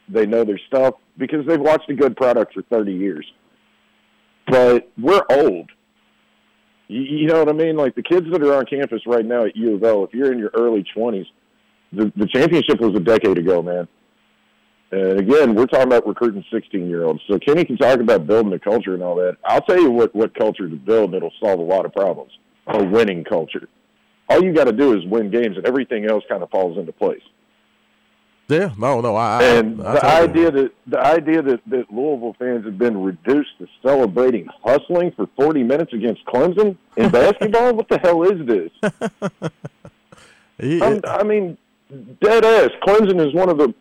They 0.09 0.25
know 0.25 0.43
their 0.43 0.59
stuff 0.67 0.95
because 1.17 1.45
they've 1.47 1.59
watched 1.59 1.89
a 1.89 1.95
good 1.95 2.15
product 2.15 2.53
for 2.53 2.61
30 2.63 2.93
years. 2.93 3.25
But 4.47 4.89
we're 4.97 5.23
old. 5.29 5.69
You, 6.87 7.01
you 7.01 7.27
know 7.27 7.39
what 7.39 7.49
I 7.49 7.53
mean? 7.53 7.75
Like 7.75 7.95
the 7.95 8.03
kids 8.03 8.27
that 8.31 8.41
are 8.41 8.53
on 8.55 8.65
campus 8.65 9.01
right 9.05 9.25
now 9.25 9.45
at 9.45 9.55
U 9.55 9.75
of 9.75 9.83
L, 9.83 10.03
if 10.03 10.13
you're 10.13 10.31
in 10.31 10.39
your 10.39 10.51
early 10.53 10.85
20s, 10.95 11.25
the, 11.91 12.11
the 12.15 12.27
championship 12.27 12.79
was 12.79 12.95
a 12.95 12.99
decade 12.99 13.37
ago, 13.37 13.61
man. 13.61 13.87
And 14.91 15.19
again, 15.19 15.53
we're 15.53 15.65
talking 15.65 15.87
about 15.87 16.07
recruiting 16.07 16.45
16 16.51 16.87
year 16.87 17.03
olds. 17.03 17.19
So 17.27 17.37
Kenny 17.39 17.65
can 17.65 17.77
talk 17.77 17.99
about 17.99 18.25
building 18.25 18.53
a 18.53 18.59
culture 18.59 18.93
and 18.93 19.03
all 19.03 19.15
that. 19.15 19.35
I'll 19.43 19.61
tell 19.61 19.79
you 19.79 19.91
what, 19.91 20.15
what 20.15 20.33
culture 20.37 20.69
to 20.69 20.75
build 20.75 21.13
that'll 21.13 21.33
solve 21.41 21.59
a 21.59 21.63
lot 21.63 21.85
of 21.85 21.93
problems. 21.93 22.31
A 22.67 22.83
winning 22.83 23.23
culture. 23.23 23.67
All 24.29 24.43
you 24.43 24.53
got 24.53 24.65
to 24.65 24.73
do 24.73 24.97
is 24.97 25.05
win 25.05 25.31
games, 25.31 25.57
and 25.57 25.65
everything 25.65 26.05
else 26.05 26.23
kind 26.29 26.43
of 26.43 26.49
falls 26.49 26.77
into 26.77 26.91
place. 26.91 27.21
Yeah. 28.49 28.73
No, 28.77 29.01
no. 29.01 29.15
I, 29.15 29.43
And 29.43 29.81
I, 29.81 29.91
I 29.91 29.93
the 29.93 30.05
idea 30.05 30.51
that 30.51 30.71
the 30.87 30.99
idea 30.99 31.41
that, 31.41 31.59
that 31.67 31.91
Louisville 31.91 32.35
fans 32.39 32.65
have 32.65 32.77
been 32.77 33.01
reduced 33.01 33.57
to 33.59 33.67
celebrating 33.85 34.47
hustling 34.63 35.11
for 35.11 35.27
40 35.35 35.63
minutes 35.63 35.93
against 35.93 36.25
Clemson 36.25 36.77
in 36.95 37.09
basketball, 37.09 37.73
what 37.73 37.89
the 37.89 37.99
hell 37.99 38.23
is 38.23 38.47
this? 38.47 39.51
I'm, 40.81 41.01
I 41.05 41.23
mean, 41.23 41.57
dead 42.21 42.45
ass. 42.45 42.69
Clemson 42.83 43.25
is 43.25 43.33
one 43.33 43.49
of 43.49 43.57
the 43.57 43.73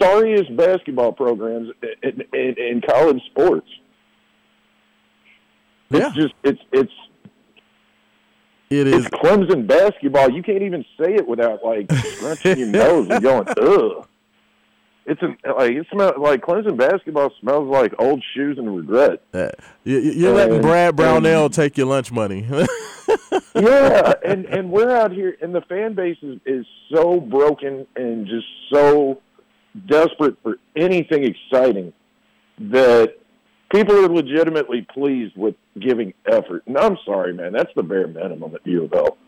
sorriest 0.00 0.54
basketball 0.56 1.12
programs 1.12 1.70
in, 2.02 2.22
in, 2.32 2.54
in 2.58 2.82
college 2.86 3.20
sports. 3.30 3.68
It's 5.90 6.00
yeah. 6.00 6.22
just 6.22 6.34
it's 6.44 6.60
it's 6.72 6.92
It 8.70 8.86
it's. 8.86 9.06
Clemson 9.08 9.66
basketball. 9.66 10.30
You 10.30 10.42
can't 10.42 10.62
even 10.62 10.84
say 11.00 11.14
it 11.14 11.26
without 11.26 11.64
like 11.64 11.90
scrunching 11.92 12.58
your 12.58 12.68
nose 12.68 13.08
and 13.08 13.22
going 13.22 13.48
ugh. 13.60 14.06
It's 15.06 15.22
an, 15.22 15.38
like 15.56 15.72
it 15.72 15.86
smells 15.90 16.14
like 16.18 16.42
Clemson 16.42 16.76
basketball 16.76 17.32
smells 17.40 17.68
like 17.68 17.94
old 17.98 18.22
shoes 18.34 18.58
and 18.58 18.76
regret. 18.76 19.22
Uh, 19.32 19.48
you, 19.84 19.98
you're 19.98 20.34
letting 20.34 20.60
Brad 20.60 20.96
Brownell 20.96 21.46
and- 21.46 21.54
take 21.54 21.78
your 21.78 21.86
lunch 21.86 22.12
money. 22.12 22.46
yeah, 23.54 24.12
and 24.22 24.44
and 24.44 24.70
we're 24.70 24.94
out 24.94 25.12
here, 25.12 25.34
and 25.40 25.54
the 25.54 25.62
fan 25.62 25.94
base 25.94 26.18
is, 26.22 26.38
is 26.44 26.66
so 26.94 27.20
broken 27.20 27.86
and 27.96 28.26
just 28.26 28.46
so 28.70 29.22
desperate 29.86 30.36
for 30.42 30.58
anything 30.76 31.24
exciting 31.24 31.92
that 32.58 33.14
people 33.70 33.96
are 34.04 34.08
legitimately 34.08 34.86
pleased 34.92 35.36
with 35.36 35.54
giving 35.78 36.14
effort. 36.26 36.64
And 36.66 36.76
I'm 36.76 36.96
sorry, 37.04 37.32
man, 37.34 37.52
that's 37.52 37.72
the 37.74 37.82
bare 37.82 38.06
minimum 38.06 38.54
at 38.54 38.66
U 38.66 38.84
of 38.84 38.92
L. 38.94 39.18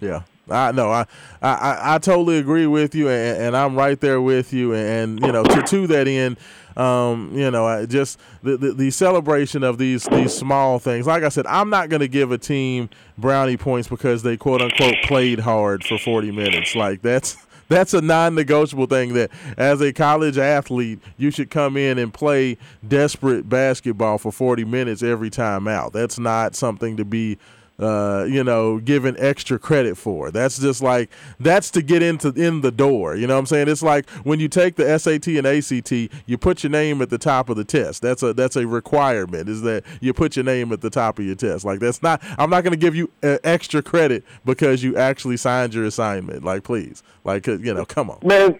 Yeah, 0.00 0.22
I 0.50 0.72
know. 0.72 0.90
I, 0.90 1.06
I 1.40 1.94
I 1.94 1.98
totally 1.98 2.38
agree 2.38 2.66
with 2.66 2.92
you, 2.92 3.08
and, 3.08 3.40
and 3.40 3.56
I'm 3.56 3.76
right 3.76 4.00
there 4.00 4.20
with 4.20 4.52
you. 4.52 4.74
And, 4.74 4.88
and 4.88 5.26
you 5.26 5.30
know, 5.30 5.44
to 5.44 5.62
to 5.62 5.86
that 5.86 6.08
end, 6.08 6.38
um, 6.76 7.30
you 7.32 7.52
know, 7.52 7.64
I 7.64 7.86
just 7.86 8.18
the, 8.42 8.56
the 8.56 8.72
the 8.72 8.90
celebration 8.90 9.62
of 9.62 9.78
these 9.78 10.04
these 10.06 10.34
small 10.34 10.80
things. 10.80 11.06
Like 11.06 11.22
I 11.22 11.28
said, 11.28 11.46
I'm 11.46 11.70
not 11.70 11.88
going 11.88 12.00
to 12.00 12.08
give 12.08 12.32
a 12.32 12.38
team 12.38 12.90
brownie 13.16 13.56
points 13.56 13.86
because 13.86 14.24
they 14.24 14.36
quote 14.36 14.60
unquote 14.60 14.96
played 15.04 15.38
hard 15.38 15.84
for 15.84 15.98
40 15.98 16.32
minutes. 16.32 16.74
Like 16.74 17.02
that's. 17.02 17.36
That's 17.68 17.94
a 17.94 18.00
non-negotiable 18.00 18.86
thing 18.86 19.14
that 19.14 19.30
as 19.56 19.80
a 19.80 19.92
college 19.92 20.38
athlete, 20.38 21.00
you 21.16 21.30
should 21.30 21.50
come 21.50 21.76
in 21.76 21.98
and 21.98 22.12
play 22.12 22.58
desperate 22.86 23.48
basketball 23.48 24.18
for 24.18 24.32
40 24.32 24.64
minutes 24.64 25.02
every 25.02 25.30
time 25.30 25.66
out. 25.66 25.92
That's 25.92 26.18
not 26.18 26.54
something 26.54 26.96
to 26.96 27.04
be 27.04 27.38
uh, 27.82 28.24
you 28.24 28.44
know, 28.44 28.78
given 28.78 29.16
extra 29.18 29.58
credit 29.58 29.96
for. 29.96 30.30
That's 30.30 30.58
just 30.58 30.82
like 30.82 31.10
that's 31.40 31.70
to 31.72 31.82
get 31.82 32.02
into 32.02 32.28
in 32.28 32.60
the 32.60 32.70
door. 32.70 33.16
You 33.16 33.26
know 33.26 33.34
what 33.34 33.40
I'm 33.40 33.46
saying? 33.46 33.68
It's 33.68 33.82
like 33.82 34.08
when 34.24 34.40
you 34.40 34.48
take 34.48 34.76
the 34.76 34.98
SAT 34.98 35.28
and 35.28 35.46
ACT, 35.46 35.92
you 36.26 36.38
put 36.38 36.62
your 36.62 36.70
name 36.70 37.02
at 37.02 37.10
the 37.10 37.18
top 37.18 37.48
of 37.48 37.56
the 37.56 37.64
test. 37.64 38.02
That's 38.02 38.22
a 38.22 38.32
that's 38.32 38.56
a 38.56 38.66
requirement. 38.66 39.48
Is 39.48 39.62
that 39.62 39.84
you 40.00 40.12
put 40.12 40.36
your 40.36 40.44
name 40.44 40.72
at 40.72 40.80
the 40.80 40.90
top 40.90 41.18
of 41.18 41.24
your 41.24 41.34
test? 41.34 41.64
Like 41.64 41.80
that's 41.80 42.02
not. 42.02 42.22
I'm 42.38 42.50
not 42.50 42.62
going 42.62 42.72
to 42.72 42.78
give 42.78 42.94
you 42.94 43.10
uh, 43.22 43.38
extra 43.44 43.82
credit 43.82 44.24
because 44.44 44.82
you 44.82 44.96
actually 44.96 45.36
signed 45.36 45.74
your 45.74 45.84
assignment. 45.84 46.44
Like 46.44 46.62
please, 46.64 47.02
like 47.24 47.48
uh, 47.48 47.58
you 47.58 47.74
know, 47.74 47.84
come 47.84 48.10
on. 48.10 48.18
Man, 48.22 48.58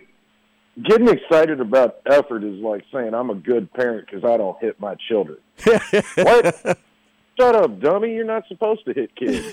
getting 0.83 1.09
excited 1.09 1.61
about 1.61 2.01
effort 2.07 2.45
is 2.45 2.61
like 2.61 2.85
saying 2.93 3.15
I'm 3.15 3.31
a 3.31 3.35
good 3.35 3.73
parent 3.73 4.07
because 4.07 4.25
I 4.25 4.37
don't 4.37 4.59
hit 4.61 4.81
my 4.81 4.97
children. 5.09 5.39
what? 6.17 6.79
Shut 7.43 7.57
up, 7.57 7.81
dummy! 7.81 8.15
You're 8.15 8.25
not 8.25 8.47
supposed 8.47 8.85
to 8.85 8.93
hit 8.93 9.17
kids. 9.17 9.53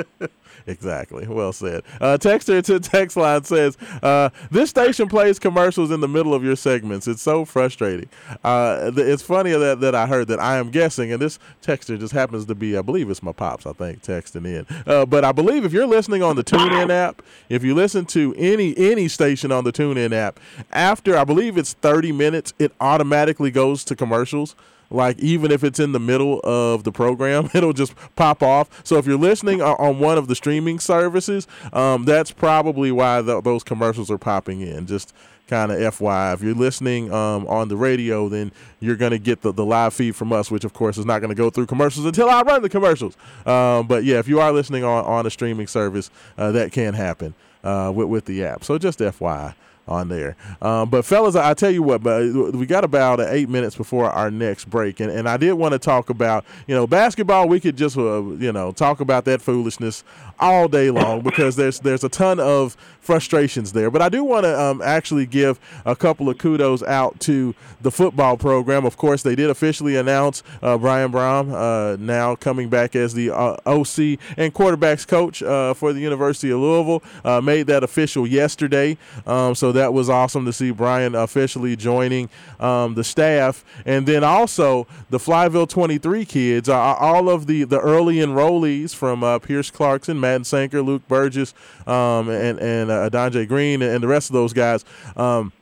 exactly. 0.66 1.28
Well 1.28 1.52
said. 1.52 1.84
Uh, 2.00 2.18
texter 2.20 2.60
to 2.64 2.80
text 2.80 3.16
line 3.16 3.44
says, 3.44 3.78
uh, 4.02 4.30
"This 4.50 4.70
station 4.70 5.08
plays 5.08 5.38
commercials 5.38 5.92
in 5.92 6.00
the 6.00 6.08
middle 6.08 6.34
of 6.34 6.42
your 6.42 6.56
segments. 6.56 7.06
It's 7.06 7.22
so 7.22 7.44
frustrating. 7.44 8.08
Uh, 8.42 8.90
th- 8.90 9.06
it's 9.06 9.22
funny 9.22 9.52
that 9.52 9.78
that 9.78 9.94
I 9.94 10.08
heard 10.08 10.26
that. 10.26 10.40
I 10.40 10.56
am 10.56 10.72
guessing, 10.72 11.12
and 11.12 11.22
this 11.22 11.38
texter 11.62 11.96
just 11.96 12.12
happens 12.12 12.46
to 12.46 12.56
be, 12.56 12.76
I 12.76 12.82
believe 12.82 13.08
it's 13.10 13.22
my 13.22 13.30
pops. 13.30 13.64
I 13.64 13.72
think 13.72 14.02
texting 14.02 14.44
in. 14.44 14.66
Uh, 14.92 15.06
but 15.06 15.24
I 15.24 15.30
believe 15.30 15.64
if 15.64 15.72
you're 15.72 15.86
listening 15.86 16.24
on 16.24 16.34
the 16.34 16.42
TuneIn 16.42 16.90
app, 16.90 17.22
if 17.48 17.62
you 17.62 17.76
listen 17.76 18.06
to 18.06 18.34
any 18.36 18.76
any 18.76 19.06
station 19.06 19.52
on 19.52 19.62
the 19.62 19.72
TuneIn 19.72 20.12
app, 20.12 20.40
after 20.72 21.16
I 21.16 21.22
believe 21.22 21.56
it's 21.56 21.74
30 21.74 22.10
minutes, 22.10 22.54
it 22.58 22.72
automatically 22.80 23.52
goes 23.52 23.84
to 23.84 23.94
commercials." 23.94 24.56
Like 24.90 25.18
even 25.20 25.50
if 25.50 25.62
it's 25.64 25.78
in 25.80 25.92
the 25.92 26.00
middle 26.00 26.40
of 26.44 26.84
the 26.84 26.92
program 26.92 27.48
it'll 27.54 27.72
just 27.72 27.94
pop 28.16 28.42
off. 28.42 28.68
So 28.84 28.96
if 28.96 29.06
you're 29.06 29.18
listening 29.18 29.62
on- 29.62 29.76
on 29.78 29.98
one 29.98 30.18
of 30.18 30.28
the 30.28 30.34
streaming 30.34 30.78
services 30.80 31.46
um, 31.72 32.04
that's 32.04 32.30
probably 32.30 32.92
why 32.92 33.22
th- 33.22 33.44
those 33.44 33.62
commercials 33.62 34.10
are 34.10 34.18
popping 34.18 34.60
in. 34.60 34.86
Just 34.86 35.14
kind 35.46 35.72
of 35.72 35.78
fyi 35.96 36.32
if 36.32 36.42
you're 36.42 36.54
listening 36.54 37.12
um, 37.12 37.44
on 37.48 37.66
the 37.66 37.76
radio 37.76 38.28
then 38.28 38.52
you're 38.78 38.94
going 38.94 39.10
to 39.10 39.18
get 39.18 39.42
the, 39.42 39.52
the 39.52 39.64
live 39.64 39.92
feed 39.92 40.14
from 40.14 40.32
us 40.32 40.48
which 40.48 40.62
of 40.62 40.72
course 40.72 40.96
is 40.96 41.04
not 41.04 41.18
going 41.18 41.28
to 41.28 41.34
go 41.34 41.50
through 41.50 41.66
commercials 41.66 42.06
until 42.06 42.30
i 42.30 42.40
run 42.42 42.62
the 42.62 42.68
commercials. 42.68 43.16
Um, 43.44 43.88
but 43.88 44.04
yeah 44.04 44.18
if 44.20 44.28
you 44.28 44.40
are 44.40 44.52
listening 44.52 44.84
on, 44.84 45.04
on 45.04 45.26
a 45.26 45.30
streaming 45.30 45.66
service 45.66 46.08
uh, 46.38 46.52
that 46.52 46.70
can 46.70 46.94
happen 46.94 47.34
uh, 47.64 47.92
with, 47.94 48.06
with 48.06 48.24
the 48.26 48.44
app. 48.44 48.62
So 48.64 48.78
just 48.78 49.00
fyi 49.00 49.54
on 49.90 50.08
there. 50.08 50.36
Um, 50.62 50.88
but 50.88 51.04
fellas, 51.04 51.34
I, 51.34 51.54
tell 51.54 51.70
you 51.70 51.82
what, 51.82 52.02
but 52.02 52.54
we 52.54 52.66
got 52.66 52.84
about 52.84 53.20
uh, 53.20 53.26
eight 53.28 53.48
minutes 53.48 53.76
before 53.76 54.10
our 54.10 54.30
next 54.30 54.70
break, 54.70 55.00
and, 55.00 55.10
and 55.10 55.28
I 55.28 55.36
did 55.36 55.54
want 55.54 55.72
to 55.72 55.78
talk 55.78 56.10
about 56.10 56.44
you 56.66 56.74
know 56.74 56.86
basketball. 56.86 57.48
We 57.48 57.60
could 57.60 57.76
just 57.76 57.98
uh, 57.98 58.22
you 58.22 58.52
know 58.52 58.72
talk 58.72 59.00
about 59.00 59.24
that 59.24 59.42
foolishness 59.42 60.04
all 60.40 60.68
day 60.68 60.90
long 60.90 61.20
because 61.20 61.56
there's 61.56 61.80
there's 61.80 62.04
a 62.04 62.08
ton 62.08 62.40
of 62.40 62.76
frustrations 63.00 63.72
there. 63.72 63.90
But 63.90 64.02
I 64.02 64.08
do 64.08 64.22
want 64.22 64.44
to 64.44 64.60
um, 64.60 64.80
actually 64.82 65.26
give 65.26 65.58
a 65.84 65.96
couple 65.96 66.28
of 66.28 66.38
kudos 66.38 66.82
out 66.84 67.18
to 67.20 67.54
the 67.80 67.90
football 67.90 68.36
program. 68.36 68.84
Of 68.84 68.96
course, 68.96 69.22
they 69.22 69.34
did 69.34 69.50
officially 69.50 69.96
announce 69.96 70.42
uh, 70.62 70.78
Brian 70.78 71.10
Brown 71.10 71.50
uh, 71.50 71.96
now 71.98 72.36
coming 72.36 72.68
back 72.68 72.94
as 72.94 73.14
the 73.14 73.30
uh, 73.30 73.56
OC 73.66 74.18
and 74.36 74.54
quarterbacks 74.54 75.06
coach 75.08 75.42
uh, 75.42 75.74
for 75.74 75.92
the 75.92 76.00
University 76.00 76.50
of 76.50 76.60
Louisville. 76.60 77.02
Uh, 77.24 77.40
made 77.40 77.66
that 77.66 77.82
official 77.82 78.26
yesterday, 78.26 78.96
um, 79.26 79.54
so 79.54 79.72
that 79.72 79.92
was 79.92 80.08
awesome 80.08 80.44
to 80.44 80.52
see 80.52 80.70
Brian 80.70 81.14
officially 81.14 81.74
joining 81.74 82.28
um, 82.60 82.94
the 82.94 83.04
staff, 83.04 83.64
and 83.84 84.06
then 84.06 84.22
also 84.22 84.86
the 85.08 85.18
Flyville 85.18 85.68
23 85.68 86.24
kids, 86.24 86.68
uh, 86.68 86.78
all 86.78 87.28
of 87.28 87.46
the 87.46 87.64
the 87.64 87.80
early 87.80 88.16
enrollees 88.16 88.94
from 88.94 89.40
Pierce 89.40 89.70
Clarkson, 89.70 90.20
Madden 90.30 90.44
Sanker, 90.44 90.80
Luke 90.80 91.02
Burgess, 91.08 91.54
um, 91.86 92.28
and 92.28 92.58
and 92.60 92.90
uh, 92.90 93.10
Donjay 93.10 93.48
Green, 93.48 93.82
and 93.82 94.02
the 94.02 94.08
rest 94.08 94.30
of 94.30 94.34
those 94.34 94.52
guys. 94.52 94.84
Um, 95.16 95.52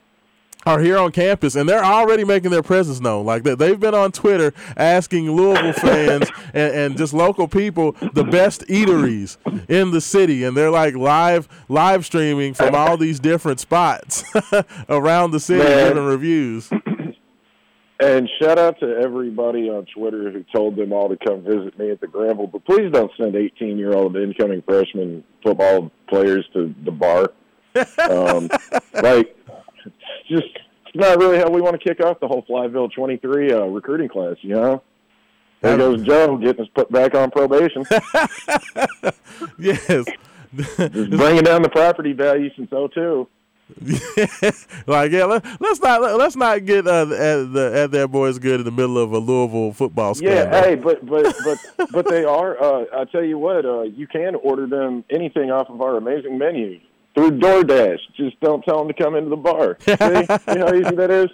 are 0.67 0.81
here 0.81 0.99
on 0.99 1.11
campus 1.13 1.55
and 1.55 1.67
they're 1.67 1.85
already 1.85 2.25
making 2.25 2.51
their 2.51 2.65
presence 2.65 3.01
known. 3.01 3.25
Like 3.25 3.43
they, 3.43 3.55
they've 3.55 3.79
been 3.79 3.95
on 3.95 4.13
Twitter 4.13 4.53
asking 4.77 5.31
Louisville 5.31 5.73
fans 5.73 6.29
and, 6.53 6.75
and, 6.75 6.99
just 6.99 7.15
local 7.15 7.49
people 7.49 7.93
the 8.13 8.25
best 8.25 8.63
eateries 8.63 9.39
in 9.69 9.93
the 9.93 10.01
city, 10.01 10.45
and 10.45 10.55
they're 10.55 10.71
like 10.71 10.95
live 10.95 11.49
live 11.69 12.05
streaming 12.05 12.53
from 12.53 12.75
all 12.75 12.99
these 12.99 13.19
different 13.19 13.61
spots 13.61 14.25
around 14.91 15.31
the 15.31 15.41
city, 15.41 15.63
Man. 15.63 15.89
giving 15.89 16.05
reviews. 16.05 16.71
And 18.01 18.29
shout 18.41 18.59
out 18.59 18.79
to 18.79 18.87
everybody 18.87 19.69
on 19.69 19.85
Twitter 19.93 20.31
who 20.31 20.45
told 20.55 20.77
them 20.77 20.93
all 20.93 21.09
to 21.09 21.17
come 21.17 21.43
visit 21.43 21.77
me 21.79 21.91
at 21.91 22.01
the 22.01 22.07
Granville. 22.07 22.47
But 22.47 22.65
please 22.65 22.93
don't 22.93 23.11
send 23.17 23.35
18 23.35 23.77
year 23.77 23.93
old 23.93 24.17
incoming 24.17 24.63
freshman 24.63 25.25
football 25.43 25.91
players 26.09 26.47
to 26.53 26.73
the 26.85 26.93
bar. 26.93 27.33
Um, 28.09 28.49
like, 29.03 29.37
it's 29.85 30.29
just 30.29 30.47
it's 30.87 30.97
not 30.97 31.19
really 31.19 31.39
how 31.39 31.51
we 31.51 31.61
want 31.61 31.81
to 31.81 31.89
kick 31.89 32.05
off 32.05 32.21
the 32.21 32.29
whole 32.29 32.45
Flyville 32.49 32.93
23 32.93 33.53
uh, 33.53 33.65
recruiting 33.65 34.09
class, 34.09 34.37
you 34.43 34.55
know? 34.55 34.83
There 35.61 35.77
goes 35.77 36.03
Joe 36.03 36.37
getting 36.37 36.65
us 36.65 36.71
put 36.75 36.91
back 36.93 37.15
on 37.15 37.31
probation. 37.33 37.85
yes. 39.59 39.87
Just 39.87 41.11
bringing 41.11 41.43
down 41.43 41.63
the 41.63 41.69
property 41.71 42.13
value 42.13 42.51
since 42.57 42.71
02. 42.71 43.29
like 44.87 45.13
yeah, 45.13 45.25
let, 45.25 45.45
us 45.45 45.81
not 45.81 46.01
let, 46.01 46.21
us 46.21 46.37
not 46.37 46.65
get 46.65 46.87
uh, 46.87 47.03
at 47.03 47.53
the 47.53 47.71
at 47.75 47.91
that 47.91 48.09
boys 48.11 48.39
good 48.39 48.61
in 48.61 48.65
the 48.65 48.73
middle 48.73 48.97
of 48.97 49.13
a 49.13 49.19
Louisville 49.19 49.73
football 49.73 50.15
scandal. 50.15 50.53
Yeah, 50.53 50.65
hey, 50.65 50.75
but 50.75 51.05
but 51.05 51.37
but 51.45 51.91
but 51.93 52.09
they 52.09 52.25
are. 52.25 52.61
Uh, 52.61 52.85
I 52.95 53.05
tell 53.05 53.23
you 53.23 53.39
what, 53.39 53.67
uh, 53.67 53.83
you 53.83 54.07
can 54.07 54.37
order 54.37 54.67
them 54.67 55.05
anything 55.11 55.51
off 55.51 55.69
of 55.69 55.83
our 55.83 55.97
amazing 55.97 56.39
menu 56.39 56.81
through 57.15 57.33
DoorDash. 57.33 57.99
Just 58.17 58.41
don't 58.41 58.63
tell 58.63 58.79
them 58.79 58.89
to 58.89 58.95
come 58.95 59.15
into 59.15 59.29
the 59.31 59.37
bar. 59.37 59.77
See, 59.81 59.91
you 59.93 60.59
know 60.59 60.67
how 60.67 60.75
easy 60.75 60.97
that 60.97 61.11
is. 61.11 61.29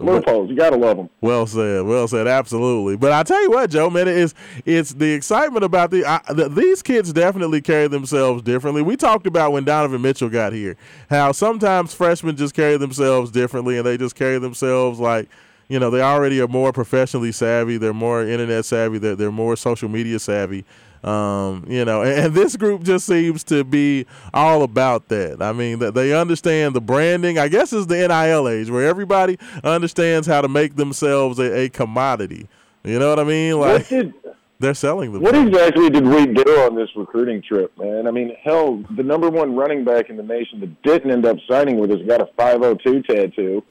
Loopholes, 0.00 0.48
you 0.48 0.54
gotta 0.54 0.76
love 0.76 0.96
them. 0.96 1.10
Well 1.20 1.46
said, 1.46 1.84
well 1.84 2.06
said, 2.06 2.28
absolutely. 2.28 2.96
But 2.96 3.12
I 3.12 3.22
tell 3.24 3.42
you 3.42 3.50
what, 3.50 3.70
Joe, 3.70 3.90
man, 3.90 4.06
it's 4.06 4.32
it's 4.64 4.92
the 4.92 5.12
excitement 5.12 5.64
about 5.64 5.90
the, 5.90 6.04
I, 6.04 6.20
the 6.32 6.48
these 6.48 6.82
kids 6.82 7.12
definitely 7.12 7.60
carry 7.60 7.88
themselves 7.88 8.42
differently. 8.42 8.82
We 8.82 8.96
talked 8.96 9.26
about 9.26 9.52
when 9.52 9.64
Donovan 9.64 10.00
Mitchell 10.00 10.28
got 10.28 10.52
here, 10.52 10.76
how 11.10 11.32
sometimes 11.32 11.94
freshmen 11.94 12.36
just 12.36 12.54
carry 12.54 12.76
themselves 12.76 13.30
differently, 13.32 13.76
and 13.76 13.86
they 13.86 13.96
just 13.96 14.14
carry 14.14 14.38
themselves 14.38 15.00
like 15.00 15.28
you 15.68 15.80
know 15.80 15.90
they 15.90 16.00
already 16.00 16.40
are 16.40 16.48
more 16.48 16.72
professionally 16.72 17.32
savvy, 17.32 17.76
they're 17.76 17.92
more 17.92 18.22
internet 18.22 18.64
savvy, 18.64 18.98
they're 18.98 19.16
they're 19.16 19.32
more 19.32 19.56
social 19.56 19.88
media 19.88 20.20
savvy. 20.20 20.64
Um, 21.04 21.64
you 21.68 21.84
know, 21.84 22.02
and, 22.02 22.26
and, 22.26 22.34
this 22.34 22.56
group 22.56 22.82
just 22.82 23.06
seems 23.06 23.44
to 23.44 23.62
be 23.62 24.06
all 24.34 24.62
about 24.62 25.08
that. 25.08 25.40
I 25.40 25.52
mean, 25.52 25.78
that 25.78 25.94
they 25.94 26.12
understand 26.12 26.74
the 26.74 26.80
branding. 26.80 27.38
I 27.38 27.48
guess 27.48 27.72
is 27.72 27.86
the 27.86 27.96
NIL 28.08 28.48
age 28.48 28.68
where 28.68 28.86
everybody 28.86 29.38
understands 29.62 30.26
how 30.26 30.40
to 30.40 30.48
make 30.48 30.76
themselves 30.76 31.38
a, 31.38 31.56
a 31.56 31.68
commodity. 31.68 32.48
You 32.82 32.98
know 32.98 33.10
what 33.10 33.20
I 33.20 33.24
mean? 33.24 33.60
Like 33.60 33.88
did, 33.88 34.12
they're 34.60 34.74
selling 34.74 35.12
them. 35.12 35.22
What 35.22 35.36
exactly 35.36 35.88
did 35.88 36.06
we 36.06 36.26
do 36.26 36.60
on 36.62 36.74
this 36.74 36.88
recruiting 36.96 37.42
trip, 37.42 37.76
man? 37.78 38.06
I 38.08 38.10
mean, 38.10 38.34
hell, 38.42 38.82
the 38.96 39.02
number 39.02 39.30
one 39.30 39.54
running 39.54 39.84
back 39.84 40.10
in 40.10 40.16
the 40.16 40.22
nation 40.22 40.60
that 40.60 40.82
didn't 40.82 41.10
end 41.10 41.24
up 41.26 41.36
signing 41.48 41.78
with 41.78 41.92
us 41.92 41.98
got 42.06 42.20
a 42.20 42.26
502 42.36 43.02
tattoo. 43.02 43.62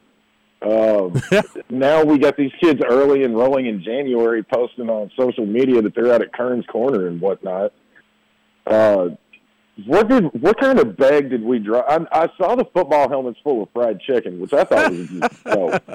Um, 0.61 1.21
now 1.69 2.03
we 2.03 2.17
got 2.17 2.35
these 2.37 2.51
kids 2.61 2.81
early 2.87 3.23
enrolling 3.23 3.67
in 3.67 3.83
January, 3.83 4.43
posting 4.43 4.89
on 4.89 5.11
social 5.17 5.45
media 5.45 5.81
that 5.81 5.93
they're 5.95 6.13
out 6.13 6.21
at 6.21 6.33
Kern's 6.33 6.65
Korner 6.65 7.07
and 7.07 7.21
whatnot. 7.21 7.73
Uh, 8.65 9.09
what 9.85 10.07
did 10.07 10.25
what 10.41 10.59
kind 10.59 10.79
of 10.79 10.97
bag 10.97 11.29
did 11.29 11.43
we 11.43 11.59
draw? 11.59 11.81
I, 11.81 11.99
I 12.11 12.27
saw 12.37 12.55
the 12.55 12.65
football 12.73 13.07
helmets 13.07 13.39
full 13.43 13.63
of 13.63 13.69
fried 13.71 14.01
chicken, 14.01 14.39
which 14.39 14.53
I 14.53 14.63
thought 14.63 14.91
was 14.91 15.07
just 15.07 15.43
dope. 15.43 15.85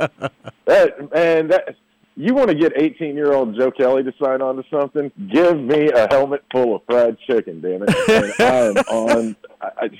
That 0.66 1.12
man, 1.12 1.48
that 1.48 1.76
you 2.16 2.34
want 2.34 2.48
to 2.50 2.54
get 2.54 2.72
eighteen 2.76 3.16
year 3.16 3.32
old 3.32 3.56
Joe 3.56 3.72
Kelly 3.72 4.04
to 4.04 4.12
sign 4.22 4.40
on 4.40 4.56
to 4.56 4.64
something? 4.70 5.10
Give 5.32 5.58
me 5.58 5.90
a 5.90 6.06
helmet 6.10 6.44
full 6.52 6.76
of 6.76 6.82
fried 6.88 7.16
chicken, 7.26 7.60
damn 7.60 7.82
it! 7.82 7.90
And 8.08 8.34
I 8.38 8.54
am 8.54 8.76
on. 8.88 9.36
I, 9.60 9.68
I, 9.76 9.90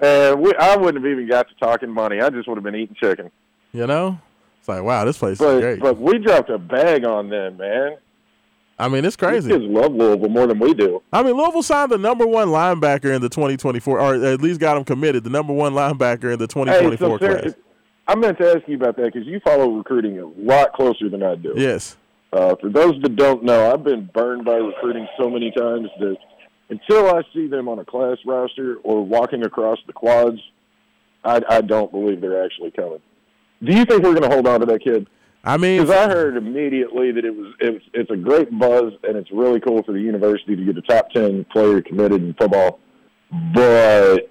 and 0.00 0.40
we, 0.40 0.54
I 0.58 0.76
wouldn't 0.76 1.04
have 1.04 1.10
even 1.10 1.28
got 1.28 1.48
to 1.48 1.54
talking 1.56 1.90
money. 1.90 2.20
I 2.20 2.30
just 2.30 2.48
would 2.48 2.56
have 2.56 2.64
been 2.64 2.74
eating 2.74 2.96
chicken. 3.00 3.30
You 3.72 3.86
know, 3.86 4.18
it's 4.58 4.68
like 4.68 4.82
wow, 4.82 5.04
this 5.04 5.18
place 5.18 5.38
but, 5.38 5.56
is 5.56 5.60
great. 5.60 5.80
But 5.80 5.98
we 5.98 6.18
dropped 6.18 6.50
a 6.50 6.58
bag 6.58 7.06
on 7.06 7.28
them, 7.28 7.56
man. 7.56 7.96
I 8.78 8.88
mean, 8.88 9.04
it's 9.04 9.16
crazy. 9.16 9.48
These 9.48 9.58
kids 9.58 9.70
love 9.70 9.92
Louisville 9.92 10.28
more 10.28 10.46
than 10.48 10.58
we 10.58 10.74
do. 10.74 11.00
I 11.12 11.22
mean, 11.22 11.36
Louisville 11.36 11.62
signed 11.62 11.92
the 11.92 11.98
number 11.98 12.26
one 12.26 12.48
linebacker 12.48 13.14
in 13.14 13.22
the 13.22 13.28
2024, 13.28 14.00
or 14.00 14.14
at 14.24 14.40
least 14.40 14.58
got 14.58 14.76
him 14.76 14.84
committed. 14.84 15.22
The 15.22 15.30
number 15.30 15.52
one 15.52 15.74
linebacker 15.74 16.32
in 16.32 16.38
the 16.38 16.48
2024 16.48 16.90
hey, 16.90 16.96
so 16.96 17.18
class. 17.18 17.54
I 18.08 18.14
meant 18.16 18.38
to 18.38 18.50
ask 18.50 18.66
you 18.66 18.76
about 18.76 18.96
that 18.96 19.12
because 19.12 19.26
you 19.26 19.40
follow 19.40 19.70
recruiting 19.70 20.18
a 20.18 20.26
lot 20.26 20.72
closer 20.72 21.08
than 21.08 21.22
I 21.22 21.36
do. 21.36 21.54
Yes. 21.56 21.96
Uh, 22.32 22.56
for 22.60 22.68
those 22.68 23.00
that 23.02 23.14
don't 23.14 23.44
know, 23.44 23.72
I've 23.72 23.84
been 23.84 24.10
burned 24.12 24.44
by 24.44 24.56
recruiting 24.56 25.06
so 25.20 25.30
many 25.30 25.52
times 25.52 25.88
that 26.00 26.16
until 26.68 27.14
I 27.14 27.22
see 27.32 27.46
them 27.46 27.68
on 27.68 27.78
a 27.78 27.84
class 27.84 28.18
roster 28.24 28.76
or 28.82 29.04
walking 29.04 29.44
across 29.44 29.78
the 29.86 29.92
quads, 29.92 30.40
I, 31.24 31.40
I 31.48 31.60
don't 31.60 31.90
believe 31.90 32.20
they're 32.20 32.44
actually 32.44 32.70
coming. 32.70 33.00
Do 33.62 33.74
you 33.74 33.84
think 33.84 34.02
we're 34.02 34.14
going 34.14 34.28
to 34.28 34.34
hold 34.34 34.46
on 34.46 34.60
to 34.60 34.66
that 34.66 34.82
kid? 34.82 35.08
I 35.44 35.58
mean, 35.58 35.82
because 35.82 35.94
I 35.94 36.08
heard 36.08 36.38
immediately 36.38 37.12
that 37.12 37.24
it 37.24 37.36
was 37.36 37.54
it's 37.60 37.84
it's 37.92 38.10
a 38.10 38.16
great 38.16 38.58
buzz 38.58 38.94
and 39.02 39.14
it's 39.14 39.30
really 39.30 39.60
cool 39.60 39.82
for 39.82 39.92
the 39.92 40.00
university 40.00 40.56
to 40.56 40.64
get 40.64 40.78
a 40.78 40.82
top 40.82 41.10
ten 41.10 41.44
player 41.52 41.82
committed 41.82 42.22
in 42.22 42.32
football, 42.34 42.78
but 43.54 44.30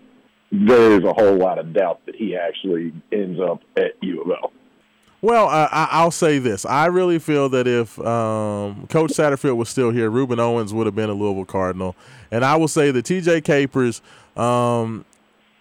there's 0.52 1.04
a 1.04 1.14
whole 1.14 1.36
lot 1.36 1.60
of 1.60 1.72
doubt 1.74 2.04
that 2.08 2.16
he 2.16 2.36
actually 2.36 2.94
ends 3.12 3.40
up 3.40 3.62
at 3.78 3.92
U 4.02 4.24
of 4.24 4.30
L. 4.30 4.52
Well, 5.24 5.48
uh, 5.48 5.70
I, 5.72 6.04
will 6.04 6.12
say 6.12 6.38
this: 6.38 6.66
I 6.66 6.88
really 6.88 7.18
feel 7.18 7.48
that 7.48 7.66
if 7.66 7.98
um, 8.00 8.88
Coach 8.88 9.12
Satterfield 9.12 9.56
was 9.56 9.70
still 9.70 9.90
here, 9.90 10.12
Rueben 10.12 10.38
Owens 10.38 10.74
would 10.74 10.86
have 10.86 10.96
been 10.96 11.10
a 11.10 11.14
Louisville 11.14 11.46
Cardinal, 11.46 11.96
and 12.30 12.44
I 12.44 12.58
will 12.58 12.68
say 12.68 12.92
that 12.92 13.06
T.J. 13.06 13.40
Capers. 13.40 14.02
Um, 14.36 15.06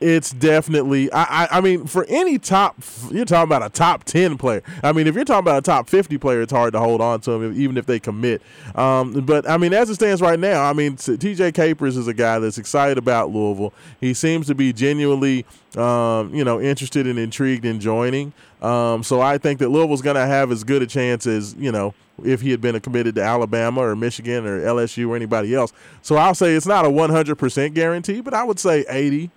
it's 0.02 0.32
definitely 0.32 1.10
I, 1.12 1.44
I, 1.44 1.48
I 1.58 1.60
mean 1.60 1.86
for 1.86 2.04
any 2.08 2.38
top 2.38 2.76
you're 3.10 3.24
talking 3.24 3.48
about 3.48 3.62
a 3.62 3.70
top 3.70 4.04
10 4.04 4.38
player. 4.38 4.62
I 4.82 4.92
mean 4.92 5.06
if 5.06 5.14
you're 5.14 5.24
talking 5.24 5.44
about 5.44 5.58
a 5.58 5.62
top 5.62 5.88
50 5.88 6.18
player 6.18 6.42
it's 6.42 6.52
hard 6.52 6.72
to 6.74 6.80
hold 6.80 7.00
on 7.00 7.20
to 7.22 7.30
them 7.32 7.60
even 7.60 7.76
if 7.76 7.86
they 7.86 8.00
commit. 8.00 8.42
Um, 8.74 9.12
but 9.24 9.48
i 9.48 9.56
mean 9.56 9.72
as 9.72 9.90
it 9.90 9.94
stands 9.94 10.20
right 10.20 10.38
now 10.38 10.62
i 10.62 10.72
mean 10.72 10.96
tj 10.96 11.54
capers 11.54 11.96
is 11.96 12.08
a 12.08 12.14
guy 12.14 12.38
that's 12.38 12.58
excited 12.58 12.98
about 12.98 13.30
louisville. 13.30 13.72
He 14.00 14.14
seems 14.14 14.46
to 14.48 14.54
be 14.54 14.72
genuinely 14.72 15.46
um, 15.76 16.34
you 16.34 16.44
know 16.44 16.60
interested 16.60 17.06
and 17.06 17.18
intrigued 17.18 17.64
in 17.64 17.80
joining. 17.80 18.32
Um, 18.60 19.02
so 19.02 19.20
i 19.20 19.38
think 19.38 19.58
that 19.60 19.70
louisville's 19.70 20.02
going 20.02 20.16
to 20.16 20.26
have 20.26 20.52
as 20.52 20.64
good 20.64 20.82
a 20.82 20.86
chance 20.86 21.26
as 21.26 21.54
you 21.54 21.72
know 21.72 21.94
if 22.24 22.40
he 22.40 22.50
had 22.50 22.60
been 22.60 22.78
committed 22.80 23.14
to 23.16 23.22
Alabama 23.22 23.80
or 23.80 23.96
Michigan 23.96 24.46
or 24.46 24.60
LSU 24.60 25.08
or 25.08 25.16
anybody 25.16 25.54
else. 25.54 25.72
So 26.02 26.16
I'll 26.16 26.34
say 26.34 26.54
it's 26.54 26.66
not 26.66 26.84
a 26.84 26.88
100% 26.88 27.74
guarantee, 27.74 28.20
but 28.20 28.34
I 28.34 28.44
would 28.44 28.58
say 28.58 28.84
80, 28.88 29.30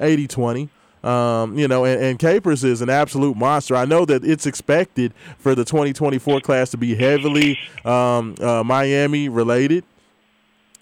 80 0.00 0.26
20. 0.26 0.68
Um, 1.02 1.58
you 1.58 1.66
know, 1.66 1.86
and, 1.86 2.02
and, 2.02 2.18
Capers 2.18 2.62
is 2.62 2.82
an 2.82 2.90
absolute 2.90 3.34
monster. 3.34 3.74
I 3.74 3.86
know 3.86 4.04
that 4.04 4.22
it's 4.22 4.44
expected 4.44 5.14
for 5.38 5.54
the 5.54 5.64
2024 5.64 6.42
class 6.42 6.70
to 6.72 6.76
be 6.76 6.94
heavily 6.94 7.58
um, 7.86 8.34
uh, 8.38 8.62
Miami 8.62 9.30
related. 9.30 9.82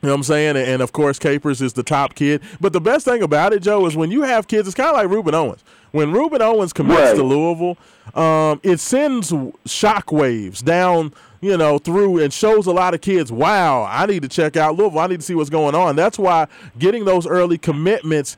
You 0.03 0.09
know 0.09 0.15
what 0.15 0.17
I'm 0.17 0.23
saying? 0.25 0.57
And, 0.57 0.69
and, 0.69 0.83
of 0.83 0.93
course, 0.93 1.21
Capers 1.21 1.63
is 1.63 1.73
the 1.73 1.85
top 1.85 2.17
kid. 2.17 2.43
But 2.61 2.73
the 2.73 2.81
best 2.81 3.05
thing 3.05 3.23
about 3.23 3.53
it, 3.53 3.63
Joe, 3.63 3.87
is 3.87 3.95
when 3.95 4.11
you 4.11 4.23
have 4.23 4.49
kids, 4.49 4.67
it's 4.67 4.75
kind 4.75 4.91
of 4.91 4.97
like 4.97 5.07
Rueben 5.07 5.35
Owens. 5.35 5.63
When 5.93 6.13
Rueben 6.13 6.41
Owens 6.41 6.73
commits 6.73 7.01
right. 7.01 7.17
to 7.17 7.23
Louisville, 7.23 7.79
um, 8.21 8.61
it 8.65 8.81
sends 8.81 9.31
shockwaves 9.31 10.65
down 10.65 11.13
you 11.41 11.57
know, 11.57 11.79
through 11.79 12.19
and 12.19 12.33
shows 12.33 12.67
a 12.67 12.73
lot 12.73 12.95
of 12.95 13.01
kids, 13.01 13.31
wow, 13.31 13.85
I 13.85 14.07
need 14.07 14.23
to 14.23 14.29
check 14.29 14.57
out 14.57 14.77
Louisville. 14.77 14.99
I 14.99 15.07
need 15.07 15.21
to 15.21 15.27
see 15.27 15.35
what's 15.35 15.51
going 15.51 15.75
on. 15.75 15.95
That's 15.95 16.19
why 16.19 16.49
getting 16.79 17.05
those 17.05 17.27
early 17.27 17.59
commitments 17.59 18.37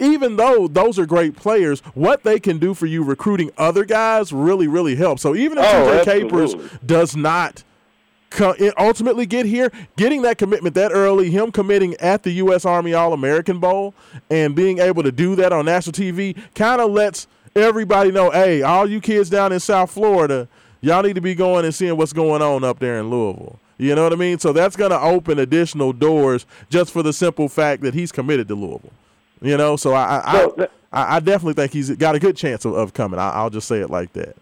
even 0.00 0.36
though 0.36 0.68
those 0.68 0.98
are 0.98 1.06
great 1.06 1.36
players, 1.36 1.80
what 1.94 2.22
they 2.22 2.38
can 2.38 2.58
do 2.58 2.74
for 2.74 2.86
you 2.86 3.02
recruiting 3.02 3.50
other 3.58 3.84
guys 3.84 4.32
really, 4.32 4.68
really 4.68 4.96
helps. 4.96 5.22
So 5.22 5.34
even 5.34 5.58
if 5.58 5.64
oh, 5.64 6.02
TJ 6.02 6.04
Capers 6.04 6.54
does 6.84 7.16
not 7.16 7.64
ultimately 8.78 9.26
get 9.26 9.46
here, 9.46 9.70
getting 9.96 10.22
that 10.22 10.38
commitment 10.38 10.74
that 10.74 10.92
early, 10.92 11.30
him 11.30 11.52
committing 11.52 11.94
at 11.96 12.22
the 12.22 12.30
U.S. 12.32 12.64
Army 12.64 12.94
All 12.94 13.12
American 13.12 13.60
Bowl, 13.60 13.94
and 14.30 14.54
being 14.54 14.78
able 14.78 15.02
to 15.02 15.12
do 15.12 15.34
that 15.36 15.52
on 15.52 15.66
national 15.66 15.92
TV 15.92 16.36
kind 16.54 16.80
of 16.80 16.90
lets 16.90 17.26
everybody 17.54 18.10
know 18.10 18.30
hey, 18.30 18.62
all 18.62 18.88
you 18.88 19.00
kids 19.00 19.28
down 19.28 19.52
in 19.52 19.60
South 19.60 19.90
Florida, 19.90 20.48
y'all 20.80 21.02
need 21.02 21.14
to 21.14 21.20
be 21.20 21.34
going 21.34 21.64
and 21.64 21.74
seeing 21.74 21.96
what's 21.96 22.12
going 22.12 22.42
on 22.42 22.64
up 22.64 22.78
there 22.78 22.98
in 22.98 23.10
Louisville. 23.10 23.58
You 23.78 23.94
know 23.94 24.04
what 24.04 24.12
I 24.12 24.16
mean? 24.16 24.38
So 24.38 24.52
that's 24.52 24.76
going 24.76 24.92
to 24.92 25.00
open 25.00 25.38
additional 25.38 25.92
doors 25.92 26.46
just 26.70 26.92
for 26.92 27.02
the 27.02 27.12
simple 27.12 27.48
fact 27.48 27.82
that 27.82 27.94
he's 27.94 28.12
committed 28.12 28.46
to 28.48 28.54
Louisville. 28.54 28.92
You 29.42 29.56
know, 29.56 29.76
so 29.76 29.92
I, 29.92 30.22
I, 30.24 30.32
so 30.32 30.68
I, 30.92 31.16
I 31.16 31.20
definitely 31.20 31.54
think 31.54 31.72
he's 31.72 31.90
got 31.90 32.14
a 32.14 32.20
good 32.20 32.36
chance 32.36 32.64
of, 32.64 32.74
of 32.74 32.94
coming. 32.94 33.18
I, 33.18 33.30
I'll 33.30 33.50
just 33.50 33.66
say 33.66 33.80
it 33.80 33.90
like 33.90 34.12
that. 34.12 34.36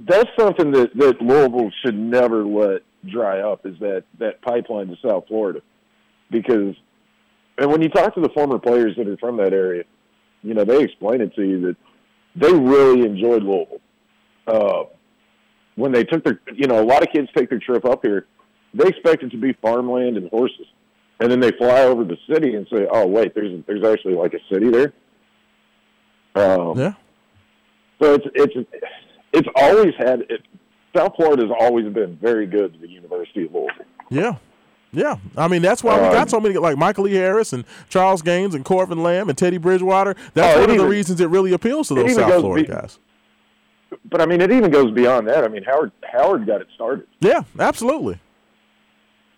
That's 0.00 0.28
something 0.38 0.72
that 0.72 0.96
that 0.96 1.20
Louisville 1.20 1.70
should 1.84 1.96
never 1.96 2.44
let 2.44 2.82
dry 3.08 3.40
up. 3.40 3.66
Is 3.66 3.78
that 3.80 4.04
that 4.18 4.42
pipeline 4.42 4.88
to 4.88 4.96
South 5.06 5.26
Florida? 5.28 5.60
Because, 6.30 6.74
and 7.56 7.70
when 7.70 7.82
you 7.82 7.88
talk 7.88 8.14
to 8.14 8.20
the 8.20 8.28
former 8.30 8.58
players 8.58 8.96
that 8.96 9.08
are 9.08 9.16
from 9.16 9.36
that 9.38 9.52
area, 9.52 9.84
you 10.42 10.54
know 10.54 10.64
they 10.64 10.82
explain 10.82 11.20
it 11.20 11.34
to 11.36 11.42
you 11.42 11.60
that 11.62 11.76
they 12.36 12.52
really 12.52 13.02
enjoyed 13.02 13.42
Louisville. 13.42 13.80
Uh, 14.46 14.84
when 15.76 15.92
they 15.92 16.04
took 16.04 16.24
their, 16.24 16.40
you 16.54 16.66
know, 16.66 16.82
a 16.82 16.84
lot 16.84 17.02
of 17.02 17.12
kids 17.12 17.28
take 17.36 17.50
their 17.50 17.60
trip 17.60 17.84
up 17.84 18.04
here, 18.04 18.26
they 18.74 18.88
expect 18.88 19.22
it 19.22 19.30
to 19.30 19.36
be 19.36 19.52
farmland 19.54 20.16
and 20.16 20.28
horses, 20.30 20.66
and 21.20 21.30
then 21.30 21.40
they 21.40 21.50
fly 21.52 21.82
over 21.82 22.04
the 22.04 22.16
city 22.32 22.54
and 22.54 22.66
say, 22.72 22.86
"Oh, 22.90 23.06
wait, 23.06 23.34
there's 23.34 23.62
there's 23.66 23.84
actually 23.84 24.14
like 24.14 24.34
a 24.34 24.40
city 24.52 24.70
there." 24.70 24.92
Um, 26.34 26.78
Yeah. 26.78 26.92
so 28.00 28.14
it's 28.14 28.26
it's 28.34 28.68
it's 29.32 29.48
always 29.56 29.94
had 29.98 30.20
it, 30.28 30.42
South 30.96 31.14
Florida 31.16 31.42
has 31.46 31.52
always 31.58 31.86
been 31.92 32.16
very 32.16 32.46
good 32.46 32.72
to 32.74 32.78
the 32.78 32.88
University 32.88 33.46
of 33.46 33.52
Louisville. 33.54 33.84
Yeah. 34.10 34.36
Yeah. 34.92 35.16
I 35.36 35.48
mean, 35.48 35.60
that's 35.60 35.84
why 35.84 35.94
we 35.96 36.08
got 36.14 36.22
Um, 36.22 36.28
so 36.28 36.40
many, 36.40 36.56
like 36.56 36.78
Michael 36.78 37.06
E. 37.08 37.14
Harris 37.14 37.52
and 37.52 37.64
Charles 37.90 38.22
Gaines 38.22 38.54
and 38.54 38.64
Corvin 38.64 39.02
Lamb 39.02 39.28
and 39.28 39.36
Teddy 39.36 39.58
Bridgewater. 39.58 40.14
That's 40.32 40.56
Oh, 40.56 40.60
one 40.62 40.70
of 40.70 40.76
the 40.78 40.86
reasons 40.86 41.20
it 41.20 41.28
really 41.28 41.52
appeals 41.52 41.88
to 41.88 41.94
those 41.94 42.14
South 42.14 42.40
Florida 42.40 42.66
be- 42.66 42.72
guys. 42.72 42.98
But 44.06 44.20
I 44.22 44.26
mean, 44.26 44.40
it 44.40 44.50
even 44.50 44.70
goes 44.70 44.90
beyond 44.92 45.28
that. 45.28 45.44
I 45.44 45.48
mean, 45.48 45.62
Howard 45.64 45.92
Howard 46.10 46.46
got 46.46 46.60
it 46.62 46.68
started. 46.74 47.06
Yeah, 47.20 47.42
absolutely. 47.58 48.18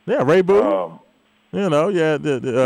Yeah, 0.07 0.23
Ray 0.25 0.41
Boone. 0.43 0.67
Um, 0.67 1.01
you 1.53 1.69
know, 1.71 1.89
yeah. 1.89 2.17
The, 2.17 2.41
the, 2.41 2.63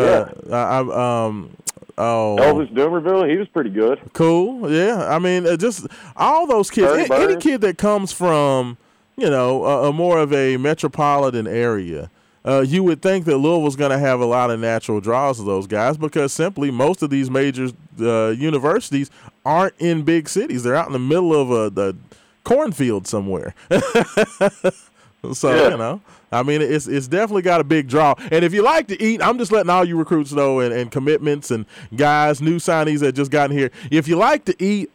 uh, 0.50 0.54
I, 0.54 0.78
I, 0.78 1.26
um, 1.26 1.56
oh, 1.98 2.36
Elvis 2.38 2.72
Dumervil, 2.72 3.30
he 3.30 3.36
was 3.36 3.48
pretty 3.48 3.70
good. 3.70 4.00
Cool. 4.12 4.70
Yeah. 4.70 5.08
I 5.08 5.18
mean, 5.18 5.46
uh, 5.46 5.56
just 5.56 5.86
all 6.16 6.46
those 6.46 6.70
kids. 6.70 7.08
Terry 7.08 7.22
a- 7.22 7.28
any 7.30 7.40
kid 7.40 7.60
that 7.62 7.78
comes 7.78 8.12
from, 8.12 8.76
you 9.16 9.30
know, 9.30 9.64
a, 9.64 9.88
a 9.88 9.92
more 9.92 10.18
of 10.18 10.32
a 10.32 10.56
metropolitan 10.56 11.46
area, 11.46 12.10
uh, 12.46 12.60
you 12.60 12.82
would 12.84 13.00
think 13.00 13.24
that 13.24 13.38
Louisville's 13.38 13.76
going 13.76 13.90
to 13.90 13.98
have 13.98 14.20
a 14.20 14.26
lot 14.26 14.50
of 14.50 14.60
natural 14.60 15.00
draws 15.00 15.40
of 15.40 15.46
those 15.46 15.66
guys 15.66 15.96
because 15.96 16.32
simply 16.32 16.70
most 16.70 17.02
of 17.02 17.08
these 17.08 17.30
major 17.30 17.68
uh, 18.00 18.28
universities 18.30 19.10
aren't 19.46 19.74
in 19.78 20.02
big 20.02 20.28
cities. 20.28 20.62
They're 20.62 20.76
out 20.76 20.86
in 20.86 20.92
the 20.92 20.98
middle 20.98 21.34
of 21.34 21.50
a 21.50 21.70
the 21.70 21.96
cornfield 22.44 23.06
somewhere. 23.06 23.54
so 25.32 25.54
Yeah. 25.54 25.70
you 25.70 25.76
know. 25.76 26.00
I 26.32 26.42
mean, 26.42 26.62
it's 26.62 26.86
it's 26.88 27.06
definitely 27.06 27.42
got 27.42 27.60
a 27.60 27.64
big 27.64 27.86
draw. 27.88 28.14
And 28.32 28.44
if 28.44 28.52
you 28.52 28.62
like 28.62 28.88
to 28.88 29.00
eat, 29.02 29.22
I'm 29.22 29.38
just 29.38 29.52
letting 29.52 29.70
all 29.70 29.84
you 29.84 29.96
recruits 29.96 30.32
know 30.32 30.60
and, 30.60 30.74
and 30.74 30.90
commitments 30.90 31.50
and 31.50 31.64
guys, 31.96 32.40
new 32.42 32.56
signees 32.56 33.00
that 33.00 33.12
just 33.12 33.30
gotten 33.30 33.56
here. 33.56 33.70
If 33.90 34.08
you 34.08 34.16
like 34.16 34.44
to 34.46 34.62
eat, 34.62 34.90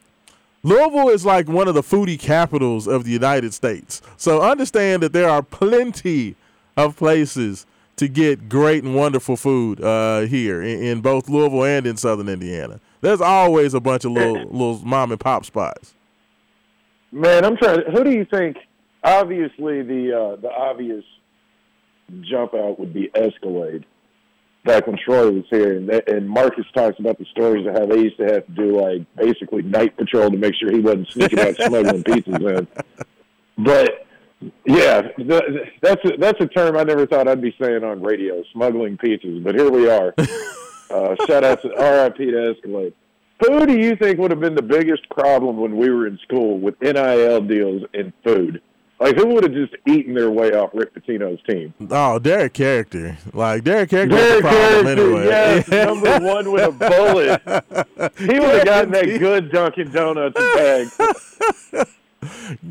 Louisville 0.63 1.07
is 1.09 1.25
like 1.25 1.47
one 1.47 1.69
of 1.69 1.75
the 1.75 1.81
foodie 1.81 2.19
capitals 2.19 2.87
of 2.87 3.05
the 3.05 3.11
United 3.11 3.53
States. 3.53 4.01
So 4.17 4.41
understand 4.41 5.01
that 5.03 5.13
there 5.13 5.29
are 5.29 5.41
plenty 5.41 6.35
of 6.75 6.97
places 6.97 7.65
to 7.95 8.09
get 8.09 8.49
great 8.49 8.83
and 8.83 8.93
wonderful 8.95 9.37
food 9.37 9.81
uh, 9.81 10.21
here 10.21 10.61
in, 10.61 10.83
in 10.83 11.01
both 11.01 11.29
Louisville 11.29 11.63
and 11.63 11.87
in 11.87 11.95
Southern 11.95 12.27
Indiana. 12.27 12.81
There's 13.01 13.21
always 13.21 13.73
a 13.73 13.79
bunch 13.79 14.03
of 14.03 14.11
little 14.11 14.33
little 14.51 14.79
mom 14.85 15.11
and 15.11 15.19
pop 15.19 15.45
spots. 15.45 15.93
Man, 17.13 17.45
I'm 17.45 17.55
trying. 17.57 17.81
Who 17.91 18.03
do 18.03 18.11
you 18.11 18.25
think? 18.25 18.57
Obviously, 19.03 19.81
the 19.81 20.13
uh, 20.13 20.35
the 20.41 20.51
obvious 20.51 21.03
jump 22.21 22.53
out 22.53 22.79
would 22.79 22.93
be 22.93 23.09
Escalade. 23.15 23.85
Back 24.65 24.87
when 24.87 24.97
Troy 24.97 25.31
was 25.31 25.45
here, 25.49 25.77
and, 25.77 25.89
and 25.89 26.29
Marcus 26.29 26.65
talks 26.73 26.99
about 26.99 27.17
the 27.17 27.25
stories 27.31 27.65
of 27.65 27.73
how 27.73 27.85
they 27.85 28.01
used 28.01 28.17
to 28.17 28.25
have 28.25 28.45
to 28.45 28.51
do 28.51 28.81
like 28.81 29.05
basically 29.15 29.61
night 29.61 29.95
patrol 29.95 30.29
to 30.29 30.37
make 30.37 30.53
sure 30.55 30.71
he 30.71 30.81
wasn't 30.81 31.07
sneaking 31.09 31.39
out 31.39 31.55
smuggling 31.55 32.03
pizzas 32.03 32.57
in. 32.57 32.67
But 33.57 34.05
yeah, 34.65 35.01
th- 35.01 35.69
that's 35.81 36.03
a, 36.05 36.17
that's 36.17 36.41
a 36.41 36.47
term 36.47 36.75
I 36.75 36.83
never 36.83 37.05
thought 37.05 37.27
I'd 37.27 37.41
be 37.41 37.55
saying 37.59 37.83
on 37.83 38.01
radio, 38.01 38.43
smuggling 38.51 38.97
pizzas. 38.97 39.43
But 39.43 39.55
here 39.55 39.69
we 39.69 39.89
are. 39.89 40.13
Uh, 40.91 41.15
shout 41.27 41.43
out 41.43 41.61
to 41.61 41.71
R.I.P. 41.75 42.31
to 42.31 42.49
Escalade. 42.49 42.93
Who 43.45 43.65
do 43.65 43.77
you 43.77 43.95
think 43.95 44.17
would 44.17 44.31
have 44.31 44.39
been 44.39 44.55
the 44.55 44.61
biggest 44.63 45.07
problem 45.09 45.57
when 45.57 45.77
we 45.77 45.89
were 45.89 46.07
in 46.07 46.17
school 46.23 46.59
with 46.59 46.81
NIL 46.81 47.41
deals 47.41 47.83
and 47.93 48.11
food? 48.23 48.59
Like, 48.99 49.15
who 49.15 49.27
would 49.27 49.43
have 49.43 49.53
just 49.53 49.75
eaten 49.87 50.13
their 50.13 50.29
way 50.29 50.51
off 50.51 50.71
Rick 50.73 50.93
Pitino's 50.93 51.39
team? 51.49 51.73
Oh, 51.89 52.19
Derrick 52.19 52.53
Caracter. 52.53 53.17
Like 53.33 53.63
Derrick 53.63 53.89
Caracter 53.91 54.15
Derek 54.15 54.43
was 54.43 54.43
the 54.43 54.49
problem 54.49 54.85
Harrison, 54.85 54.99
anyway. 54.99 55.25
yes, 55.25 55.67
number 55.87 56.19
one 56.25 56.51
with 56.51 56.67
a 56.67 56.71
bullet. 56.71 57.41
He 58.17 58.39
would 58.39 58.55
have 58.55 58.65
gotten 58.65 58.91
that 58.91 59.05
good 59.19 59.51
Dunkin' 59.51 59.91
Donuts 59.91 60.35
bag. 60.35 61.87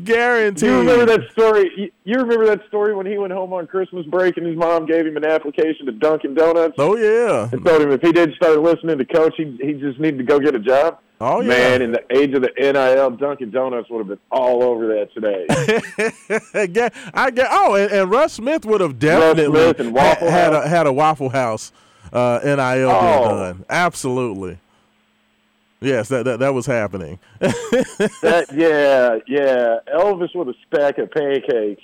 Guaranteed. 0.03 0.69
You 0.69 0.77
remember 0.79 1.05
that 1.05 1.31
story? 1.31 1.91
You- 2.05 2.19
remember 2.19 2.45
that 2.47 2.67
story 2.67 2.93
when 2.95 3.05
he 3.05 3.17
went 3.17 3.33
home 3.33 3.53
on 3.53 3.65
Christmas 3.67 4.05
break 4.05 4.37
and 4.37 4.45
his 4.45 4.55
mom 4.57 4.85
gave 4.85 5.05
him 5.05 5.17
an 5.17 5.25
application 5.25 5.85
to 5.87 5.91
Dunkin' 5.91 6.33
Donuts 6.35 6.75
Oh 6.77 6.95
yeah. 6.95 7.49
and 7.51 7.63
told 7.65 7.81
him 7.81 7.91
if 7.91 8.01
he 8.01 8.11
didn't 8.11 8.35
start 8.35 8.59
listening 8.61 8.97
to 8.97 9.05
Coach, 9.05 9.33
he 9.37 9.57
he 9.61 9.73
just 9.73 9.99
needed 9.99 10.17
to 10.19 10.23
go 10.23 10.39
get 10.39 10.53
a 10.55 10.59
job. 10.59 10.99
Oh 11.21 11.41
yeah. 11.41 11.47
Man, 11.49 11.81
in 11.81 11.91
the 11.91 12.03
age 12.15 12.33
of 12.33 12.41
the 12.41 12.51
NIL, 12.57 13.11
Dunkin' 13.11 13.51
Donuts 13.51 13.89
would 13.89 13.99
have 13.99 14.07
been 14.07 14.19
all 14.31 14.63
over 14.63 14.87
that 14.87 15.13
today. 15.13 15.45
I 17.13 17.29
get. 17.31 17.47
Oh, 17.51 17.75
and, 17.75 17.91
and 17.91 18.09
Russ 18.11 18.33
Smith 18.33 18.65
would 18.65 18.81
have 18.81 18.99
definitely 18.99 19.45
Smith 19.61 19.79
and 19.79 19.89
ha- 19.97 20.03
Waffle 20.05 20.29
had 20.31 20.53
a, 20.53 20.67
had 20.67 20.87
a 20.87 20.93
Waffle 20.93 21.29
House 21.29 21.71
uh, 22.13 22.39
NIL 22.43 22.59
Oh. 22.89 23.29
done. 23.37 23.65
Absolutely. 23.69 24.59
Yes, 25.81 26.09
that 26.09 26.25
that, 26.25 26.39
that 26.39 26.53
was 26.53 26.65
happening. 26.65 27.19
that 27.39 28.47
yeah, 28.53 29.19
yeah. 29.27 29.77
Elvis 29.97 30.35
with 30.35 30.49
a 30.49 30.53
stack 30.67 30.97
of 30.97 31.09
pancakes. 31.11 31.81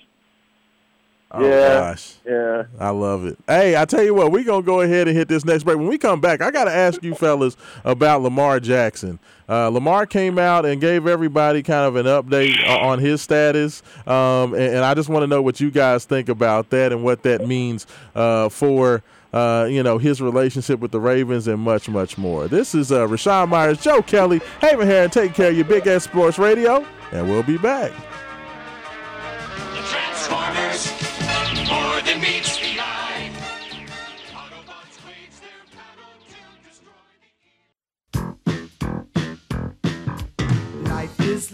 Oh 1.31 1.43
Yeah. 1.43 1.67
gosh. 1.79 2.13
Yeah. 2.25 2.63
I 2.79 2.89
love 2.89 3.25
it. 3.25 3.37
Hey, 3.47 3.75
I 3.75 3.85
tell 3.85 4.03
you 4.03 4.13
what, 4.13 4.31
we're 4.31 4.43
going 4.43 4.61
to 4.61 4.65
go 4.65 4.81
ahead 4.81 5.07
and 5.07 5.17
hit 5.17 5.27
this 5.27 5.43
next 5.43 5.63
break. 5.63 5.77
When 5.77 5.87
we 5.87 5.97
come 5.97 6.21
back, 6.21 6.41
I 6.41 6.51
got 6.51 6.65
to 6.65 6.71
ask 6.71 7.01
you 7.03 7.15
fellas 7.15 7.57
about 7.83 8.21
Lamar 8.21 8.59
Jackson. 8.59 9.17
Uh, 9.49 9.69
Lamar 9.69 10.05
came 10.05 10.37
out 10.39 10.65
and 10.65 10.79
gave 10.81 11.07
everybody 11.07 11.63
kind 11.63 11.85
of 11.87 11.95
an 11.95 12.05
update 12.05 12.55
on 12.67 12.99
his 12.99 13.21
status. 13.21 13.81
Um, 14.07 14.53
and, 14.53 14.75
and 14.75 14.85
I 14.85 14.93
just 14.93 15.09
want 15.09 15.23
to 15.23 15.27
know 15.27 15.41
what 15.41 15.59
you 15.59 15.71
guys 15.71 16.05
think 16.05 16.29
about 16.29 16.69
that 16.71 16.91
and 16.91 17.03
what 17.03 17.23
that 17.23 17.47
means 17.47 17.87
uh, 18.13 18.49
for. 18.49 19.03
Uh, 19.35 19.65
you 19.65 19.83
know 19.83 19.97
his 19.97 20.21
relationship 20.21 20.79
with 20.79 20.91
the 20.91 20.99
Ravens 20.99 21.47
and 21.47 21.59
much, 21.59 21.89
much 21.89 22.17
more. 22.17 22.47
This 22.47 22.73
is 22.73 22.91
uh, 22.91 23.05
Rashawn 23.05 23.49
Myers, 23.49 23.81
Joe 23.81 24.01
Kelly, 24.01 24.39
Haven 24.61 24.87
here, 24.87 25.09
take 25.09 25.33
care 25.33 25.49
of 25.49 25.55
your 25.55 25.65
Big 25.65 25.85
X 25.85 26.05
Sports 26.05 26.39
Radio, 26.39 26.85
and 27.11 27.29
we'll 27.29 27.43
be 27.43 27.57
back. 27.57 27.91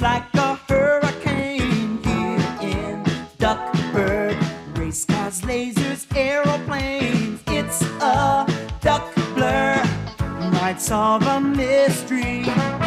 Like 0.02 0.34
a 0.34 0.56
hurricane 0.68 2.02
here 2.04 2.58
in 2.64 3.04
Duckburg. 3.38 4.36
Race 4.76 5.06
cars, 5.06 5.42
lasers, 5.42 6.08
aeroplanes. 6.18 7.11
Of 10.90 11.28
a 11.28 11.40
mystery. 11.40 12.81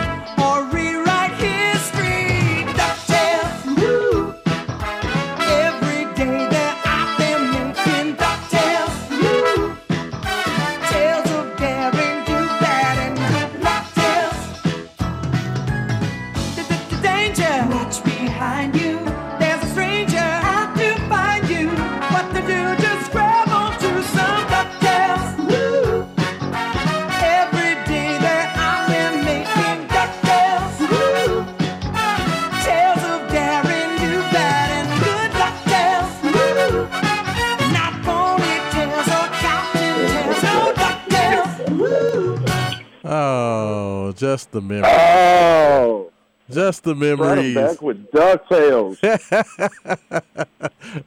Just 44.25 44.51
the 44.53 44.61
memory. 44.63 44.89
Oh, 44.91 46.11
Just 46.51 46.85
the 46.85 46.95
memories. 46.95 47.55
back 47.55 47.83
with 47.83 48.11
Ducktales. 48.11 48.97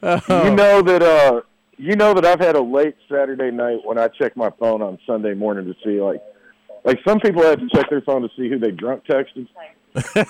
Oh. 0.02 0.44
You 0.44 0.50
know 0.54 0.82
that 0.82 1.02
uh 1.02 1.40
you 1.78 1.94
know 1.96 2.12
that 2.14 2.24
I've 2.26 2.40
had 2.40 2.54
a 2.56 2.60
late 2.60 2.94
Saturday 3.10 3.50
night 3.50 3.78
when 3.84 3.96
I 3.98 4.08
check 4.08 4.36
my 4.36 4.50
phone 4.58 4.82
on 4.82 4.98
Sunday 5.06 5.32
morning 5.34 5.66
to 5.66 5.74
see 5.84 6.00
like 6.00 6.20
like 6.84 6.98
some 7.06 7.20
people 7.20 7.42
have 7.42 7.58
to 7.60 7.68
check 7.74 7.88
their 7.90 8.00
phone 8.02 8.22
to 8.22 8.28
see 8.36 8.48
who 8.48 8.58
they 8.58 8.70
drunk 8.72 9.04
texted. 9.06 9.46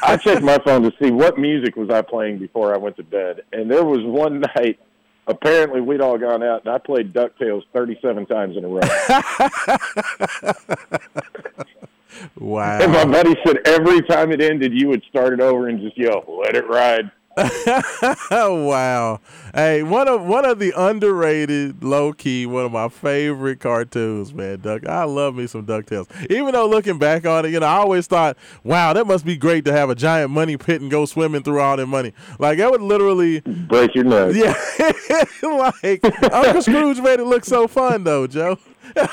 I 0.02 0.16
checked 0.18 0.42
my 0.42 0.58
phone 0.58 0.82
to 0.82 0.92
see 1.02 1.10
what 1.10 1.38
music 1.38 1.76
was 1.76 1.88
I 1.90 2.02
playing 2.02 2.38
before 2.38 2.74
I 2.74 2.78
went 2.78 2.96
to 2.96 3.02
bed, 3.02 3.42
and 3.52 3.70
there 3.70 3.84
was 3.84 4.00
one 4.04 4.40
night. 4.56 4.78
Apparently, 5.26 5.80
we'd 5.82 6.00
all 6.00 6.16
gone 6.18 6.42
out, 6.42 6.64
and 6.64 6.72
I 6.72 6.78
played 6.78 7.12
Ducktales 7.12 7.62
37 7.74 8.24
times 8.26 8.56
in 8.56 8.64
a 8.64 8.68
row. 8.68 8.80
Wow. 12.38 12.78
and 12.80 12.92
my 12.92 13.04
buddy 13.04 13.34
said 13.46 13.58
every 13.66 14.02
time 14.02 14.32
it 14.32 14.40
ended, 14.40 14.72
you 14.72 14.88
would 14.88 15.02
start 15.08 15.32
it 15.32 15.40
over 15.40 15.68
and 15.68 15.80
just 15.80 15.96
yell, 15.98 16.24
"Let 16.44 16.56
it 16.56 16.68
ride." 16.68 17.10
wow. 18.30 19.20
Hey, 19.54 19.82
one 19.82 20.08
of 20.08 20.24
one 20.24 20.44
of 20.44 20.58
the 20.58 20.72
underrated, 20.76 21.82
low 21.84 22.12
key, 22.12 22.46
one 22.46 22.64
of 22.64 22.72
my 22.72 22.88
favorite 22.88 23.60
cartoons, 23.60 24.34
man. 24.34 24.60
Duck. 24.60 24.86
I 24.86 25.04
love 25.04 25.34
me 25.36 25.46
some 25.46 25.64
Ducktales. 25.64 26.08
Even 26.30 26.52
though 26.52 26.68
looking 26.68 26.98
back 26.98 27.26
on 27.26 27.44
it, 27.44 27.50
you 27.50 27.60
know, 27.60 27.66
I 27.66 27.76
always 27.76 28.06
thought, 28.06 28.36
wow, 28.64 28.92
that 28.92 29.06
must 29.06 29.24
be 29.24 29.36
great 29.36 29.64
to 29.66 29.72
have 29.72 29.90
a 29.90 29.94
giant 29.94 30.30
money 30.30 30.56
pit 30.56 30.80
and 30.80 30.90
go 30.90 31.04
swimming 31.04 31.42
through 31.42 31.60
all 31.60 31.76
that 31.76 31.86
money. 31.86 32.12
Like 32.38 32.58
that 32.58 32.70
would 32.70 32.82
literally, 32.82 33.40
Break 33.40 33.94
your 33.94 34.04
nuts. 34.04 34.36
yeah. 34.36 34.54
like 35.42 36.04
Uncle 36.32 36.62
Scrooge 36.62 36.98
made 37.00 37.20
it 37.20 37.24
look 37.24 37.44
so 37.44 37.68
fun, 37.68 38.04
though, 38.04 38.26
Joe. 38.26 38.58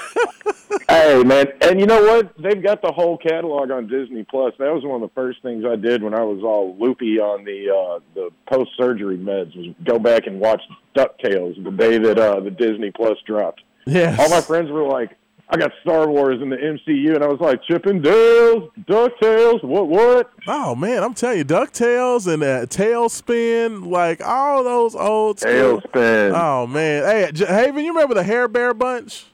Hey 0.88 1.24
man, 1.24 1.48
and 1.62 1.80
you 1.80 1.86
know 1.88 2.02
what? 2.04 2.34
They've 2.38 2.62
got 2.62 2.82
the 2.82 2.92
whole 2.92 3.18
catalog 3.18 3.72
on 3.72 3.88
Disney 3.88 4.24
Plus. 4.24 4.54
That 4.60 4.72
was 4.74 4.84
one 4.84 5.02
of 5.02 5.10
the 5.10 5.14
first 5.16 5.42
things 5.42 5.64
I 5.66 5.76
did 5.76 6.04
when 6.04 6.14
I 6.14 6.22
was 6.22 6.44
all 6.44 6.76
loopy 6.80 7.20
on 7.20 7.44
the 7.44 7.70
uh, 7.70 8.00
the 8.14 8.30
post 8.52 8.72
surgery 8.78 9.18
meds. 9.18 9.56
Was 9.56 9.74
go 9.84 9.98
back 10.00 10.28
and 10.28 10.40
watch 10.40 10.62
Ducktales 10.96 11.62
the 11.64 11.72
day 11.72 11.98
that 11.98 12.20
uh, 12.20 12.40
the 12.40 12.52
Disney 12.52 12.92
Plus 12.92 13.18
dropped. 13.26 13.62
Yeah, 13.88 14.16
All 14.20 14.30
my 14.30 14.42
friends 14.42 14.70
were 14.72 14.84
like, 14.88 15.16
"I 15.50 15.58
got 15.58 15.72
Star 15.82 16.08
Wars 16.08 16.40
in 16.42 16.50
the 16.50 16.58
MCU," 16.58 17.16
and 17.16 17.24
I 17.24 17.28
was 17.28 17.40
like, 17.40 17.62
"Chippendales, 17.64 18.70
Ducktales, 18.86 19.64
what 19.64 19.88
what?" 19.88 20.32
Oh 20.48 20.76
man, 20.76 21.04
I'm 21.04 21.14
telling 21.16 21.40
you, 21.40 21.46
Ducktales 21.46 22.32
and 22.32 22.44
uh, 22.44 22.66
TaleSpin, 22.68 23.88
like 23.88 24.22
all 24.24 24.64
those 24.64 24.96
old 24.96 25.40
school. 25.40 25.82
TaleSpin. 25.82 26.34
Oh 26.36 26.68
man, 26.68 27.04
hey 27.04 27.32
J- 27.34 27.46
Haven, 27.48 27.84
you 27.84 27.92
remember 27.94 28.14
the 28.14 28.24
Hair 28.24 28.50
Bear 28.50 28.74
Bunch? 28.74 29.26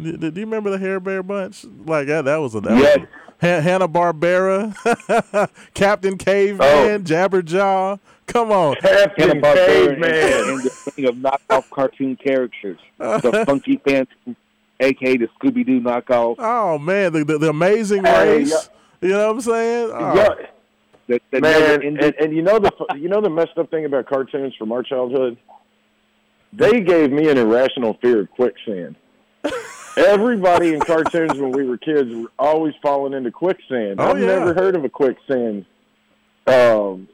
Do, 0.00 0.16
do 0.16 0.26
you 0.40 0.46
remember 0.46 0.70
the 0.70 0.78
Hair 0.78 1.00
Bear 1.00 1.22
Bunch? 1.22 1.64
Like 1.64 2.06
that, 2.06 2.24
that 2.26 2.36
was 2.36 2.54
a 2.54 2.60
that 2.60 2.78
Yes. 2.78 2.98
was 3.00 3.08
Hanna 3.64 3.88
Barbera, 3.88 4.72
Captain 5.74 6.16
Caveman, 6.16 6.60
Oh. 6.60 6.98
Jabberjaw. 7.04 7.98
Come 8.26 8.52
on, 8.52 8.74
Captain 8.76 9.28
Hanna-Barbera 9.40 9.88
and, 9.88 10.02
Caveman. 10.02 10.50
and 10.50 10.62
the 10.64 10.70
thing 10.70 11.04
of 11.06 11.14
knockoff 11.16 11.70
cartoon 11.70 12.14
characters. 12.16 12.78
The 12.98 13.42
Funky 13.46 13.80
Phantom, 13.84 14.36
aka 14.80 15.16
the 15.16 15.28
Scooby 15.40 15.64
Doo 15.66 15.80
knockoff. 15.80 16.36
oh 16.38 16.78
man, 16.78 17.12
the 17.12 17.24
the, 17.24 17.38
the 17.38 17.48
Amazing 17.50 18.04
Hey, 18.04 18.38
Race. 18.38 18.68
You 19.00 19.08
know 19.10 19.26
what 19.28 19.34
I'm 19.36 19.40
saying? 19.40 19.90
Oh, 19.94 20.14
Yeah. 20.14 20.28
That, 21.08 21.22
that 21.30 21.40
Man, 21.42 21.82
and, 21.82 21.98
and 22.20 22.36
you 22.36 22.42
know 22.42 22.58
the 22.58 22.70
you 22.98 23.08
know 23.08 23.22
the 23.22 23.30
messed 23.30 23.56
up 23.56 23.70
thing 23.70 23.86
about 23.86 24.06
cartoons 24.06 24.54
from 24.58 24.70
our 24.72 24.82
childhood. 24.82 25.38
They 26.52 26.80
gave 26.82 27.10
me 27.10 27.30
an 27.30 27.38
irrational 27.38 27.94
fear 28.02 28.20
of 28.20 28.30
quicksand. 28.30 28.94
Everybody 29.98 30.74
in 30.74 30.80
cartoons 30.80 31.38
when 31.38 31.52
we 31.52 31.64
were 31.64 31.76
kids 31.76 32.14
were 32.14 32.30
always 32.38 32.74
falling 32.82 33.14
into 33.14 33.30
quicksand. 33.30 34.00
Oh, 34.00 34.10
I've 34.10 34.20
yeah. 34.20 34.26
never 34.26 34.54
heard 34.54 34.76
of 34.76 34.84
a 34.84 34.88
quicksand. 34.88 35.64
Um, 36.46 37.08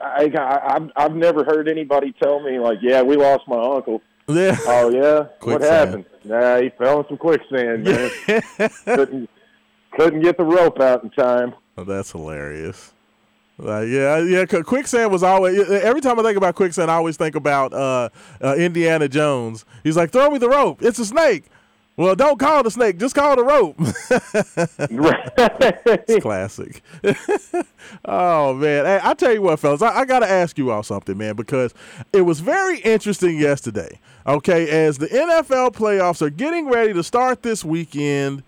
I, 0.00 0.30
I 0.36 0.74
I've 0.76 0.90
I've 0.96 1.14
never 1.14 1.44
heard 1.44 1.68
anybody 1.68 2.14
tell 2.22 2.42
me 2.42 2.58
like, 2.58 2.78
yeah, 2.82 3.02
we 3.02 3.16
lost 3.16 3.46
my 3.46 3.56
uncle. 3.56 4.02
Yeah. 4.28 4.56
Oh 4.66 4.90
yeah, 4.90 5.26
what 5.40 5.62
happened? 5.62 6.04
Nah, 6.24 6.60
he 6.60 6.70
fell 6.70 7.00
in 7.00 7.06
some 7.08 7.18
quicksand, 7.18 7.84
man. 7.84 8.10
couldn't 8.84 9.30
couldn't 9.92 10.20
get 10.20 10.36
the 10.36 10.44
rope 10.44 10.80
out 10.80 11.02
in 11.02 11.10
time. 11.10 11.54
Oh, 11.76 11.84
that's 11.84 12.12
hilarious. 12.12 12.92
Like, 13.58 13.88
yeah, 13.88 14.18
yeah. 14.18 14.44
quicksand 14.46 15.12
was 15.12 15.22
always. 15.22 15.58
Every 15.70 16.00
time 16.00 16.18
I 16.18 16.22
think 16.22 16.36
about 16.36 16.54
quicksand, 16.54 16.90
I 16.90 16.94
always 16.94 17.16
think 17.16 17.34
about 17.34 17.72
uh, 17.72 18.08
uh, 18.40 18.54
Indiana 18.56 19.08
Jones. 19.08 19.64
He's 19.84 19.96
like, 19.96 20.10
"Throw 20.10 20.30
me 20.30 20.38
the 20.38 20.48
rope. 20.48 20.82
It's 20.82 20.98
a 20.98 21.06
snake." 21.06 21.44
Well, 21.96 22.14
don't 22.14 22.38
call 22.38 22.62
the 22.62 22.70
snake. 22.70 22.98
Just 22.98 23.14
call 23.14 23.36
the 23.36 23.44
rope. 23.44 23.76
it's 26.08 26.22
classic. 26.22 26.82
oh 28.06 28.54
man, 28.54 28.86
hey, 28.86 29.00
I 29.02 29.12
tell 29.12 29.32
you 29.32 29.42
what, 29.42 29.60
fellas, 29.60 29.82
I, 29.82 29.98
I 29.98 30.04
got 30.06 30.20
to 30.20 30.28
ask 30.28 30.56
you 30.56 30.70
all 30.70 30.82
something, 30.82 31.18
man, 31.18 31.36
because 31.36 31.74
it 32.12 32.22
was 32.22 32.40
very 32.40 32.78
interesting 32.78 33.38
yesterday. 33.38 34.00
Okay, 34.26 34.86
as 34.86 34.96
the 34.98 35.08
NFL 35.08 35.74
playoffs 35.74 36.22
are 36.22 36.30
getting 36.30 36.70
ready 36.70 36.94
to 36.94 37.02
start 37.02 37.42
this 37.42 37.62
weekend 37.64 38.42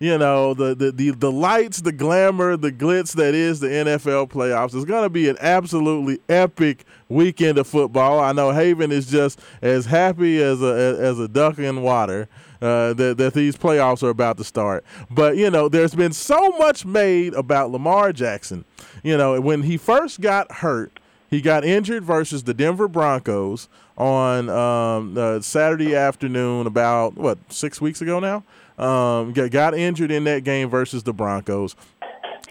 you 0.00 0.18
know 0.18 0.54
the, 0.54 0.74
the 0.74 0.90
the 0.90 1.10
the 1.12 1.30
lights 1.30 1.80
the 1.80 1.92
glamour 1.92 2.56
the 2.56 2.72
glitz 2.72 3.14
that 3.14 3.34
is 3.34 3.60
the 3.60 3.68
NFL 3.68 4.28
playoffs 4.28 4.74
is 4.74 4.84
going 4.84 5.04
to 5.04 5.08
be 5.08 5.28
an 5.28 5.36
absolutely 5.40 6.18
epic 6.28 6.84
weekend 7.08 7.58
of 7.58 7.66
football 7.66 8.18
I 8.18 8.32
know 8.32 8.50
Haven 8.50 8.90
is 8.90 9.06
just 9.06 9.40
as 9.62 9.86
happy 9.86 10.42
as 10.42 10.60
a 10.60 10.98
as 11.00 11.18
a 11.18 11.28
duck 11.28 11.58
in 11.58 11.82
water 11.82 12.28
uh, 12.64 12.92
that 12.94 13.16
that 13.18 13.34
these 13.34 13.56
playoffs 13.56 14.02
are 14.02 14.10
about 14.10 14.36
to 14.36 14.44
start 14.44 14.84
but 15.10 15.36
you 15.36 15.50
know 15.50 15.68
there's 15.68 15.94
been 15.94 16.12
so 16.12 16.50
much 16.58 16.84
made 16.84 17.34
about 17.34 17.70
Lamar 17.70 18.12
Jackson 18.12 18.64
you 19.02 19.16
know 19.16 19.40
when 19.40 19.62
he 19.62 19.76
first 19.76 20.20
got 20.20 20.50
hurt 20.50 20.98
he 21.34 21.40
got 21.40 21.64
injured 21.64 22.04
versus 22.04 22.44
the 22.44 22.54
Denver 22.54 22.86
Broncos 22.86 23.68
on 23.96 24.48
um, 24.48 25.16
uh, 25.16 25.40
Saturday 25.40 25.94
afternoon, 25.94 26.66
about 26.66 27.16
what 27.16 27.38
six 27.48 27.80
weeks 27.80 28.00
ago 28.00 28.20
now. 28.20 28.44
Um, 28.76 29.32
got, 29.32 29.74
injured 29.74 30.10
in 30.10 30.24
that 30.24 30.42
game 30.42 30.68
versus 30.68 31.04
the 31.04 31.12
Broncos. 31.12 31.76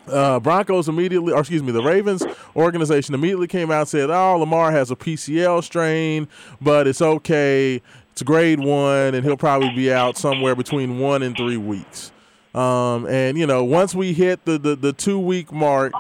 Uh, 0.08 0.40
Broncos 0.40 0.90
immediately, 0.90 1.34
or 1.34 1.40
excuse 1.40 1.64
me, 1.64 1.72
the 1.72 1.84
Ravens 1.84 2.26
organization 2.56 3.14
immediately 3.16 3.48
came 3.48 3.72
out 3.72 3.82
and 3.82 3.88
said, 3.88 4.10
"Oh, 4.10 4.38
Lamar 4.38 4.72
has 4.72 4.92
a 4.92 4.96
PCL 4.96 5.64
strain, 5.64 6.28
but 6.62 6.88
it's 6.88 7.02
okay. 7.02 7.82
It's 8.14 8.22
grade 8.22 8.60
one, 8.60 9.16
and 9.16 9.26
he'll 9.26 9.36
probably 9.36 9.74
be 9.76 9.92
out 9.92 10.18
somewhere 10.18 10.56
between 10.56 11.00
one 11.00 11.24
and 11.24 11.36
three 11.36 11.58
weeks." 11.58 12.12
Um, 12.54 13.08
and 13.08 13.38
you 13.38 13.48
know, 13.48 13.64
once 13.64 13.96
we 13.96 14.14
hit 14.14 14.46
the 14.46 14.58
the, 14.58 14.76
the 14.76 14.94
two 14.94 15.20
week 15.20 15.52
mark, 15.52 15.94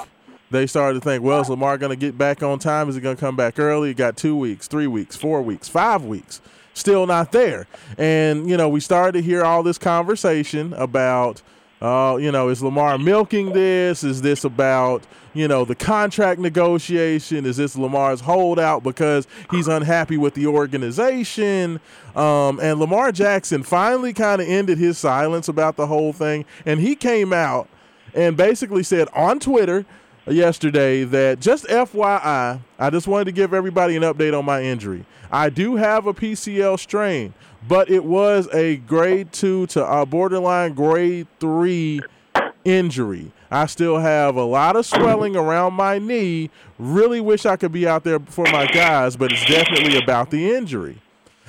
they 0.51 0.67
started 0.67 1.01
to 1.01 1.03
think, 1.03 1.23
well, 1.23 1.41
is 1.41 1.49
Lamar 1.49 1.77
going 1.77 1.89
to 1.89 1.95
get 1.95 2.17
back 2.17 2.43
on 2.43 2.59
time? 2.59 2.87
Is 2.87 2.95
he 2.95 3.01
going 3.01 3.15
to 3.15 3.19
come 3.19 3.35
back 3.35 3.59
early? 3.59 3.89
He 3.89 3.93
got 3.93 4.15
two 4.15 4.37
weeks, 4.37 4.67
three 4.67 4.87
weeks, 4.87 5.15
four 5.15 5.41
weeks, 5.41 5.67
five 5.67 6.05
weeks. 6.05 6.39
Still 6.75 7.05
not 7.05 7.31
there. 7.31 7.67
And, 7.97 8.49
you 8.49 8.55
know, 8.55 8.69
we 8.69 8.79
started 8.79 9.13
to 9.13 9.21
hear 9.21 9.43
all 9.43 9.63
this 9.63 9.77
conversation 9.77 10.73
about, 10.73 11.41
uh, 11.83 12.15
you 12.15 12.31
know, 12.31 12.47
is 12.47 12.63
Lamar 12.63 12.97
milking 12.97 13.51
this? 13.51 14.05
Is 14.05 14.21
this 14.21 14.45
about, 14.45 15.03
you 15.33 15.49
know, 15.49 15.65
the 15.65 15.75
contract 15.75 16.39
negotiation? 16.39 17.45
Is 17.45 17.57
this 17.57 17.75
Lamar's 17.75 18.21
holdout 18.21 18.83
because 18.83 19.27
he's 19.51 19.67
unhappy 19.67 20.15
with 20.15 20.33
the 20.33 20.47
organization? 20.47 21.81
Um, 22.15 22.61
and 22.61 22.79
Lamar 22.79 23.11
Jackson 23.11 23.63
finally 23.63 24.13
kind 24.13 24.41
of 24.41 24.47
ended 24.47 24.77
his 24.77 24.97
silence 24.97 25.49
about 25.49 25.75
the 25.75 25.87
whole 25.87 26.13
thing. 26.13 26.45
And 26.65 26.79
he 26.79 26.95
came 26.95 27.33
out 27.33 27.67
and 28.15 28.37
basically 28.37 28.83
said 28.83 29.09
on 29.13 29.41
Twitter 29.41 29.85
yesterday 30.27 31.03
that 31.03 31.39
just 31.39 31.65
FYI, 31.65 32.61
I 32.79 32.89
just 32.89 33.07
wanted 33.07 33.25
to 33.25 33.31
give 33.31 33.53
everybody 33.53 33.95
an 33.95 34.03
update 34.03 34.37
on 34.37 34.45
my 34.45 34.61
injury. 34.61 35.05
I 35.31 35.49
do 35.49 35.75
have 35.75 36.07
a 36.07 36.13
PCL 36.13 36.79
strain, 36.79 37.33
but 37.67 37.89
it 37.89 38.03
was 38.03 38.47
a 38.53 38.77
grade 38.77 39.31
two 39.31 39.67
to 39.67 39.85
a 39.85 40.05
borderline 40.05 40.73
grade 40.73 41.27
three 41.39 42.01
injury. 42.65 43.31
I 43.51 43.65
still 43.67 43.99
have 43.99 44.35
a 44.35 44.43
lot 44.43 44.75
of 44.75 44.85
swelling 44.85 45.35
around 45.35 45.73
my 45.73 45.99
knee. 45.99 46.49
Really 46.79 47.21
wish 47.21 47.45
I 47.45 47.55
could 47.55 47.71
be 47.71 47.87
out 47.87 48.03
there 48.03 48.19
for 48.19 48.45
my 48.51 48.65
guys, 48.65 49.15
but 49.15 49.31
it's 49.31 49.45
definitely 49.45 49.97
about 49.97 50.31
the 50.31 50.53
injury. 50.55 50.99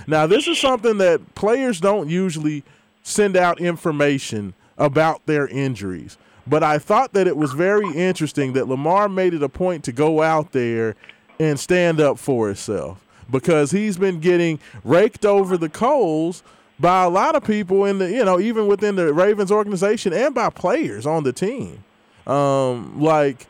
Now, 0.06 0.26
this 0.26 0.46
is 0.46 0.58
something 0.58 0.98
that 0.98 1.34
players 1.34 1.80
don't 1.80 2.08
usually 2.08 2.62
send 3.02 3.36
out 3.36 3.60
information 3.60 4.54
about 4.76 5.24
their 5.26 5.46
injuries. 5.46 6.18
But 6.46 6.62
I 6.62 6.78
thought 6.78 7.12
that 7.14 7.26
it 7.26 7.36
was 7.36 7.52
very 7.52 7.88
interesting 7.94 8.52
that 8.52 8.68
Lamar 8.68 9.08
made 9.08 9.32
it 9.34 9.42
a 9.42 9.48
point 9.48 9.82
to 9.84 9.92
go 9.92 10.20
out 10.22 10.52
there 10.52 10.94
and 11.40 11.58
stand 11.58 12.00
up 12.00 12.18
for 12.18 12.46
himself 12.48 13.04
because 13.30 13.70
he's 13.70 13.96
been 13.96 14.20
getting 14.20 14.58
raked 14.84 15.24
over 15.24 15.56
the 15.56 15.68
coals 15.70 16.42
by 16.78 17.04
a 17.04 17.08
lot 17.08 17.34
of 17.34 17.44
people 17.44 17.84
in 17.86 17.98
the, 17.98 18.10
you 18.10 18.24
know, 18.24 18.38
even 18.38 18.66
within 18.66 18.96
the 18.96 19.12
Ravens 19.14 19.50
organization 19.50 20.12
and 20.12 20.34
by 20.34 20.50
players 20.50 21.06
on 21.06 21.22
the 21.24 21.32
team. 21.32 21.82
Um, 22.26 23.00
like, 23.00 23.46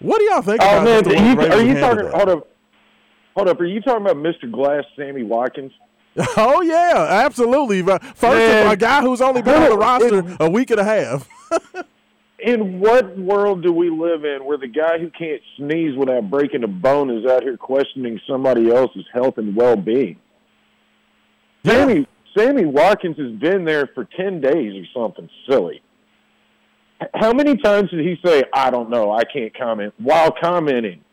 what 0.00 0.18
do 0.18 0.24
y'all 0.24 0.42
think 0.42 0.60
Oh 0.62 0.82
about 0.82 0.84
man, 0.84 1.04
you, 1.08 1.40
are 1.40 1.60
you 1.62 1.78
talking? 1.78 2.04
that? 2.06 2.14
Hold 2.14 2.28
up, 2.28 2.48
hold 3.34 3.48
up. 3.48 3.60
Are 3.60 3.64
you 3.66 3.80
talking 3.80 4.02
about 4.02 4.16
Mr. 4.16 4.50
Glass, 4.50 4.84
Sammy 4.96 5.22
Watkins? 5.22 5.72
Oh 6.36 6.60
yeah, 6.60 7.06
absolutely. 7.24 7.82
First, 7.82 8.22
Man. 8.22 8.66
of 8.66 8.72
a 8.72 8.76
guy 8.76 9.00
who's 9.00 9.20
only 9.22 9.40
been 9.42 9.62
on 9.62 9.70
the 9.70 9.78
roster 9.78 10.36
a 10.40 10.50
week 10.50 10.70
and 10.70 10.80
a 10.80 10.84
half. 10.84 11.26
In 12.42 12.80
what 12.80 13.16
world 13.16 13.62
do 13.62 13.72
we 13.72 13.88
live 13.88 14.24
in 14.24 14.44
where 14.44 14.58
the 14.58 14.66
guy 14.66 14.98
who 14.98 15.10
can't 15.10 15.40
sneeze 15.56 15.96
without 15.96 16.28
breaking 16.28 16.64
a 16.64 16.68
bone 16.68 17.08
is 17.10 17.24
out 17.30 17.44
here 17.44 17.56
questioning 17.56 18.20
somebody 18.28 18.68
else's 18.68 19.04
health 19.12 19.38
and 19.38 19.54
well-being? 19.54 20.16
Sammy 21.64 22.06
Sammy 22.36 22.64
Watkins 22.64 23.16
has 23.18 23.30
been 23.32 23.64
there 23.64 23.86
for 23.94 24.04
ten 24.04 24.40
days 24.40 24.74
or 24.74 24.86
something 24.92 25.28
silly. 25.48 25.82
How 27.14 27.32
many 27.32 27.56
times 27.56 27.90
did 27.90 28.00
he 28.00 28.18
say, 28.24 28.42
"I 28.52 28.70
don't 28.70 28.90
know, 28.90 29.12
I 29.12 29.22
can't 29.24 29.54
comment," 29.56 29.94
while 29.98 30.32
commenting? 30.32 31.04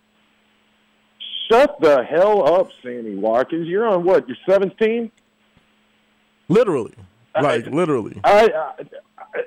Shut 1.52 1.80
the 1.80 2.04
hell 2.04 2.60
up, 2.60 2.70
Sammy 2.82 3.16
Watkins. 3.16 3.68
You're 3.68 3.88
on 3.88 4.04
what? 4.04 4.28
Your 4.28 4.38
seventh 4.48 4.78
team? 4.78 5.12
Literally, 6.48 6.94
like 7.44 7.68
literally. 7.68 8.20
I, 8.24 8.50
I 8.50 8.86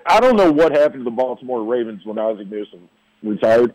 I 0.06 0.20
don't 0.20 0.36
know 0.36 0.50
what 0.50 0.72
happened 0.72 1.00
to 1.00 1.04
the 1.04 1.10
Baltimore 1.16 1.64
Ravens 1.64 2.04
when 2.04 2.18
Ozzie 2.18 2.44
Newsome 2.44 2.88
retired. 3.22 3.74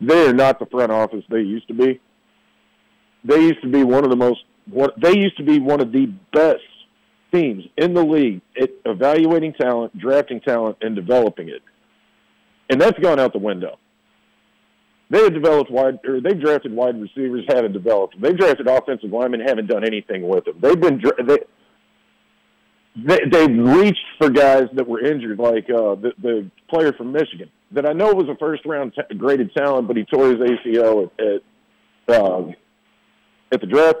They 0.00 0.28
are 0.28 0.32
not 0.32 0.58
the 0.58 0.66
front 0.66 0.92
office 0.92 1.24
they 1.30 1.40
used 1.40 1.68
to 1.68 1.74
be. 1.74 2.00
They 3.24 3.40
used 3.40 3.62
to 3.62 3.68
be 3.68 3.82
one 3.84 4.04
of 4.04 4.10
the 4.10 4.16
most. 4.16 4.40
What 4.70 4.94
they 5.00 5.16
used 5.16 5.36
to 5.38 5.44
be 5.44 5.58
one 5.58 5.80
of 5.80 5.92
the 5.92 6.06
best 6.32 6.60
teams 7.32 7.64
in 7.76 7.94
the 7.94 8.04
league 8.04 8.40
at 8.60 8.70
evaluating 8.84 9.54
talent, 9.54 9.96
drafting 9.98 10.40
talent, 10.40 10.78
and 10.80 10.94
developing 10.94 11.48
it. 11.48 11.62
And 12.70 12.80
that's 12.80 12.98
gone 12.98 13.18
out 13.18 13.32
the 13.32 13.38
window. 13.38 13.78
They 15.10 15.22
have 15.22 15.32
developed 15.32 15.70
wide, 15.70 15.98
or 16.06 16.20
they've 16.20 16.38
drafted 16.38 16.72
wide 16.72 17.00
receivers, 17.00 17.44
haven't 17.48 17.72
developed. 17.72 18.20
They've 18.20 18.36
drafted 18.36 18.66
offensive 18.68 19.10
linemen, 19.10 19.40
haven't 19.40 19.66
done 19.66 19.84
anything 19.84 20.28
with 20.28 20.44
them. 20.44 20.58
They've 20.60 20.78
been 20.78 20.98
dra- 20.98 21.38
they, 23.04 23.20
they 23.30 23.46
reached 23.46 24.04
for 24.18 24.30
guys 24.30 24.64
that 24.74 24.86
were 24.86 25.04
injured, 25.04 25.38
like 25.38 25.64
uh, 25.70 25.94
the 25.94 26.12
the 26.20 26.50
player 26.68 26.92
from 26.92 27.12
Michigan 27.12 27.50
that 27.72 27.86
I 27.86 27.92
know 27.92 28.12
was 28.12 28.28
a 28.28 28.36
first 28.36 28.64
round 28.64 28.94
t- 28.94 29.14
graded 29.16 29.52
talent, 29.54 29.88
but 29.88 29.96
he 29.96 30.04
tore 30.04 30.28
his 30.28 30.38
ACL 30.38 31.10
at 31.18 32.14
at, 32.14 32.22
um, 32.22 32.54
at 33.52 33.60
the 33.60 33.66
draft. 33.66 33.98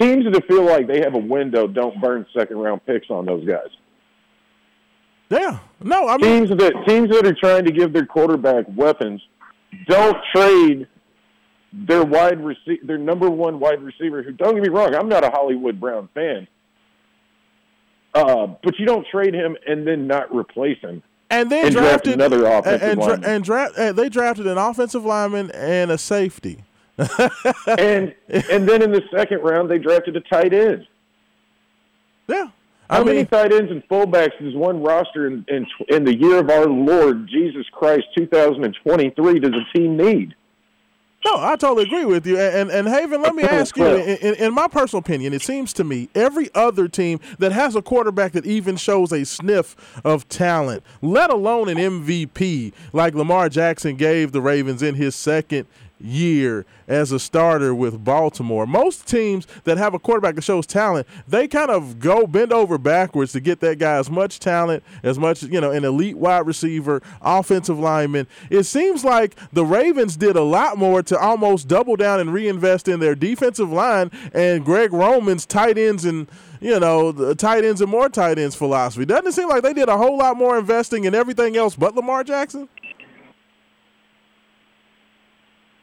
Teams 0.00 0.24
that 0.32 0.46
feel 0.46 0.64
like 0.64 0.86
they 0.86 1.00
have 1.00 1.14
a 1.14 1.18
window 1.18 1.66
don't 1.66 2.00
burn 2.00 2.24
second 2.36 2.58
round 2.58 2.84
picks 2.86 3.10
on 3.10 3.26
those 3.26 3.44
guys. 3.44 3.68
Yeah, 5.30 5.58
no, 5.82 6.08
I 6.08 6.16
mean, 6.16 6.46
Teams 6.46 6.58
that 6.58 6.72
teams 6.86 7.10
that 7.10 7.26
are 7.26 7.34
trying 7.34 7.64
to 7.64 7.72
give 7.72 7.92
their 7.92 8.06
quarterback 8.06 8.64
weapons 8.74 9.20
don't 9.86 10.16
trade 10.34 10.86
their 11.72 12.04
wide 12.04 12.42
receiver, 12.42 12.80
their 12.84 12.98
number 12.98 13.28
one 13.28 13.58
wide 13.60 13.82
receiver. 13.82 14.22
Who 14.22 14.32
don't 14.32 14.54
get 14.54 14.62
me 14.62 14.68
wrong, 14.68 14.94
I'm 14.94 15.08
not 15.08 15.24
a 15.24 15.30
Hollywood 15.30 15.80
Brown 15.80 16.08
fan, 16.14 16.46
uh, 18.18 18.46
but 18.62 18.78
you 18.78 18.86
don't 18.86 19.06
trade 19.06 19.34
him 19.34 19.56
and 19.66 19.86
then 19.86 20.06
not 20.06 20.34
replace 20.34 20.78
him. 20.80 21.02
and 21.30 21.50
then 21.50 21.66
and 21.66 21.74
draft 21.74 22.04
drafted 22.04 22.14
another 22.14 22.46
offensive 22.46 22.88
and, 22.88 23.00
lineman. 23.00 23.24
and 23.24 23.44
draft 23.44 23.78
and 23.78 23.96
they 23.96 24.08
drafted 24.08 24.46
an 24.46 24.58
offensive 24.58 25.04
lineman 25.04 25.50
and 25.52 25.90
a 25.90 25.98
safety. 25.98 26.64
and 26.98 28.12
and 28.28 28.68
then 28.68 28.82
in 28.82 28.90
the 28.90 29.02
second 29.14 29.40
round 29.42 29.70
they 29.70 29.78
drafted 29.78 30.16
a 30.16 30.20
tight 30.20 30.52
end. 30.52 30.86
Yeah, 32.26 32.48
How 32.90 33.00
I 33.00 33.04
many 33.04 33.24
tight 33.24 33.52
ends 33.52 33.70
and 33.70 33.86
fullbacks 33.88 34.38
does 34.40 34.54
one 34.54 34.82
roster 34.82 35.28
in, 35.28 35.44
in 35.48 35.66
in 35.88 36.04
the 36.04 36.18
year 36.18 36.38
of 36.38 36.50
our 36.50 36.66
Lord 36.66 37.28
Jesus 37.28 37.66
Christ 37.72 38.04
2023 38.16 39.38
does 39.38 39.52
a 39.52 39.78
team 39.78 39.96
need? 39.96 40.34
No, 41.24 41.34
I 41.36 41.56
totally 41.56 41.84
agree 41.84 42.04
with 42.04 42.26
you. 42.26 42.38
And 42.38 42.68
and, 42.70 42.70
and 42.70 42.88
Haven, 42.88 43.20
let 43.22 43.34
me 43.34 43.42
ask 43.42 43.76
you. 43.76 43.86
In, 43.86 44.18
in, 44.18 44.34
in 44.34 44.54
my 44.54 44.68
personal 44.68 45.00
opinion, 45.00 45.32
it 45.32 45.42
seems 45.42 45.72
to 45.74 45.84
me 45.84 46.08
every 46.14 46.48
other 46.54 46.88
team 46.88 47.20
that 47.38 47.52
has 47.52 47.74
a 47.74 47.82
quarterback 47.82 48.32
that 48.32 48.46
even 48.46 48.76
shows 48.76 49.12
a 49.12 49.24
sniff 49.24 49.74
of 50.04 50.28
talent, 50.28 50.82
let 51.02 51.30
alone 51.30 51.68
an 51.68 51.76
MVP 51.76 52.72
like 52.92 53.14
Lamar 53.14 53.48
Jackson 53.48 53.96
gave 53.96 54.32
the 54.32 54.40
Ravens 54.40 54.82
in 54.82 54.94
his 54.94 55.14
second 55.14 55.66
year 56.00 56.64
as 56.86 57.12
a 57.12 57.18
starter 57.18 57.74
with 57.74 58.04
Baltimore. 58.04 58.66
Most 58.66 59.06
teams 59.06 59.46
that 59.64 59.78
have 59.78 59.94
a 59.94 59.98
quarterback 59.98 60.34
that 60.36 60.44
shows 60.44 60.66
talent, 60.66 61.06
they 61.26 61.48
kind 61.48 61.70
of 61.70 61.98
go 61.98 62.26
bend 62.26 62.52
over 62.52 62.78
backwards 62.78 63.32
to 63.32 63.40
get 63.40 63.60
that 63.60 63.78
guy 63.78 63.96
as 63.96 64.10
much 64.10 64.40
talent, 64.40 64.82
as 65.02 65.18
much, 65.18 65.42
you 65.42 65.60
know, 65.60 65.70
an 65.70 65.84
elite 65.84 66.16
wide 66.16 66.46
receiver, 66.46 67.02
offensive 67.20 67.78
lineman. 67.78 68.26
It 68.50 68.64
seems 68.64 69.04
like 69.04 69.34
the 69.52 69.64
Ravens 69.64 70.16
did 70.16 70.36
a 70.36 70.42
lot 70.42 70.78
more 70.78 71.02
to 71.02 71.18
almost 71.18 71.68
double 71.68 71.96
down 71.96 72.20
and 72.20 72.32
reinvest 72.32 72.88
in 72.88 73.00
their 73.00 73.14
defensive 73.14 73.70
line 73.70 74.10
and 74.32 74.64
Greg 74.64 74.92
Roman's 74.92 75.46
tight 75.46 75.78
ends 75.78 76.04
and 76.04 76.28
you 76.60 76.80
know, 76.80 77.12
the 77.12 77.34
tight 77.34 77.64
ends 77.64 77.80
and 77.80 77.90
more 77.90 78.08
tight 78.08 78.38
ends 78.38 78.56
philosophy. 78.56 79.04
Doesn't 79.04 79.28
it 79.28 79.32
seem 79.32 79.48
like 79.48 79.62
they 79.62 79.72
did 79.72 79.88
a 79.88 79.96
whole 79.96 80.18
lot 80.18 80.36
more 80.36 80.58
investing 80.58 81.04
in 81.04 81.14
everything 81.14 81.56
else 81.56 81.76
but 81.76 81.94
Lamar 81.94 82.24
Jackson? 82.24 82.68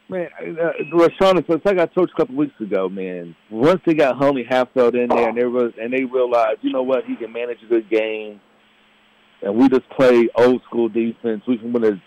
Man, 0.08 0.28
uh, 0.40 0.70
it's 0.78 1.64
like 1.64 1.78
I 1.78 1.86
told 1.86 2.08
you 2.08 2.14
a 2.14 2.16
couple 2.16 2.36
weeks 2.36 2.54
ago, 2.60 2.88
man. 2.88 3.34
Once 3.50 3.80
they 3.84 3.94
got 3.94 4.14
Homie 4.16 4.48
Halfeld 4.48 4.94
in 4.94 5.08
there, 5.08 5.28
and 5.28 5.36
they 5.36 5.82
and 5.82 5.92
they 5.92 6.04
realized, 6.04 6.58
you 6.62 6.70
know 6.70 6.82
what, 6.82 7.04
he 7.04 7.16
can 7.16 7.32
manage 7.32 7.58
a 7.64 7.66
good 7.66 7.90
game, 7.90 8.40
and 9.42 9.56
we 9.56 9.68
just 9.68 9.88
play 9.90 10.28
old 10.36 10.62
school 10.62 10.88
defense. 10.88 11.42
We 11.48 11.58
can 11.58 11.72
win 11.72 11.84
a, 11.84 12.02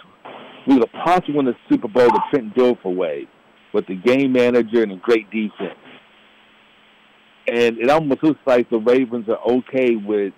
we 0.65 0.79
could 0.79 0.91
possibly 1.03 1.35
win 1.35 1.45
the 1.45 1.55
Super 1.69 1.89
Bowl 1.89 2.07
the 2.07 2.21
Trent 2.31 2.55
Dilfer 2.55 2.95
way, 2.95 3.27
with 3.73 3.85
the 3.87 3.95
game 3.95 4.31
manager 4.31 4.81
and 4.81 4.93
a 4.93 4.97
great 4.97 5.29
defense. 5.29 5.75
And 7.51 7.79
it 7.79 7.89
almost 7.89 8.23
looks 8.23 8.39
like 8.45 8.69
the 8.69 8.77
Ravens 8.77 9.27
are 9.27 9.39
okay 9.55 9.97
with 9.97 10.33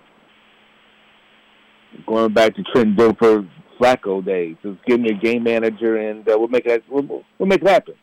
going 2.08 2.32
back 2.32 2.56
to 2.56 2.62
Trent 2.64 2.96
Dilfer 2.96 3.48
Flacco 3.82 4.24
days. 4.24 4.56
Just 4.62 4.78
give 4.86 5.00
me 5.00 5.10
a 5.10 5.14
game 5.14 5.42
manager, 5.42 5.96
and 5.96 6.20
uh, 6.28 6.36
we'll 6.38 6.48
make 6.48 6.66
it. 6.66 6.84
We'll, 6.88 7.24
we'll 7.38 7.48
make 7.48 7.62
it 7.62 7.68
happen. 7.68 7.94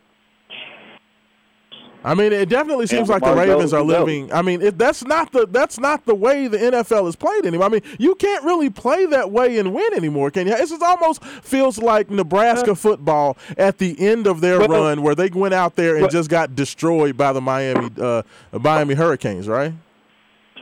I 2.01 2.15
mean, 2.15 2.31
it 2.31 2.47
definitely 2.47 2.87
seems 2.87 3.09
And 3.09 3.21
like 3.21 3.23
the 3.23 3.37
Ravens 3.37 3.73
are 3.73 3.81
who 3.81 3.87
knows? 3.87 3.99
living. 4.07 4.31
I 4.31 4.41
mean, 4.41 4.61
it, 4.61 4.77
that's 4.77 5.03
not 5.03 5.33
the 5.33 5.45
that's 5.49 5.77
not 5.77 6.05
the 6.05 6.15
way 6.15 6.47
the 6.47 6.57
NFL 6.57 7.09
is 7.09 7.17
played 7.17 7.45
anymore. 7.45 7.65
I 7.65 7.69
mean, 7.69 7.81
you 7.97 8.15
can't 8.15 8.45
really 8.45 8.69
play 8.69 9.05
that 9.07 9.31
way 9.31 9.57
and 9.59 9.73
win 9.73 9.93
anymore, 9.93 10.31
can 10.31 10.47
you? 10.47 10.53
It 10.53 10.69
just 10.69 10.81
almost 10.81 11.21
feels 11.25 11.77
like 11.77 12.09
Nebraska 12.09 12.73
football 12.73 13.37
at 13.57 13.79
the 13.79 13.99
end 13.99 14.27
of 14.27 14.39
their 14.39 14.59
Well- 14.59 14.69
run, 14.83 15.01
where 15.01 15.13
they 15.13 15.27
went 15.27 15.53
out 15.53 15.75
there 15.75 15.95
and 15.95 16.03
Well- 16.03 16.09
just 16.09 16.29
got 16.29 16.55
destroyed 16.55 17.17
by 17.17 17.33
the 17.33 17.41
Miami 17.41 17.89
uh, 18.01 18.21
Miami 18.53 18.93
Hurricanes, 18.95 19.49
right? 19.49 19.73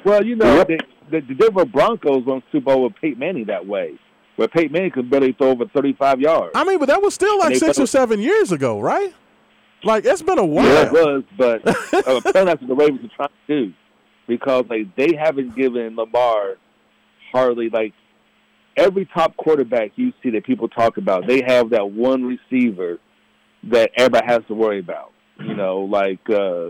Well, 0.05 0.25
you 0.25 0.35
know, 0.37 0.55
Yep. 0.55 0.67
the, 0.67 0.79
the, 1.11 1.21
the 1.21 1.33
Denver 1.35 1.65
Broncos 1.65 2.25
won 2.25 2.41
Super 2.51 2.65
Bowl 2.73 2.83
with 2.85 2.95
Peyton 2.99 3.19
Manning 3.19 3.45
that 3.45 3.67
way, 3.67 3.99
where 4.37 4.47
Peyton 4.47 4.71
Manning 4.71 4.91
could 4.91 5.09
barely 5.09 5.33
throw 5.33 5.49
over 5.49 5.65
35 5.65 6.21
yards. 6.21 6.51
I 6.55 6.63
mean, 6.63 6.79
but 6.79 6.85
that 6.87 7.01
was 7.01 7.13
still 7.13 7.37
like 7.39 7.57
six 7.57 7.77
or 7.77 7.87
seven 7.87 8.21
years 8.21 8.51
ago, 8.51 8.79
right? 8.79 9.13
Like 9.83 10.05
it's 10.05 10.21
been 10.21 10.39
a 10.39 10.45
while. 10.45 10.65
Yeah, 10.65 10.85
it 10.85 10.91
was, 10.91 11.23
but 11.37 11.67
uh, 11.67 11.71
apparently 12.17 12.45
that's 12.45 12.61
what 12.61 12.67
the 12.67 12.75
Ravens 12.75 13.05
are 13.05 13.15
trying 13.15 13.29
to 13.47 13.65
do 13.65 13.73
because 14.27 14.65
like 14.69 14.95
they 14.95 15.15
haven't 15.15 15.55
given 15.55 15.95
Lamar 15.95 16.55
hardly 17.31 17.69
like 17.69 17.93
every 18.75 19.05
top 19.05 19.35
quarterback 19.37 19.91
you 19.95 20.13
see 20.23 20.29
that 20.31 20.45
people 20.45 20.67
talk 20.67 20.97
about. 20.97 21.27
They 21.27 21.41
have 21.45 21.71
that 21.71 21.91
one 21.91 22.23
receiver 22.23 22.99
that 23.63 23.91
everybody 23.95 24.25
has 24.27 24.41
to 24.47 24.53
worry 24.53 24.79
about. 24.79 25.11
You 25.39 25.55
know, 25.55 25.81
like 25.81 26.27
uh, 26.29 26.69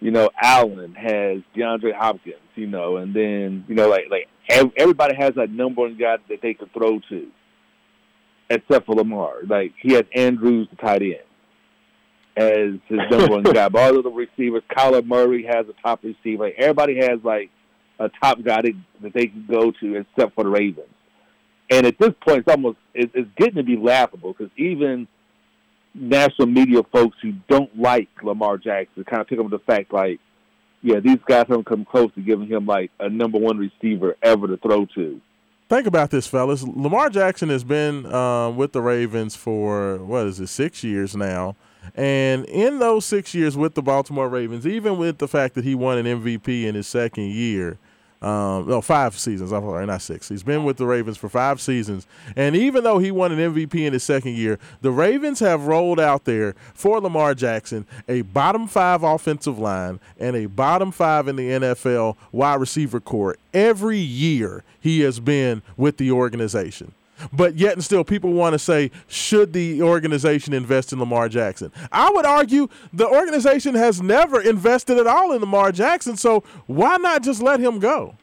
you 0.00 0.10
know 0.10 0.30
Allen 0.40 0.94
has 0.94 1.38
DeAndre 1.56 1.94
Hopkins. 1.94 2.36
You 2.54 2.66
know, 2.66 2.96
and 2.96 3.14
then 3.14 3.64
you 3.68 3.74
know 3.74 3.88
like 3.88 4.04
like 4.10 4.28
everybody 4.48 5.14
has 5.16 5.34
that 5.34 5.50
number 5.50 5.82
one 5.82 5.96
guy 5.98 6.16
that 6.28 6.40
they 6.42 6.54
can 6.54 6.68
throw 6.68 7.00
to, 7.10 7.28
except 8.50 8.86
for 8.86 8.94
Lamar. 8.94 9.42
Like 9.46 9.74
he 9.80 9.94
has 9.94 10.04
Andrews, 10.14 10.68
the 10.70 10.76
tight 10.76 11.02
end 11.02 11.16
as 12.38 12.74
his 12.86 13.00
number 13.10 13.28
one 13.28 13.42
guy. 13.54 13.68
But 13.68 13.82
all 13.82 13.98
of 13.98 14.04
the 14.04 14.10
receivers, 14.10 14.62
Kyler 14.74 15.04
Murray 15.04 15.44
has 15.44 15.66
a 15.68 15.82
top 15.82 16.02
receiver. 16.04 16.44
Like, 16.44 16.54
everybody 16.56 16.96
has 16.98 17.18
like 17.24 17.50
a 17.98 18.08
top 18.22 18.42
guy 18.42 18.62
that, 18.62 18.74
that 19.02 19.12
they 19.12 19.26
can 19.26 19.44
go 19.50 19.72
to, 19.72 19.96
except 19.96 20.34
for 20.34 20.44
the 20.44 20.50
Ravens. 20.50 20.86
And 21.70 21.84
at 21.84 21.98
this 21.98 22.12
point, 22.26 22.38
it's 22.38 22.48
almost 22.48 22.78
it, 22.94 23.10
it's 23.12 23.28
getting 23.36 23.56
to 23.56 23.62
be 23.62 23.76
laughable 23.76 24.32
because 24.32 24.50
even 24.56 25.06
national 25.94 26.46
media 26.46 26.82
folks 26.92 27.16
who 27.20 27.32
don't 27.48 27.76
like 27.78 28.08
Lamar 28.22 28.56
Jackson 28.56 29.04
kind 29.04 29.20
of 29.20 29.26
pick 29.26 29.38
up 29.38 29.50
the 29.50 29.58
fact 29.58 29.92
like, 29.92 30.20
yeah, 30.82 31.00
these 31.00 31.18
guys 31.26 31.46
haven't 31.48 31.66
come 31.66 31.84
close 31.84 32.12
to 32.14 32.20
giving 32.20 32.46
him 32.46 32.66
like 32.66 32.90
a 33.00 33.08
number 33.08 33.38
one 33.38 33.58
receiver 33.58 34.16
ever 34.22 34.46
to 34.46 34.56
throw 34.56 34.86
to. 34.94 35.20
Think 35.68 35.86
about 35.86 36.10
this, 36.10 36.26
fellas. 36.26 36.62
Lamar 36.62 37.10
Jackson 37.10 37.50
has 37.50 37.62
been 37.62 38.06
um, 38.06 38.56
with 38.56 38.72
the 38.72 38.80
Ravens 38.80 39.36
for 39.36 39.98
what 39.98 40.26
is 40.26 40.40
it, 40.40 40.46
six 40.46 40.82
years 40.82 41.14
now, 41.14 41.56
and 41.94 42.46
in 42.46 42.78
those 42.78 43.04
six 43.04 43.34
years 43.34 43.56
with 43.56 43.74
the 43.74 43.82
Baltimore 43.82 44.28
Ravens, 44.28 44.66
even 44.66 44.96
with 44.96 45.18
the 45.18 45.28
fact 45.28 45.54
that 45.56 45.64
he 45.64 45.74
won 45.74 45.98
an 45.98 46.06
MVP 46.06 46.64
in 46.64 46.74
his 46.74 46.86
second 46.86 47.30
year, 47.32 47.78
um, 48.20 48.68
no, 48.68 48.80
five 48.80 49.16
seasons. 49.18 49.52
I'm 49.52 49.62
sorry, 49.62 49.86
not 49.86 50.02
six. 50.02 50.28
He's 50.28 50.42
been 50.42 50.64
with 50.64 50.76
the 50.76 50.86
Ravens 50.86 51.16
for 51.16 51.28
five 51.28 51.60
seasons, 51.60 52.06
and 52.34 52.56
even 52.56 52.82
though 52.84 52.98
he 52.98 53.10
won 53.10 53.32
an 53.32 53.38
MVP 53.38 53.86
in 53.86 53.92
his 53.92 54.02
second 54.02 54.36
year, 54.36 54.58
the 54.80 54.90
Ravens 54.90 55.40
have 55.40 55.66
rolled 55.66 56.00
out 56.00 56.24
there 56.24 56.54
for 56.74 57.00
Lamar 57.00 57.34
Jackson 57.34 57.86
a 58.08 58.22
bottom 58.22 58.66
five 58.66 59.02
offensive 59.02 59.58
line 59.58 60.00
and 60.18 60.34
a 60.34 60.46
bottom 60.46 60.90
five 60.90 61.28
in 61.28 61.36
the 61.36 61.48
NFL 61.48 62.16
wide 62.32 62.60
receiver 62.60 63.00
core 63.00 63.36
every 63.54 63.98
year 63.98 64.64
he 64.80 65.00
has 65.00 65.20
been 65.20 65.62
with 65.76 65.96
the 65.96 66.10
organization. 66.10 66.92
But 67.32 67.56
yet 67.56 67.74
and 67.74 67.84
still, 67.84 68.04
people 68.04 68.32
want 68.32 68.54
to 68.54 68.58
say, 68.58 68.90
should 69.06 69.52
the 69.52 69.82
organization 69.82 70.52
invest 70.52 70.92
in 70.92 70.98
Lamar 70.98 71.28
Jackson? 71.28 71.72
I 71.92 72.10
would 72.10 72.26
argue 72.26 72.68
the 72.92 73.08
organization 73.08 73.74
has 73.74 74.00
never 74.02 74.40
invested 74.40 74.98
at 74.98 75.06
all 75.06 75.32
in 75.32 75.40
Lamar 75.40 75.72
Jackson, 75.72 76.16
so 76.16 76.44
why 76.66 76.96
not 76.96 77.22
just 77.22 77.42
let 77.42 77.60
him 77.60 77.78
go? 77.78 78.16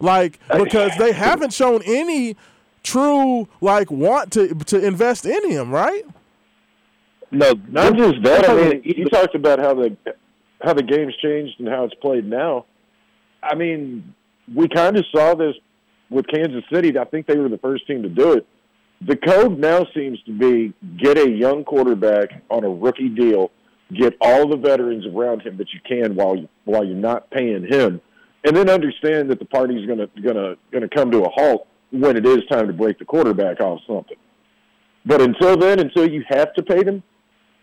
Like, 0.00 0.40
because 0.52 0.92
they 0.98 1.12
haven't 1.12 1.52
shown 1.52 1.82
any 1.84 2.36
true 2.82 3.46
like 3.60 3.90
want 3.90 4.32
to 4.32 4.54
to 4.54 4.84
invest 4.84 5.24
in 5.24 5.50
him, 5.50 5.70
right? 5.70 6.04
No, 7.30 7.54
Not 7.68 7.96
just 7.96 8.22
that. 8.24 8.48
I 8.48 8.54
mean, 8.54 8.82
you 8.84 9.06
talked 9.06 9.34
about 9.34 9.58
how 9.58 9.74
the 9.74 9.96
how 10.60 10.74
the 10.74 10.82
game's 10.82 11.16
changed 11.16 11.58
and 11.58 11.68
how 11.68 11.84
it's 11.84 11.94
played 11.94 12.28
now. 12.28 12.66
I 13.42 13.54
mean, 13.54 14.14
we 14.54 14.68
kind 14.68 14.96
of 14.96 15.04
saw 15.10 15.34
this 15.34 15.54
with 16.12 16.26
Kansas 16.26 16.62
City. 16.72 16.96
I 16.98 17.04
think 17.04 17.26
they 17.26 17.36
were 17.36 17.48
the 17.48 17.58
first 17.58 17.86
team 17.86 18.02
to 18.02 18.08
do 18.08 18.34
it. 18.34 18.46
The 19.06 19.16
code 19.16 19.58
now 19.58 19.84
seems 19.94 20.22
to 20.26 20.32
be 20.32 20.72
get 21.02 21.18
a 21.18 21.28
young 21.28 21.64
quarterback 21.64 22.42
on 22.50 22.62
a 22.62 22.68
rookie 22.68 23.08
deal, 23.08 23.50
get 23.92 24.16
all 24.20 24.48
the 24.48 24.56
veterans 24.56 25.04
around 25.06 25.42
him 25.42 25.56
that 25.56 25.68
you 25.72 25.80
can 25.86 26.14
while 26.14 26.36
you, 26.36 26.48
while 26.64 26.84
you're 26.84 26.94
not 26.96 27.30
paying 27.30 27.66
him, 27.68 28.00
and 28.44 28.56
then 28.56 28.70
understand 28.70 29.30
that 29.30 29.38
the 29.38 29.44
party's 29.44 29.86
going 29.86 29.98
to 29.98 30.08
going 30.22 30.36
to 30.36 30.56
going 30.70 30.88
to 30.88 30.94
come 30.94 31.10
to 31.10 31.24
a 31.24 31.28
halt 31.30 31.66
when 31.90 32.16
it 32.16 32.24
is 32.24 32.42
time 32.50 32.68
to 32.68 32.72
break 32.72 32.98
the 32.98 33.04
quarterback 33.04 33.60
off 33.60 33.80
something. 33.86 34.16
But 35.04 35.20
until 35.20 35.56
then, 35.56 35.80
until 35.80 36.08
you 36.08 36.24
have 36.28 36.54
to 36.54 36.62
pay 36.62 36.84
them, 36.84 37.02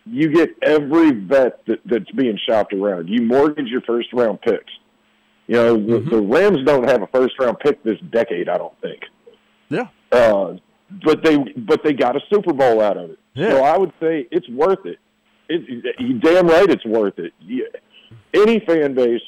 you 0.05 0.29
get 0.33 0.49
every 0.61 1.11
vet 1.11 1.65
that, 1.67 1.79
that's 1.85 2.11
being 2.11 2.37
shopped 2.47 2.73
around. 2.73 3.07
You 3.07 3.21
mortgage 3.21 3.67
your 3.67 3.81
first 3.81 4.11
round 4.13 4.41
picks. 4.41 4.71
You 5.49 5.55
know, 5.55 5.73
the, 5.75 5.99
the 6.11 6.21
Rams 6.21 6.59
don't 6.63 6.87
have 6.87 7.01
a 7.01 7.07
first 7.07 7.33
round 7.39 7.57
pick 7.59 7.81
this 7.83 7.97
decade, 8.11 8.47
I 8.47 8.57
don't 8.59 8.79
think. 8.81 9.01
Yeah. 9.69 9.87
Uh, 10.11 10.57
but 11.03 11.23
they 11.23 11.37
but 11.57 11.81
they 11.83 11.93
got 11.93 12.15
a 12.15 12.19
Super 12.31 12.53
Bowl 12.53 12.81
out 12.81 12.97
of 12.97 13.09
it. 13.09 13.19
Yeah. 13.33 13.49
So 13.51 13.63
I 13.63 13.75
would 13.75 13.91
say 13.99 14.27
it's 14.31 14.47
worth 14.49 14.85
it. 14.85 14.99
It, 15.49 15.95
you 15.97 16.19
damn 16.19 16.47
right 16.47 16.69
it's 16.69 16.85
worth 16.85 17.17
it. 17.17 17.33
Yeah. 17.41 17.65
Any 18.33 18.59
fan 18.59 18.93
base 18.93 19.21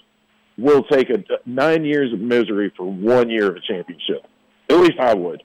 will 0.60 0.84
take 0.84 1.10
a 1.10 1.24
nine 1.48 1.84
years 1.86 2.14
of 2.14 2.20
misery 2.20 2.72
for 2.78 2.86
one 2.86 3.30
year 3.32 3.50
of 3.50 3.56
a 3.56 3.62
championship. 3.62 4.24
At 4.70 4.78
least 4.78 5.00
I 5.00 5.16
would. 5.16 5.42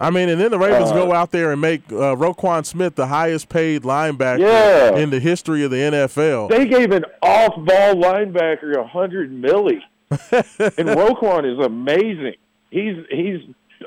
I 0.00 0.10
mean, 0.10 0.28
and 0.28 0.40
then 0.40 0.50
the 0.52 0.58
Ravens 0.58 0.90
Uh, 0.90 0.94
go 0.94 1.12
out 1.12 1.30
there 1.32 1.50
and 1.52 1.60
make 1.60 1.82
uh, 1.90 2.14
Roquan 2.16 2.64
Smith 2.66 2.94
the 2.94 3.06
highest 3.08 3.48
paid 3.48 3.82
linebacker 3.82 4.38
Yeah. 4.40 4.96
in 4.96 5.10
the 5.10 5.18
history 5.20 5.64
of 5.64 5.70
the 5.72 5.76
NFL. 5.78 6.50
They 6.50 6.66
gave 6.66 6.90
an 6.92 7.04
off-ball 7.22 7.94
linebacker 7.96 8.76
a 8.76 8.86
hundred 8.86 9.30
milli, 9.32 9.80
and 10.78 10.88
Roquan 10.88 11.50
is 11.50 11.64
amazing. 11.64 12.34
He's 12.70 12.96
he's 13.10 13.40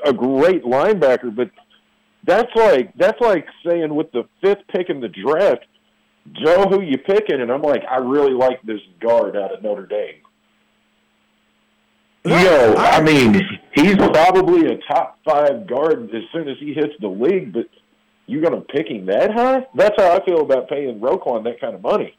a 0.04 0.12
great 0.12 0.64
linebacker, 0.64 1.34
but 1.34 1.50
that's 2.24 2.54
like 2.54 2.92
that's 2.94 3.20
like 3.20 3.46
saying 3.66 3.94
with 3.94 4.10
the 4.12 4.24
fifth 4.42 4.66
pick 4.68 4.90
in 4.90 5.00
the 5.00 5.08
draft, 5.08 5.64
Joe, 6.32 6.64
who 6.68 6.82
you 6.82 6.98
picking? 6.98 7.40
And 7.40 7.50
I'm 7.50 7.62
like, 7.62 7.82
I 7.88 7.96
really 7.96 8.32
like 8.32 8.62
this 8.62 8.80
guard 9.00 9.36
out 9.36 9.54
of 9.54 9.62
Notre 9.62 9.86
Dame. 9.86 10.22
Yo, 12.24 12.74
I 12.76 13.00
mean, 13.00 13.40
he's 13.74 13.96
probably 13.96 14.66
a 14.66 14.78
top 14.92 15.18
five 15.24 15.66
guard 15.66 16.10
as 16.14 16.22
soon 16.32 16.48
as 16.48 16.56
he 16.58 16.74
hits 16.74 16.92
the 17.00 17.08
league, 17.08 17.52
but 17.52 17.66
you're 18.26 18.42
going 18.42 18.60
to 18.60 18.66
pick 18.66 18.88
him 18.88 19.06
that 19.06 19.32
high? 19.32 19.66
That's 19.74 19.94
how 19.96 20.16
I 20.16 20.24
feel 20.24 20.40
about 20.42 20.68
paying 20.68 21.00
Roquan 21.00 21.44
that 21.44 21.60
kind 21.60 21.74
of 21.74 21.80
money. 21.80 22.17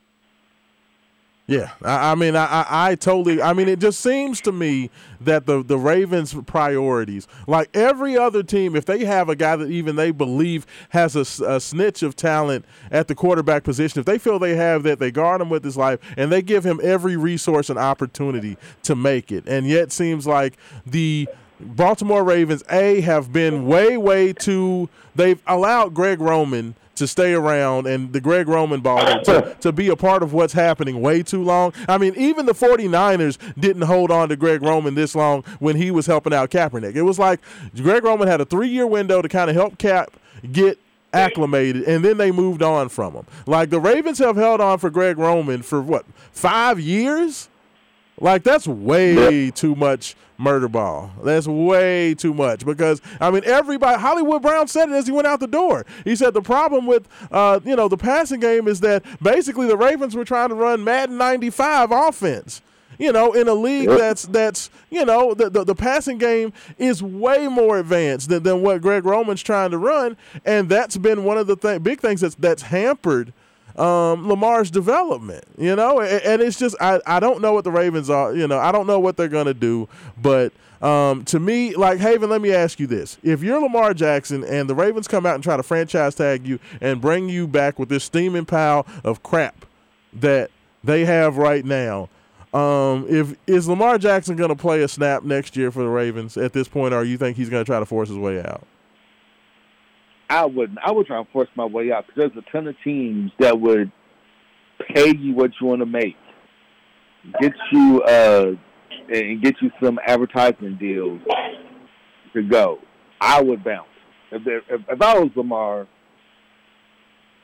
Yeah, 1.49 1.71
I, 1.83 2.11
I 2.11 2.15
mean, 2.15 2.35
I, 2.35 2.45
I, 2.45 2.91
I 2.91 2.95
totally. 2.95 3.41
I 3.41 3.53
mean, 3.53 3.67
it 3.67 3.79
just 3.79 4.01
seems 4.01 4.39
to 4.41 4.51
me 4.51 4.91
that 5.21 5.47
the 5.47 5.63
the 5.63 5.79
Ravens' 5.79 6.35
priorities, 6.45 7.27
like 7.47 7.75
every 7.75 8.15
other 8.15 8.43
team, 8.43 8.75
if 8.75 8.85
they 8.85 9.03
have 9.05 9.29
a 9.29 9.35
guy 9.35 9.55
that 9.55 9.71
even 9.71 9.95
they 9.95 10.11
believe 10.11 10.67
has 10.89 11.15
a, 11.15 11.53
a 11.55 11.59
snitch 11.59 12.03
of 12.03 12.15
talent 12.15 12.65
at 12.91 13.07
the 13.07 13.15
quarterback 13.15 13.63
position, 13.63 13.99
if 13.99 14.05
they 14.05 14.19
feel 14.19 14.37
they 14.37 14.55
have 14.55 14.83
that, 14.83 14.99
they 14.99 15.09
guard 15.09 15.41
him 15.41 15.49
with 15.49 15.63
his 15.63 15.75
life 15.75 15.99
and 16.17 16.31
they 16.31 16.43
give 16.43 16.63
him 16.63 16.79
every 16.83 17.17
resource 17.17 17.71
and 17.71 17.79
opportunity 17.79 18.55
to 18.83 18.95
make 18.95 19.31
it. 19.31 19.43
And 19.47 19.65
yet, 19.65 19.91
seems 19.91 20.27
like 20.27 20.55
the 20.85 21.27
Baltimore 21.59 22.23
Ravens 22.23 22.63
a 22.69 23.01
have 23.01 23.33
been 23.33 23.65
way 23.65 23.97
way 23.97 24.33
too. 24.33 24.87
They've 25.15 25.41
allowed 25.47 25.95
Greg 25.95 26.21
Roman 26.21 26.75
to 26.99 27.07
stay 27.07 27.33
around 27.33 27.87
and 27.87 28.13
the 28.13 28.21
Greg 28.21 28.47
Roman 28.47 28.81
ball 28.81 29.21
to, 29.23 29.55
to 29.61 29.71
be 29.71 29.89
a 29.89 29.95
part 29.95 30.23
of 30.23 30.33
what's 30.33 30.53
happening 30.53 31.01
way 31.01 31.23
too 31.23 31.43
long. 31.43 31.73
I 31.87 31.97
mean, 31.97 32.13
even 32.15 32.45
the 32.45 32.53
49ers 32.53 33.37
didn't 33.59 33.83
hold 33.83 34.11
on 34.11 34.29
to 34.29 34.35
Greg 34.35 34.61
Roman 34.61 34.95
this 34.95 35.15
long 35.15 35.43
when 35.59 35.75
he 35.75 35.91
was 35.91 36.05
helping 36.05 36.33
out 36.33 36.51
Kaepernick. 36.51 36.95
It 36.95 37.01
was 37.01 37.19
like 37.19 37.39
Greg 37.75 38.03
Roman 38.03 38.27
had 38.27 38.41
a 38.41 38.45
three 38.45 38.69
year 38.69 38.87
window 38.87 39.21
to 39.21 39.29
kind 39.29 39.49
of 39.49 39.55
help 39.55 39.77
Cap 39.77 40.11
get 40.51 40.79
acclimated 41.11 41.83
and 41.83 42.05
then 42.05 42.17
they 42.17 42.31
moved 42.31 42.61
on 42.61 42.89
from 42.89 43.13
him. 43.13 43.25
Like 43.45 43.69
the 43.69 43.79
Ravens 43.79 44.19
have 44.19 44.35
held 44.35 44.61
on 44.61 44.77
for 44.77 44.89
Greg 44.89 45.17
Roman 45.17 45.61
for 45.61 45.81
what, 45.81 46.05
five 46.31 46.79
years? 46.79 47.49
Like 48.19 48.43
that's 48.43 48.67
way 48.67 49.51
too 49.51 49.75
much 49.75 50.15
murder 50.37 50.67
ball. 50.67 51.11
That's 51.23 51.47
way 51.47 52.15
too 52.15 52.33
much 52.33 52.65
because 52.65 53.01
I 53.19 53.31
mean 53.31 53.43
everybody. 53.45 53.99
Hollywood 53.99 54.41
Brown 54.41 54.67
said 54.67 54.89
it 54.89 54.93
as 54.93 55.05
he 55.05 55.11
went 55.11 55.27
out 55.27 55.39
the 55.39 55.47
door. 55.47 55.85
He 56.03 56.15
said 56.15 56.33
the 56.33 56.41
problem 56.41 56.87
with 56.87 57.07
uh, 57.31 57.59
you 57.63 57.75
know 57.75 57.87
the 57.87 57.97
passing 57.97 58.39
game 58.39 58.67
is 58.67 58.79
that 58.81 59.03
basically 59.21 59.67
the 59.67 59.77
Ravens 59.77 60.15
were 60.15 60.25
trying 60.25 60.49
to 60.49 60.55
run 60.55 60.83
Madden 60.83 61.17
'95 61.17 61.91
offense. 61.91 62.61
You 62.97 63.13
know, 63.13 63.31
in 63.31 63.47
a 63.47 63.53
league 63.53 63.87
that's 63.87 64.23
that's 64.23 64.69
you 64.89 65.05
know 65.05 65.33
the, 65.33 65.49
the 65.49 65.63
the 65.63 65.75
passing 65.75 66.17
game 66.17 66.51
is 66.77 67.01
way 67.01 67.47
more 67.47 67.79
advanced 67.79 68.27
than, 68.27 68.43
than 68.43 68.61
what 68.61 68.81
Greg 68.81 69.05
Roman's 69.05 69.41
trying 69.41 69.71
to 69.71 69.77
run, 69.77 70.17
and 70.43 70.67
that's 70.67 70.97
been 70.97 71.23
one 71.23 71.37
of 71.37 71.47
the 71.47 71.55
th- 71.55 71.81
big 71.81 72.01
things 72.01 72.19
that's 72.19 72.35
that's 72.35 72.63
hampered 72.63 73.31
um, 73.77 74.27
Lamar's 74.27 74.71
development, 74.71 75.45
you 75.57 75.75
know, 75.75 75.99
and, 75.99 76.21
and 76.23 76.41
it's 76.41 76.57
just 76.59 76.75
I, 76.81 76.99
I 77.05 77.19
don't 77.19 77.41
know 77.41 77.53
what 77.53 77.63
the 77.63 77.71
Ravens 77.71 78.09
are, 78.09 78.35
you 78.35 78.47
know, 78.47 78.59
I 78.59 78.71
don't 78.71 78.87
know 78.87 78.99
what 78.99 79.17
they're 79.17 79.27
gonna 79.27 79.53
do, 79.53 79.87
but 80.21 80.51
um, 80.81 81.25
to 81.25 81.39
me, 81.39 81.75
like 81.75 81.99
Haven, 81.99 82.29
let 82.29 82.41
me 82.41 82.53
ask 82.53 82.79
you 82.79 82.87
this: 82.87 83.17
If 83.21 83.43
you're 83.43 83.61
Lamar 83.61 83.93
Jackson 83.93 84.43
and 84.45 84.69
the 84.69 84.75
Ravens 84.75 85.07
come 85.07 85.25
out 85.25 85.35
and 85.35 85.43
try 85.43 85.57
to 85.57 85.63
franchise 85.63 86.15
tag 86.15 86.47
you 86.47 86.59
and 86.79 87.01
bring 87.01 87.27
you 87.27 87.47
back 87.47 87.77
with 87.77 87.89
this 87.89 88.03
steaming 88.03 88.45
pile 88.45 88.85
of 89.03 89.21
crap 89.21 89.65
that 90.13 90.51
they 90.83 91.03
have 91.03 91.37
right 91.37 91.65
now, 91.65 92.07
um, 92.53 93.05
if 93.09 93.35
is 93.45 93.67
Lamar 93.67 93.97
Jackson 93.97 94.37
gonna 94.37 94.55
play 94.55 94.81
a 94.81 94.87
snap 94.87 95.23
next 95.23 95.57
year 95.57 95.69
for 95.69 95.83
the 95.83 95.89
Ravens 95.89 96.37
at 96.37 96.53
this 96.53 96.69
point, 96.69 96.93
or 96.93 97.03
you 97.03 97.17
think 97.17 97.35
he's 97.35 97.49
gonna 97.49 97.65
try 97.65 97.79
to 97.79 97.85
force 97.85 98.07
his 98.07 98.17
way 98.17 98.39
out? 98.39 98.65
I 100.29 100.45
wouldn't. 100.45 100.79
I 100.83 100.91
would 100.91 101.07
try 101.07 101.17
and 101.17 101.27
force 101.29 101.49
my 101.55 101.65
way 101.65 101.91
out 101.91 102.05
because 102.05 102.31
there's 102.33 102.45
a 102.45 102.51
ton 102.51 102.67
of 102.67 102.75
teams 102.83 103.31
that 103.39 103.59
would 103.59 103.91
pay 104.93 105.15
you 105.15 105.33
what 105.33 105.51
you 105.59 105.67
want 105.67 105.81
to 105.81 105.85
make, 105.85 106.15
get 107.41 107.53
you 107.71 108.01
uh, 108.03 108.51
and 109.11 109.41
get 109.41 109.55
you 109.61 109.71
some 109.83 109.99
advertisement 110.05 110.79
deals 110.79 111.19
to 112.33 112.43
go. 112.43 112.79
I 113.19 113.41
would 113.41 113.63
bounce. 113.63 113.87
If 114.31 114.43
there, 114.43 114.59
if, 114.69 114.81
if 114.87 115.01
I 115.01 115.17
was 115.17 115.31
Lamar, 115.35 115.87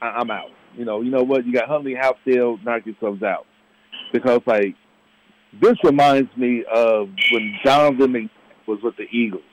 I, 0.01 0.07
I'm 0.07 0.29
out. 0.29 0.51
You 0.77 0.85
know, 0.85 1.01
you 1.01 1.09
know 1.09 1.23
what? 1.23 1.45
You 1.45 1.53
got 1.53 1.67
Huntley, 1.67 1.95
Housedale, 1.95 2.63
knock 2.63 2.85
yourselves 2.85 3.23
out 3.23 3.47
because 4.13 4.41
like 4.45 4.75
this 5.61 5.75
reminds 5.83 6.35
me 6.37 6.63
of 6.71 7.09
when 7.31 7.57
McNabb 7.65 8.29
was 8.67 8.79
with 8.83 8.95
the 8.97 9.07
Eagles. 9.11 9.43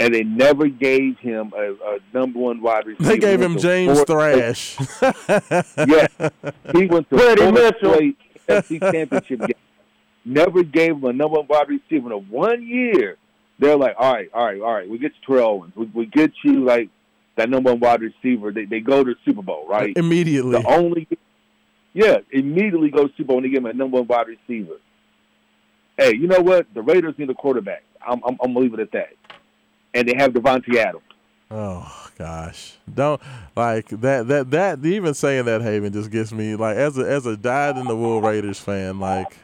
And 0.00 0.14
they 0.14 0.24
never 0.24 0.66
gave 0.68 1.18
him 1.18 1.52
a, 1.54 1.72
a 1.72 1.98
number 2.14 2.38
one 2.38 2.62
wide 2.62 2.86
receiver. 2.86 3.04
They 3.10 3.18
gave 3.18 3.40
him 3.40 3.58
James 3.58 3.98
four- 3.98 4.06
Thrash. 4.06 4.78
yeah, 5.76 6.06
he 6.74 6.86
went 6.86 7.08
to 7.10 7.18
Freddie 7.18 7.42
fourth 7.42 7.54
Mitchell. 7.54 7.94
straight 7.94 8.18
championship 8.80 9.40
game. 9.40 9.50
Never 10.24 10.62
gave 10.62 10.92
him 10.92 11.04
a 11.04 11.12
number 11.12 11.38
one 11.40 11.46
wide 11.48 11.68
receiver. 11.68 12.06
In 12.06 12.12
a 12.12 12.18
one 12.18 12.66
year, 12.66 13.18
they're 13.58 13.76
like, 13.76 13.94
all 13.98 14.12
right, 14.12 14.30
all 14.32 14.44
right, 14.44 14.60
all 14.60 14.72
right. 14.72 14.88
We 14.88 14.96
get 14.98 15.12
you 15.12 15.34
Terrell 15.34 15.48
Owens. 15.50 15.76
We, 15.76 15.84
we 15.94 16.06
get 16.06 16.32
you 16.44 16.64
like 16.64 16.88
that 17.36 17.50
number 17.50 17.70
one 17.70 17.80
wide 17.80 18.00
receiver. 18.00 18.52
They 18.52 18.64
they 18.64 18.80
go 18.80 19.04
to 19.04 19.12
the 19.12 19.20
Super 19.24 19.42
Bowl, 19.42 19.66
right? 19.68 19.94
Immediately. 19.96 20.62
The 20.62 20.66
only, 20.66 21.08
yeah, 21.92 22.18
immediately 22.30 22.88
go 22.90 23.06
to 23.06 23.12
Super 23.18 23.28
Bowl 23.28 23.36
and 23.36 23.44
they 23.44 23.50
give 23.50 23.64
him 23.64 23.66
a 23.66 23.74
number 23.74 23.98
one 23.98 24.06
wide 24.06 24.28
receiver. 24.28 24.76
Hey, 25.98 26.16
you 26.16 26.26
know 26.26 26.40
what? 26.40 26.72
The 26.72 26.80
Raiders 26.80 27.14
need 27.18 27.28
a 27.28 27.34
quarterback. 27.34 27.82
I'm 28.00 28.22
I'm, 28.24 28.38
I'm 28.42 28.54
gonna 28.54 28.60
leave 28.60 28.72
it 28.72 28.80
at 28.80 28.92
that. 28.92 29.10
And 29.94 30.08
they 30.08 30.14
have 30.16 30.32
Davante 30.32 30.74
Adams. 30.76 31.02
Oh 31.50 32.08
gosh, 32.16 32.74
don't 32.92 33.20
like 33.56 33.88
that. 33.88 34.28
That 34.28 34.50
that 34.52 34.84
even 34.84 35.14
saying 35.14 35.46
that 35.46 35.62
Haven 35.62 35.92
just 35.92 36.10
gets 36.10 36.30
me 36.32 36.54
like 36.54 36.76
as 36.76 36.96
a 36.96 37.02
as 37.02 37.26
a 37.26 37.36
dyed 37.36 37.76
in 37.76 37.86
the 37.88 37.96
wool 37.96 38.20
Raiders 38.22 38.60
fan. 38.60 39.00
Like, 39.00 39.36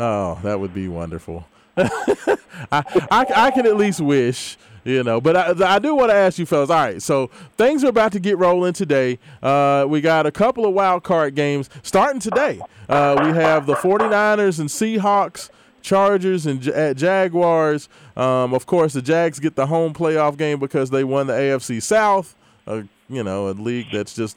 oh, 0.00 0.38
that 0.42 0.58
would 0.58 0.72
be 0.72 0.88
wonderful. 0.88 1.46
I, 1.76 2.38
I 2.72 3.26
I 3.36 3.50
can 3.50 3.66
at 3.66 3.76
least 3.76 4.00
wish. 4.00 4.56
You 4.84 5.02
know, 5.02 5.18
but 5.18 5.34
I, 5.34 5.74
I 5.76 5.78
do 5.78 5.94
want 5.94 6.10
to 6.10 6.14
ask 6.14 6.38
you 6.38 6.44
fellas. 6.44 6.68
All 6.68 6.76
right, 6.76 7.00
so 7.00 7.28
things 7.56 7.82
are 7.84 7.88
about 7.88 8.12
to 8.12 8.20
get 8.20 8.36
rolling 8.36 8.74
today. 8.74 9.18
Uh, 9.42 9.86
we 9.88 10.02
got 10.02 10.26
a 10.26 10.30
couple 10.30 10.66
of 10.66 10.74
wild 10.74 11.02
card 11.02 11.34
games 11.34 11.70
starting 11.82 12.20
today. 12.20 12.60
Uh, 12.86 13.18
we 13.24 13.30
have 13.30 13.64
the 13.64 13.74
49ers 13.74 14.60
and 14.60 14.68
Seahawks 14.68 15.48
Chargers 15.84 16.46
and 16.46 16.66
at 16.68 16.96
Jaguars. 16.96 17.88
Um, 18.16 18.54
of 18.54 18.66
course, 18.66 18.94
the 18.94 19.02
Jags 19.02 19.38
get 19.38 19.54
the 19.54 19.66
home 19.66 19.92
playoff 19.92 20.36
game 20.36 20.58
because 20.58 20.90
they 20.90 21.04
won 21.04 21.28
the 21.28 21.34
AFC 21.34 21.80
South. 21.80 22.34
Uh, 22.66 22.82
you 23.08 23.22
know, 23.22 23.48
a 23.48 23.52
league 23.52 23.88
that's 23.92 24.14
just 24.14 24.36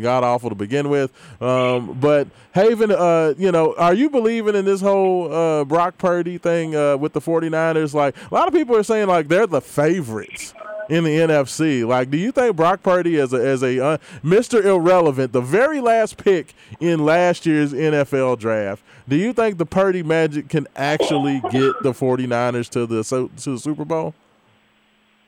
god 0.00 0.24
awful 0.24 0.50
to 0.50 0.54
begin 0.56 0.90
with. 0.90 1.12
Um, 1.40 1.98
but 2.00 2.28
Haven, 2.52 2.90
uh, 2.90 3.34
you 3.38 3.52
know, 3.52 3.74
are 3.76 3.94
you 3.94 4.10
believing 4.10 4.54
in 4.54 4.64
this 4.64 4.80
whole 4.80 5.32
uh, 5.32 5.64
Brock 5.64 5.98
Purdy 5.98 6.36
thing 6.38 6.74
uh, 6.74 6.96
with 6.96 7.12
the 7.12 7.20
49ers? 7.20 7.94
Like 7.94 8.16
a 8.30 8.34
lot 8.34 8.48
of 8.48 8.54
people 8.54 8.76
are 8.76 8.82
saying, 8.82 9.06
like 9.06 9.28
they're 9.28 9.46
the 9.46 9.60
favorites 9.60 10.52
in 10.88 11.04
the 11.04 11.10
NFC. 11.10 11.86
Like, 11.86 12.10
do 12.10 12.16
you 12.16 12.32
think 12.32 12.56
Brock 12.56 12.82
Purdy 12.82 13.18
as 13.18 13.32
a 13.32 13.36
as 13.36 13.62
a 13.62 13.82
uh, 13.82 13.98
Mr. 14.24 14.64
Irrelevant, 14.64 15.32
the 15.32 15.40
very 15.40 15.80
last 15.80 16.16
pick 16.16 16.54
in 16.80 17.04
last 17.04 17.46
year's 17.46 17.72
NFL 17.72 18.38
draft, 18.38 18.82
do 19.08 19.16
you 19.16 19.32
think 19.32 19.58
the 19.58 19.66
Purdy 19.66 20.02
Magic 20.02 20.48
can 20.48 20.66
actually 20.76 21.40
get 21.50 21.82
the 21.82 21.92
49ers 21.92 22.68
to 22.70 22.86
the 22.86 23.04
so, 23.04 23.28
to 23.38 23.52
the 23.52 23.58
Super 23.58 23.84
Bowl? 23.84 24.14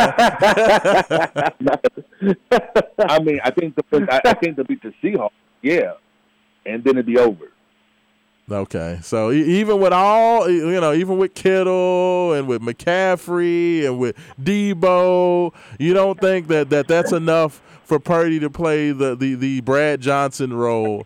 I 3.00 3.20
mean, 3.20 3.40
I 3.44 3.52
think 3.52 3.76
the 3.76 4.08
I, 4.12 4.30
I 4.30 4.34
think 4.34 4.58
to 4.58 4.64
beat 4.64 4.82
the 4.82 4.94
Seahawks, 5.04 5.32
yeah, 5.62 5.94
and 6.66 6.84
then 6.84 6.96
it'd 6.96 7.06
be 7.06 7.18
over. 7.18 7.53
Okay, 8.52 8.99
so 9.02 9.32
even 9.32 9.80
with 9.80 9.94
all 9.94 10.49
you 10.49 10.80
know, 10.82 10.94
even 10.94 11.18
with 11.18 11.34
Kittle 11.34 12.34
and 12.34 12.45
with 12.48 12.61
McCaffrey 12.61 13.86
and 13.86 13.98
with 13.98 14.18
Deebo, 14.41 15.53
you 15.80 15.94
don't 15.94 16.20
think 16.20 16.48
that, 16.48 16.70
that 16.70 16.90
that's 16.90 17.14
enough 17.14 17.61
for 17.86 17.99
Purdy 17.99 18.40
to 18.41 18.49
play 18.49 18.91
the, 18.91 19.15
the, 19.15 19.36
the 19.36 19.61
Brad 19.61 20.02
Johnson 20.02 20.52
role 20.53 21.06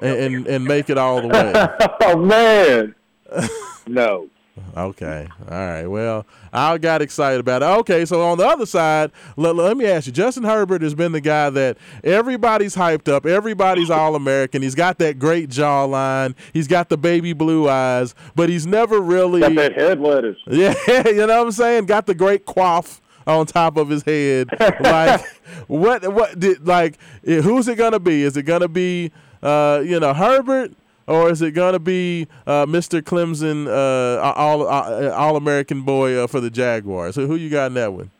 and, 0.00 0.16
and 0.16 0.46
and 0.46 0.64
make 0.64 0.88
it 0.88 0.98
all 0.98 1.20
the 1.20 1.28
way. 1.28 1.52
oh 2.02 2.16
man, 2.16 2.94
No. 3.88 4.28
Okay. 4.76 5.28
All 5.50 5.56
right. 5.56 5.86
Well, 5.86 6.26
I 6.52 6.78
got 6.78 7.02
excited 7.02 7.40
about 7.40 7.62
it. 7.62 7.66
Okay. 7.80 8.04
So 8.04 8.22
on 8.22 8.38
the 8.38 8.46
other 8.46 8.66
side, 8.66 9.10
let, 9.36 9.56
let 9.56 9.76
me 9.76 9.86
ask 9.86 10.06
you 10.06 10.12
Justin 10.12 10.44
Herbert 10.44 10.82
has 10.82 10.94
been 10.94 11.12
the 11.12 11.20
guy 11.20 11.50
that 11.50 11.78
everybody's 12.04 12.76
hyped 12.76 13.08
up. 13.08 13.26
Everybody's 13.26 13.90
All 13.90 14.14
American. 14.14 14.62
He's 14.62 14.74
got 14.74 14.98
that 14.98 15.18
great 15.18 15.48
jawline. 15.48 16.34
He's 16.52 16.68
got 16.68 16.88
the 16.88 16.98
baby 16.98 17.32
blue 17.32 17.68
eyes, 17.68 18.14
but 18.34 18.48
he's 18.48 18.66
never 18.66 19.00
really. 19.00 19.40
got 19.40 19.54
that 19.54 19.74
head 19.74 20.00
lettuce. 20.00 20.38
Yeah. 20.48 20.74
You 21.06 21.26
know 21.26 21.38
what 21.38 21.46
I'm 21.46 21.52
saying? 21.52 21.86
Got 21.86 22.06
the 22.06 22.14
great 22.14 22.44
quaff 22.44 23.00
on 23.26 23.46
top 23.46 23.76
of 23.76 23.88
his 23.88 24.02
head. 24.02 24.48
like, 24.80 25.20
what, 25.68 26.12
what 26.12 26.38
did, 26.38 26.66
like, 26.66 26.98
who's 27.24 27.68
it 27.68 27.76
going 27.76 27.92
to 27.92 28.00
be? 28.00 28.22
Is 28.22 28.36
it 28.36 28.42
going 28.42 28.62
to 28.62 28.68
be, 28.68 29.12
uh, 29.42 29.82
you 29.84 30.00
know, 30.00 30.14
Herbert? 30.14 30.72
Or 31.08 31.30
is 31.30 31.40
it 31.40 31.52
gonna 31.52 31.78
be 31.78 32.28
uh, 32.46 32.66
Mr. 32.66 33.00
Clemson, 33.00 33.66
uh, 33.66 34.20
all 34.20 34.68
uh, 34.68 35.10
all 35.10 35.36
American 35.36 35.82
boy 35.82 36.26
for 36.26 36.38
the 36.38 36.50
Jaguars? 36.50 37.14
So 37.14 37.26
who 37.26 37.34
you 37.34 37.48
got 37.48 37.68
in 37.68 37.74
that 37.74 37.94
one? 37.94 38.10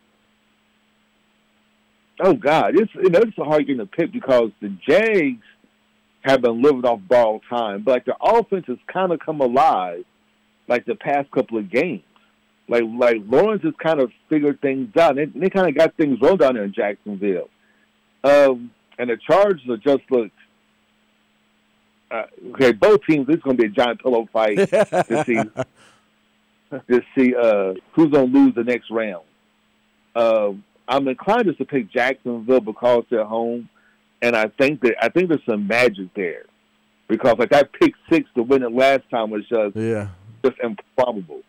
Oh 2.19 2.33
God, 2.33 2.75
it's 2.77 2.93
you 2.95 3.11
know, 3.11 3.21
it's 3.21 3.37
a 3.37 3.45
hard 3.45 3.67
game 3.67 3.77
to 3.77 3.87
pick 3.87 4.11
because 4.11 4.51
the 4.63 4.75
Jags 4.89 5.45
have 6.23 6.41
been 6.41 6.63
living 6.63 6.87
off 6.87 7.01
borrowed 7.07 7.43
time, 7.51 7.83
but 7.83 7.93
like 7.93 8.05
the 8.07 8.17
offense 8.23 8.65
has 8.69 8.79
kind 8.91 9.13
of 9.13 9.21
come 9.21 9.43
alive, 9.43 10.05
like 10.67 10.87
the 10.87 10.95
past 10.95 11.31
couple 11.31 11.59
of 11.59 11.71
games. 11.71 12.03
Like 12.71 12.85
like 12.99 13.17
Lawrence 13.27 13.65
has 13.65 13.75
kind 13.83 14.01
of 14.01 14.11
figured 14.31 14.63
things 14.63 14.97
out. 14.97 15.17
They, 15.17 15.27
they 15.27 15.51
kind 15.51 15.69
of 15.69 15.77
got 15.77 15.95
things 15.99 16.19
rolled 16.23 16.41
down 16.41 16.55
there 16.55 16.65
in 16.65 16.73
Jacksonville, 16.73 17.51
um, 18.25 18.71
and 18.99 19.11
the 19.11 19.19
Chargers 19.19 19.69
are 19.69 19.77
just 19.77 20.11
look. 20.11 20.31
Uh, 22.11 22.23
okay, 22.53 22.73
both 22.73 23.01
teams. 23.09 23.27
This 23.27 23.37
is 23.37 23.43
going 23.43 23.57
to 23.57 23.63
be 23.63 23.69
a 23.69 23.71
giant 23.71 24.01
pillow 24.03 24.27
fight 24.33 24.57
to 24.57 25.25
see 25.27 25.37
to 26.89 27.03
see 27.17 27.35
uh, 27.35 27.75
who's 27.93 28.11
going 28.11 28.33
to 28.33 28.39
lose 28.39 28.55
the 28.55 28.65
next 28.65 28.91
round. 28.91 29.25
Um, 30.17 30.65
I'm 30.87 31.07
inclined 31.09 31.45
just 31.47 31.59
to 31.59 31.65
pick 31.65 31.91
Jacksonville 31.91 32.61
because 32.61 33.05
they're 33.11 33.25
home, 33.25 33.69
and 34.23 34.35
I 34.35 34.47
think 34.49 34.81
that 34.83 34.95
I 35.03 35.09
think 35.11 35.29
there's 35.29 35.45
some 35.49 35.67
magic 35.67 36.13
there 36.15 36.45
because 37.09 37.37
like 37.39 37.53
I 37.53 37.63
picked 37.65 37.99
six 38.11 38.29
to 38.37 38.43
win 38.43 38.63
it 38.63 38.73
last 38.73 39.03
time 39.11 39.31
was 39.31 39.47
just 39.47 39.77
Yeah. 39.77 40.09
just 40.45 40.57
improbable. 40.63 41.43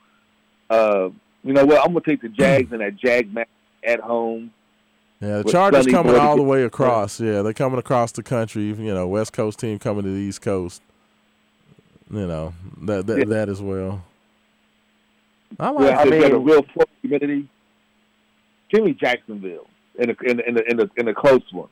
Uh, 0.70 1.10
you 1.44 1.54
know 1.54 1.66
what? 1.66 1.80
I'm 1.80 1.94
gonna 1.94 2.02
take 2.02 2.22
the 2.22 2.30
Jags 2.30 2.72
and 2.74 2.82
that 2.82 2.98
Jag 2.98 3.34
match 3.34 3.48
at 3.84 4.00
home. 4.02 4.52
Yeah, 5.22 5.42
the 5.42 5.52
Chargers 5.52 5.86
coming 5.86 6.16
all 6.16 6.38
the 6.38 6.44
way 6.44 6.64
across. 6.64 7.20
Yeah, 7.20 7.42
they're 7.42 7.54
coming 7.54 7.78
across 7.80 8.12
the 8.14 8.24
country. 8.24 8.64
You 8.68 8.94
know, 8.94 9.08
West 9.08 9.34
Coast 9.34 9.60
team 9.60 9.78
coming 9.78 10.04
to 10.04 10.10
the 10.10 10.16
East 10.20 10.42
Coast. 10.42 10.82
You 12.10 12.26
know 12.26 12.54
that 12.84 13.06
that, 13.08 13.18
Yeah. 13.20 13.26
that 13.26 13.50
as 13.50 13.62
well. 13.62 14.04
I 15.60 15.70
like 15.72 15.80
Well. 15.80 16.00
I 16.00 16.06
mean, 16.06 16.32
a 16.32 16.38
real 16.38 16.64
close 16.64 16.88
humidity. 17.02 17.48
Give 18.70 18.84
me 18.84 18.94
Jacksonville 18.94 19.68
in 19.98 20.10
a 20.12 20.16
in 20.24 20.40
a, 20.40 20.44
in 20.44 20.58
a, 20.58 20.62
in 20.62 20.80
a, 20.80 20.90
in 20.96 21.08
a 21.10 21.14
close 21.14 21.42
one. 21.52 21.70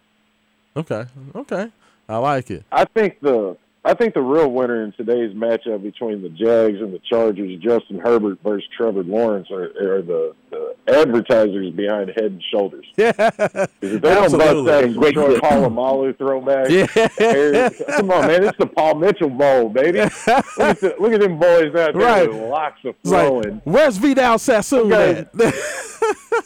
Okay, 0.76 1.06
okay, 1.34 1.72
I 2.10 2.18
like 2.18 2.52
it. 2.52 2.66
I 2.72 2.86
think 2.86 3.20
the 3.22 3.56
I 3.86 3.94
think 3.94 4.14
the 4.14 4.22
real 4.22 4.52
winner 4.52 4.84
in 4.84 4.92
today's 4.94 5.34
matchup 5.34 5.82
between 5.82 6.22
the 6.22 6.28
Jags 6.30 6.82
and 6.82 6.94
the 6.94 7.00
Chargers, 7.10 7.58
Justin 7.62 8.00
Herbert 8.00 8.38
versus 8.44 8.68
Trevor 8.76 9.04
Lawrence, 9.04 9.50
are, 9.50 9.64
are 9.64 10.02
the, 10.02 10.36
the 10.50 10.76
advertisers 10.90 11.72
behind 11.74 12.10
Head 12.10 12.26
and 12.32 12.44
Shoulders. 12.52 12.86
Yeah, 12.98 13.12
if 13.18 13.70
they 13.80 13.98
don't 14.00 14.32
bust 14.32 14.36
absolutely. 14.36 14.72
that 14.94 15.00
Great 15.00 15.14
Troy. 15.14 15.36
Polamalu 15.38 16.18
throwback, 16.18 16.70
Yeah. 16.70 17.70
come 17.96 18.12
on, 18.12 18.28
man, 18.28 18.44
it's 18.44 18.58
the 18.58 18.66
Paul 18.68 18.96
Mitchell 18.96 19.30
Bowl, 19.30 19.70
baby. 19.70 20.00
Look 20.00 20.12
at, 20.28 20.46
the, 20.82 20.96
look 21.00 21.14
at 21.14 21.22
them 21.22 21.40
boys 21.40 21.68
out 21.76 21.94
there 21.94 21.94
Right. 21.94 22.28
with 22.30 22.42
locks 22.42 22.80
of 22.84 22.96
like, 23.04 23.28
flowing. 23.28 23.62
where's 23.64 23.98
Vidal 23.98 24.38
Sassoon 24.38 24.92
Okay. 24.92 25.26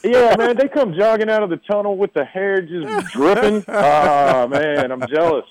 Yeah, 0.04 0.36
man, 0.38 0.58
they 0.58 0.68
come 0.68 0.94
jogging 0.98 1.30
out 1.30 1.44
of 1.44 1.50
the 1.52 1.58
tunnel 1.58 1.96
with 1.96 2.12
the 2.14 2.26
hair 2.26 2.62
just 2.62 3.12
dripping. 3.14 3.64
Ah, 3.68 4.48
man, 4.50 4.92
I'm 4.92 5.04
jealous. 5.08 5.46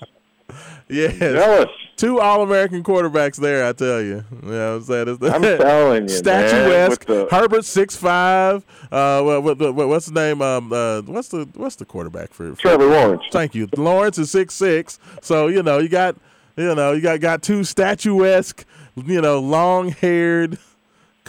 yes, 0.89 1.17
Jealous. 1.17 1.69
two 1.95 2.19
All 2.19 2.41
American 2.43 2.83
quarterbacks 2.83 3.37
there. 3.37 3.65
I 3.65 3.73
tell 3.73 4.01
you. 4.01 4.23
You 4.43 4.51
know 4.51 4.75
I'm 4.77 4.83
saying? 4.83 5.07
It's- 5.07 5.31
I'm 5.33 5.41
telling 5.41 6.03
you, 6.03 6.09
Statuesque. 6.15 7.07
man. 7.09 7.17
The, 7.19 7.27
Herbert 7.31 7.65
six 7.65 7.95
five. 7.95 8.65
Uh, 8.91 9.21
what, 9.21 9.43
what, 9.43 9.75
what, 9.75 9.87
what's 9.87 10.05
the 10.07 10.13
name? 10.13 10.41
Um, 10.41 10.71
uh, 10.73 11.01
what's 11.03 11.29
the 11.29 11.47
what's 11.55 11.75
the 11.77 11.85
quarterback 11.85 12.33
for? 12.33 12.53
for 12.55 12.61
Trevor 12.61 12.87
Lawrence. 12.87 13.23
Thank 13.31 13.55
you. 13.55 13.67
Lawrence 13.77 14.17
is 14.17 14.31
six 14.31 14.53
six. 14.53 14.99
So 15.21 15.47
you 15.47 15.63
know 15.63 15.77
you 15.79 15.89
got 15.89 16.15
you 16.57 16.73
know 16.75 16.91
you 16.91 17.01
got 17.01 17.19
got 17.19 17.41
two 17.41 17.63
statuesque, 17.63 18.65
you 18.95 19.21
know, 19.21 19.39
long 19.39 19.89
haired 19.89 20.57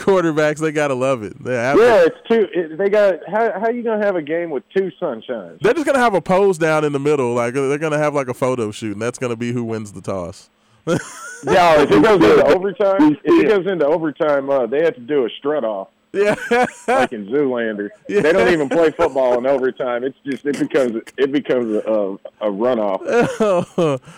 quarterbacks. 0.03 0.59
They 0.59 0.73
gotta 0.73 0.95
love 0.95 1.23
it. 1.23 1.35
Yeah, 1.45 1.75
it's 1.77 2.17
two. 2.29 2.49
It, 2.53 2.77
they 2.79 2.89
got 2.89 3.15
how 3.27 3.61
how 3.61 3.71
you 3.71 3.83
gonna 3.83 4.05
have 4.05 4.17
a 4.17 4.23
game 4.23 4.51
with 4.51 4.65
two 4.77 4.91
sunshines? 5.01 5.61
they're 5.61 5.75
just 5.75 5.87
gonna 5.87 5.99
have 5.99 6.15
a 6.15 6.21
pose 6.21 6.59
down 6.59 6.85
in 6.85 6.93
the 6.93 7.01
middle. 7.01 7.35
Like 7.35 7.55
they're 7.55 7.79
gonna 7.79 7.99
have 7.99 8.15
like 8.15 8.29
a 8.29 8.35
photo 8.35 8.71
shoot, 8.71 8.93
and 8.93 9.03
that's 9.03 9.19
gonna 9.19 9.37
be 9.37 9.53
who 9.53 9.65
wins 9.65 9.93
the 9.93 10.01
toss. 10.03 10.51
Yeah, 10.87 11.83
if 11.83 11.91
it 11.91 12.03
goes 12.03 12.23
into 12.23 12.47
overtime, 12.47 13.19
if 13.25 13.45
it 13.45 13.49
goes 13.49 13.71
into 13.71 13.87
overtime, 13.87 14.51
uh, 14.51 14.67
they 14.67 14.83
have 14.85 14.95
to 14.95 15.01
do 15.01 15.25
a 15.25 15.31
strut 15.39 15.65
off 15.65 15.89
Yeah. 16.13 16.35
like 16.87 17.13
in 17.13 17.27
Zoolander. 17.27 17.89
They 18.07 18.21
don't 18.21 18.53
even 18.53 18.69
play 18.69 18.91
football 18.91 19.39
in 19.39 19.47
overtime. 19.47 20.05
It's 20.05 20.19
just 20.25 20.45
it 20.45 20.59
becomes 20.59 21.03
it 21.17 21.33
becomes 21.33 21.75
a, 21.75 22.19
a 22.41 22.51
runoff. 22.51 23.01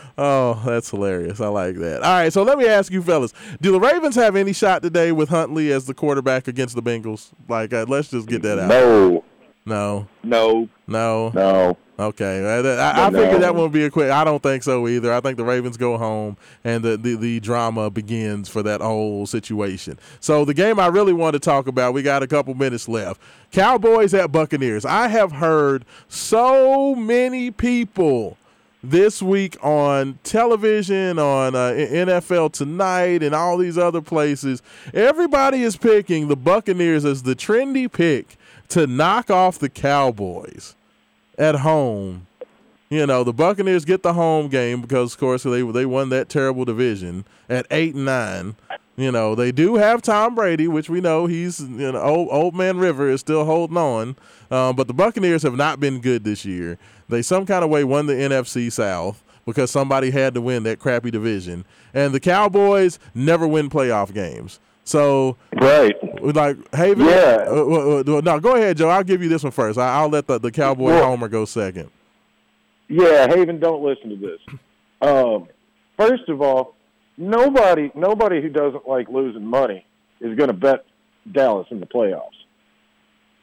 oh, 0.18 0.62
that's 0.66 0.90
hilarious. 0.90 1.40
I 1.40 1.46
like 1.48 1.76
that. 1.76 2.02
All 2.02 2.14
right, 2.14 2.32
so 2.32 2.42
let 2.42 2.58
me 2.58 2.66
ask 2.66 2.92
you, 2.92 3.02
fellas: 3.02 3.32
Do 3.60 3.70
the 3.70 3.80
Ravens 3.80 4.16
have 4.16 4.34
any 4.34 4.52
shot 4.52 4.82
today 4.82 5.12
with 5.12 5.28
Huntley 5.28 5.70
as 5.72 5.86
the 5.86 5.94
quarterback 5.94 6.48
against 6.48 6.74
the 6.74 6.82
Bengals? 6.82 7.30
Like, 7.48 7.72
uh, 7.72 7.86
let's 7.88 8.10
just 8.10 8.26
get 8.26 8.42
that 8.42 8.58
out. 8.58 8.68
No, 8.68 9.24
No, 9.66 10.06
No, 10.22 10.68
no. 10.86 11.30
no. 11.30 11.76
Okay, 11.96 12.44
I, 12.44 12.58
I, 12.58 13.06
I 13.06 13.10
figured 13.10 13.40
that 13.42 13.54
won't 13.54 13.72
be 13.72 13.84
a 13.84 13.90
quick. 13.90 14.10
I 14.10 14.24
don't 14.24 14.42
think 14.42 14.64
so 14.64 14.88
either. 14.88 15.12
I 15.12 15.20
think 15.20 15.36
the 15.36 15.44
Ravens 15.44 15.76
go 15.76 15.96
home 15.96 16.36
and 16.64 16.82
the, 16.82 16.96
the, 16.96 17.14
the 17.14 17.38
drama 17.38 17.88
begins 17.88 18.48
for 18.48 18.64
that 18.64 18.80
whole 18.80 19.26
situation. 19.26 19.98
So 20.18 20.44
the 20.44 20.54
game 20.54 20.80
I 20.80 20.88
really 20.88 21.12
want 21.12 21.34
to 21.34 21.38
talk 21.38 21.68
about, 21.68 21.94
we 21.94 22.02
got 22.02 22.24
a 22.24 22.26
couple 22.26 22.52
minutes 22.54 22.88
left. 22.88 23.20
Cowboys 23.52 24.12
at 24.12 24.32
Buccaneers. 24.32 24.84
I 24.84 25.06
have 25.06 25.30
heard 25.30 25.84
so 26.08 26.96
many 26.96 27.52
people 27.52 28.38
this 28.82 29.22
week 29.22 29.56
on 29.64 30.18
television, 30.24 31.18
on 31.18 31.54
uh, 31.54 31.70
NFL 31.70 32.52
Tonight, 32.52 33.22
and 33.22 33.34
all 33.36 33.56
these 33.56 33.78
other 33.78 34.02
places. 34.02 34.62
Everybody 34.92 35.62
is 35.62 35.76
picking 35.76 36.26
the 36.26 36.36
Buccaneers 36.36 37.04
as 37.04 37.22
the 37.22 37.36
trendy 37.36 37.90
pick 37.90 38.36
to 38.68 38.86
knock 38.86 39.30
off 39.30 39.58
the 39.58 39.68
Cowboys 39.68 40.74
at 41.38 41.56
home. 41.56 42.26
You 42.90 43.06
know, 43.06 43.24
the 43.24 43.32
Buccaneers 43.32 43.84
get 43.84 44.02
the 44.02 44.12
home 44.12 44.48
game 44.48 44.80
because, 44.80 45.14
of 45.14 45.20
course, 45.20 45.42
they 45.42 45.62
they 45.62 45.86
won 45.86 46.10
that 46.10 46.28
terrible 46.28 46.64
division 46.64 47.24
at 47.48 47.66
eight 47.70 47.94
and 47.94 48.04
nine. 48.04 48.56
You 48.96 49.10
know, 49.10 49.34
they 49.34 49.50
do 49.50 49.74
have 49.74 50.02
Tom 50.02 50.36
Brady, 50.36 50.68
which 50.68 50.88
we 50.88 51.00
know 51.00 51.26
he's 51.26 51.60
you 51.60 51.90
know 51.92 52.00
old, 52.00 52.28
old 52.30 52.54
man 52.54 52.78
River 52.78 53.08
is 53.08 53.20
still 53.20 53.44
holding 53.44 53.76
on. 53.76 54.16
Um, 54.50 54.76
but 54.76 54.86
the 54.86 54.94
Buccaneers 54.94 55.42
have 55.42 55.56
not 55.56 55.80
been 55.80 56.00
good 56.00 56.22
this 56.22 56.44
year. 56.44 56.78
They 57.08 57.22
some 57.22 57.46
kind 57.46 57.64
of 57.64 57.70
way 57.70 57.82
won 57.82 58.06
the 58.06 58.14
NFC 58.14 58.70
South 58.70 59.24
because 59.44 59.70
somebody 59.70 60.10
had 60.10 60.34
to 60.34 60.40
win 60.40 60.62
that 60.62 60.78
crappy 60.78 61.10
division, 61.10 61.64
and 61.92 62.14
the 62.14 62.20
Cowboys 62.20 62.98
never 63.14 63.48
win 63.48 63.68
playoff 63.68 64.14
games. 64.14 64.60
So 64.84 65.36
Right. 65.60 65.94
like 66.22 66.56
Haven, 66.74 67.06
Yeah. 67.06 67.44
uh, 67.48 67.52
uh, 67.54 68.02
uh, 68.06 68.20
no, 68.22 68.38
go 68.40 68.54
ahead, 68.54 68.76
Joe. 68.76 68.88
I'll 68.90 69.02
give 69.04 69.22
you 69.22 69.28
this 69.28 69.42
one 69.42 69.50
first. 69.52 69.78
I, 69.78 69.94
I'll 69.96 70.08
let 70.08 70.26
the, 70.26 70.38
the 70.38 70.50
Cowboy 70.52 70.86
Well- 70.86 71.04
homer 71.06 71.28
go 71.28 71.44
second. 71.44 71.90
Yeah, 72.88 73.26
Haven, 73.28 73.58
don't 73.60 73.82
listen 73.82 74.10
to 74.10 74.16
this. 74.16 74.40
Um, 75.00 75.46
first 75.98 76.28
of 76.28 76.42
all, 76.42 76.74
nobody 77.16 77.90
nobody 77.94 78.42
who 78.42 78.50
doesn't 78.50 78.86
like 78.86 79.08
losing 79.08 79.44
money 79.44 79.86
is 80.20 80.36
going 80.36 80.48
to 80.48 80.54
bet 80.54 80.84
Dallas 81.32 81.66
in 81.70 81.80
the 81.80 81.86
playoffs. 81.86 82.28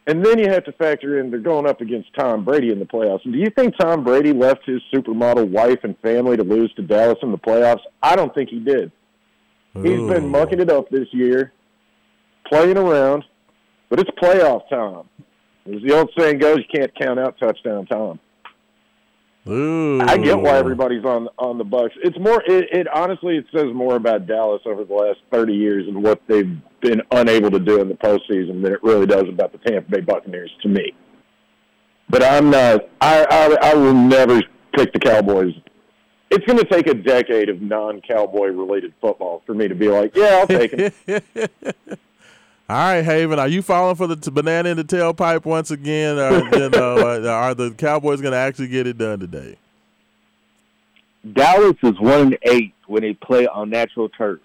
And 0.07 0.23
then 0.25 0.39
you 0.39 0.47
have 0.49 0.63
to 0.65 0.71
factor 0.73 1.19
in 1.19 1.29
they're 1.31 1.39
going 1.39 1.67
up 1.67 1.81
against 1.81 2.13
Tom 2.15 2.43
Brady 2.43 2.71
in 2.71 2.79
the 2.79 2.85
playoffs. 2.85 3.23
And 3.23 3.33
do 3.33 3.39
you 3.39 3.49
think 3.51 3.75
Tom 3.79 4.03
Brady 4.03 4.33
left 4.33 4.65
his 4.65 4.81
supermodel 4.93 5.49
wife 5.49 5.79
and 5.83 5.97
family 5.99 6.37
to 6.37 6.43
lose 6.43 6.71
to 6.75 6.81
Dallas 6.81 7.17
in 7.23 7.31
the 7.31 7.37
playoffs? 7.37 7.81
I 8.01 8.15
don't 8.15 8.33
think 8.33 8.49
he 8.49 8.59
did. 8.59 8.91
He's 9.73 9.83
been 9.83 10.29
mucking 10.29 10.59
it 10.59 10.69
up 10.69 10.89
this 10.89 11.07
year, 11.11 11.53
playing 12.47 12.77
around, 12.77 13.23
but 13.89 13.99
it's 13.99 14.09
playoff 14.21 14.67
time. 14.69 15.07
As 15.65 15.81
the 15.81 15.97
old 15.97 16.09
saying 16.17 16.39
goes, 16.39 16.57
you 16.57 16.79
can't 16.79 16.91
count 16.99 17.19
out 17.19 17.37
touchdown 17.39 17.85
time. 17.85 18.19
Ooh. 19.47 20.01
I 20.01 20.17
get 20.17 20.39
why 20.39 20.57
everybody's 20.57 21.03
on 21.03 21.27
on 21.39 21.57
the 21.57 21.63
Bucks. 21.63 21.95
It's 22.03 22.17
more. 22.19 22.43
It, 22.45 22.65
it 22.71 22.87
honestly, 22.93 23.37
it 23.37 23.45
says 23.55 23.67
more 23.73 23.95
about 23.95 24.27
Dallas 24.27 24.61
over 24.65 24.83
the 24.83 24.93
last 24.93 25.19
thirty 25.31 25.53
years 25.53 25.87
and 25.87 26.03
what 26.03 26.21
they've 26.27 26.55
been 26.81 27.01
unable 27.11 27.49
to 27.49 27.59
do 27.59 27.81
in 27.81 27.87
the 27.87 27.95
postseason 27.95 28.61
than 28.61 28.73
it 28.73 28.83
really 28.83 29.07
does 29.07 29.23
about 29.27 29.51
the 29.51 29.57
Tampa 29.59 29.89
Bay 29.89 30.01
Buccaneers 30.01 30.51
to 30.61 30.69
me. 30.69 30.93
But 32.07 32.23
I'm 32.23 32.51
not. 32.51 32.87
I 32.99 33.25
I, 33.31 33.71
I 33.71 33.73
will 33.73 33.95
never 33.95 34.41
pick 34.75 34.93
the 34.93 34.99
Cowboys. 34.99 35.53
It's 36.33 36.45
going 36.45 36.59
to 36.59 36.65
take 36.65 36.87
a 36.87 36.93
decade 36.93 37.49
of 37.49 37.61
non-cowboy 37.61 38.47
related 38.47 38.93
football 39.01 39.43
for 39.45 39.53
me 39.53 39.67
to 39.67 39.75
be 39.75 39.89
like, 39.89 40.15
yeah, 40.15 40.39
I'll 40.39 40.47
take 40.47 40.71
them. 40.71 40.91
All 42.69 42.77
right, 42.77 43.01
Haven, 43.03 43.37
are 43.37 43.49
you 43.49 43.61
falling 43.61 43.97
for 43.97 44.07
the 44.07 44.15
t- 44.15 44.31
banana 44.31 44.69
in 44.69 44.77
the 44.77 44.85
tailpipe 44.85 45.43
once 45.43 45.71
again? 45.71 46.17
Or, 46.17 46.37
you 46.57 46.69
know, 46.69 46.95
uh, 47.25 47.27
are 47.29 47.53
the 47.53 47.71
Cowboys 47.71 48.21
going 48.21 48.31
to 48.31 48.37
actually 48.37 48.69
get 48.69 48.87
it 48.87 48.97
done 48.97 49.19
today? 49.19 49.57
Dallas 51.33 51.75
is 51.83 51.99
one 51.99 52.21
and 52.21 52.37
eight 52.43 52.73
when 52.87 53.01
they 53.03 53.13
play 53.13 53.45
on 53.47 53.69
natural 53.69 54.07
turf. 54.07 54.39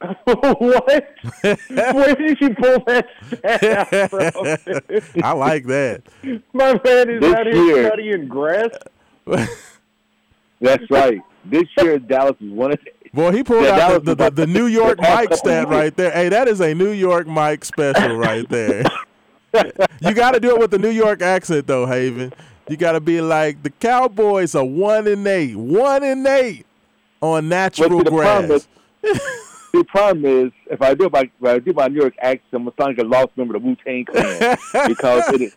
what? 0.24 1.14
Where 1.42 2.14
did 2.14 2.40
you 2.40 2.54
pull 2.54 2.78
that 2.86 3.08
stat 3.26 3.92
out 3.92 4.08
from? 4.10 5.22
I 5.22 5.32
like 5.32 5.64
that. 5.66 6.02
My 6.54 6.80
man 6.82 7.10
is 7.10 7.20
This 7.20 7.34
out 7.34 7.46
here 7.46 7.56
year- 7.56 7.86
studying 7.88 8.26
grass. 8.28 8.70
That's 10.60 10.90
right. 10.90 11.20
This 11.44 11.64
year, 11.80 11.98
Dallas 11.98 12.36
is 12.40 12.50
one 12.50 12.72
of 12.72 12.78
eight. 12.86 13.12
Boy, 13.14 13.32
he 13.32 13.42
pulled 13.42 13.64
Yeah, 13.64 13.78
out 13.88 14.04
the, 14.04 14.14
the, 14.14 14.24
the, 14.30 14.30
the 14.30 14.46
New 14.46 14.66
York 14.66 14.96
the 14.96 15.02
Mike 15.02 15.30
years. 15.44 15.64
right 15.66 15.96
there. 15.96 16.10
Hey, 16.10 16.28
that 16.28 16.46
is 16.48 16.60
a 16.60 16.74
New 16.74 16.90
York 16.90 17.26
Mike 17.26 17.64
special 17.64 18.16
right 18.16 18.46
there. 18.48 18.84
you 20.02 20.12
got 20.14 20.32
to 20.32 20.40
do 20.40 20.50
it 20.54 20.58
with 20.58 20.70
the 20.70 20.78
New 20.78 20.90
York 20.90 21.22
accent, 21.22 21.66
though, 21.66 21.86
Haven. 21.86 22.32
You 22.68 22.76
got 22.76 22.92
to 22.92 23.00
be 23.00 23.20
like 23.22 23.62
the 23.62 23.70
Cowboys 23.70 24.54
are 24.54 24.64
one 24.64 25.06
and 25.06 25.26
eight, 25.26 25.56
one 25.56 26.02
and 26.04 26.26
eight 26.26 26.66
on 27.22 27.48
natural 27.48 27.88
Well, 27.88 28.04
the 28.04 28.10
problem 28.10 28.46
grass. 28.48 28.68
is- 29.02 29.20
The 29.70 29.84
problem 29.84 30.24
is, 30.24 30.50
if 30.70 30.80
I 30.80 30.94
do 30.94 31.10
my 31.12 31.20
if 31.20 31.44
I 31.46 31.58
do 31.58 31.72
my 31.74 31.88
New 31.88 32.00
York 32.00 32.14
accent, 32.22 32.42
I'm 32.54 32.60
gonna 32.64 32.72
sound 32.80 32.96
like 32.96 33.04
a 33.04 33.08
lost 33.08 33.36
member 33.36 33.54
of 33.54 33.62
the 33.62 33.68
Wu 33.68 33.76
Tang 33.84 34.02
Clan 34.06 34.56
because 34.88 35.24
it, 35.34 35.52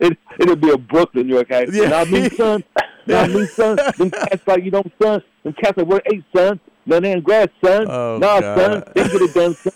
it 0.00 0.18
it'll 0.40 0.56
be 0.56 0.70
a 0.70 0.78
Brooklyn 0.78 1.26
New 1.26 1.34
York 1.34 1.50
accent. 1.50 1.74
Yeah. 1.76 1.88
Now 1.90 2.04
me 2.04 2.30
son, 2.30 2.64
now 3.06 3.26
me 3.26 3.48
son, 3.58 3.76
them 3.98 4.10
cats 4.10 4.42
like 4.46 4.64
you 4.64 4.70
know 4.70 4.82
son, 5.02 5.22
them 5.44 5.54
cats 5.62 5.76
like 5.76 5.86
work 5.86 6.02
eight 6.12 6.24
son, 6.34 6.60
no 6.86 7.00
they 7.00 7.12
ain't 7.12 7.24
grass 7.24 7.48
son, 7.64 7.86
Oh, 7.88 8.18
nah 8.18 8.40
God. 8.40 8.58
son, 8.58 8.82
they 8.94 9.04
get 9.04 9.22
it 9.22 9.34
done 9.34 9.56
son. 9.62 9.72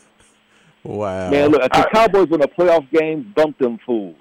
Wow. 0.84 1.30
Man, 1.30 1.50
look, 1.50 1.62
if 1.62 1.70
the 1.72 1.88
Cowboys 1.92 2.28
win 2.28 2.42
a 2.42 2.46
playoff 2.48 2.88
game, 2.92 3.32
bump 3.34 3.58
them 3.58 3.78
fools. 3.84 4.16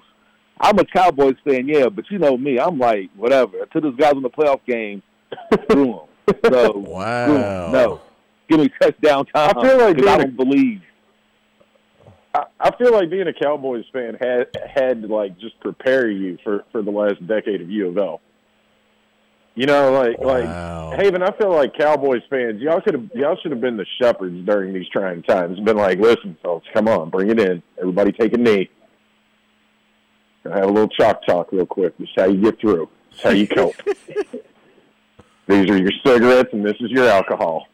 I'm 0.60 0.78
a 0.78 0.84
Cowboys 0.84 1.36
fan, 1.44 1.68
yeah, 1.68 1.88
but 1.88 2.06
you 2.10 2.18
know 2.18 2.36
me, 2.36 2.58
I'm 2.58 2.78
like 2.78 3.10
whatever. 3.16 3.62
Until 3.62 3.82
those 3.82 3.96
guys 3.96 4.14
win 4.14 4.22
the 4.22 4.30
playoff 4.30 4.60
game, 4.66 5.02
screw 5.64 5.84
them. 6.26 6.36
So 6.52 6.78
Wow. 6.78 7.24
screw 7.24 7.36
'em. 7.36 7.72
no, 7.72 8.00
give 8.48 8.60
me 8.60 8.70
touchdown 8.80 9.26
time. 9.26 9.56
I 9.56 9.62
feel 9.62 9.78
like 9.78 9.96
'cause 9.98 10.06
I 10.06 10.16
don't 10.18 10.36
believe. 10.36 10.80
I, 12.34 12.44
I 12.60 12.76
feel 12.76 12.92
like 12.92 13.10
being 13.10 13.28
a 13.28 13.32
Cowboys 13.32 13.84
fan 13.92 14.16
had 14.20 14.48
had 14.74 15.02
to 15.02 15.08
like 15.08 15.38
just 15.38 15.58
prepare 15.60 16.10
you 16.10 16.36
for 16.42 16.64
for 16.72 16.82
the 16.82 16.90
last 16.90 17.24
decade 17.26 17.60
of 17.60 17.70
U 17.70 17.88
of 17.88 17.96
L. 17.98 18.20
You 19.56 19.64
know, 19.66 19.90
like 19.90 20.18
Wow. 20.20 20.90
like 20.90 21.00
Haven. 21.00 21.22
I 21.22 21.30
feel 21.32 21.50
like 21.50 21.72
Cowboys 21.76 22.20
fans, 22.30 22.60
y'all 22.60 22.80
could 22.82 22.92
have 22.94 23.08
y'all 23.14 23.36
should 23.42 23.50
have 23.52 23.60
been 23.60 23.76
the 23.78 23.86
shepherds 24.00 24.44
during 24.46 24.72
these 24.74 24.86
trying 24.92 25.22
times. 25.22 25.58
Been 25.60 25.76
like, 25.78 25.98
listen, 25.98 26.36
folks, 26.42 26.66
come 26.74 26.86
on, 26.88 27.08
bring 27.10 27.30
it 27.30 27.40
in. 27.40 27.62
Everybody 27.80 28.12
take 28.12 28.34
a 28.34 28.36
knee. 28.38 28.68
Gonna 30.44 30.56
have 30.60 30.68
a 30.68 30.72
little 30.72 30.88
chalk 30.90 31.26
talk 31.26 31.50
real 31.52 31.64
quick. 31.66 31.96
This 31.98 32.06
is 32.08 32.14
how 32.16 32.26
you 32.26 32.40
get 32.42 32.60
through. 32.60 32.88
This 33.10 33.18
is 33.18 33.24
how 33.24 33.30
you 33.30 33.48
cope. 33.48 33.74
These 35.48 35.70
are 35.70 35.78
your 35.78 35.92
cigarettes, 36.04 36.50
and 36.52 36.64
this 36.64 36.76
is 36.80 36.90
your 36.90 37.08
alcohol. 37.08 37.66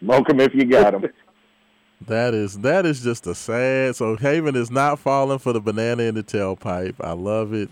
Smoke 0.00 0.26
them 0.28 0.40
if 0.40 0.54
you 0.54 0.64
got 0.64 0.94
'em. 0.94 1.04
That 2.06 2.34
is 2.34 2.58
that 2.58 2.84
is 2.84 3.00
just 3.02 3.26
a 3.26 3.34
sad. 3.34 3.96
So 3.96 4.16
Haven 4.16 4.54
is 4.54 4.70
not 4.70 4.98
falling 4.98 5.38
for 5.38 5.54
the 5.54 5.60
banana 5.62 6.02
in 6.02 6.14
the 6.14 6.22
tailpipe. 6.22 6.96
I 7.00 7.12
love 7.12 7.54
it. 7.54 7.70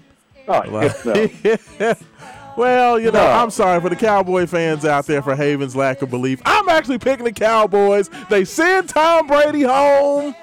Oh, 0.48 0.62
heck 0.80 1.04
no. 1.04 1.94
well, 2.56 2.98
you 2.98 3.10
know, 3.10 3.24
No. 3.24 3.30
I'm 3.32 3.50
sorry 3.50 3.80
for 3.80 3.88
the 3.88 3.96
Cowboy 3.96 4.46
fans 4.46 4.84
out 4.84 5.06
there 5.06 5.22
for 5.22 5.34
Haven's 5.34 5.74
lack 5.76 6.02
of 6.02 6.10
belief. 6.10 6.40
I'm 6.44 6.68
actually 6.68 6.98
picking 6.98 7.24
the 7.24 7.32
Cowboys. 7.32 8.10
They 8.30 8.44
send 8.44 8.88
Tom 8.88 9.26
Brady 9.26 9.62
home. 9.62 10.34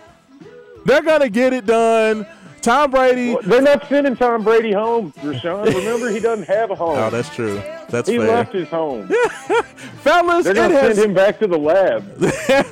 They're 0.85 1.03
gonna 1.03 1.29
get 1.29 1.53
it 1.53 1.65
done. 1.65 2.25
Tom 2.61 2.91
Brady. 2.91 3.35
They're 3.43 3.61
not 3.61 3.87
sending 3.89 4.15
Tom 4.15 4.43
Brady 4.43 4.71
home, 4.71 5.11
Rashawn. 5.13 5.65
Remember, 5.73 6.09
he 6.09 6.19
doesn't 6.19 6.45
have 6.45 6.71
a 6.71 6.75
home. 6.75 6.97
Oh, 6.97 7.09
that's 7.09 7.33
true. 7.33 7.55
That's 7.89 8.07
fair. 8.09 8.19
he 8.19 8.25
fair. 8.25 8.35
left 8.35 8.53
his 8.53 8.67
home. 8.69 9.07
Fellas, 10.01 10.45
They're 10.45 10.53
going 10.53 10.69
to 10.69 10.77
has 10.77 10.95
send 10.95 11.09
him 11.09 11.13
back 11.13 11.39
to 11.39 11.47
the 11.47 11.57
lab. 11.57 12.05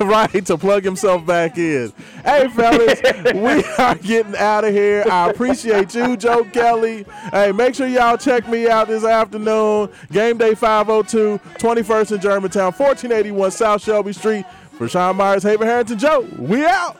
right 0.00 0.46
to 0.46 0.56
plug 0.56 0.84
himself 0.84 1.26
back 1.26 1.58
in. 1.58 1.92
Hey, 2.24 2.48
fellas, 2.48 3.00
we 3.34 3.64
are 3.78 3.94
getting 3.96 4.36
out 4.36 4.64
of 4.64 4.72
here. 4.72 5.04
I 5.10 5.30
appreciate 5.30 5.94
you, 5.94 6.16
Joe 6.16 6.44
Kelly. 6.44 7.04
Hey, 7.32 7.52
make 7.52 7.74
sure 7.74 7.86
y'all 7.86 8.16
check 8.16 8.48
me 8.48 8.68
out 8.68 8.88
this 8.88 9.04
afternoon. 9.04 9.90
Game 10.12 10.38
Day 10.38 10.54
502, 10.54 11.38
21st 11.58 12.12
in 12.12 12.20
Germantown, 12.20 12.72
1481 12.72 13.50
South 13.50 13.82
Shelby 13.82 14.12
Street. 14.12 14.44
For 14.72 14.88
Sean 14.88 15.16
Myers, 15.16 15.42
Haven 15.42 15.66
Harrington, 15.66 15.98
Joe, 15.98 16.26
we 16.38 16.64
out. 16.64 16.96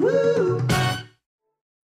Woo! 0.00 0.39